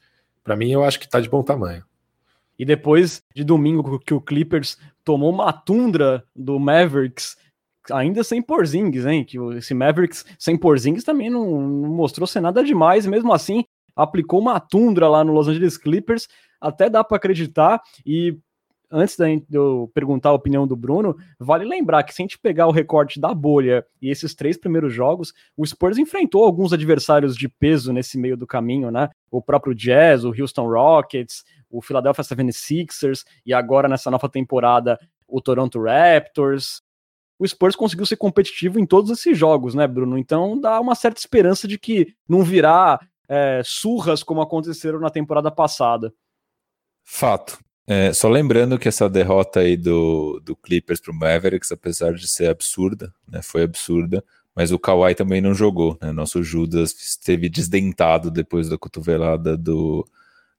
para 0.50 0.56
mim 0.56 0.72
eu 0.72 0.84
acho 0.84 1.00
que 1.00 1.08
tá 1.08 1.20
de 1.20 1.30
bom 1.30 1.44
tamanho. 1.44 1.84
E 2.58 2.66
depois 2.66 3.22
de 3.36 3.44
domingo 3.44 4.00
que 4.00 4.16
o 4.16 4.20
Clippers 4.20 4.80
tomou 5.06 5.32
uma 5.32 5.54
tundra 5.54 6.24
do 6.36 6.60
Mavericks, 6.60 7.38
ainda 7.92 8.24
sem 8.24 8.42
Porzingis, 8.42 9.06
hein? 9.06 9.24
Que 9.24 9.38
esse 9.56 9.76
Mavericks 9.76 10.26
sem 10.40 10.58
Porzingis 10.58 11.04
também 11.04 11.30
não, 11.30 11.62
não 11.62 11.90
mostrou 11.90 12.26
ser 12.26 12.42
nada 12.42 12.64
demais, 12.64 13.06
mesmo 13.06 13.32
assim 13.32 13.64
aplicou 13.96 14.40
uma 14.40 14.60
tundra 14.60 15.08
lá 15.08 15.24
no 15.24 15.34
Los 15.34 15.48
Angeles 15.48 15.78
Clippers, 15.78 16.28
até 16.60 16.90
dá 16.90 17.04
para 17.04 17.18
acreditar 17.18 17.80
e 18.04 18.36
antes 18.92 19.16
de 19.18 19.44
eu 19.52 19.90
perguntar 19.94 20.30
a 20.30 20.34
opinião 20.34 20.66
do 20.66 20.76
Bruno, 20.76 21.16
vale 21.40 21.66
lembrar 21.66 22.04
que 22.04 22.14
se 22.14 22.22
a 22.22 22.24
gente 22.24 22.40
pegar 22.40 22.68
o 22.68 22.72
recorte 22.72 23.20
da 23.20 23.34
bolha 23.34 23.86
e 24.02 24.10
esses 24.10 24.34
três 24.34 24.58
primeiros 24.58 24.94
jogos, 24.94 25.34
o 25.56 25.66
Spurs 25.66 25.98
enfrentou 25.98 26.44
alguns 26.44 26.74
adversários 26.74 27.36
de 27.36 27.48
peso 27.48 27.94
nesse 27.94 28.18
meio 28.18 28.36
do 28.36 28.48
caminho, 28.48 28.90
né? 28.90 29.10
O 29.30 29.42
próprio 29.42 29.76
Jazz, 29.76 30.24
o 30.24 30.34
Houston 30.38 30.68
Rockets, 30.68 31.44
o 31.70 31.82
Philadelphia 31.82 32.24
76ers 32.24 33.24
e 33.46 33.54
agora 33.54 33.88
nessa 33.88 34.10
nova 34.10 34.28
temporada 34.28 35.00
o 35.28 35.40
Toronto 35.40 35.84
Raptors. 35.84 36.82
O 37.38 37.48
Spurs 37.48 37.76
conseguiu 37.76 38.06
ser 38.06 38.18
competitivo 38.18 38.80
em 38.80 38.86
todos 38.86 39.12
esses 39.12 39.38
jogos, 39.38 39.74
né, 39.74 39.88
Bruno? 39.88 40.18
Então 40.18 40.60
dá 40.60 40.80
uma 40.82 40.96
certa 40.96 41.20
esperança 41.20 41.68
de 41.68 41.78
que 41.78 42.14
não 42.28 42.44
virá 42.44 43.00
é, 43.30 43.62
surras 43.64 44.24
como 44.24 44.42
aconteceram 44.42 45.00
na 45.00 45.10
temporada 45.10 45.52
passada. 45.52 46.14
Fato. 47.06 47.60
É, 47.92 48.14
só 48.14 48.30
lembrando 48.30 48.78
que 48.78 48.88
essa 48.88 49.10
derrota 49.10 49.62
aí 49.62 49.76
do, 49.76 50.40
do 50.46 50.56
Clippers 50.56 51.00
pro 51.00 51.12
Mavericks, 51.12 51.72
apesar 51.72 52.14
de 52.14 52.28
ser 52.28 52.48
absurda, 52.48 53.12
né, 53.28 53.42
foi 53.42 53.64
absurda, 53.64 54.24
mas 54.56 54.72
o 54.72 54.78
Kawhi 54.78 55.16
também 55.16 55.42
não 55.42 55.56
jogou, 55.56 55.98
né, 56.00 56.12
nosso 56.12 56.44
Judas 56.44 56.92
esteve 56.92 57.50
desdentado 57.50 58.30
depois 58.30 58.70
da 58.70 58.78
cotovelada 58.78 59.58
do, 59.58 60.08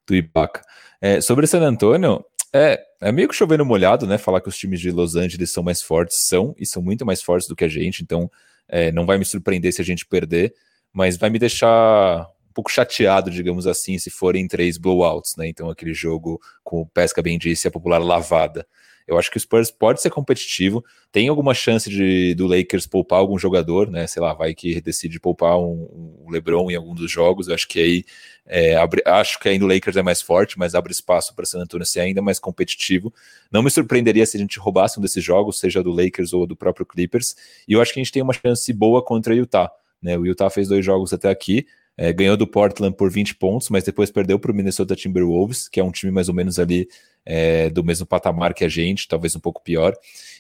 do 0.05 0.17
Ibaka. 0.17 0.61
É, 1.01 1.21
sobre 1.21 1.47
San 1.47 1.61
Antonio, 1.61 2.25
é, 2.53 2.83
é 3.01 3.13
meio 3.13 3.29
que 3.29 3.35
chovendo 3.37 3.65
molhado, 3.65 4.09
né, 4.09 4.19
falar 4.19 4.41
que 4.41 4.49
os 4.49 4.59
times 4.59 4.81
de 4.81 4.91
Los 4.91 5.15
Angeles 5.15 5.53
são 5.53 5.63
mais 5.63 5.81
fortes, 5.81 6.27
são, 6.27 6.53
e 6.59 6.67
são 6.67 6.83
muito 6.83 7.07
mais 7.07 7.23
fortes 7.23 7.47
do 7.47 7.55
que 7.55 7.63
a 7.63 7.69
gente, 7.69 8.03
então 8.03 8.29
é, 8.67 8.91
não 8.91 9.07
vai 9.07 9.19
me 9.19 9.25
surpreender 9.25 9.73
se 9.73 9.81
a 9.81 9.85
gente 9.85 10.05
perder, 10.05 10.53
mas 10.93 11.17
vai 11.17 11.31
me 11.31 11.39
deixar 11.39 12.29
um 12.51 12.53
pouco 12.53 12.71
chateado, 12.71 13.31
digamos 13.31 13.67
assim, 13.67 13.99
se 13.99 14.11
forem 14.11 14.49
três 14.49 14.77
blowouts, 14.77 15.37
né? 15.37 15.49
Então, 15.49 15.71
aquele 15.71 15.95
jogo, 15.95 16.41
com 16.65 16.81
o 16.83 16.87
Pesca 16.87 17.23
bem 17.23 17.39
disse, 17.39 17.69
a 17.69 17.71
popular 17.71 17.99
lavada. 17.99 18.67
Eu 19.07 19.19
acho 19.19 19.29
que 19.29 19.37
o 19.37 19.41
Spurs 19.41 19.73
pode 19.73 20.01
ser 20.01 20.11
competitivo, 20.11 20.85
tem 21.11 21.27
alguma 21.27 21.53
chance 21.53 21.91
de 21.91 22.33
do 22.35 22.47
Lakers 22.47 22.87
poupar 22.87 23.19
algum 23.19 23.37
jogador, 23.37 23.91
né? 23.91 24.07
Sei 24.07 24.23
lá, 24.23 24.33
vai 24.35 24.55
que 24.55 24.81
decide 24.81 25.19
poupar 25.19 25.59
um, 25.59 26.23
um 26.25 26.31
LeBron 26.31 26.71
em 26.71 26.77
algum 26.77 26.95
dos 26.95 27.11
jogos. 27.11 27.49
Eu 27.49 27.55
acho 27.55 27.67
que 27.67 27.81
aí 27.81 28.05
é, 28.47 28.77
abre, 28.77 29.03
acho 29.05 29.41
que 29.41 29.49
ainda 29.49 29.65
o 29.65 29.69
Lakers 29.69 29.97
é 29.97 30.03
mais 30.03 30.23
forte, 30.23 30.57
mas 30.57 30.77
abre 30.77 30.93
espaço 30.93 31.35
para 31.35 31.45
San 31.45 31.61
Antonio 31.61 31.85
ser 31.85 32.01
ainda 32.01 32.23
mais 32.23 32.39
competitivo. 32.39 33.13
Não 33.51 33.65
me 33.65 33.71
surpreenderia 33.71 34.25
se 34.25 34.37
a 34.37 34.41
gente 34.41 34.61
roubasse 34.61 34.99
um 34.99 35.03
desses 35.03 35.25
jogos, 35.25 35.59
seja 35.59 35.83
do 35.83 35.91
Lakers 35.91 36.33
ou 36.33 36.47
do 36.47 36.55
próprio 36.55 36.87
Clippers. 36.87 37.35
E 37.67 37.73
eu 37.73 37.81
acho 37.81 37.93
que 37.93 37.99
a 37.99 38.03
gente 38.05 38.13
tem 38.13 38.23
uma 38.23 38.33
chance 38.33 38.73
boa 38.73 39.03
contra 39.03 39.33
o 39.33 39.37
Utah. 39.37 39.73
Né? 40.01 40.17
O 40.17 40.25
Utah 40.25 40.51
fez 40.51 40.69
dois 40.69 40.85
jogos 40.85 41.13
até 41.13 41.29
aqui. 41.29 41.67
É, 42.03 42.15
ganhou 42.15 42.35
do 42.35 42.47
Portland 42.47 42.97
por 42.97 43.11
20 43.11 43.35
pontos, 43.35 43.69
mas 43.69 43.85
depois 43.85 44.11
perdeu 44.11 44.39
para 44.39 44.51
o 44.51 44.55
Minnesota 44.55 44.97
Timberwolves, 44.97 45.69
que 45.69 45.79
é 45.79 45.85
um 45.85 45.91
time 45.91 46.11
mais 46.11 46.31
ou 46.31 46.35
menos 46.35 46.59
ali 46.59 46.89
é, 47.27 47.69
do 47.69 47.85
mesmo 47.85 48.07
patamar 48.07 48.55
que 48.55 48.65
a 48.65 48.71
gente, 48.71 49.07
talvez 49.07 49.37
um 49.37 49.39
pouco 49.39 49.63
pior. 49.63 49.95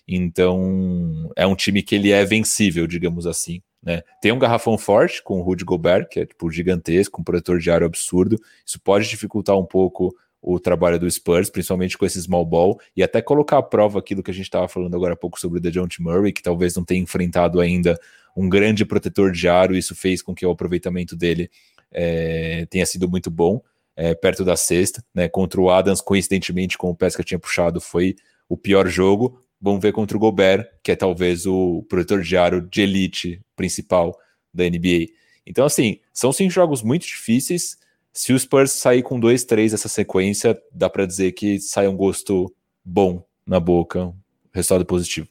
Então 0.08 1.30
é 1.36 1.46
um 1.46 1.54
time 1.54 1.82
que 1.82 1.94
ele 1.94 2.12
é 2.12 2.24
vencível, 2.24 2.86
digamos 2.86 3.26
assim. 3.26 3.60
Né? 3.82 4.00
Tem 4.22 4.32
um 4.32 4.38
garrafão 4.38 4.78
forte 4.78 5.22
com 5.22 5.38
o 5.38 5.42
Rudy 5.42 5.66
Gobert, 5.66 6.08
que 6.08 6.20
é 6.20 6.24
tipo 6.24 6.50
gigantesco, 6.50 7.20
um 7.20 7.24
protetor 7.24 7.58
de 7.58 7.70
aro 7.70 7.84
absurdo. 7.84 8.40
Isso 8.64 8.80
pode 8.80 9.06
dificultar 9.06 9.58
um 9.58 9.66
pouco 9.66 10.16
o 10.42 10.58
trabalho 10.58 10.98
do 10.98 11.10
Spurs, 11.10 11.50
principalmente 11.50 11.98
com 11.98 12.06
esse 12.06 12.20
small 12.22 12.46
ball, 12.46 12.80
e 12.96 13.02
até 13.02 13.20
colocar 13.20 13.58
à 13.58 13.62
prova 13.62 13.98
aquilo 13.98 14.22
que 14.22 14.30
a 14.30 14.34
gente 14.34 14.44
estava 14.44 14.68
falando 14.68 14.94
agora 14.94 15.14
há 15.14 15.16
pouco 15.16 15.38
sobre 15.38 15.58
o 15.58 15.60
DeJounte 15.60 16.02
Murray, 16.02 16.32
que 16.32 16.42
talvez 16.42 16.74
não 16.74 16.84
tenha 16.84 17.02
enfrentado 17.02 17.60
ainda 17.60 17.98
um 18.36 18.48
grande 18.48 18.84
protetor 18.84 19.32
de 19.32 19.48
aro, 19.48 19.76
isso 19.76 19.94
fez 19.94 20.22
com 20.22 20.34
que 20.34 20.46
o 20.46 20.50
aproveitamento 20.50 21.14
dele 21.14 21.50
é, 21.92 22.66
tenha 22.70 22.86
sido 22.86 23.08
muito 23.08 23.30
bom, 23.30 23.60
é, 23.96 24.14
perto 24.14 24.44
da 24.44 24.56
sexta, 24.56 25.04
né, 25.14 25.28
contra 25.28 25.60
o 25.60 25.70
Adams, 25.70 26.00
coincidentemente 26.00 26.78
com 26.78 26.90
o 26.90 26.96
Pesca 26.96 27.22
tinha 27.22 27.38
puxado, 27.38 27.80
foi 27.80 28.16
o 28.48 28.56
pior 28.56 28.88
jogo, 28.88 29.42
vamos 29.60 29.80
ver 29.82 29.92
contra 29.92 30.16
o 30.16 30.20
Gobert, 30.20 30.66
que 30.82 30.92
é 30.92 30.96
talvez 30.96 31.44
o 31.46 31.84
protetor 31.88 32.22
de 32.22 32.36
aro 32.36 32.62
de 32.62 32.80
elite 32.80 33.42
principal 33.54 34.16
da 34.54 34.64
NBA. 34.64 35.08
Então, 35.46 35.64
assim, 35.64 35.98
são 36.12 36.32
cinco 36.32 36.50
jogos 36.50 36.82
muito 36.82 37.06
difíceis, 37.06 37.76
se 38.12 38.32
o 38.32 38.38
Spurs 38.38 38.72
sair 38.72 39.02
com 39.02 39.20
2-3 39.20 39.72
essa 39.72 39.88
sequência, 39.88 40.60
dá 40.72 40.90
para 40.90 41.06
dizer 41.06 41.32
que 41.32 41.60
sai 41.60 41.86
um 41.86 41.96
gosto 41.96 42.52
bom 42.84 43.24
na 43.46 43.60
boca, 43.60 44.06
um 44.06 44.14
resultado 44.52 44.84
positivo. 44.84 45.28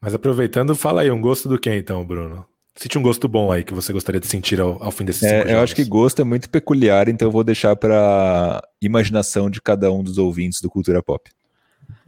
Mas 0.00 0.14
aproveitando, 0.14 0.74
fala 0.74 1.02
aí, 1.02 1.10
um 1.10 1.20
gosto 1.20 1.48
do 1.48 1.58
que 1.58 1.72
então, 1.74 2.04
Bruno? 2.04 2.46
Cite 2.74 2.98
um 2.98 3.02
gosto 3.02 3.28
bom 3.28 3.52
aí 3.52 3.62
que 3.62 3.74
você 3.74 3.92
gostaria 3.92 4.20
de 4.20 4.26
sentir 4.26 4.60
ao, 4.60 4.82
ao 4.82 4.90
fim 4.90 5.04
desses 5.04 5.22
é, 5.22 5.54
Eu 5.54 5.60
acho 5.60 5.76
que 5.76 5.84
gosto 5.84 6.22
é 6.22 6.24
muito 6.24 6.48
peculiar, 6.48 7.08
então 7.08 7.28
eu 7.28 7.32
vou 7.32 7.44
deixar 7.44 7.76
para 7.76 8.66
imaginação 8.80 9.50
de 9.50 9.60
cada 9.60 9.92
um 9.92 10.02
dos 10.02 10.18
ouvintes 10.18 10.60
do 10.60 10.70
Cultura 10.70 11.02
Pop. 11.02 11.30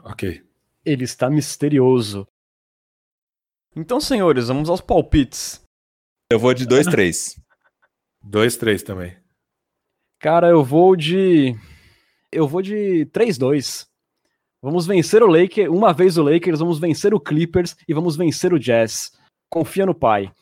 Ok. 0.02 0.42
Ele 0.84 1.04
está 1.04 1.30
misterioso. 1.30 2.26
Então, 3.76 4.00
senhores, 4.00 4.48
vamos 4.48 4.70
aos 4.70 4.80
palpites. 4.80 5.60
Eu 6.30 6.38
vou 6.38 6.54
de 6.54 6.66
2-3. 6.66 7.36
2-3 8.26 8.82
também. 8.82 9.23
Cara, 10.24 10.48
eu 10.48 10.64
vou 10.64 10.96
de. 10.96 11.55
Eu 12.32 12.48
vou 12.48 12.62
de 12.62 13.06
3-2. 13.12 13.86
Vamos 14.62 14.86
vencer 14.86 15.22
o 15.22 15.26
Lakers, 15.26 15.68
uma 15.68 15.92
vez 15.92 16.16
o 16.16 16.22
Lakers, 16.22 16.60
vamos 16.60 16.78
vencer 16.78 17.12
o 17.12 17.20
Clippers 17.20 17.76
e 17.86 17.92
vamos 17.92 18.16
vencer 18.16 18.51
o 18.55 18.59
Jazz. 18.59 19.12
Confia 19.51 19.84
no 19.84 19.94
pai. 19.94 20.32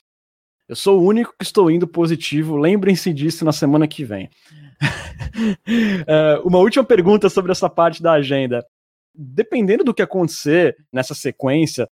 Eu 0.68 0.76
sou 0.76 1.00
o 1.00 1.04
único 1.04 1.34
que 1.36 1.42
estou 1.44 1.68
indo 1.68 1.88
positivo, 1.88 2.56
lembrem-se 2.56 3.12
disso 3.12 3.44
na 3.44 3.50
semana 3.50 3.88
que 3.88 4.04
vem. 4.04 4.30
uh, 6.06 6.40
uma 6.46 6.58
última 6.58 6.84
pergunta 6.84 7.28
sobre 7.28 7.50
essa 7.50 7.68
parte 7.68 8.00
da 8.00 8.12
agenda. 8.12 8.64
Dependendo 9.12 9.82
do 9.82 9.92
que 9.92 10.00
acontecer 10.00 10.76
nessa 10.92 11.12
sequência, 11.12 11.88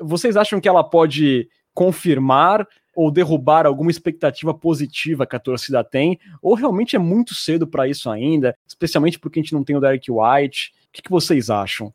vocês 0.00 0.36
acham 0.36 0.60
que 0.60 0.68
ela 0.68 0.84
pode 0.84 1.48
confirmar 1.74 2.66
ou 2.94 3.10
derrubar 3.10 3.66
alguma 3.66 3.90
expectativa 3.90 4.54
positiva 4.54 5.26
que 5.26 5.34
a 5.34 5.40
torcida 5.40 5.82
tem, 5.82 6.18
ou 6.40 6.54
realmente 6.54 6.94
é 6.94 6.98
muito 6.98 7.34
cedo 7.34 7.66
para 7.66 7.88
isso 7.88 8.08
ainda, 8.08 8.56
especialmente 8.66 9.18
porque 9.18 9.40
a 9.40 9.42
gente 9.42 9.52
não 9.52 9.64
tem 9.64 9.76
o 9.76 9.80
Derek 9.80 10.10
White. 10.10 10.72
O 10.88 10.92
que, 10.92 11.02
que 11.02 11.10
vocês 11.10 11.50
acham? 11.50 11.92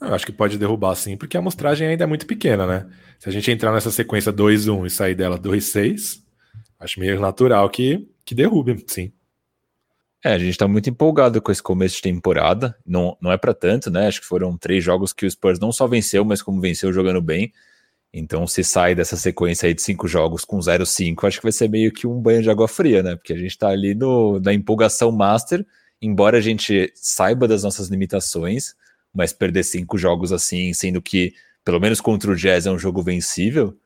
Eu 0.00 0.14
acho 0.14 0.26
que 0.26 0.32
pode 0.32 0.58
derrubar 0.58 0.94
sim, 0.94 1.16
porque 1.16 1.36
a 1.36 1.40
amostragem 1.40 1.88
ainda 1.88 2.04
é 2.04 2.06
muito 2.06 2.26
pequena, 2.26 2.66
né? 2.66 2.86
Se 3.18 3.28
a 3.28 3.32
gente 3.32 3.50
entrar 3.50 3.72
nessa 3.72 3.90
sequência 3.90 4.32
2-1 4.32 4.86
e 4.86 4.90
sair 4.90 5.14
dela 5.14 5.38
2-6, 5.38 6.22
acho 6.78 7.00
meio 7.00 7.18
natural 7.18 7.68
que, 7.68 8.06
que 8.24 8.34
derrube, 8.34 8.84
sim. 8.86 9.12
É, 10.24 10.32
a 10.32 10.38
gente 10.38 10.58
tá 10.58 10.66
muito 10.66 10.90
empolgado 10.90 11.40
com 11.40 11.50
esse 11.50 11.62
começo 11.62 11.96
de 11.96 12.02
temporada. 12.02 12.76
Não, 12.84 13.16
não 13.20 13.30
é 13.30 13.36
para 13.36 13.54
tanto, 13.54 13.90
né? 13.90 14.08
Acho 14.08 14.20
que 14.20 14.26
foram 14.26 14.56
três 14.56 14.82
jogos 14.82 15.12
que 15.12 15.24
o 15.24 15.30
Spurs 15.30 15.60
não 15.60 15.70
só 15.70 15.86
venceu, 15.86 16.24
mas 16.24 16.42
como 16.42 16.60
venceu 16.60 16.92
jogando 16.92 17.20
bem. 17.20 17.52
Então, 18.12 18.46
se 18.46 18.64
sai 18.64 18.94
dessa 18.94 19.16
sequência 19.16 19.66
aí 19.66 19.74
de 19.74 19.82
cinco 19.82 20.08
jogos 20.08 20.44
com 20.44 20.58
0-5, 20.58 21.26
acho 21.26 21.38
que 21.38 21.42
vai 21.44 21.52
ser 21.52 21.68
meio 21.68 21.92
que 21.92 22.06
um 22.06 22.20
banho 22.20 22.42
de 22.42 22.50
água 22.50 22.66
fria, 22.66 23.02
né? 23.02 23.16
Porque 23.16 23.32
a 23.32 23.38
gente 23.38 23.56
tá 23.56 23.68
ali 23.68 23.94
no, 23.94 24.40
na 24.40 24.54
empolgação 24.54 25.12
master, 25.12 25.64
embora 26.00 26.38
a 26.38 26.40
gente 26.40 26.90
saiba 26.94 27.46
das 27.46 27.62
nossas 27.62 27.88
limitações, 27.88 28.74
mas 29.14 29.32
perder 29.32 29.62
cinco 29.62 29.98
jogos 29.98 30.32
assim, 30.32 30.72
sendo 30.72 31.02
que, 31.02 31.34
pelo 31.64 31.80
menos 31.80 32.00
contra 32.00 32.30
o 32.30 32.36
Jazz, 32.36 32.66
é 32.66 32.70
um 32.70 32.78
jogo 32.78 33.02
vencível, 33.02 33.76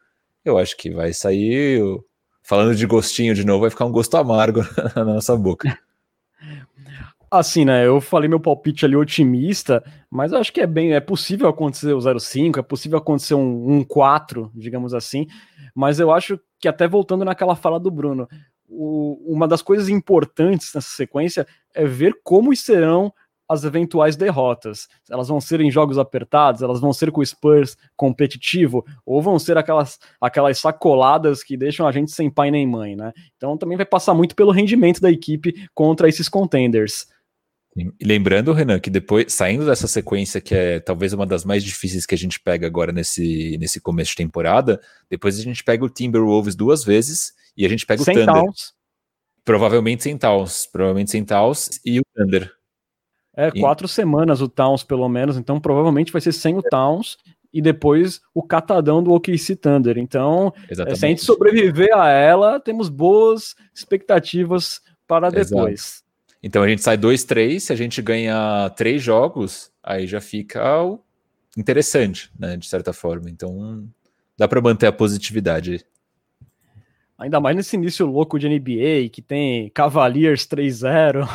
eu 0.44 0.58
acho 0.58 0.76
que 0.76 0.90
vai 0.90 1.12
sair. 1.12 1.80
Falando 2.44 2.74
de 2.74 2.86
gostinho 2.86 3.34
de 3.34 3.46
novo, 3.46 3.60
vai 3.62 3.70
ficar 3.70 3.84
um 3.86 3.92
gosto 3.92 4.16
amargo 4.16 4.60
na 4.96 5.04
nossa 5.04 5.36
boca. 5.36 5.78
Assim, 7.32 7.64
né? 7.64 7.86
Eu 7.86 7.98
falei 7.98 8.28
meu 8.28 8.38
palpite 8.38 8.84
ali 8.84 8.94
otimista, 8.94 9.82
mas 10.10 10.34
acho 10.34 10.52
que 10.52 10.60
é 10.60 10.66
bem, 10.66 10.92
é 10.92 11.00
possível 11.00 11.48
acontecer 11.48 11.94
o 11.94 11.98
0,5, 11.98 12.58
é 12.58 12.62
possível 12.62 12.98
acontecer 12.98 13.34
um, 13.34 13.78
um 13.78 13.82
4, 13.82 14.52
digamos 14.54 14.92
assim. 14.92 15.26
Mas 15.74 15.98
eu 15.98 16.12
acho 16.12 16.38
que 16.60 16.68
até 16.68 16.86
voltando 16.86 17.24
naquela 17.24 17.56
fala 17.56 17.80
do 17.80 17.90
Bruno, 17.90 18.28
o, 18.68 19.16
uma 19.26 19.48
das 19.48 19.62
coisas 19.62 19.88
importantes 19.88 20.74
nessa 20.74 20.90
sequência 20.90 21.46
é 21.74 21.86
ver 21.86 22.20
como 22.22 22.54
serão 22.54 23.10
as 23.48 23.64
eventuais 23.64 24.14
derrotas. 24.14 24.86
Elas 25.10 25.28
vão 25.28 25.40
ser 25.40 25.62
em 25.62 25.70
jogos 25.70 25.96
apertados, 25.96 26.60
elas 26.60 26.80
vão 26.80 26.92
ser 26.92 27.10
com 27.10 27.22
o 27.22 27.26
Spurs 27.26 27.78
competitivo, 27.96 28.84
ou 29.06 29.22
vão 29.22 29.38
ser 29.38 29.56
aquelas, 29.56 29.98
aquelas 30.20 30.58
sacoladas 30.58 31.42
que 31.42 31.56
deixam 31.56 31.86
a 31.86 31.92
gente 31.92 32.10
sem 32.10 32.30
pai 32.30 32.50
nem 32.50 32.66
mãe, 32.66 32.94
né? 32.94 33.10
Então 33.38 33.56
também 33.56 33.78
vai 33.78 33.86
passar 33.86 34.12
muito 34.12 34.36
pelo 34.36 34.52
rendimento 34.52 35.00
da 35.00 35.10
equipe 35.10 35.66
contra 35.74 36.10
esses 36.10 36.28
contenders. 36.28 37.06
E 37.74 38.04
lembrando, 38.04 38.52
Renan, 38.52 38.78
que 38.78 38.90
depois, 38.90 39.32
saindo 39.32 39.64
dessa 39.64 39.86
sequência 39.86 40.40
que 40.40 40.54
é 40.54 40.78
talvez 40.78 41.14
uma 41.14 41.24
das 41.24 41.44
mais 41.44 41.64
difíceis 41.64 42.04
que 42.04 42.14
a 42.14 42.18
gente 42.18 42.38
pega 42.38 42.66
agora 42.66 42.92
nesse, 42.92 43.56
nesse 43.58 43.80
começo 43.80 44.10
de 44.10 44.16
temporada, 44.16 44.80
depois 45.08 45.38
a 45.38 45.42
gente 45.42 45.64
pega 45.64 45.84
o 45.84 45.88
Timberwolves 45.88 46.54
duas 46.54 46.84
vezes 46.84 47.32
e 47.56 47.64
a 47.64 47.68
gente 47.68 47.86
pega 47.86 48.02
sem 48.02 48.14
o 48.14 48.20
Thunder. 48.20 48.34
Towns. 48.34 48.74
Provavelmente 49.44 50.02
sem 50.02 50.18
Towns, 50.18 50.68
provavelmente 50.70 51.10
sem 51.10 51.24
Towns 51.24 51.80
e 51.84 51.98
o 51.98 52.02
Thunder. 52.14 52.52
É, 53.34 53.48
e... 53.48 53.60
quatro 53.60 53.88
semanas 53.88 54.42
o 54.42 54.48
Towns, 54.48 54.84
pelo 54.84 55.08
menos, 55.08 55.38
então 55.38 55.58
provavelmente 55.58 56.12
vai 56.12 56.20
ser 56.20 56.32
sem 56.32 56.56
o 56.56 56.62
Towns 56.62 57.16
e 57.52 57.62
depois 57.62 58.20
o 58.34 58.42
catadão 58.42 59.02
do 59.02 59.12
OKC 59.12 59.56
Thunder. 59.56 59.96
Então, 59.96 60.52
Exatamente. 60.70 60.98
se 60.98 61.06
a 61.06 61.08
gente 61.08 61.22
sobreviver 61.22 61.96
a 61.96 62.10
ela, 62.10 62.60
temos 62.60 62.90
boas 62.90 63.54
expectativas 63.74 64.82
para 65.06 65.30
depois. 65.30 65.72
Exato. 65.80 66.11
Então 66.42 66.62
a 66.62 66.68
gente 66.68 66.82
sai 66.82 66.98
2-3, 66.98 67.60
se 67.60 67.72
a 67.72 67.76
gente 67.76 68.02
ganha 68.02 68.68
três 68.76 69.02
jogos, 69.02 69.70
aí 69.82 70.06
já 70.06 70.20
fica 70.20 70.62
interessante, 71.56 72.30
né, 72.38 72.56
de 72.56 72.66
certa 72.66 72.92
forma. 72.92 73.30
Então 73.30 73.88
dá 74.36 74.48
para 74.48 74.60
manter 74.60 74.86
a 74.86 74.92
positividade. 74.92 75.84
Ainda 77.16 77.40
mais 77.40 77.54
nesse 77.54 77.76
início 77.76 78.04
louco 78.04 78.36
de 78.36 78.48
NBA, 78.48 79.08
que 79.12 79.22
tem 79.22 79.70
Cavaliers 79.70 80.44
3-0. 80.44 81.28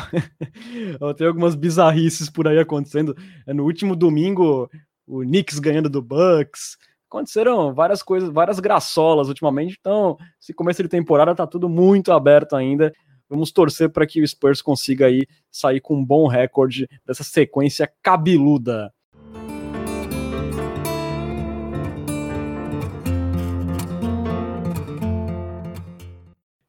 tem 1.16 1.26
algumas 1.26 1.54
bizarrices 1.54 2.28
por 2.28 2.46
aí 2.46 2.58
acontecendo. 2.58 3.16
No 3.46 3.64
último 3.64 3.96
domingo, 3.96 4.70
o 5.06 5.20
Knicks 5.20 5.58
ganhando 5.58 5.88
do 5.88 6.02
Bucks. 6.02 6.76
Aconteceram 7.08 7.72
várias 7.72 8.02
coisas, 8.02 8.28
várias 8.28 8.60
graçolas 8.60 9.28
ultimamente. 9.28 9.78
Então, 9.80 10.18
esse 10.38 10.52
começo 10.52 10.82
de 10.82 10.90
temporada 10.90 11.34
tá 11.34 11.46
tudo 11.46 11.66
muito 11.66 12.12
aberto 12.12 12.54
ainda. 12.54 12.92
Vamos 13.28 13.52
torcer 13.52 13.90
para 13.90 14.06
que 14.06 14.22
o 14.22 14.26
Spurs 14.26 14.62
consiga 14.62 15.06
aí 15.06 15.26
sair 15.50 15.80
com 15.80 15.96
um 15.96 16.04
bom 16.04 16.26
recorde 16.26 16.88
dessa 17.04 17.22
sequência 17.22 17.90
cabeluda. 18.02 18.92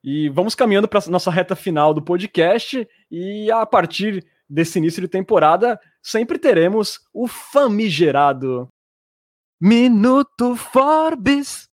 E 0.04 0.28
vamos 0.30 0.56
caminhando 0.56 0.88
para 0.88 1.02
nossa 1.10 1.30
reta 1.30 1.56
final 1.56 1.94
do 1.94 2.02
podcast 2.02 2.88
e 3.12 3.52
a 3.52 3.66
partir 3.66 4.26
desse 4.50 4.80
início 4.80 5.02
de 5.02 5.08
temporada 5.08 5.80
sempre 6.02 6.40
teremos 6.40 7.00
o 7.14 7.28
famigerado 7.28 8.68
Minuto 9.62 10.56
Forbes. 10.56 11.69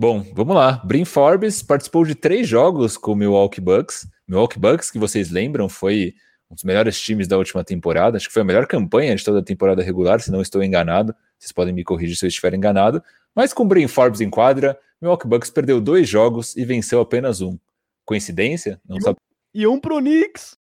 Bom, 0.00 0.24
vamos 0.32 0.54
lá. 0.54 0.80
Brin 0.84 1.04
Forbes 1.04 1.60
participou 1.60 2.04
de 2.04 2.14
três 2.14 2.46
jogos 2.46 2.96
com 2.96 3.12
o 3.12 3.16
Milwaukee 3.16 3.60
Bucks. 3.60 4.06
Milwaukee 4.28 4.58
Bucks, 4.58 4.92
que 4.92 4.98
vocês 4.98 5.28
lembram, 5.28 5.68
foi 5.68 6.14
um 6.48 6.54
dos 6.54 6.62
melhores 6.62 7.00
times 7.00 7.26
da 7.26 7.36
última 7.36 7.64
temporada. 7.64 8.16
Acho 8.16 8.28
que 8.28 8.32
foi 8.32 8.42
a 8.42 8.44
melhor 8.44 8.64
campanha 8.68 9.16
de 9.16 9.24
toda 9.24 9.40
a 9.40 9.42
temporada 9.42 9.82
regular, 9.82 10.20
se 10.20 10.30
não 10.30 10.40
estou 10.40 10.62
enganado. 10.62 11.12
Vocês 11.36 11.50
podem 11.50 11.74
me 11.74 11.82
corrigir 11.82 12.16
se 12.16 12.24
eu 12.24 12.28
estiver 12.28 12.54
enganado. 12.54 13.02
Mas 13.34 13.52
com 13.52 13.66
Brin 13.66 13.88
Forbes 13.88 14.20
em 14.20 14.30
quadra, 14.30 14.78
Milwaukee 15.02 15.26
Bucks 15.26 15.50
perdeu 15.50 15.80
dois 15.80 16.08
jogos 16.08 16.56
e 16.56 16.64
venceu 16.64 17.00
apenas 17.00 17.40
um. 17.40 17.58
Coincidência? 18.04 18.80
Não 18.88 18.98
e 18.98 19.02
sabe. 19.02 19.18
Um, 19.18 19.60
e 19.60 19.66
um 19.66 19.80
pro 19.80 19.98
Knicks. 19.98 20.56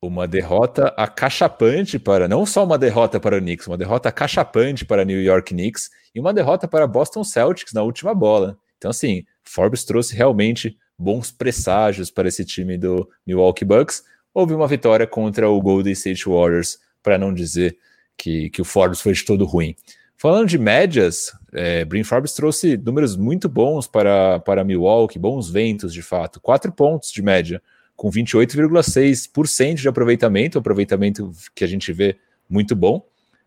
Uma 0.00 0.28
derrota 0.28 0.88
acachapante 0.96 1.98
para, 1.98 2.28
não 2.28 2.46
só 2.46 2.64
uma 2.64 2.78
derrota 2.78 3.18
para 3.18 3.36
o 3.36 3.40
Knicks, 3.40 3.66
uma 3.66 3.76
derrota 3.76 4.08
acachapante 4.08 4.84
para 4.84 5.04
New 5.04 5.20
York 5.20 5.52
Knicks 5.52 5.90
e 6.14 6.20
uma 6.20 6.32
derrota 6.32 6.68
para 6.68 6.86
Boston 6.86 7.24
Celtics 7.24 7.72
na 7.72 7.82
última 7.82 8.14
bola. 8.14 8.56
Então, 8.76 8.90
assim, 8.90 9.24
Forbes 9.42 9.84
trouxe 9.84 10.14
realmente 10.14 10.78
bons 10.96 11.32
presságios 11.32 12.10
para 12.10 12.28
esse 12.28 12.44
time 12.44 12.78
do 12.78 13.08
Milwaukee 13.26 13.64
Bucks. 13.64 14.04
Houve 14.32 14.54
uma 14.54 14.68
vitória 14.68 15.06
contra 15.06 15.48
o 15.48 15.60
Golden 15.60 15.92
State 15.92 16.28
Warriors, 16.28 16.78
para 17.02 17.18
não 17.18 17.34
dizer 17.34 17.76
que, 18.16 18.50
que 18.50 18.62
o 18.62 18.64
Forbes 18.64 19.00
foi 19.00 19.12
de 19.12 19.24
todo 19.24 19.44
ruim. 19.44 19.74
Falando 20.16 20.48
de 20.48 20.58
médias, 20.58 21.32
é, 21.52 21.84
Brin 21.84 22.02
Forbes 22.02 22.32
trouxe 22.34 22.76
números 22.76 23.16
muito 23.16 23.48
bons 23.48 23.86
para, 23.86 24.40
para 24.40 24.64
Milwaukee, 24.64 25.18
bons 25.18 25.48
ventos 25.48 25.92
de 25.92 26.02
fato, 26.02 26.40
quatro 26.40 26.72
pontos 26.72 27.12
de 27.12 27.22
média 27.22 27.62
com 27.98 28.08
28,6% 28.08 29.74
de 29.74 29.88
aproveitamento, 29.88 30.56
aproveitamento 30.56 31.32
que 31.52 31.64
a 31.64 31.66
gente 31.66 31.92
vê 31.92 32.16
muito 32.48 32.76
bom, 32.76 33.04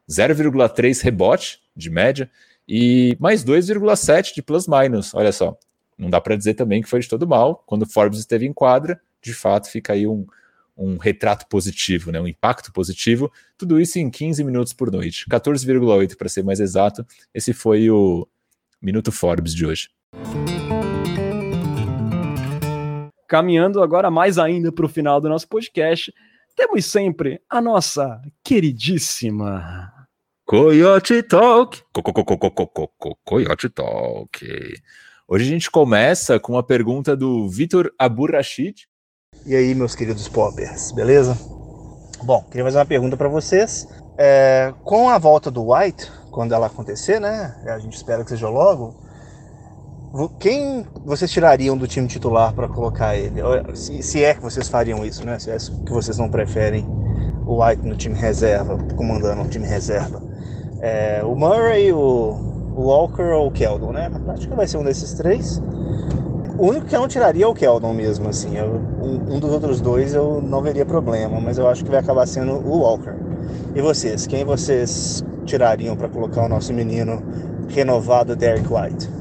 0,3 0.09 1.01
rebote 1.01 1.61
de 1.73 1.89
média 1.89 2.29
e 2.67 3.15
mais 3.17 3.45
2,7 3.45 4.35
de 4.35 4.41
plus-minus. 4.41 5.13
Olha 5.13 5.31
só, 5.31 5.57
não 5.97 6.09
dá 6.09 6.19
para 6.19 6.35
dizer 6.35 6.55
também 6.55 6.81
que 6.81 6.89
foi 6.89 6.99
de 6.99 7.07
todo 7.07 7.25
mal. 7.25 7.63
Quando 7.65 7.85
Forbes 7.89 8.19
esteve 8.19 8.45
em 8.45 8.51
quadra, 8.51 8.99
de 9.21 9.33
fato 9.33 9.71
fica 9.71 9.93
aí 9.93 10.05
um, 10.05 10.27
um 10.77 10.97
retrato 10.97 11.47
positivo, 11.47 12.11
né? 12.11 12.19
um 12.19 12.27
impacto 12.27 12.73
positivo. 12.73 13.31
Tudo 13.57 13.79
isso 13.79 13.99
em 13.99 14.09
15 14.09 14.43
minutos 14.43 14.73
por 14.73 14.91
noite, 14.91 15.25
14,8 15.31 16.17
para 16.17 16.27
ser 16.27 16.43
mais 16.43 16.59
exato. 16.59 17.07
Esse 17.33 17.53
foi 17.53 17.89
o 17.89 18.27
Minuto 18.81 19.13
Forbes 19.13 19.55
de 19.55 19.65
hoje. 19.65 19.87
Caminhando 23.31 23.81
agora 23.81 24.11
mais 24.11 24.37
ainda 24.37 24.73
para 24.73 24.85
o 24.85 24.89
final 24.89 25.21
do 25.21 25.29
nosso 25.29 25.47
podcast, 25.47 26.13
temos 26.53 26.85
sempre 26.85 27.41
a 27.49 27.61
nossa 27.61 28.21
queridíssima 28.43 29.89
Coyote 30.45 31.23
Talk. 31.23 31.81
Coyote 33.23 33.69
Talk. 33.69 34.45
Hoje 35.29 35.45
a 35.45 35.47
gente 35.47 35.71
começa 35.71 36.41
com 36.41 36.51
uma 36.51 36.61
pergunta 36.61 37.15
do 37.15 37.47
Vitor 37.47 37.89
Aburrachid. 37.97 38.85
E 39.45 39.55
aí, 39.55 39.73
meus 39.73 39.95
queridos 39.95 40.27
poppers, 40.27 40.91
beleza? 40.91 41.37
Bom, 42.23 42.43
queria 42.51 42.65
fazer 42.65 42.79
uma 42.79 42.85
pergunta 42.85 43.15
para 43.15 43.29
vocês. 43.29 43.87
É, 44.17 44.73
com 44.83 45.09
a 45.09 45.17
volta 45.17 45.49
do 45.49 45.71
White, 45.71 46.11
quando 46.31 46.53
ela 46.53 46.67
acontecer, 46.67 47.21
né? 47.21 47.55
A 47.65 47.79
gente 47.79 47.95
espera 47.95 48.25
que 48.25 48.29
seja 48.29 48.49
logo. 48.49 49.09
Quem 50.39 50.85
vocês 51.05 51.31
tirariam 51.31 51.77
do 51.77 51.87
time 51.87 52.05
titular 52.05 52.53
para 52.53 52.67
colocar 52.67 53.15
ele? 53.15 53.41
Se, 53.73 54.03
se, 54.03 54.21
é 54.21 54.33
que 54.33 54.41
vocês 54.41 54.67
fariam 54.67 55.05
isso, 55.05 55.25
né? 55.25 55.39
Se 55.39 55.49
é 55.49 55.57
que 55.57 55.91
vocês 55.91 56.17
não 56.17 56.29
preferem 56.29 56.85
o 57.45 57.63
White 57.63 57.87
no 57.87 57.95
time 57.95 58.15
reserva, 58.15 58.77
comandando 58.97 59.41
o 59.41 59.47
time 59.47 59.65
reserva. 59.65 60.21
É, 60.81 61.21
o 61.23 61.33
Murray, 61.33 61.93
o, 61.93 62.51
Walker 62.75 63.21
ou 63.21 63.47
o 63.47 63.51
Keldon, 63.51 63.93
né? 63.93 64.11
Acho 64.27 64.49
que 64.49 64.55
vai 64.55 64.67
ser 64.67 64.77
um 64.77 64.83
desses 64.83 65.13
três. 65.13 65.61
O 66.57 66.67
único 66.67 66.87
que 66.87 66.95
eu 66.95 66.99
não 66.99 67.07
tiraria 67.07 67.45
é 67.45 67.47
o 67.47 67.53
Keldon 67.53 67.93
mesmo, 67.93 68.27
assim. 68.27 68.57
Eu, 68.57 68.81
um, 69.01 69.35
um, 69.35 69.39
dos 69.39 69.51
outros 69.51 69.79
dois 69.79 70.13
eu 70.13 70.41
não 70.41 70.61
veria 70.61 70.85
problema, 70.85 71.39
mas 71.39 71.57
eu 71.57 71.69
acho 71.69 71.85
que 71.85 71.89
vai 71.89 72.01
acabar 72.01 72.27
sendo 72.27 72.53
o 72.53 72.79
Walker. 72.79 73.15
E 73.73 73.81
vocês? 73.81 74.27
Quem 74.27 74.43
vocês 74.43 75.23
tirariam 75.45 75.95
para 75.95 76.09
colocar 76.09 76.45
o 76.45 76.49
nosso 76.49 76.73
menino 76.73 77.23
renovado 77.69 78.35
Derek 78.35 78.67
White? 78.67 79.20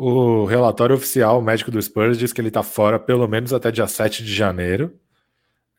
O 0.00 0.44
relatório 0.44 0.94
oficial 0.94 1.42
médico 1.42 1.72
do 1.72 1.82
Spurs 1.82 2.16
diz 2.16 2.32
que 2.32 2.40
ele 2.40 2.46
está 2.46 2.62
fora 2.62 3.00
pelo 3.00 3.26
menos 3.26 3.52
até 3.52 3.68
dia 3.68 3.88
7 3.88 4.22
de 4.22 4.32
janeiro. 4.32 4.94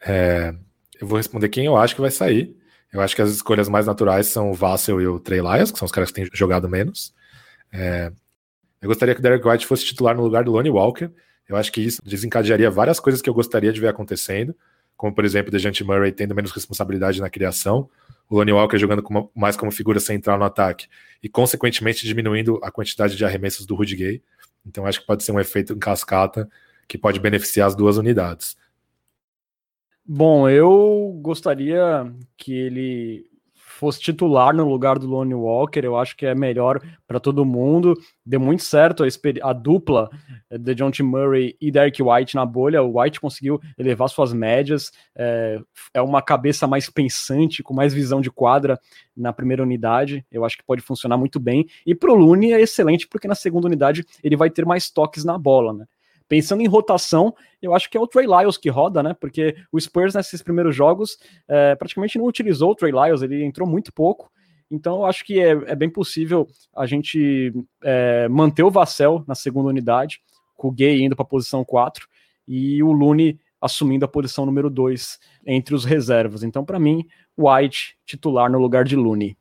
É, 0.05 0.53
eu 0.99 1.07
vou 1.07 1.15
responder 1.15 1.47
quem 1.47 1.67
eu 1.67 1.77
acho 1.77 1.95
que 1.95 2.01
vai 2.01 2.11
sair. 2.11 2.53
Eu 2.91 2.99
acho 2.99 3.15
que 3.15 3.21
as 3.21 3.31
escolhas 3.31 3.69
mais 3.69 3.87
naturais 3.87 4.27
são 4.27 4.51
o 4.51 4.53
Vassell 4.53 4.99
e 4.99 5.07
o 5.07 5.21
Trey 5.21 5.39
Lyles, 5.39 5.71
que 5.71 5.79
são 5.79 5.85
os 5.85 5.91
caras 5.93 6.11
que 6.11 6.15
têm 6.15 6.29
jogado 6.33 6.67
menos. 6.67 7.13
É, 7.71 8.11
eu 8.81 8.89
gostaria 8.89 9.15
que 9.15 9.21
o 9.21 9.23
Derek 9.23 9.47
White 9.47 9.65
fosse 9.65 9.85
titular 9.85 10.13
no 10.17 10.21
lugar 10.21 10.43
do 10.43 10.51
Lonnie 10.51 10.69
Walker. 10.69 11.09
Eu 11.47 11.55
acho 11.55 11.71
que 11.71 11.79
isso 11.79 12.01
desencadearia 12.03 12.69
várias 12.69 12.99
coisas 12.99 13.21
que 13.21 13.29
eu 13.29 13.33
gostaria 13.33 13.71
de 13.71 13.79
ver 13.79 13.87
acontecendo, 13.87 14.53
como 14.97 15.15
por 15.15 15.23
exemplo, 15.23 15.47
o 15.47 15.51
Dejante 15.53 15.81
Murray 15.81 16.11
tendo 16.11 16.35
menos 16.35 16.51
responsabilidade 16.51 17.21
na 17.21 17.29
criação, 17.29 17.89
o 18.29 18.35
Lonnie 18.35 18.53
Walker 18.53 18.77
jogando 18.77 19.01
como, 19.01 19.31
mais 19.35 19.57
como 19.57 19.71
figura 19.71 19.99
central 19.99 20.37
no 20.37 20.45
ataque 20.45 20.87
e, 21.21 21.27
consequentemente, 21.27 22.05
diminuindo 22.05 22.59
a 22.63 22.71
quantidade 22.71 23.15
de 23.15 23.25
arremessos 23.25 23.65
do 23.65 23.75
Rudy 23.75 23.95
Gay. 23.95 24.23
Então, 24.65 24.85
acho 24.85 25.01
que 25.01 25.07
pode 25.07 25.23
ser 25.23 25.31
um 25.31 25.39
efeito 25.39 25.73
em 25.73 25.79
cascata 25.79 26.47
que 26.87 26.97
pode 26.97 27.19
beneficiar 27.19 27.67
as 27.67 27.75
duas 27.75 27.97
unidades. 27.97 28.55
Bom, 30.05 30.47
eu 30.49 31.19
gostaria 31.21 32.11
que 32.37 32.53
ele 32.53 33.28
fosse 33.79 34.01
titular 34.01 34.53
no 34.53 34.67
lugar 34.67 34.99
do 34.99 35.07
Lonnie 35.07 35.33
Walker, 35.33 35.79
eu 35.79 35.97
acho 35.97 36.15
que 36.17 36.25
é 36.25 36.35
melhor 36.35 36.81
para 37.07 37.19
todo 37.19 37.45
mundo. 37.45 37.93
Deu 38.25 38.39
muito 38.39 38.63
certo 38.63 39.03
a, 39.03 39.07
a 39.49 39.53
dupla 39.53 40.09
eh, 40.49 40.57
de 40.57 40.75
John 40.75 40.91
T. 40.91 41.01
Murray 41.01 41.55
e 41.61 41.71
Derek 41.71 42.03
White 42.03 42.35
na 42.35 42.45
bolha. 42.45 42.83
O 42.83 42.99
White 42.99 43.21
conseguiu 43.21 43.59
elevar 43.77 44.09
suas 44.09 44.33
médias, 44.33 44.91
é, 45.15 45.59
é 45.93 46.01
uma 46.01 46.21
cabeça 46.21 46.67
mais 46.67 46.89
pensante, 46.89 47.63
com 47.63 47.73
mais 47.73 47.93
visão 47.93 48.19
de 48.19 48.29
quadra 48.29 48.77
na 49.15 49.31
primeira 49.31 49.63
unidade. 49.63 50.25
Eu 50.29 50.43
acho 50.43 50.57
que 50.57 50.63
pode 50.63 50.81
funcionar 50.81 51.17
muito 51.17 51.39
bem. 51.39 51.65
E 51.85 51.95
para 51.95 52.11
o 52.11 52.15
Looney 52.15 52.51
é 52.51 52.61
excelente, 52.61 53.07
porque 53.07 53.27
na 53.27 53.35
segunda 53.35 53.67
unidade 53.67 54.05
ele 54.21 54.35
vai 54.35 54.49
ter 54.49 54.65
mais 54.65 54.91
toques 54.91 55.23
na 55.23 55.37
bola, 55.37 55.73
né? 55.73 55.85
Pensando 56.29 56.61
em 56.61 56.67
rotação, 56.67 57.35
eu 57.59 57.73
acho 57.73 57.89
que 57.89 57.97
é 57.97 57.99
o 57.99 58.07
Trey 58.07 58.27
Lyles 58.27 58.55
que 58.55 58.69
roda, 58.69 59.01
né? 59.01 59.15
Porque 59.19 59.55
o 59.71 59.81
Spurs 59.81 60.13
nesses 60.13 60.43
primeiros 60.43 60.75
jogos 60.75 61.17
é, 61.47 61.75
praticamente 61.75 62.19
não 62.19 62.25
utilizou 62.25 62.71
o 62.71 62.75
Trey 62.75 62.93
Lyles, 62.93 63.23
ele 63.23 63.43
entrou 63.43 63.67
muito 63.67 63.91
pouco. 63.91 64.31
Então 64.69 64.97
eu 64.97 65.05
acho 65.05 65.25
que 65.25 65.39
é, 65.39 65.49
é 65.49 65.75
bem 65.75 65.89
possível 65.89 66.47
a 66.75 66.85
gente 66.85 67.51
é, 67.83 68.29
manter 68.29 68.61
o 68.61 68.69
Vassell 68.69 69.23
na 69.27 69.33
segunda 69.33 69.69
unidade, 69.69 70.21
com 70.55 70.67
o 70.67 70.71
Gay 70.71 71.01
indo 71.01 71.15
para 71.15 71.23
a 71.23 71.27
posição 71.27 71.65
4 71.65 72.07
e 72.47 72.83
o 72.83 72.91
Looney 72.91 73.39
assumindo 73.59 74.05
a 74.05 74.07
posição 74.07 74.45
número 74.45 74.69
2 74.69 75.19
entre 75.47 75.73
os 75.73 75.83
reservas. 75.83 76.43
Então, 76.43 76.63
para 76.63 76.79
mim, 76.79 77.05
White 77.37 77.97
titular 78.05 78.51
no 78.51 78.59
lugar 78.59 78.83
de 78.83 78.95
Looney. 78.95 79.35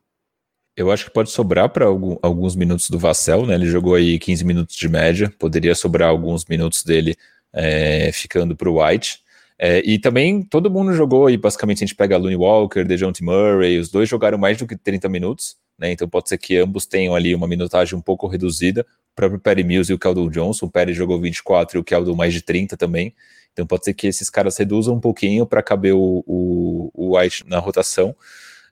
Eu 0.78 0.92
acho 0.92 1.06
que 1.06 1.10
pode 1.10 1.32
sobrar 1.32 1.68
para 1.70 1.86
alguns 1.86 2.54
minutos 2.54 2.88
do 2.88 3.00
Vassell, 3.00 3.44
né? 3.44 3.56
Ele 3.56 3.66
jogou 3.66 3.96
aí 3.96 4.16
15 4.16 4.44
minutos 4.44 4.76
de 4.76 4.88
média, 4.88 5.28
poderia 5.36 5.74
sobrar 5.74 6.08
alguns 6.08 6.44
minutos 6.44 6.84
dele 6.84 7.16
é, 7.52 8.12
ficando 8.12 8.54
para 8.54 8.70
o 8.70 8.80
White. 8.80 9.18
É, 9.58 9.82
e 9.84 9.98
também 9.98 10.40
todo 10.40 10.70
mundo 10.70 10.92
jogou 10.92 11.26
aí, 11.26 11.36
basicamente 11.36 11.78
a 11.78 11.86
gente 11.86 11.96
pega 11.96 12.16
Looney 12.16 12.36
Walker, 12.36 12.84
DeJounte 12.84 13.24
Murray, 13.24 13.76
os 13.76 13.90
dois 13.90 14.08
jogaram 14.08 14.38
mais 14.38 14.56
do 14.56 14.68
que 14.68 14.76
30 14.76 15.08
minutos, 15.08 15.56
né? 15.76 15.90
Então 15.90 16.08
pode 16.08 16.28
ser 16.28 16.38
que 16.38 16.56
ambos 16.58 16.86
tenham 16.86 17.12
ali 17.12 17.34
uma 17.34 17.48
minutagem 17.48 17.98
um 17.98 18.00
pouco 18.00 18.28
reduzida. 18.28 18.86
O 19.12 19.16
próprio 19.16 19.40
Perry 19.40 19.64
Mills 19.64 19.90
e 19.90 19.94
o 19.96 19.98
Keldon 19.98 20.30
Johnson, 20.30 20.66
o 20.66 20.70
Perry 20.70 20.94
jogou 20.94 21.20
24 21.20 21.76
e 21.76 21.80
o 21.80 21.82
Keldon 21.82 22.14
mais 22.14 22.32
de 22.32 22.40
30 22.40 22.76
também. 22.76 23.12
Então 23.52 23.66
pode 23.66 23.84
ser 23.84 23.94
que 23.94 24.06
esses 24.06 24.30
caras 24.30 24.56
reduzam 24.56 24.94
um 24.94 25.00
pouquinho 25.00 25.44
para 25.44 25.60
caber 25.60 25.92
o, 25.92 26.22
o, 26.24 26.90
o 26.94 27.18
White 27.18 27.44
na 27.48 27.58
rotação. 27.58 28.14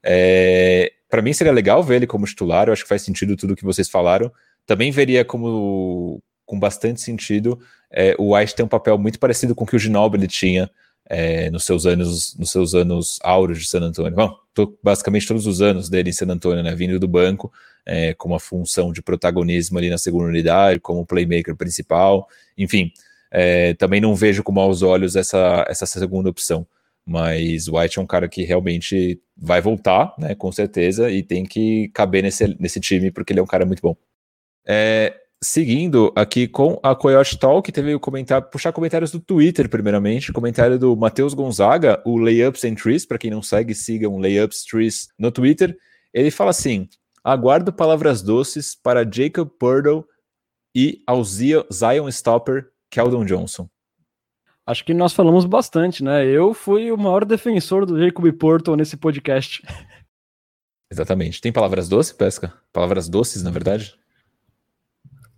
É, 0.05 0.93
para 1.09 1.23
mim 1.23 1.33
seria 1.33 1.53
legal 1.53 1.83
ver 1.83 1.97
ele 1.97 2.07
como 2.07 2.27
titular, 2.27 2.69
eu 2.69 2.73
acho 2.73 2.83
que 2.83 2.89
faz 2.89 3.03
sentido 3.03 3.37
tudo 3.37 3.57
que 3.57 3.65
vocês 3.65 3.89
falaram. 3.89 4.31
Também 4.67 4.91
veria 4.91 5.25
como 5.25 6.23
com 6.45 6.59
bastante 6.59 7.01
sentido 7.01 7.59
é, 7.91 8.15
o 8.19 8.35
White 8.35 8.55
ter 8.55 8.63
um 8.63 8.69
papel 8.69 8.99
muito 8.99 9.19
parecido 9.19 9.55
com 9.55 9.65
o 9.65 9.67
que 9.67 9.77
o 9.77 9.79
Ginobili 9.79 10.29
tinha 10.29 10.71
é, 11.09 11.51
nos 11.51 11.65
seus 11.65 11.87
anos 11.87 12.37
nos 12.37 12.51
seus 12.51 12.75
anos 12.75 13.19
áureos 13.23 13.61
de 13.61 13.69
San 13.69 13.81
Antonio. 13.81 14.13
Bom, 14.13 14.37
tô, 14.53 14.77
basicamente 14.83 15.27
todos 15.27 15.47
os 15.47 15.63
anos 15.63 15.89
dele 15.89 16.11
em 16.11 16.13
San 16.13 16.27
Antonio, 16.27 16.63
né, 16.63 16.75
vindo 16.75 16.99
do 16.99 17.09
banco, 17.09 17.53
é, 17.85 18.15
com 18.15 18.29
uma 18.29 18.41
função 18.41 18.93
de 18.93 19.03
protagonismo 19.03 19.79
ali 19.79 19.89
na 19.89 19.99
segunda 19.99 20.25
unidade, 20.25 20.81
como 20.81 21.07
playmaker 21.07 21.55
principal, 21.57 22.29
enfim. 22.59 22.93
É, 23.31 23.75
também 23.75 24.01
não 24.01 24.15
vejo 24.15 24.43
com 24.43 24.53
maus 24.53 24.83
olhos 24.83 25.17
essa, 25.17 25.65
essa 25.69 25.87
segunda 25.87 26.31
opção. 26.31 26.67
Mas 27.07 27.69
White 27.69 27.99
é 27.99 28.03
um 28.03 28.07
cara 28.07 28.29
que 28.29 28.43
realmente 28.43 29.21
vai 29.37 29.61
voltar, 29.61 30.13
né, 30.19 30.35
com 30.35 30.51
certeza, 30.51 31.11
e 31.11 31.23
tem 31.23 31.45
que 31.45 31.89
caber 31.91 32.23
nesse, 32.23 32.57
nesse 32.59 32.81
time, 32.81 33.11
porque 33.11 33.33
ele 33.33 33.41
é 33.41 33.43
um 33.43 33.47
cara 33.47 33.65
muito 33.65 33.81
bom. 33.81 33.97
É, 34.67 35.15
seguindo 35.43 36.13
aqui 36.17 36.49
com 36.49 36.81
a 36.83 36.95
Coyote 36.97 37.39
Talk, 37.39 37.71
teve 37.71 37.95
o 37.95 38.01
comentário, 38.01 38.49
puxar 38.51 38.73
comentários 38.73 39.13
do 39.13 39.21
Twitter, 39.21 39.69
primeiramente, 39.69 40.33
comentário 40.33 40.79
do 40.79 40.97
Matheus 40.97 41.35
Gonzaga, 41.35 42.03
o 42.05 42.17
Layups 42.17 42.65
and 42.65 42.75
Trees, 42.75 43.07
para 43.07 43.19
quem 43.19 43.31
não 43.31 43.43
segue, 43.43 43.75
sigam 43.75 44.19
Layups 44.19 44.65
Trees 44.65 45.09
no 45.19 45.31
Twitter. 45.31 45.77
Ele 46.13 46.31
fala 46.31 46.51
assim: 46.51 46.89
aguardo 47.23 47.73
palavras 47.73 48.23
doces 48.23 48.75
para 48.75 49.09
Jacob 49.09 49.49
Purdle 49.59 50.05
e 50.75 51.03
ao 51.07 51.23
Zion 51.23 52.09
Stopper, 52.09 52.67
Keldon 52.91 53.25
Johnson. 53.25 53.69
Acho 54.67 54.85
que 54.85 54.93
nós 54.93 55.13
falamos 55.13 55.45
bastante, 55.45 56.03
né? 56.03 56.27
Eu 56.27 56.53
fui 56.53 56.91
o 56.91 56.99
maior 56.99 57.25
defensor 57.25 57.87
do 57.87 58.03
Jacob 58.03 58.31
Porto 58.33 58.75
nesse 58.75 58.97
podcast. 58.97 59.63
Exatamente. 60.91 61.41
Tem 61.41 61.53
palavras 61.53 61.89
doces, 61.89 62.13
Pesca? 62.13 62.53
Palavras 62.73 63.09
doces, 63.09 63.43
na 63.45 63.51
verdade? 63.51 63.95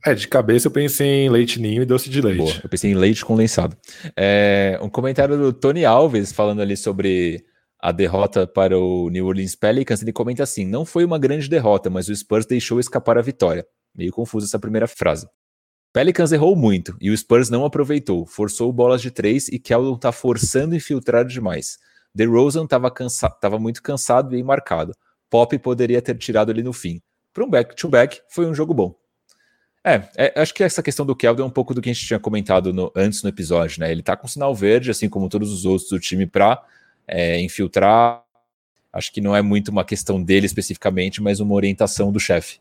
É, 0.07 0.15
de 0.15 0.29
cabeça 0.29 0.69
eu 0.69 0.71
pensei 0.71 1.27
em 1.27 1.29
leite 1.29 1.61
ninho 1.61 1.83
e 1.83 1.87
doce 1.87 2.09
de 2.09 2.21
leite. 2.21 2.39
Boa, 2.39 2.61
eu 2.63 2.69
pensei 2.71 2.91
em 2.91 2.95
leite 2.95 3.25
condensado. 3.25 3.77
É, 4.17 4.79
um 4.81 4.89
comentário 4.89 5.37
do 5.37 5.53
Tony 5.53 5.85
Alves 5.85 6.33
falando 6.33 6.63
ali 6.63 6.77
sobre 6.77 7.45
a 7.81 7.93
derrota 7.93 8.47
para 8.47 8.79
o 8.79 9.11
New 9.11 9.27
Orleans 9.27 9.55
Pelicans. 9.55 10.01
Ele 10.01 10.13
comenta 10.13 10.43
assim: 10.43 10.65
não 10.65 10.87
foi 10.87 11.05
uma 11.05 11.19
grande 11.19 11.49
derrota, 11.49 11.91
mas 11.91 12.09
o 12.09 12.17
Spurs 12.17 12.47
deixou 12.47 12.81
escapar 12.81 13.19
a 13.19 13.23
vitória. 13.23 13.67
Meio 13.95 14.13
confusa 14.13 14.47
essa 14.47 14.59
primeira 14.59 14.87
frase. 14.87 15.27
Pelicans 15.99 16.31
errou 16.31 16.55
muito 16.55 16.97
e 17.01 17.11
o 17.11 17.19
Spurs 17.19 17.51
não 17.51 17.65
aproveitou, 17.65 18.25
forçou 18.25 18.73
bolas 18.73 19.03
de 19.03 19.11
três 19.11 19.49
e 19.49 19.59
Keldon 19.59 19.99
tá 19.99 20.13
forçando 20.13 20.77
infiltrar 20.77 21.25
demais. 21.25 21.77
DeRozan 22.15 22.63
estava 22.63 22.89
cansa 22.89 23.29
tava 23.29 23.59
muito 23.59 23.83
cansado 23.83 24.37
e 24.37 24.43
marcado. 24.45 24.95
Pop 25.29 25.59
poderia 25.59 26.01
ter 26.01 26.17
tirado 26.17 26.53
ele 26.53 26.63
no 26.63 26.73
fim. 26.73 27.03
Para 27.35 27.45
um 27.45 27.51
back-to-back, 27.51 28.21
foi 28.29 28.47
um 28.47 28.55
jogo 28.55 28.73
bom. 28.73 28.95
É, 29.83 30.09
é, 30.17 30.41
acho 30.41 30.55
que 30.55 30.63
essa 30.63 30.85
questão 30.85 31.05
do 31.05 31.17
Keldon 31.17 31.43
é 31.43 31.47
um 31.47 31.51
pouco 31.51 31.75
do 31.75 31.83
que 31.83 31.91
a 31.91 31.93
gente 31.93 32.07
tinha 32.07 32.21
comentado 32.21 32.73
no, 32.73 32.93
antes 32.95 33.25
no 33.25 33.29
episódio, 33.29 33.81
né? 33.81 33.91
Ele 33.91 34.01
tá 34.01 34.17
com 34.17 34.29
sinal 34.29 34.55
verde, 34.55 34.93
assim 34.93 35.09
como 35.09 35.29
todos 35.29 35.53
os 35.53 35.65
outros 35.65 35.91
do 35.91 35.99
time, 35.99 36.29
para 36.29 36.65
é, 37.09 37.41
infiltrar. 37.41 38.23
Acho 38.93 39.13
que 39.13 39.21
não 39.21 39.35
é 39.35 39.43
muito 39.43 39.73
uma 39.73 39.85
questão 39.85 40.23
dele 40.23 40.47
especificamente, 40.47 41.21
mas 41.21 41.41
uma 41.41 41.55
orientação 41.57 42.13
do 42.13 42.21
chefe. 42.21 42.61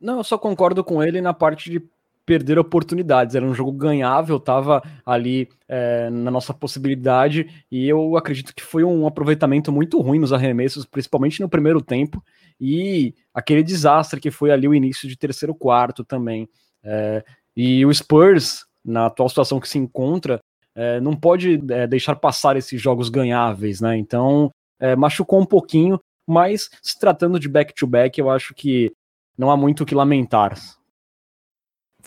Não, 0.00 0.18
eu 0.18 0.24
só 0.24 0.36
concordo 0.36 0.82
com 0.82 1.00
ele 1.00 1.20
na 1.20 1.32
parte 1.32 1.70
de 1.70 1.80
perder 2.28 2.58
oportunidades. 2.58 3.34
Era 3.34 3.46
um 3.46 3.54
jogo 3.54 3.72
ganhável, 3.72 4.36
estava 4.36 4.82
ali 5.06 5.48
é, 5.66 6.10
na 6.10 6.30
nossa 6.30 6.52
possibilidade, 6.52 7.64
e 7.72 7.88
eu 7.88 8.18
acredito 8.18 8.54
que 8.54 8.62
foi 8.62 8.84
um 8.84 9.06
aproveitamento 9.06 9.72
muito 9.72 9.98
ruim 10.02 10.18
nos 10.18 10.30
arremessos, 10.30 10.84
principalmente 10.84 11.40
no 11.40 11.48
primeiro 11.48 11.80
tempo, 11.80 12.22
e 12.60 13.14
aquele 13.32 13.62
desastre 13.62 14.20
que 14.20 14.30
foi 14.30 14.50
ali 14.50 14.68
o 14.68 14.74
início 14.74 15.08
de 15.08 15.16
terceiro 15.16 15.54
quarto 15.54 16.04
também. 16.04 16.46
É, 16.84 17.24
e 17.56 17.86
o 17.86 17.94
Spurs, 17.94 18.66
na 18.84 19.06
atual 19.06 19.30
situação 19.30 19.58
que 19.58 19.68
se 19.68 19.78
encontra, 19.78 20.38
é, 20.74 21.00
não 21.00 21.14
pode 21.16 21.58
é, 21.70 21.86
deixar 21.86 22.14
passar 22.16 22.58
esses 22.58 22.78
jogos 22.78 23.08
ganháveis, 23.08 23.80
né? 23.80 23.96
Então 23.96 24.50
é, 24.78 24.94
machucou 24.94 25.40
um 25.40 25.46
pouquinho, 25.46 25.98
mas 26.26 26.68
se 26.82 26.98
tratando 26.98 27.40
de 27.40 27.48
back-to-back, 27.48 28.10
-back, 28.10 28.18
eu 28.18 28.30
acho 28.30 28.54
que 28.54 28.92
não 29.36 29.50
há 29.50 29.56
muito 29.56 29.82
o 29.82 29.86
que 29.86 29.94
lamentar. 29.94 30.52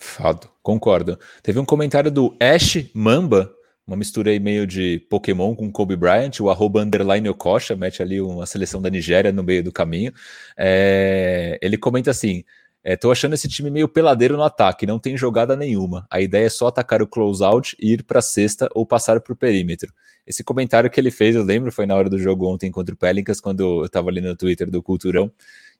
Fado, 0.02 0.48
concordo. 0.64 1.16
Teve 1.44 1.60
um 1.60 1.64
comentário 1.64 2.10
do 2.10 2.36
Ash 2.40 2.84
Mamba, 2.92 3.54
uma 3.86 3.96
mistura 3.96 4.32
aí 4.32 4.40
meio 4.40 4.66
de 4.66 4.98
Pokémon 5.08 5.54
com 5.54 5.70
Kobe 5.70 5.94
Bryant, 5.94 6.40
o 6.40 6.50
arroba 6.50 6.80
underline 6.80 7.28
Okosha, 7.28 7.76
mete 7.76 8.02
ali 8.02 8.20
uma 8.20 8.44
seleção 8.44 8.82
da 8.82 8.90
Nigéria 8.90 9.30
no 9.30 9.44
meio 9.44 9.62
do 9.62 9.70
caminho. 9.70 10.12
É, 10.56 11.56
ele 11.62 11.78
comenta 11.78 12.10
assim: 12.10 12.42
é, 12.82 12.96
tô 12.96 13.12
achando 13.12 13.34
esse 13.34 13.48
time 13.48 13.70
meio 13.70 13.88
peladeiro 13.88 14.36
no 14.36 14.42
ataque, 14.42 14.86
não 14.86 14.98
tem 14.98 15.16
jogada 15.16 15.54
nenhuma. 15.54 16.04
A 16.10 16.20
ideia 16.20 16.46
é 16.46 16.50
só 16.50 16.66
atacar 16.66 17.00
o 17.00 17.06
closeout 17.06 17.76
e 17.80 17.92
ir 17.92 18.02
para 18.02 18.20
cesta 18.20 18.68
ou 18.74 18.84
passar 18.84 19.20
para 19.20 19.32
o 19.32 19.36
perímetro. 19.36 19.92
Esse 20.26 20.42
comentário 20.42 20.90
que 20.90 20.98
ele 20.98 21.12
fez, 21.12 21.36
eu 21.36 21.44
lembro, 21.44 21.70
foi 21.70 21.86
na 21.86 21.94
hora 21.94 22.10
do 22.10 22.18
jogo 22.18 22.52
ontem 22.52 22.72
contra 22.72 22.92
o 22.92 22.98
Pelicans, 22.98 23.40
quando 23.40 23.60
eu 23.60 23.86
estava 23.86 24.10
ali 24.10 24.20
no 24.20 24.36
Twitter 24.36 24.68
do 24.68 24.82
Culturão 24.82 25.30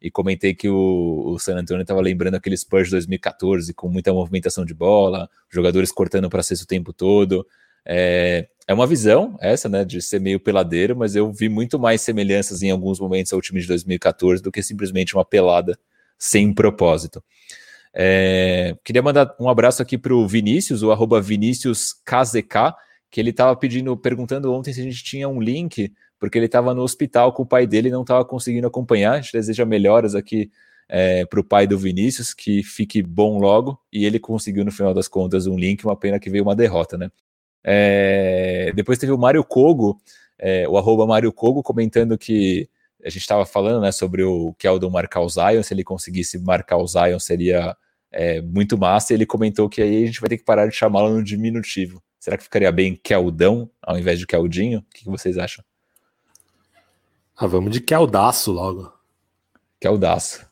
e 0.03 0.11
comentei 0.11 0.53
que 0.53 0.69
o, 0.69 1.33
o 1.33 1.39
San 1.39 1.57
Antonio 1.57 1.83
estava 1.83 2.01
lembrando 2.01 2.35
aquele 2.35 2.57
Spurs 2.57 2.87
de 2.87 2.91
2014 2.93 3.73
com 3.73 3.89
muita 3.89 4.12
movimentação 4.12 4.65
de 4.65 4.74
bola, 4.74 5.31
jogadores 5.49 5.93
cortando 5.93 6.29
para 6.29 6.43
cesta 6.43 6.65
o 6.65 6.66
tempo 6.66 6.93
todo. 6.93 7.47
É, 7.87 8.49
é 8.66 8.74
uma 8.74 8.87
visão 8.87 9.37
essa, 9.41 9.69
né, 9.69 9.85
de 9.85 10.03
ser 10.03 10.20
meio 10.20 10.41
peladeiro, 10.41 10.97
mas 10.97 11.15
eu 11.15 11.33
vi 11.33 11.49
muito 11.49 11.79
mais 11.79 12.01
semelhanças 12.01 12.62
em 12.62 12.70
alguns 12.70 12.99
momentos 12.99 13.33
ao 13.33 13.41
time 13.41 13.61
de 13.61 13.69
2014 13.69 14.43
do 14.43 14.51
que 14.51 14.62
simplesmente 14.62 15.15
uma 15.15 15.24
pelada 15.24 15.79
sem 16.19 16.53
propósito. 16.53 17.23
É, 17.95 18.77
queria 18.85 19.03
mandar 19.03 19.35
um 19.39 19.49
abraço 19.49 19.83
aqui 19.83 19.97
para 19.97 20.15
o 20.15 20.27
Vinícius, 20.27 20.83
o 20.83 20.91
arroba 20.91 21.20
ViníciusKZK, 21.20 22.74
que 23.09 23.20
ele 23.20 23.31
estava 23.31 23.55
pedindo, 23.55 23.97
perguntando 23.97 24.53
ontem 24.53 24.73
se 24.73 24.81
a 24.81 24.85
gente 24.85 25.05
tinha 25.05 25.29
um 25.29 25.41
link, 25.41 25.93
porque 26.23 26.39
ele 26.39 26.47
estava 26.47 26.73
no 26.73 26.82
hospital 26.82 27.32
com 27.32 27.43
o 27.43 27.47
pai 27.47 27.66
dele 27.66 27.89
e 27.89 27.90
não 27.90 28.03
estava 28.03 28.24
conseguindo 28.24 28.65
acompanhar. 28.65 29.15
A 29.15 29.20
gente 29.20 29.32
deseja 29.32 29.65
melhoras 29.65 30.15
aqui 30.15 30.53
é, 30.89 31.27
para 31.27 31.40
o 31.40 31.43
pai 31.43 31.66
do 31.66 31.77
Vinícius, 31.77 32.32
que 32.32 32.62
fique 32.62 33.03
bom 33.03 33.40
logo, 33.40 33.77
e 33.93 34.05
ele 34.05 34.20
conseguiu, 34.20 34.65
no 34.65 34.70
final 34.70 34.94
das 34.94 35.09
contas, 35.09 35.49
um 35.49 35.59
link, 35.59 35.85
uma 35.85 35.97
pena 35.97 36.20
que 36.20 36.31
veio 36.31 36.44
uma 36.44 36.55
derrota, 36.55 36.97
né? 36.97 37.11
É, 37.65 38.73
depois 38.73 38.99
teve 38.99 39.11
o 39.11 39.19
Mário 39.19 39.43
Kogo, 39.43 40.01
é, 40.39 40.69
o 40.69 40.78
arroba 40.78 41.05
Mário 41.09 41.32
Kogo, 41.32 41.61
comentando 41.61 42.16
que 42.16 42.69
a 43.05 43.09
gente 43.09 43.23
estava 43.23 43.44
falando 43.44 43.81
né, 43.81 43.90
sobre 43.90 44.23
o 44.23 44.55
Keldon 44.61 44.90
marcar 44.90 45.23
o 45.23 45.28
Zion, 45.28 45.65
se 45.65 45.74
ele 45.74 45.82
conseguisse 45.82 46.39
marcar 46.39 46.77
o 46.77 46.86
Zion 46.86 47.19
seria 47.19 47.77
é, 48.12 48.40
muito 48.40 48.78
massa, 48.78 49.12
e 49.12 49.16
ele 49.16 49.27
comentou 49.27 49.69
que 49.69 49.82
aí 49.82 50.05
a 50.05 50.07
gente 50.07 50.20
vai 50.20 50.28
ter 50.28 50.39
que 50.39 50.44
parar 50.44 50.69
de 50.69 50.77
chamá-lo 50.77 51.12
no 51.16 51.24
diminutivo. 51.24 52.01
Será 52.20 52.39
que 52.39 52.44
ficaria 52.44 52.70
bem 52.70 52.94
Keldão 52.94 53.69
ao 53.82 53.99
invés 53.99 54.20
de 54.20 54.27
Keldinho? 54.28 54.78
O 54.78 54.82
que, 54.94 55.03
que 55.03 55.11
vocês 55.11 55.36
acham? 55.36 55.65
Ah, 57.37 57.47
vamos 57.47 57.73
de 57.73 57.81
Keldaço 57.81 58.53
logo. 58.53 58.93
Keldaço. 59.81 60.47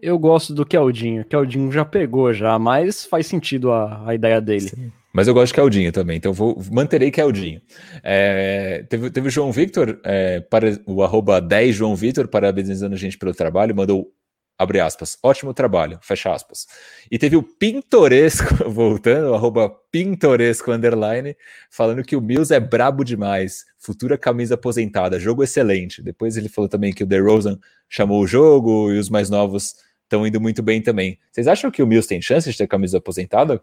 Eu 0.00 0.18
gosto 0.18 0.54
do 0.54 0.64
Keldinho. 0.64 1.24
Keldinho 1.24 1.72
já 1.72 1.84
pegou 1.84 2.32
já, 2.32 2.58
mas 2.58 3.04
faz 3.04 3.26
sentido 3.26 3.72
a, 3.72 4.08
a 4.08 4.14
ideia 4.14 4.40
dele. 4.40 4.68
Sim. 4.68 4.92
Mas 5.12 5.26
eu 5.26 5.34
gosto 5.34 5.48
de 5.48 5.54
Caldinho 5.54 5.90
também, 5.90 6.18
então 6.18 6.32
vou 6.32 6.62
manterei 6.70 7.10
Caldinho. 7.10 7.60
É, 8.04 8.84
teve, 8.88 9.10
teve 9.10 9.28
o 9.28 9.30
João 9.30 9.50
Victor, 9.50 9.98
é, 10.04 10.38
para 10.38 10.78
o 10.86 11.02
arroba 11.02 11.40
10 11.40 11.74
João 11.74 11.96
Victor, 11.96 12.28
parabenizando 12.28 12.94
a 12.94 12.98
gente 12.98 13.18
pelo 13.18 13.34
trabalho, 13.34 13.74
mandou, 13.74 14.12
abre 14.58 14.80
aspas, 14.80 15.16
ótimo 15.22 15.54
trabalho, 15.54 15.98
fecha 16.02 16.32
aspas. 16.32 16.66
E 17.10 17.16
teve 17.16 17.36
o 17.36 17.42
Pintoresco, 17.42 18.54
voltando, 18.68 19.32
arroba 19.32 19.70
Pintoresco 19.90 20.72
underline, 20.72 21.36
falando 21.70 22.02
que 22.02 22.16
o 22.16 22.20
Mills 22.20 22.52
é 22.52 22.58
brabo 22.58 23.04
demais, 23.04 23.64
futura 23.78 24.18
camisa 24.18 24.54
aposentada, 24.54 25.20
jogo 25.20 25.44
excelente. 25.44 26.02
Depois 26.02 26.36
ele 26.36 26.48
falou 26.48 26.68
também 26.68 26.92
que 26.92 27.04
o 27.04 27.06
DeRozan 27.06 27.58
chamou 27.88 28.20
o 28.20 28.26
jogo 28.26 28.90
e 28.92 28.98
os 28.98 29.08
mais 29.08 29.30
novos 29.30 29.76
estão 30.02 30.26
indo 30.26 30.40
muito 30.40 30.62
bem 30.62 30.82
também. 30.82 31.18
Vocês 31.30 31.46
acham 31.46 31.70
que 31.70 31.82
o 31.82 31.86
Mills 31.86 32.08
tem 32.08 32.20
chance 32.20 32.50
de 32.50 32.58
ter 32.58 32.66
camisa 32.66 32.98
aposentada? 32.98 33.62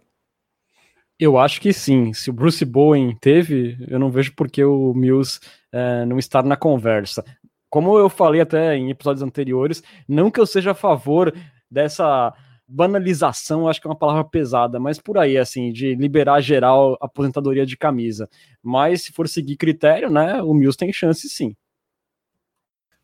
Eu 1.19 1.37
acho 1.37 1.61
que 1.61 1.71
sim. 1.73 2.13
Se 2.13 2.29
o 2.29 2.33
Bruce 2.33 2.63
Bowen 2.63 3.15
teve, 3.19 3.77
eu 3.87 3.97
não 3.97 4.11
vejo 4.11 4.33
por 4.33 4.49
que 4.49 4.63
o 4.63 4.93
Mills 4.93 5.39
é, 5.71 6.05
não 6.05 6.19
estar 6.19 6.43
na 6.43 6.55
conversa. 6.55 7.23
Como 7.69 7.97
eu 7.97 8.09
falei 8.09 8.41
até 8.41 8.75
em 8.75 8.89
episódios 8.89 9.23
anteriores, 9.23 9.83
não 10.07 10.31
que 10.31 10.39
eu 10.39 10.45
seja 10.45 10.71
a 10.71 10.75
favor 10.75 11.33
dessa 11.69 12.33
banalização, 12.67 13.67
acho 13.67 13.79
que 13.79 13.87
é 13.87 13.89
uma 13.89 13.97
palavra 13.97 14.23
pesada, 14.23 14.79
mas 14.79 14.99
por 14.99 15.17
aí, 15.17 15.37
assim, 15.37 15.71
de 15.71 15.93
liberar 15.95 16.41
geral 16.41 16.97
a 17.01 17.05
aposentadoria 17.05 17.65
de 17.65 17.77
camisa. 17.77 18.27
Mas 18.61 19.03
se 19.03 19.11
for 19.11 19.27
seguir 19.27 19.55
critério, 19.55 20.09
né, 20.09 20.41
o 20.41 20.53
Mills 20.53 20.77
tem 20.77 20.91
chance 20.91 21.29
sim. 21.29 21.55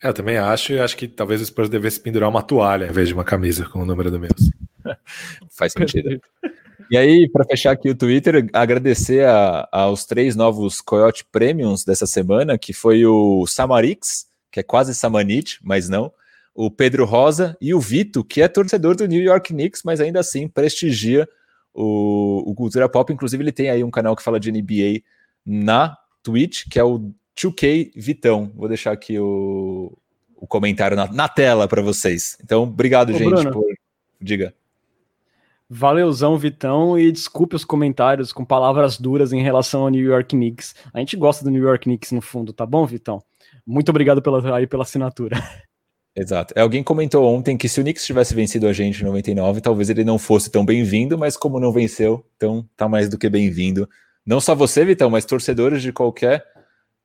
É, 0.02 0.08
eu 0.08 0.14
também 0.14 0.38
acho, 0.38 0.74
e 0.74 0.80
acho 0.80 0.98
que 0.98 1.08
talvez 1.08 1.42
o 1.42 1.46
Spurs 1.46 1.70
devesse 1.70 2.00
pendurar 2.00 2.28
uma 2.28 2.42
toalha 2.42 2.86
em 2.86 2.92
vez 2.92 3.08
de 3.08 3.14
uma 3.14 3.24
camisa 3.24 3.66
com 3.66 3.80
o 3.80 3.86
número 3.86 4.10
do 4.10 4.20
Mills. 4.20 4.52
Faz 5.52 5.74
sentido. 5.74 6.20
E 6.90 6.98
aí, 6.98 7.30
para 7.30 7.46
fechar 7.46 7.72
aqui 7.72 7.90
o 7.90 7.96
Twitter, 7.96 8.50
agradecer 8.52 9.26
a, 9.26 9.68
aos 9.72 10.06
três 10.06 10.36
novos 10.36 10.82
Coyote 10.82 11.24
Premiums 11.32 11.86
dessa 11.86 12.08
semana, 12.08 12.58
que 12.58 12.74
foi 12.74 13.06
o 13.06 13.46
Samarix, 13.46 14.26
que 14.52 14.60
é 14.60 14.64
quase 14.64 14.94
Samanit, 14.94 15.60
mas 15.64 15.88
não, 15.88 16.12
o 16.54 16.70
Pedro 16.70 17.06
Rosa 17.06 17.58
e 17.62 17.74
o 17.74 17.80
Vito, 17.80 18.24
que 18.24 18.42
é 18.42 18.48
torcedor 18.48 18.96
do 18.96 19.08
New 19.08 19.22
York 19.22 19.54
Knicks, 19.54 19.82
mas 19.84 20.02
ainda 20.02 20.20
assim 20.20 20.48
prestigia 20.48 21.28
o, 21.74 22.44
o 22.46 22.54
Cultura 22.54 22.90
Pop. 22.90 23.12
Inclusive, 23.12 23.42
ele 23.42 23.52
tem 23.52 23.70
aí 23.70 23.84
um 23.84 23.92
canal 23.92 24.16
que 24.16 24.24
fala 24.24 24.40
de 24.40 24.52
NBA 24.52 25.02
na 25.46 25.98
Twitch, 26.22 26.66
que 26.70 26.78
é 26.78 26.84
o 26.84 27.12
2K 27.38 27.92
Vitão. 27.96 28.52
Vou 28.56 28.68
deixar 28.68 28.92
aqui 28.92 29.18
o, 29.18 29.98
o 30.36 30.46
comentário 30.46 30.98
na, 30.98 31.12
na 31.12 31.30
tela 31.30 31.68
para 31.68 31.82
vocês. 31.82 32.38
Então, 32.44 32.64
obrigado, 32.64 33.12
Ô, 33.12 33.14
gente, 33.14 33.30
Bruno. 33.30 33.52
por. 33.52 33.74
Diga. 34.20 34.54
Valeuzão, 35.74 36.38
Vitão, 36.38 37.00
e 37.00 37.10
desculpe 37.14 37.56
os 37.56 37.64
comentários 37.64 38.34
com 38.34 38.44
palavras 38.44 38.98
duras 38.98 39.32
em 39.32 39.42
relação 39.42 39.84
ao 39.84 39.90
New 39.90 40.04
York 40.04 40.36
Knicks. 40.36 40.76
A 40.94 41.00
gente 41.00 41.16
gosta 41.16 41.46
do 41.46 41.50
New 41.50 41.64
York 41.64 41.86
Knicks 41.86 42.12
no 42.12 42.20
fundo, 42.20 42.52
tá 42.52 42.66
bom, 42.66 42.86
Vitão? 42.86 43.24
Muito 43.72 43.88
obrigado 43.88 44.22
pela, 44.22 44.58
aí, 44.58 44.68
pela 44.68 44.84
assinatura. 44.84 45.38
Exato. 46.14 46.54
É, 46.58 46.62
alguém 46.62 46.84
comentou 46.84 47.26
ontem 47.26 47.56
que 47.56 47.70
se 47.70 47.80
o 47.80 47.84
Knicks 47.84 48.06
tivesse 48.06 48.36
vencido 48.36 48.68
a 48.68 48.74
gente 48.74 49.02
em 49.02 49.06
99, 49.06 49.62
talvez 49.62 49.90
ele 49.90 50.04
não 50.04 50.20
fosse 50.20 50.52
tão 50.52 50.66
bem-vindo, 50.66 51.18
mas 51.18 51.38
como 51.38 51.58
não 51.58 51.72
venceu, 51.72 52.26
então 52.36 52.68
tá 52.76 52.90
mais 52.90 53.08
do 53.08 53.18
que 53.18 53.30
bem-vindo. 53.30 53.90
Não 54.26 54.42
só 54.42 54.54
você, 54.54 54.84
Vitão, 54.84 55.10
mas 55.10 55.24
torcedores 55.24 55.82
de 55.82 55.94
qualquer 55.94 56.46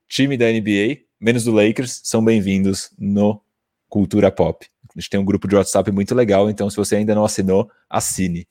time 0.08 0.36
da 0.36 0.46
NBA, 0.46 1.02
menos 1.20 1.44
do 1.44 1.52
Lakers, 1.52 2.00
são 2.02 2.24
bem-vindos 2.24 2.90
no 2.98 3.40
Cultura 3.88 4.32
Pop. 4.32 4.66
A 4.90 5.00
gente 5.00 5.08
tem 5.08 5.20
um 5.20 5.24
grupo 5.24 5.46
de 5.46 5.54
WhatsApp 5.54 5.92
muito 5.92 6.16
legal, 6.16 6.50
então 6.50 6.68
se 6.68 6.76
você 6.76 6.96
ainda 6.96 7.14
não 7.14 7.24
assinou, 7.24 7.70
assine. 7.88 8.44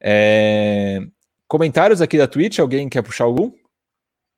É... 0.00 0.98
Comentários 1.46 2.02
aqui 2.02 2.18
da 2.18 2.26
Twitch, 2.26 2.58
alguém 2.58 2.88
quer 2.88 3.02
puxar 3.02 3.22
algum? 3.22 3.52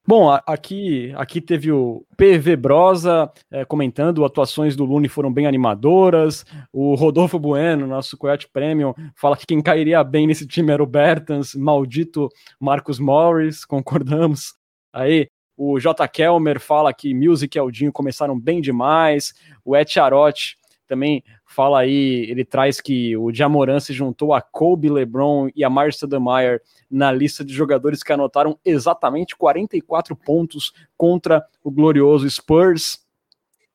Bom, 0.08 0.30
aqui, 0.46 1.12
aqui 1.16 1.38
teve 1.38 1.70
o 1.70 2.02
PV 2.16 2.56
Brosa 2.56 3.30
é, 3.50 3.62
comentando, 3.66 4.24
atuações 4.24 4.74
do 4.74 4.86
Lune 4.86 5.06
foram 5.06 5.30
bem 5.30 5.46
animadoras. 5.46 6.46
O 6.72 6.94
Rodolfo 6.94 7.38
Bueno, 7.38 7.86
nosso 7.86 8.16
Coyote 8.16 8.48
Premium, 8.50 8.94
fala 9.14 9.36
que 9.36 9.44
quem 9.44 9.60
cairia 9.60 10.02
bem 10.02 10.26
nesse 10.26 10.46
time 10.46 10.72
era 10.72 10.82
o 10.82 10.86
Bertans, 10.86 11.54
maldito 11.54 12.30
Marcos 12.58 12.98
Morris, 12.98 13.66
concordamos. 13.66 14.54
Aí, 14.94 15.28
o 15.54 15.78
J. 15.78 16.08
Kelmer 16.08 16.58
fala 16.58 16.90
que 16.94 17.12
Music 17.12 17.54
e 17.54 17.60
Aldinho 17.60 17.92
começaram 17.92 18.40
bem 18.40 18.62
demais. 18.62 19.34
O 19.62 19.76
Etiarotti 19.76 20.56
também 20.86 21.22
fala 21.58 21.80
aí, 21.80 22.24
ele 22.30 22.44
traz 22.44 22.80
que 22.80 23.16
o 23.16 23.34
Jamoran 23.34 23.80
se 23.80 23.92
juntou 23.92 24.32
a 24.32 24.40
Kobe 24.40 24.88
LeBron 24.88 25.48
e 25.56 25.64
a 25.64 25.68
Marcia 25.68 26.06
Demeyer 26.06 26.62
na 26.88 27.10
lista 27.10 27.44
de 27.44 27.52
jogadores 27.52 28.00
que 28.00 28.12
anotaram 28.12 28.56
exatamente 28.64 29.34
44 29.34 30.14
pontos 30.14 30.72
contra 30.96 31.44
o 31.64 31.68
glorioso 31.68 32.30
Spurs. 32.30 33.04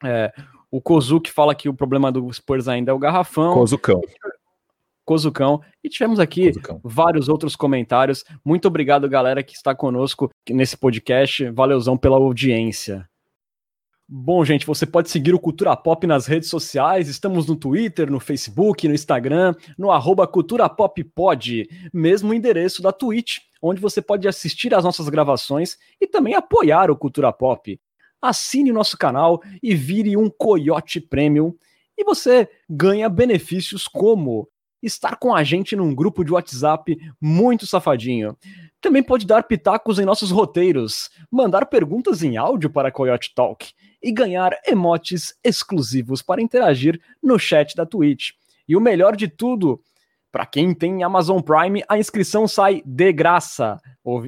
É, 0.02 0.32
o 0.72 0.80
Kozuki 0.80 1.30
fala 1.30 1.54
que 1.54 1.68
o 1.68 1.74
problema 1.74 2.10
do 2.10 2.32
Spurs 2.32 2.70
ainda 2.70 2.90
é 2.90 2.94
o 2.94 3.00
garrafão. 3.00 3.54
Kozucão. 3.54 4.00
Kozucão. 5.04 5.62
E 5.84 5.90
tivemos 5.90 6.22
aqui 6.22 6.54
vários 6.82 7.28
outros 7.28 7.54
comentários. 7.54 8.24
Muito 8.46 8.66
obrigado, 8.66 9.10
galera, 9.10 9.44
que 9.44 9.58
está 9.58 9.76
conosco 9.76 10.32
nesse 10.50 10.78
podcast. 10.78 11.50
Valeuzão 11.50 11.98
pela 11.98 12.16
audiência. 12.16 13.06
Bom, 14.08 14.44
gente, 14.44 14.66
você 14.66 14.86
pode 14.86 15.10
seguir 15.10 15.34
o 15.34 15.40
Cultura 15.40 15.76
Pop 15.78 16.06
nas 16.06 16.26
redes 16.26 16.50
sociais. 16.50 17.08
Estamos 17.08 17.48
no 17.48 17.56
Twitter, 17.56 18.12
no 18.12 18.20
Facebook, 18.20 18.86
no 18.86 18.94
Instagram, 18.94 19.56
no 19.78 19.92
arroba 19.92 20.28
Cultura 20.28 20.68
Pop 20.68 21.02
Pod, 21.06 21.68
mesmo 21.94 22.34
endereço 22.34 22.82
da 22.82 22.92
Twitch, 22.92 23.38
onde 23.62 23.80
você 23.80 24.02
pode 24.02 24.28
assistir 24.28 24.74
às 24.76 24.84
nossas 24.84 25.08
gravações 25.08 25.78
e 26.02 26.06
também 26.06 26.36
apoiar 26.36 26.92
o 26.92 26.98
Cultura 26.98 27.32
Pop. 27.32 27.80
Assine 28.22 28.72
o 28.72 28.74
nosso 28.74 28.98
canal 28.98 29.42
e 29.62 29.74
vire 29.74 30.18
um 30.18 30.30
Coyote 30.30 31.00
Premium. 31.00 31.56
E 31.98 32.04
você 32.04 32.50
ganha 32.70 33.08
benefícios 33.08 33.88
como 33.88 34.50
estar 34.82 35.16
com 35.16 35.34
a 35.34 35.46
gente 35.46 35.78
num 35.78 35.96
grupo 35.96 36.26
de 36.26 36.34
WhatsApp 36.34 36.98
muito 37.22 37.66
safadinho. 37.66 38.38
Também 38.82 39.02
pode 39.02 39.26
dar 39.26 39.44
pitacos 39.44 39.98
em 39.98 40.04
nossos 40.04 40.30
roteiros, 40.30 41.10
mandar 41.32 41.68
perguntas 41.68 42.22
em 42.22 42.36
áudio 42.36 42.70
para 42.70 42.92
Coyote 42.92 43.34
Talk 43.34 43.72
e 44.04 44.12
ganhar 44.12 44.52
emotes 44.68 45.34
exclusivos 45.44 46.22
para 46.22 46.42
interagir 46.42 47.00
no 47.22 47.40
chat 47.40 47.76
da 47.76 47.86
Twitch. 47.86 48.32
E 48.68 48.76
o 48.76 48.82
melhor 48.82 49.16
de 49.16 49.28
tudo, 49.28 49.82
para 50.32 50.46
quem 50.46 50.74
tem 50.74 51.04
Amazon 51.04 51.40
Prime, 51.40 51.84
a 51.88 51.98
inscrição 51.98 52.48
sai 52.48 52.82
de 52.86 53.14
graça. 53.14 53.80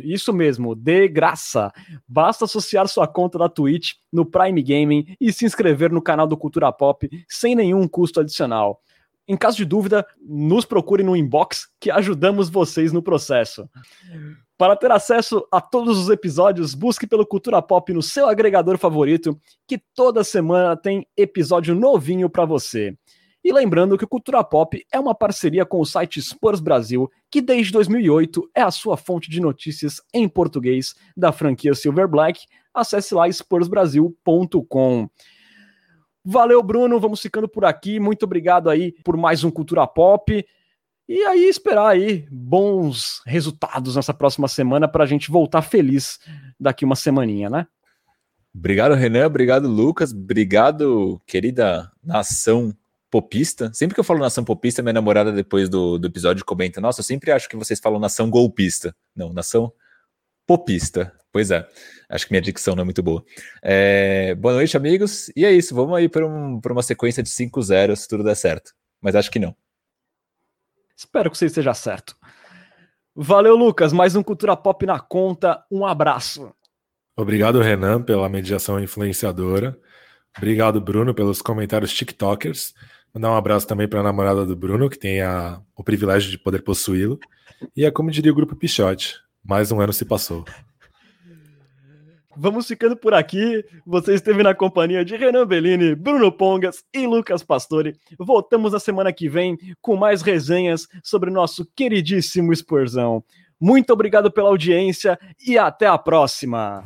Isso 0.04 0.32
mesmo, 0.32 0.74
de 0.74 1.08
graça. 1.08 1.74
Basta 2.08 2.46
associar 2.46 2.88
sua 2.88 3.08
conta 3.08 3.38
da 3.38 3.50
Twitch 3.50 3.94
no 4.12 4.26
Prime 4.26 4.62
Gaming 4.62 5.16
e 5.20 5.34
se 5.34 5.46
inscrever 5.46 5.92
no 5.92 6.02
canal 6.02 6.28
do 6.28 6.38
Cultura 6.38 6.72
Pop 6.72 7.10
sem 7.28 7.56
nenhum 7.56 7.88
custo 7.88 8.22
adicional. 8.22 8.82
Em 9.28 9.36
caso 9.36 9.58
de 9.58 9.66
dúvida, 9.66 10.06
nos 10.22 10.66
procure 10.66 11.02
no 11.02 11.16
inbox 11.16 11.68
que 11.80 11.90
ajudamos 11.90 12.48
vocês 12.48 12.94
no 12.94 13.02
processo. 13.02 13.68
Para 14.58 14.76
ter 14.78 14.90
acesso 14.90 15.46
a 15.52 15.60
todos 15.60 15.98
os 15.98 16.10
episódios, 16.10 16.74
busque 16.74 17.06
pelo 17.06 17.26
Cultura 17.26 17.62
Pop 17.62 17.92
no 17.92 18.02
seu 18.02 18.30
agregador 18.30 18.78
favorito, 18.78 19.38
que 19.68 19.78
toda 19.94 20.24
semana 20.24 20.78
tem 20.78 21.06
episódio 21.18 21.76
novinho 21.76 22.30
para 22.30 22.46
você. 22.46 22.98
E 23.44 23.52
lembrando 23.52 23.98
que 23.98 24.06
o 24.06 24.08
Cultura 24.08 24.44
Pop 24.44 24.82
é 24.92 25.00
uma 25.00 25.14
parceria 25.14 25.66
com 25.66 25.80
o 25.82 25.86
site 25.86 26.22
Spurs 26.22 26.62
Brasil, 26.62 27.12
que 27.30 27.42
desde 27.42 27.74
2008 27.74 28.50
é 28.56 28.62
a 28.62 28.72
sua 28.72 28.96
fonte 28.96 29.30
de 29.30 29.42
notícias 29.42 30.02
em 30.14 30.28
português 30.28 30.96
da 31.18 31.34
franquia 31.34 31.76
Silver 31.76 32.08
Black. 32.08 32.40
Acesse 32.74 33.14
lá 33.14 33.28
spursbrasil.com. 33.28 35.10
Valeu, 36.24 36.64
Bruno. 36.64 37.00
Vamos 37.00 37.22
ficando 37.22 37.48
por 37.48 37.66
aqui. 37.66 38.00
Muito 38.00 38.24
obrigado 38.24 38.70
aí 38.70 38.94
por 39.04 39.16
mais 39.16 39.44
um 39.44 39.52
Cultura 39.52 39.86
Pop. 39.86 40.44
E 41.08 41.22
aí, 41.24 41.46
esperar 41.46 41.90
aí 41.90 42.26
bons 42.32 43.22
resultados 43.28 43.96
nessa 43.96 44.14
próxima 44.14 44.48
semana 44.48 44.88
para 44.88 45.04
a 45.04 45.08
gente 45.08 45.30
voltar 45.30 45.62
feliz 45.62 46.20
daqui 46.60 46.84
uma 46.84 46.96
semaninha, 46.96 47.50
né? 47.50 47.68
Obrigado, 48.54 48.96
Renan. 48.96 49.28
Obrigado, 49.28 49.68
Lucas. 49.68 50.12
Obrigado, 50.12 51.22
querida 51.28 51.92
nação 52.04 52.76
popista. 53.12 53.72
Sempre 53.74 53.94
que 53.94 54.00
eu 54.00 54.04
falo 54.04 54.20
nação 54.20 54.44
popista, 54.44 54.82
minha 54.82 54.94
namorada, 54.94 55.32
depois 55.32 55.70
do, 55.70 56.00
do 56.00 56.08
episódio, 56.08 56.44
comenta: 56.44 56.82
Nossa, 56.82 57.02
eu 57.02 57.04
sempre 57.04 57.32
acho 57.32 57.48
que 57.48 57.56
vocês 57.56 57.80
falam 57.80 58.00
nação 58.00 58.30
golpista. 58.30 58.96
Não, 59.16 59.32
nação 59.32 59.72
popista. 60.48 61.14
Pois 61.32 61.52
é, 61.52 61.68
acho 62.10 62.26
que 62.26 62.32
minha 62.32 62.42
dicção 62.42 62.76
não 62.76 62.82
é 62.82 62.86
muito 62.86 63.04
boa. 63.04 63.24
É, 63.62 64.34
boa 64.36 64.54
noite, 64.54 64.78
amigos. 64.78 65.30
E 65.36 65.46
é 65.46 65.52
isso, 65.52 65.76
vamos 65.76 65.98
aí 65.98 66.08
para 66.08 66.26
um, 66.26 66.62
uma 66.66 66.84
sequência 66.84 67.22
de 67.22 67.30
5-0 67.30 67.96
se 67.96 68.08
tudo 68.08 68.24
der 68.24 68.36
certo. 68.36 68.74
Mas 69.02 69.16
acho 69.16 69.30
que 69.30 69.38
não. 69.38 69.56
Espero 70.96 71.30
que 71.30 71.38
você 71.38 71.48
esteja 71.48 71.74
certo. 71.74 72.16
Valeu, 73.16 73.56
Lucas. 73.56 73.92
Mais 73.92 74.16
um 74.16 74.24
Cultura 74.24 74.56
Pop 74.56 74.86
na 74.86 75.00
conta. 75.00 75.64
Um 75.72 75.86
abraço. 75.86 76.54
Obrigado, 77.18 77.62
Renan, 77.62 78.02
pela 78.02 78.28
mediação 78.28 78.80
influenciadora. 78.80 79.78
Obrigado, 80.38 80.82
Bruno, 80.82 81.14
pelos 81.14 81.42
comentários 81.42 81.94
TikTokers. 81.94 82.74
Mandar 83.14 83.32
um 83.32 83.36
abraço 83.36 83.66
também 83.66 83.88
para 83.88 84.02
a 84.02 84.04
namorada 84.04 84.46
do 84.46 84.56
Bruno, 84.56 84.90
que 84.90 85.00
tem 85.00 85.22
a, 85.22 85.62
o 85.76 85.84
privilégio 85.84 86.30
de 86.30 86.38
poder 86.38 86.62
possuí-lo. 86.62 87.18
E 87.76 87.86
é 87.86 87.92
como 87.92 88.12
diria 88.12 88.32
o 88.32 88.36
grupo 88.36 88.56
Pichote: 88.56 89.16
mais 89.44 89.72
um 89.72 89.80
ano 89.80 89.94
se 89.94 90.04
passou. 90.04 90.44
Vamos 92.38 92.68
ficando 92.68 92.96
por 92.98 93.14
aqui. 93.14 93.64
Você 93.86 94.14
esteve 94.14 94.44
na 94.44 94.54
companhia 94.54 95.06
de 95.06 95.16
Renan 95.16 95.46
Bellini, 95.46 95.96
Bruno 95.96 96.32
Pongas 96.32 96.84
e 96.94 97.06
Lucas 97.08 97.44
Pastore. 97.44 97.96
Voltamos 98.20 98.74
na 98.74 98.80
semana 98.80 99.14
que 99.14 99.30
vem 99.30 99.58
com 99.82 99.96
mais 99.96 100.22
resenhas 100.22 100.88
sobre 101.04 101.30
o 101.30 101.34
nosso 101.34 101.66
queridíssimo 101.76 102.54
Spursão. 102.54 103.24
Muito 103.60 103.94
obrigado 103.94 104.32
pela 104.32 104.50
audiência 104.50 105.18
e 105.46 105.58
até 105.58 105.88
a 105.88 105.98
próxima. 105.98 106.84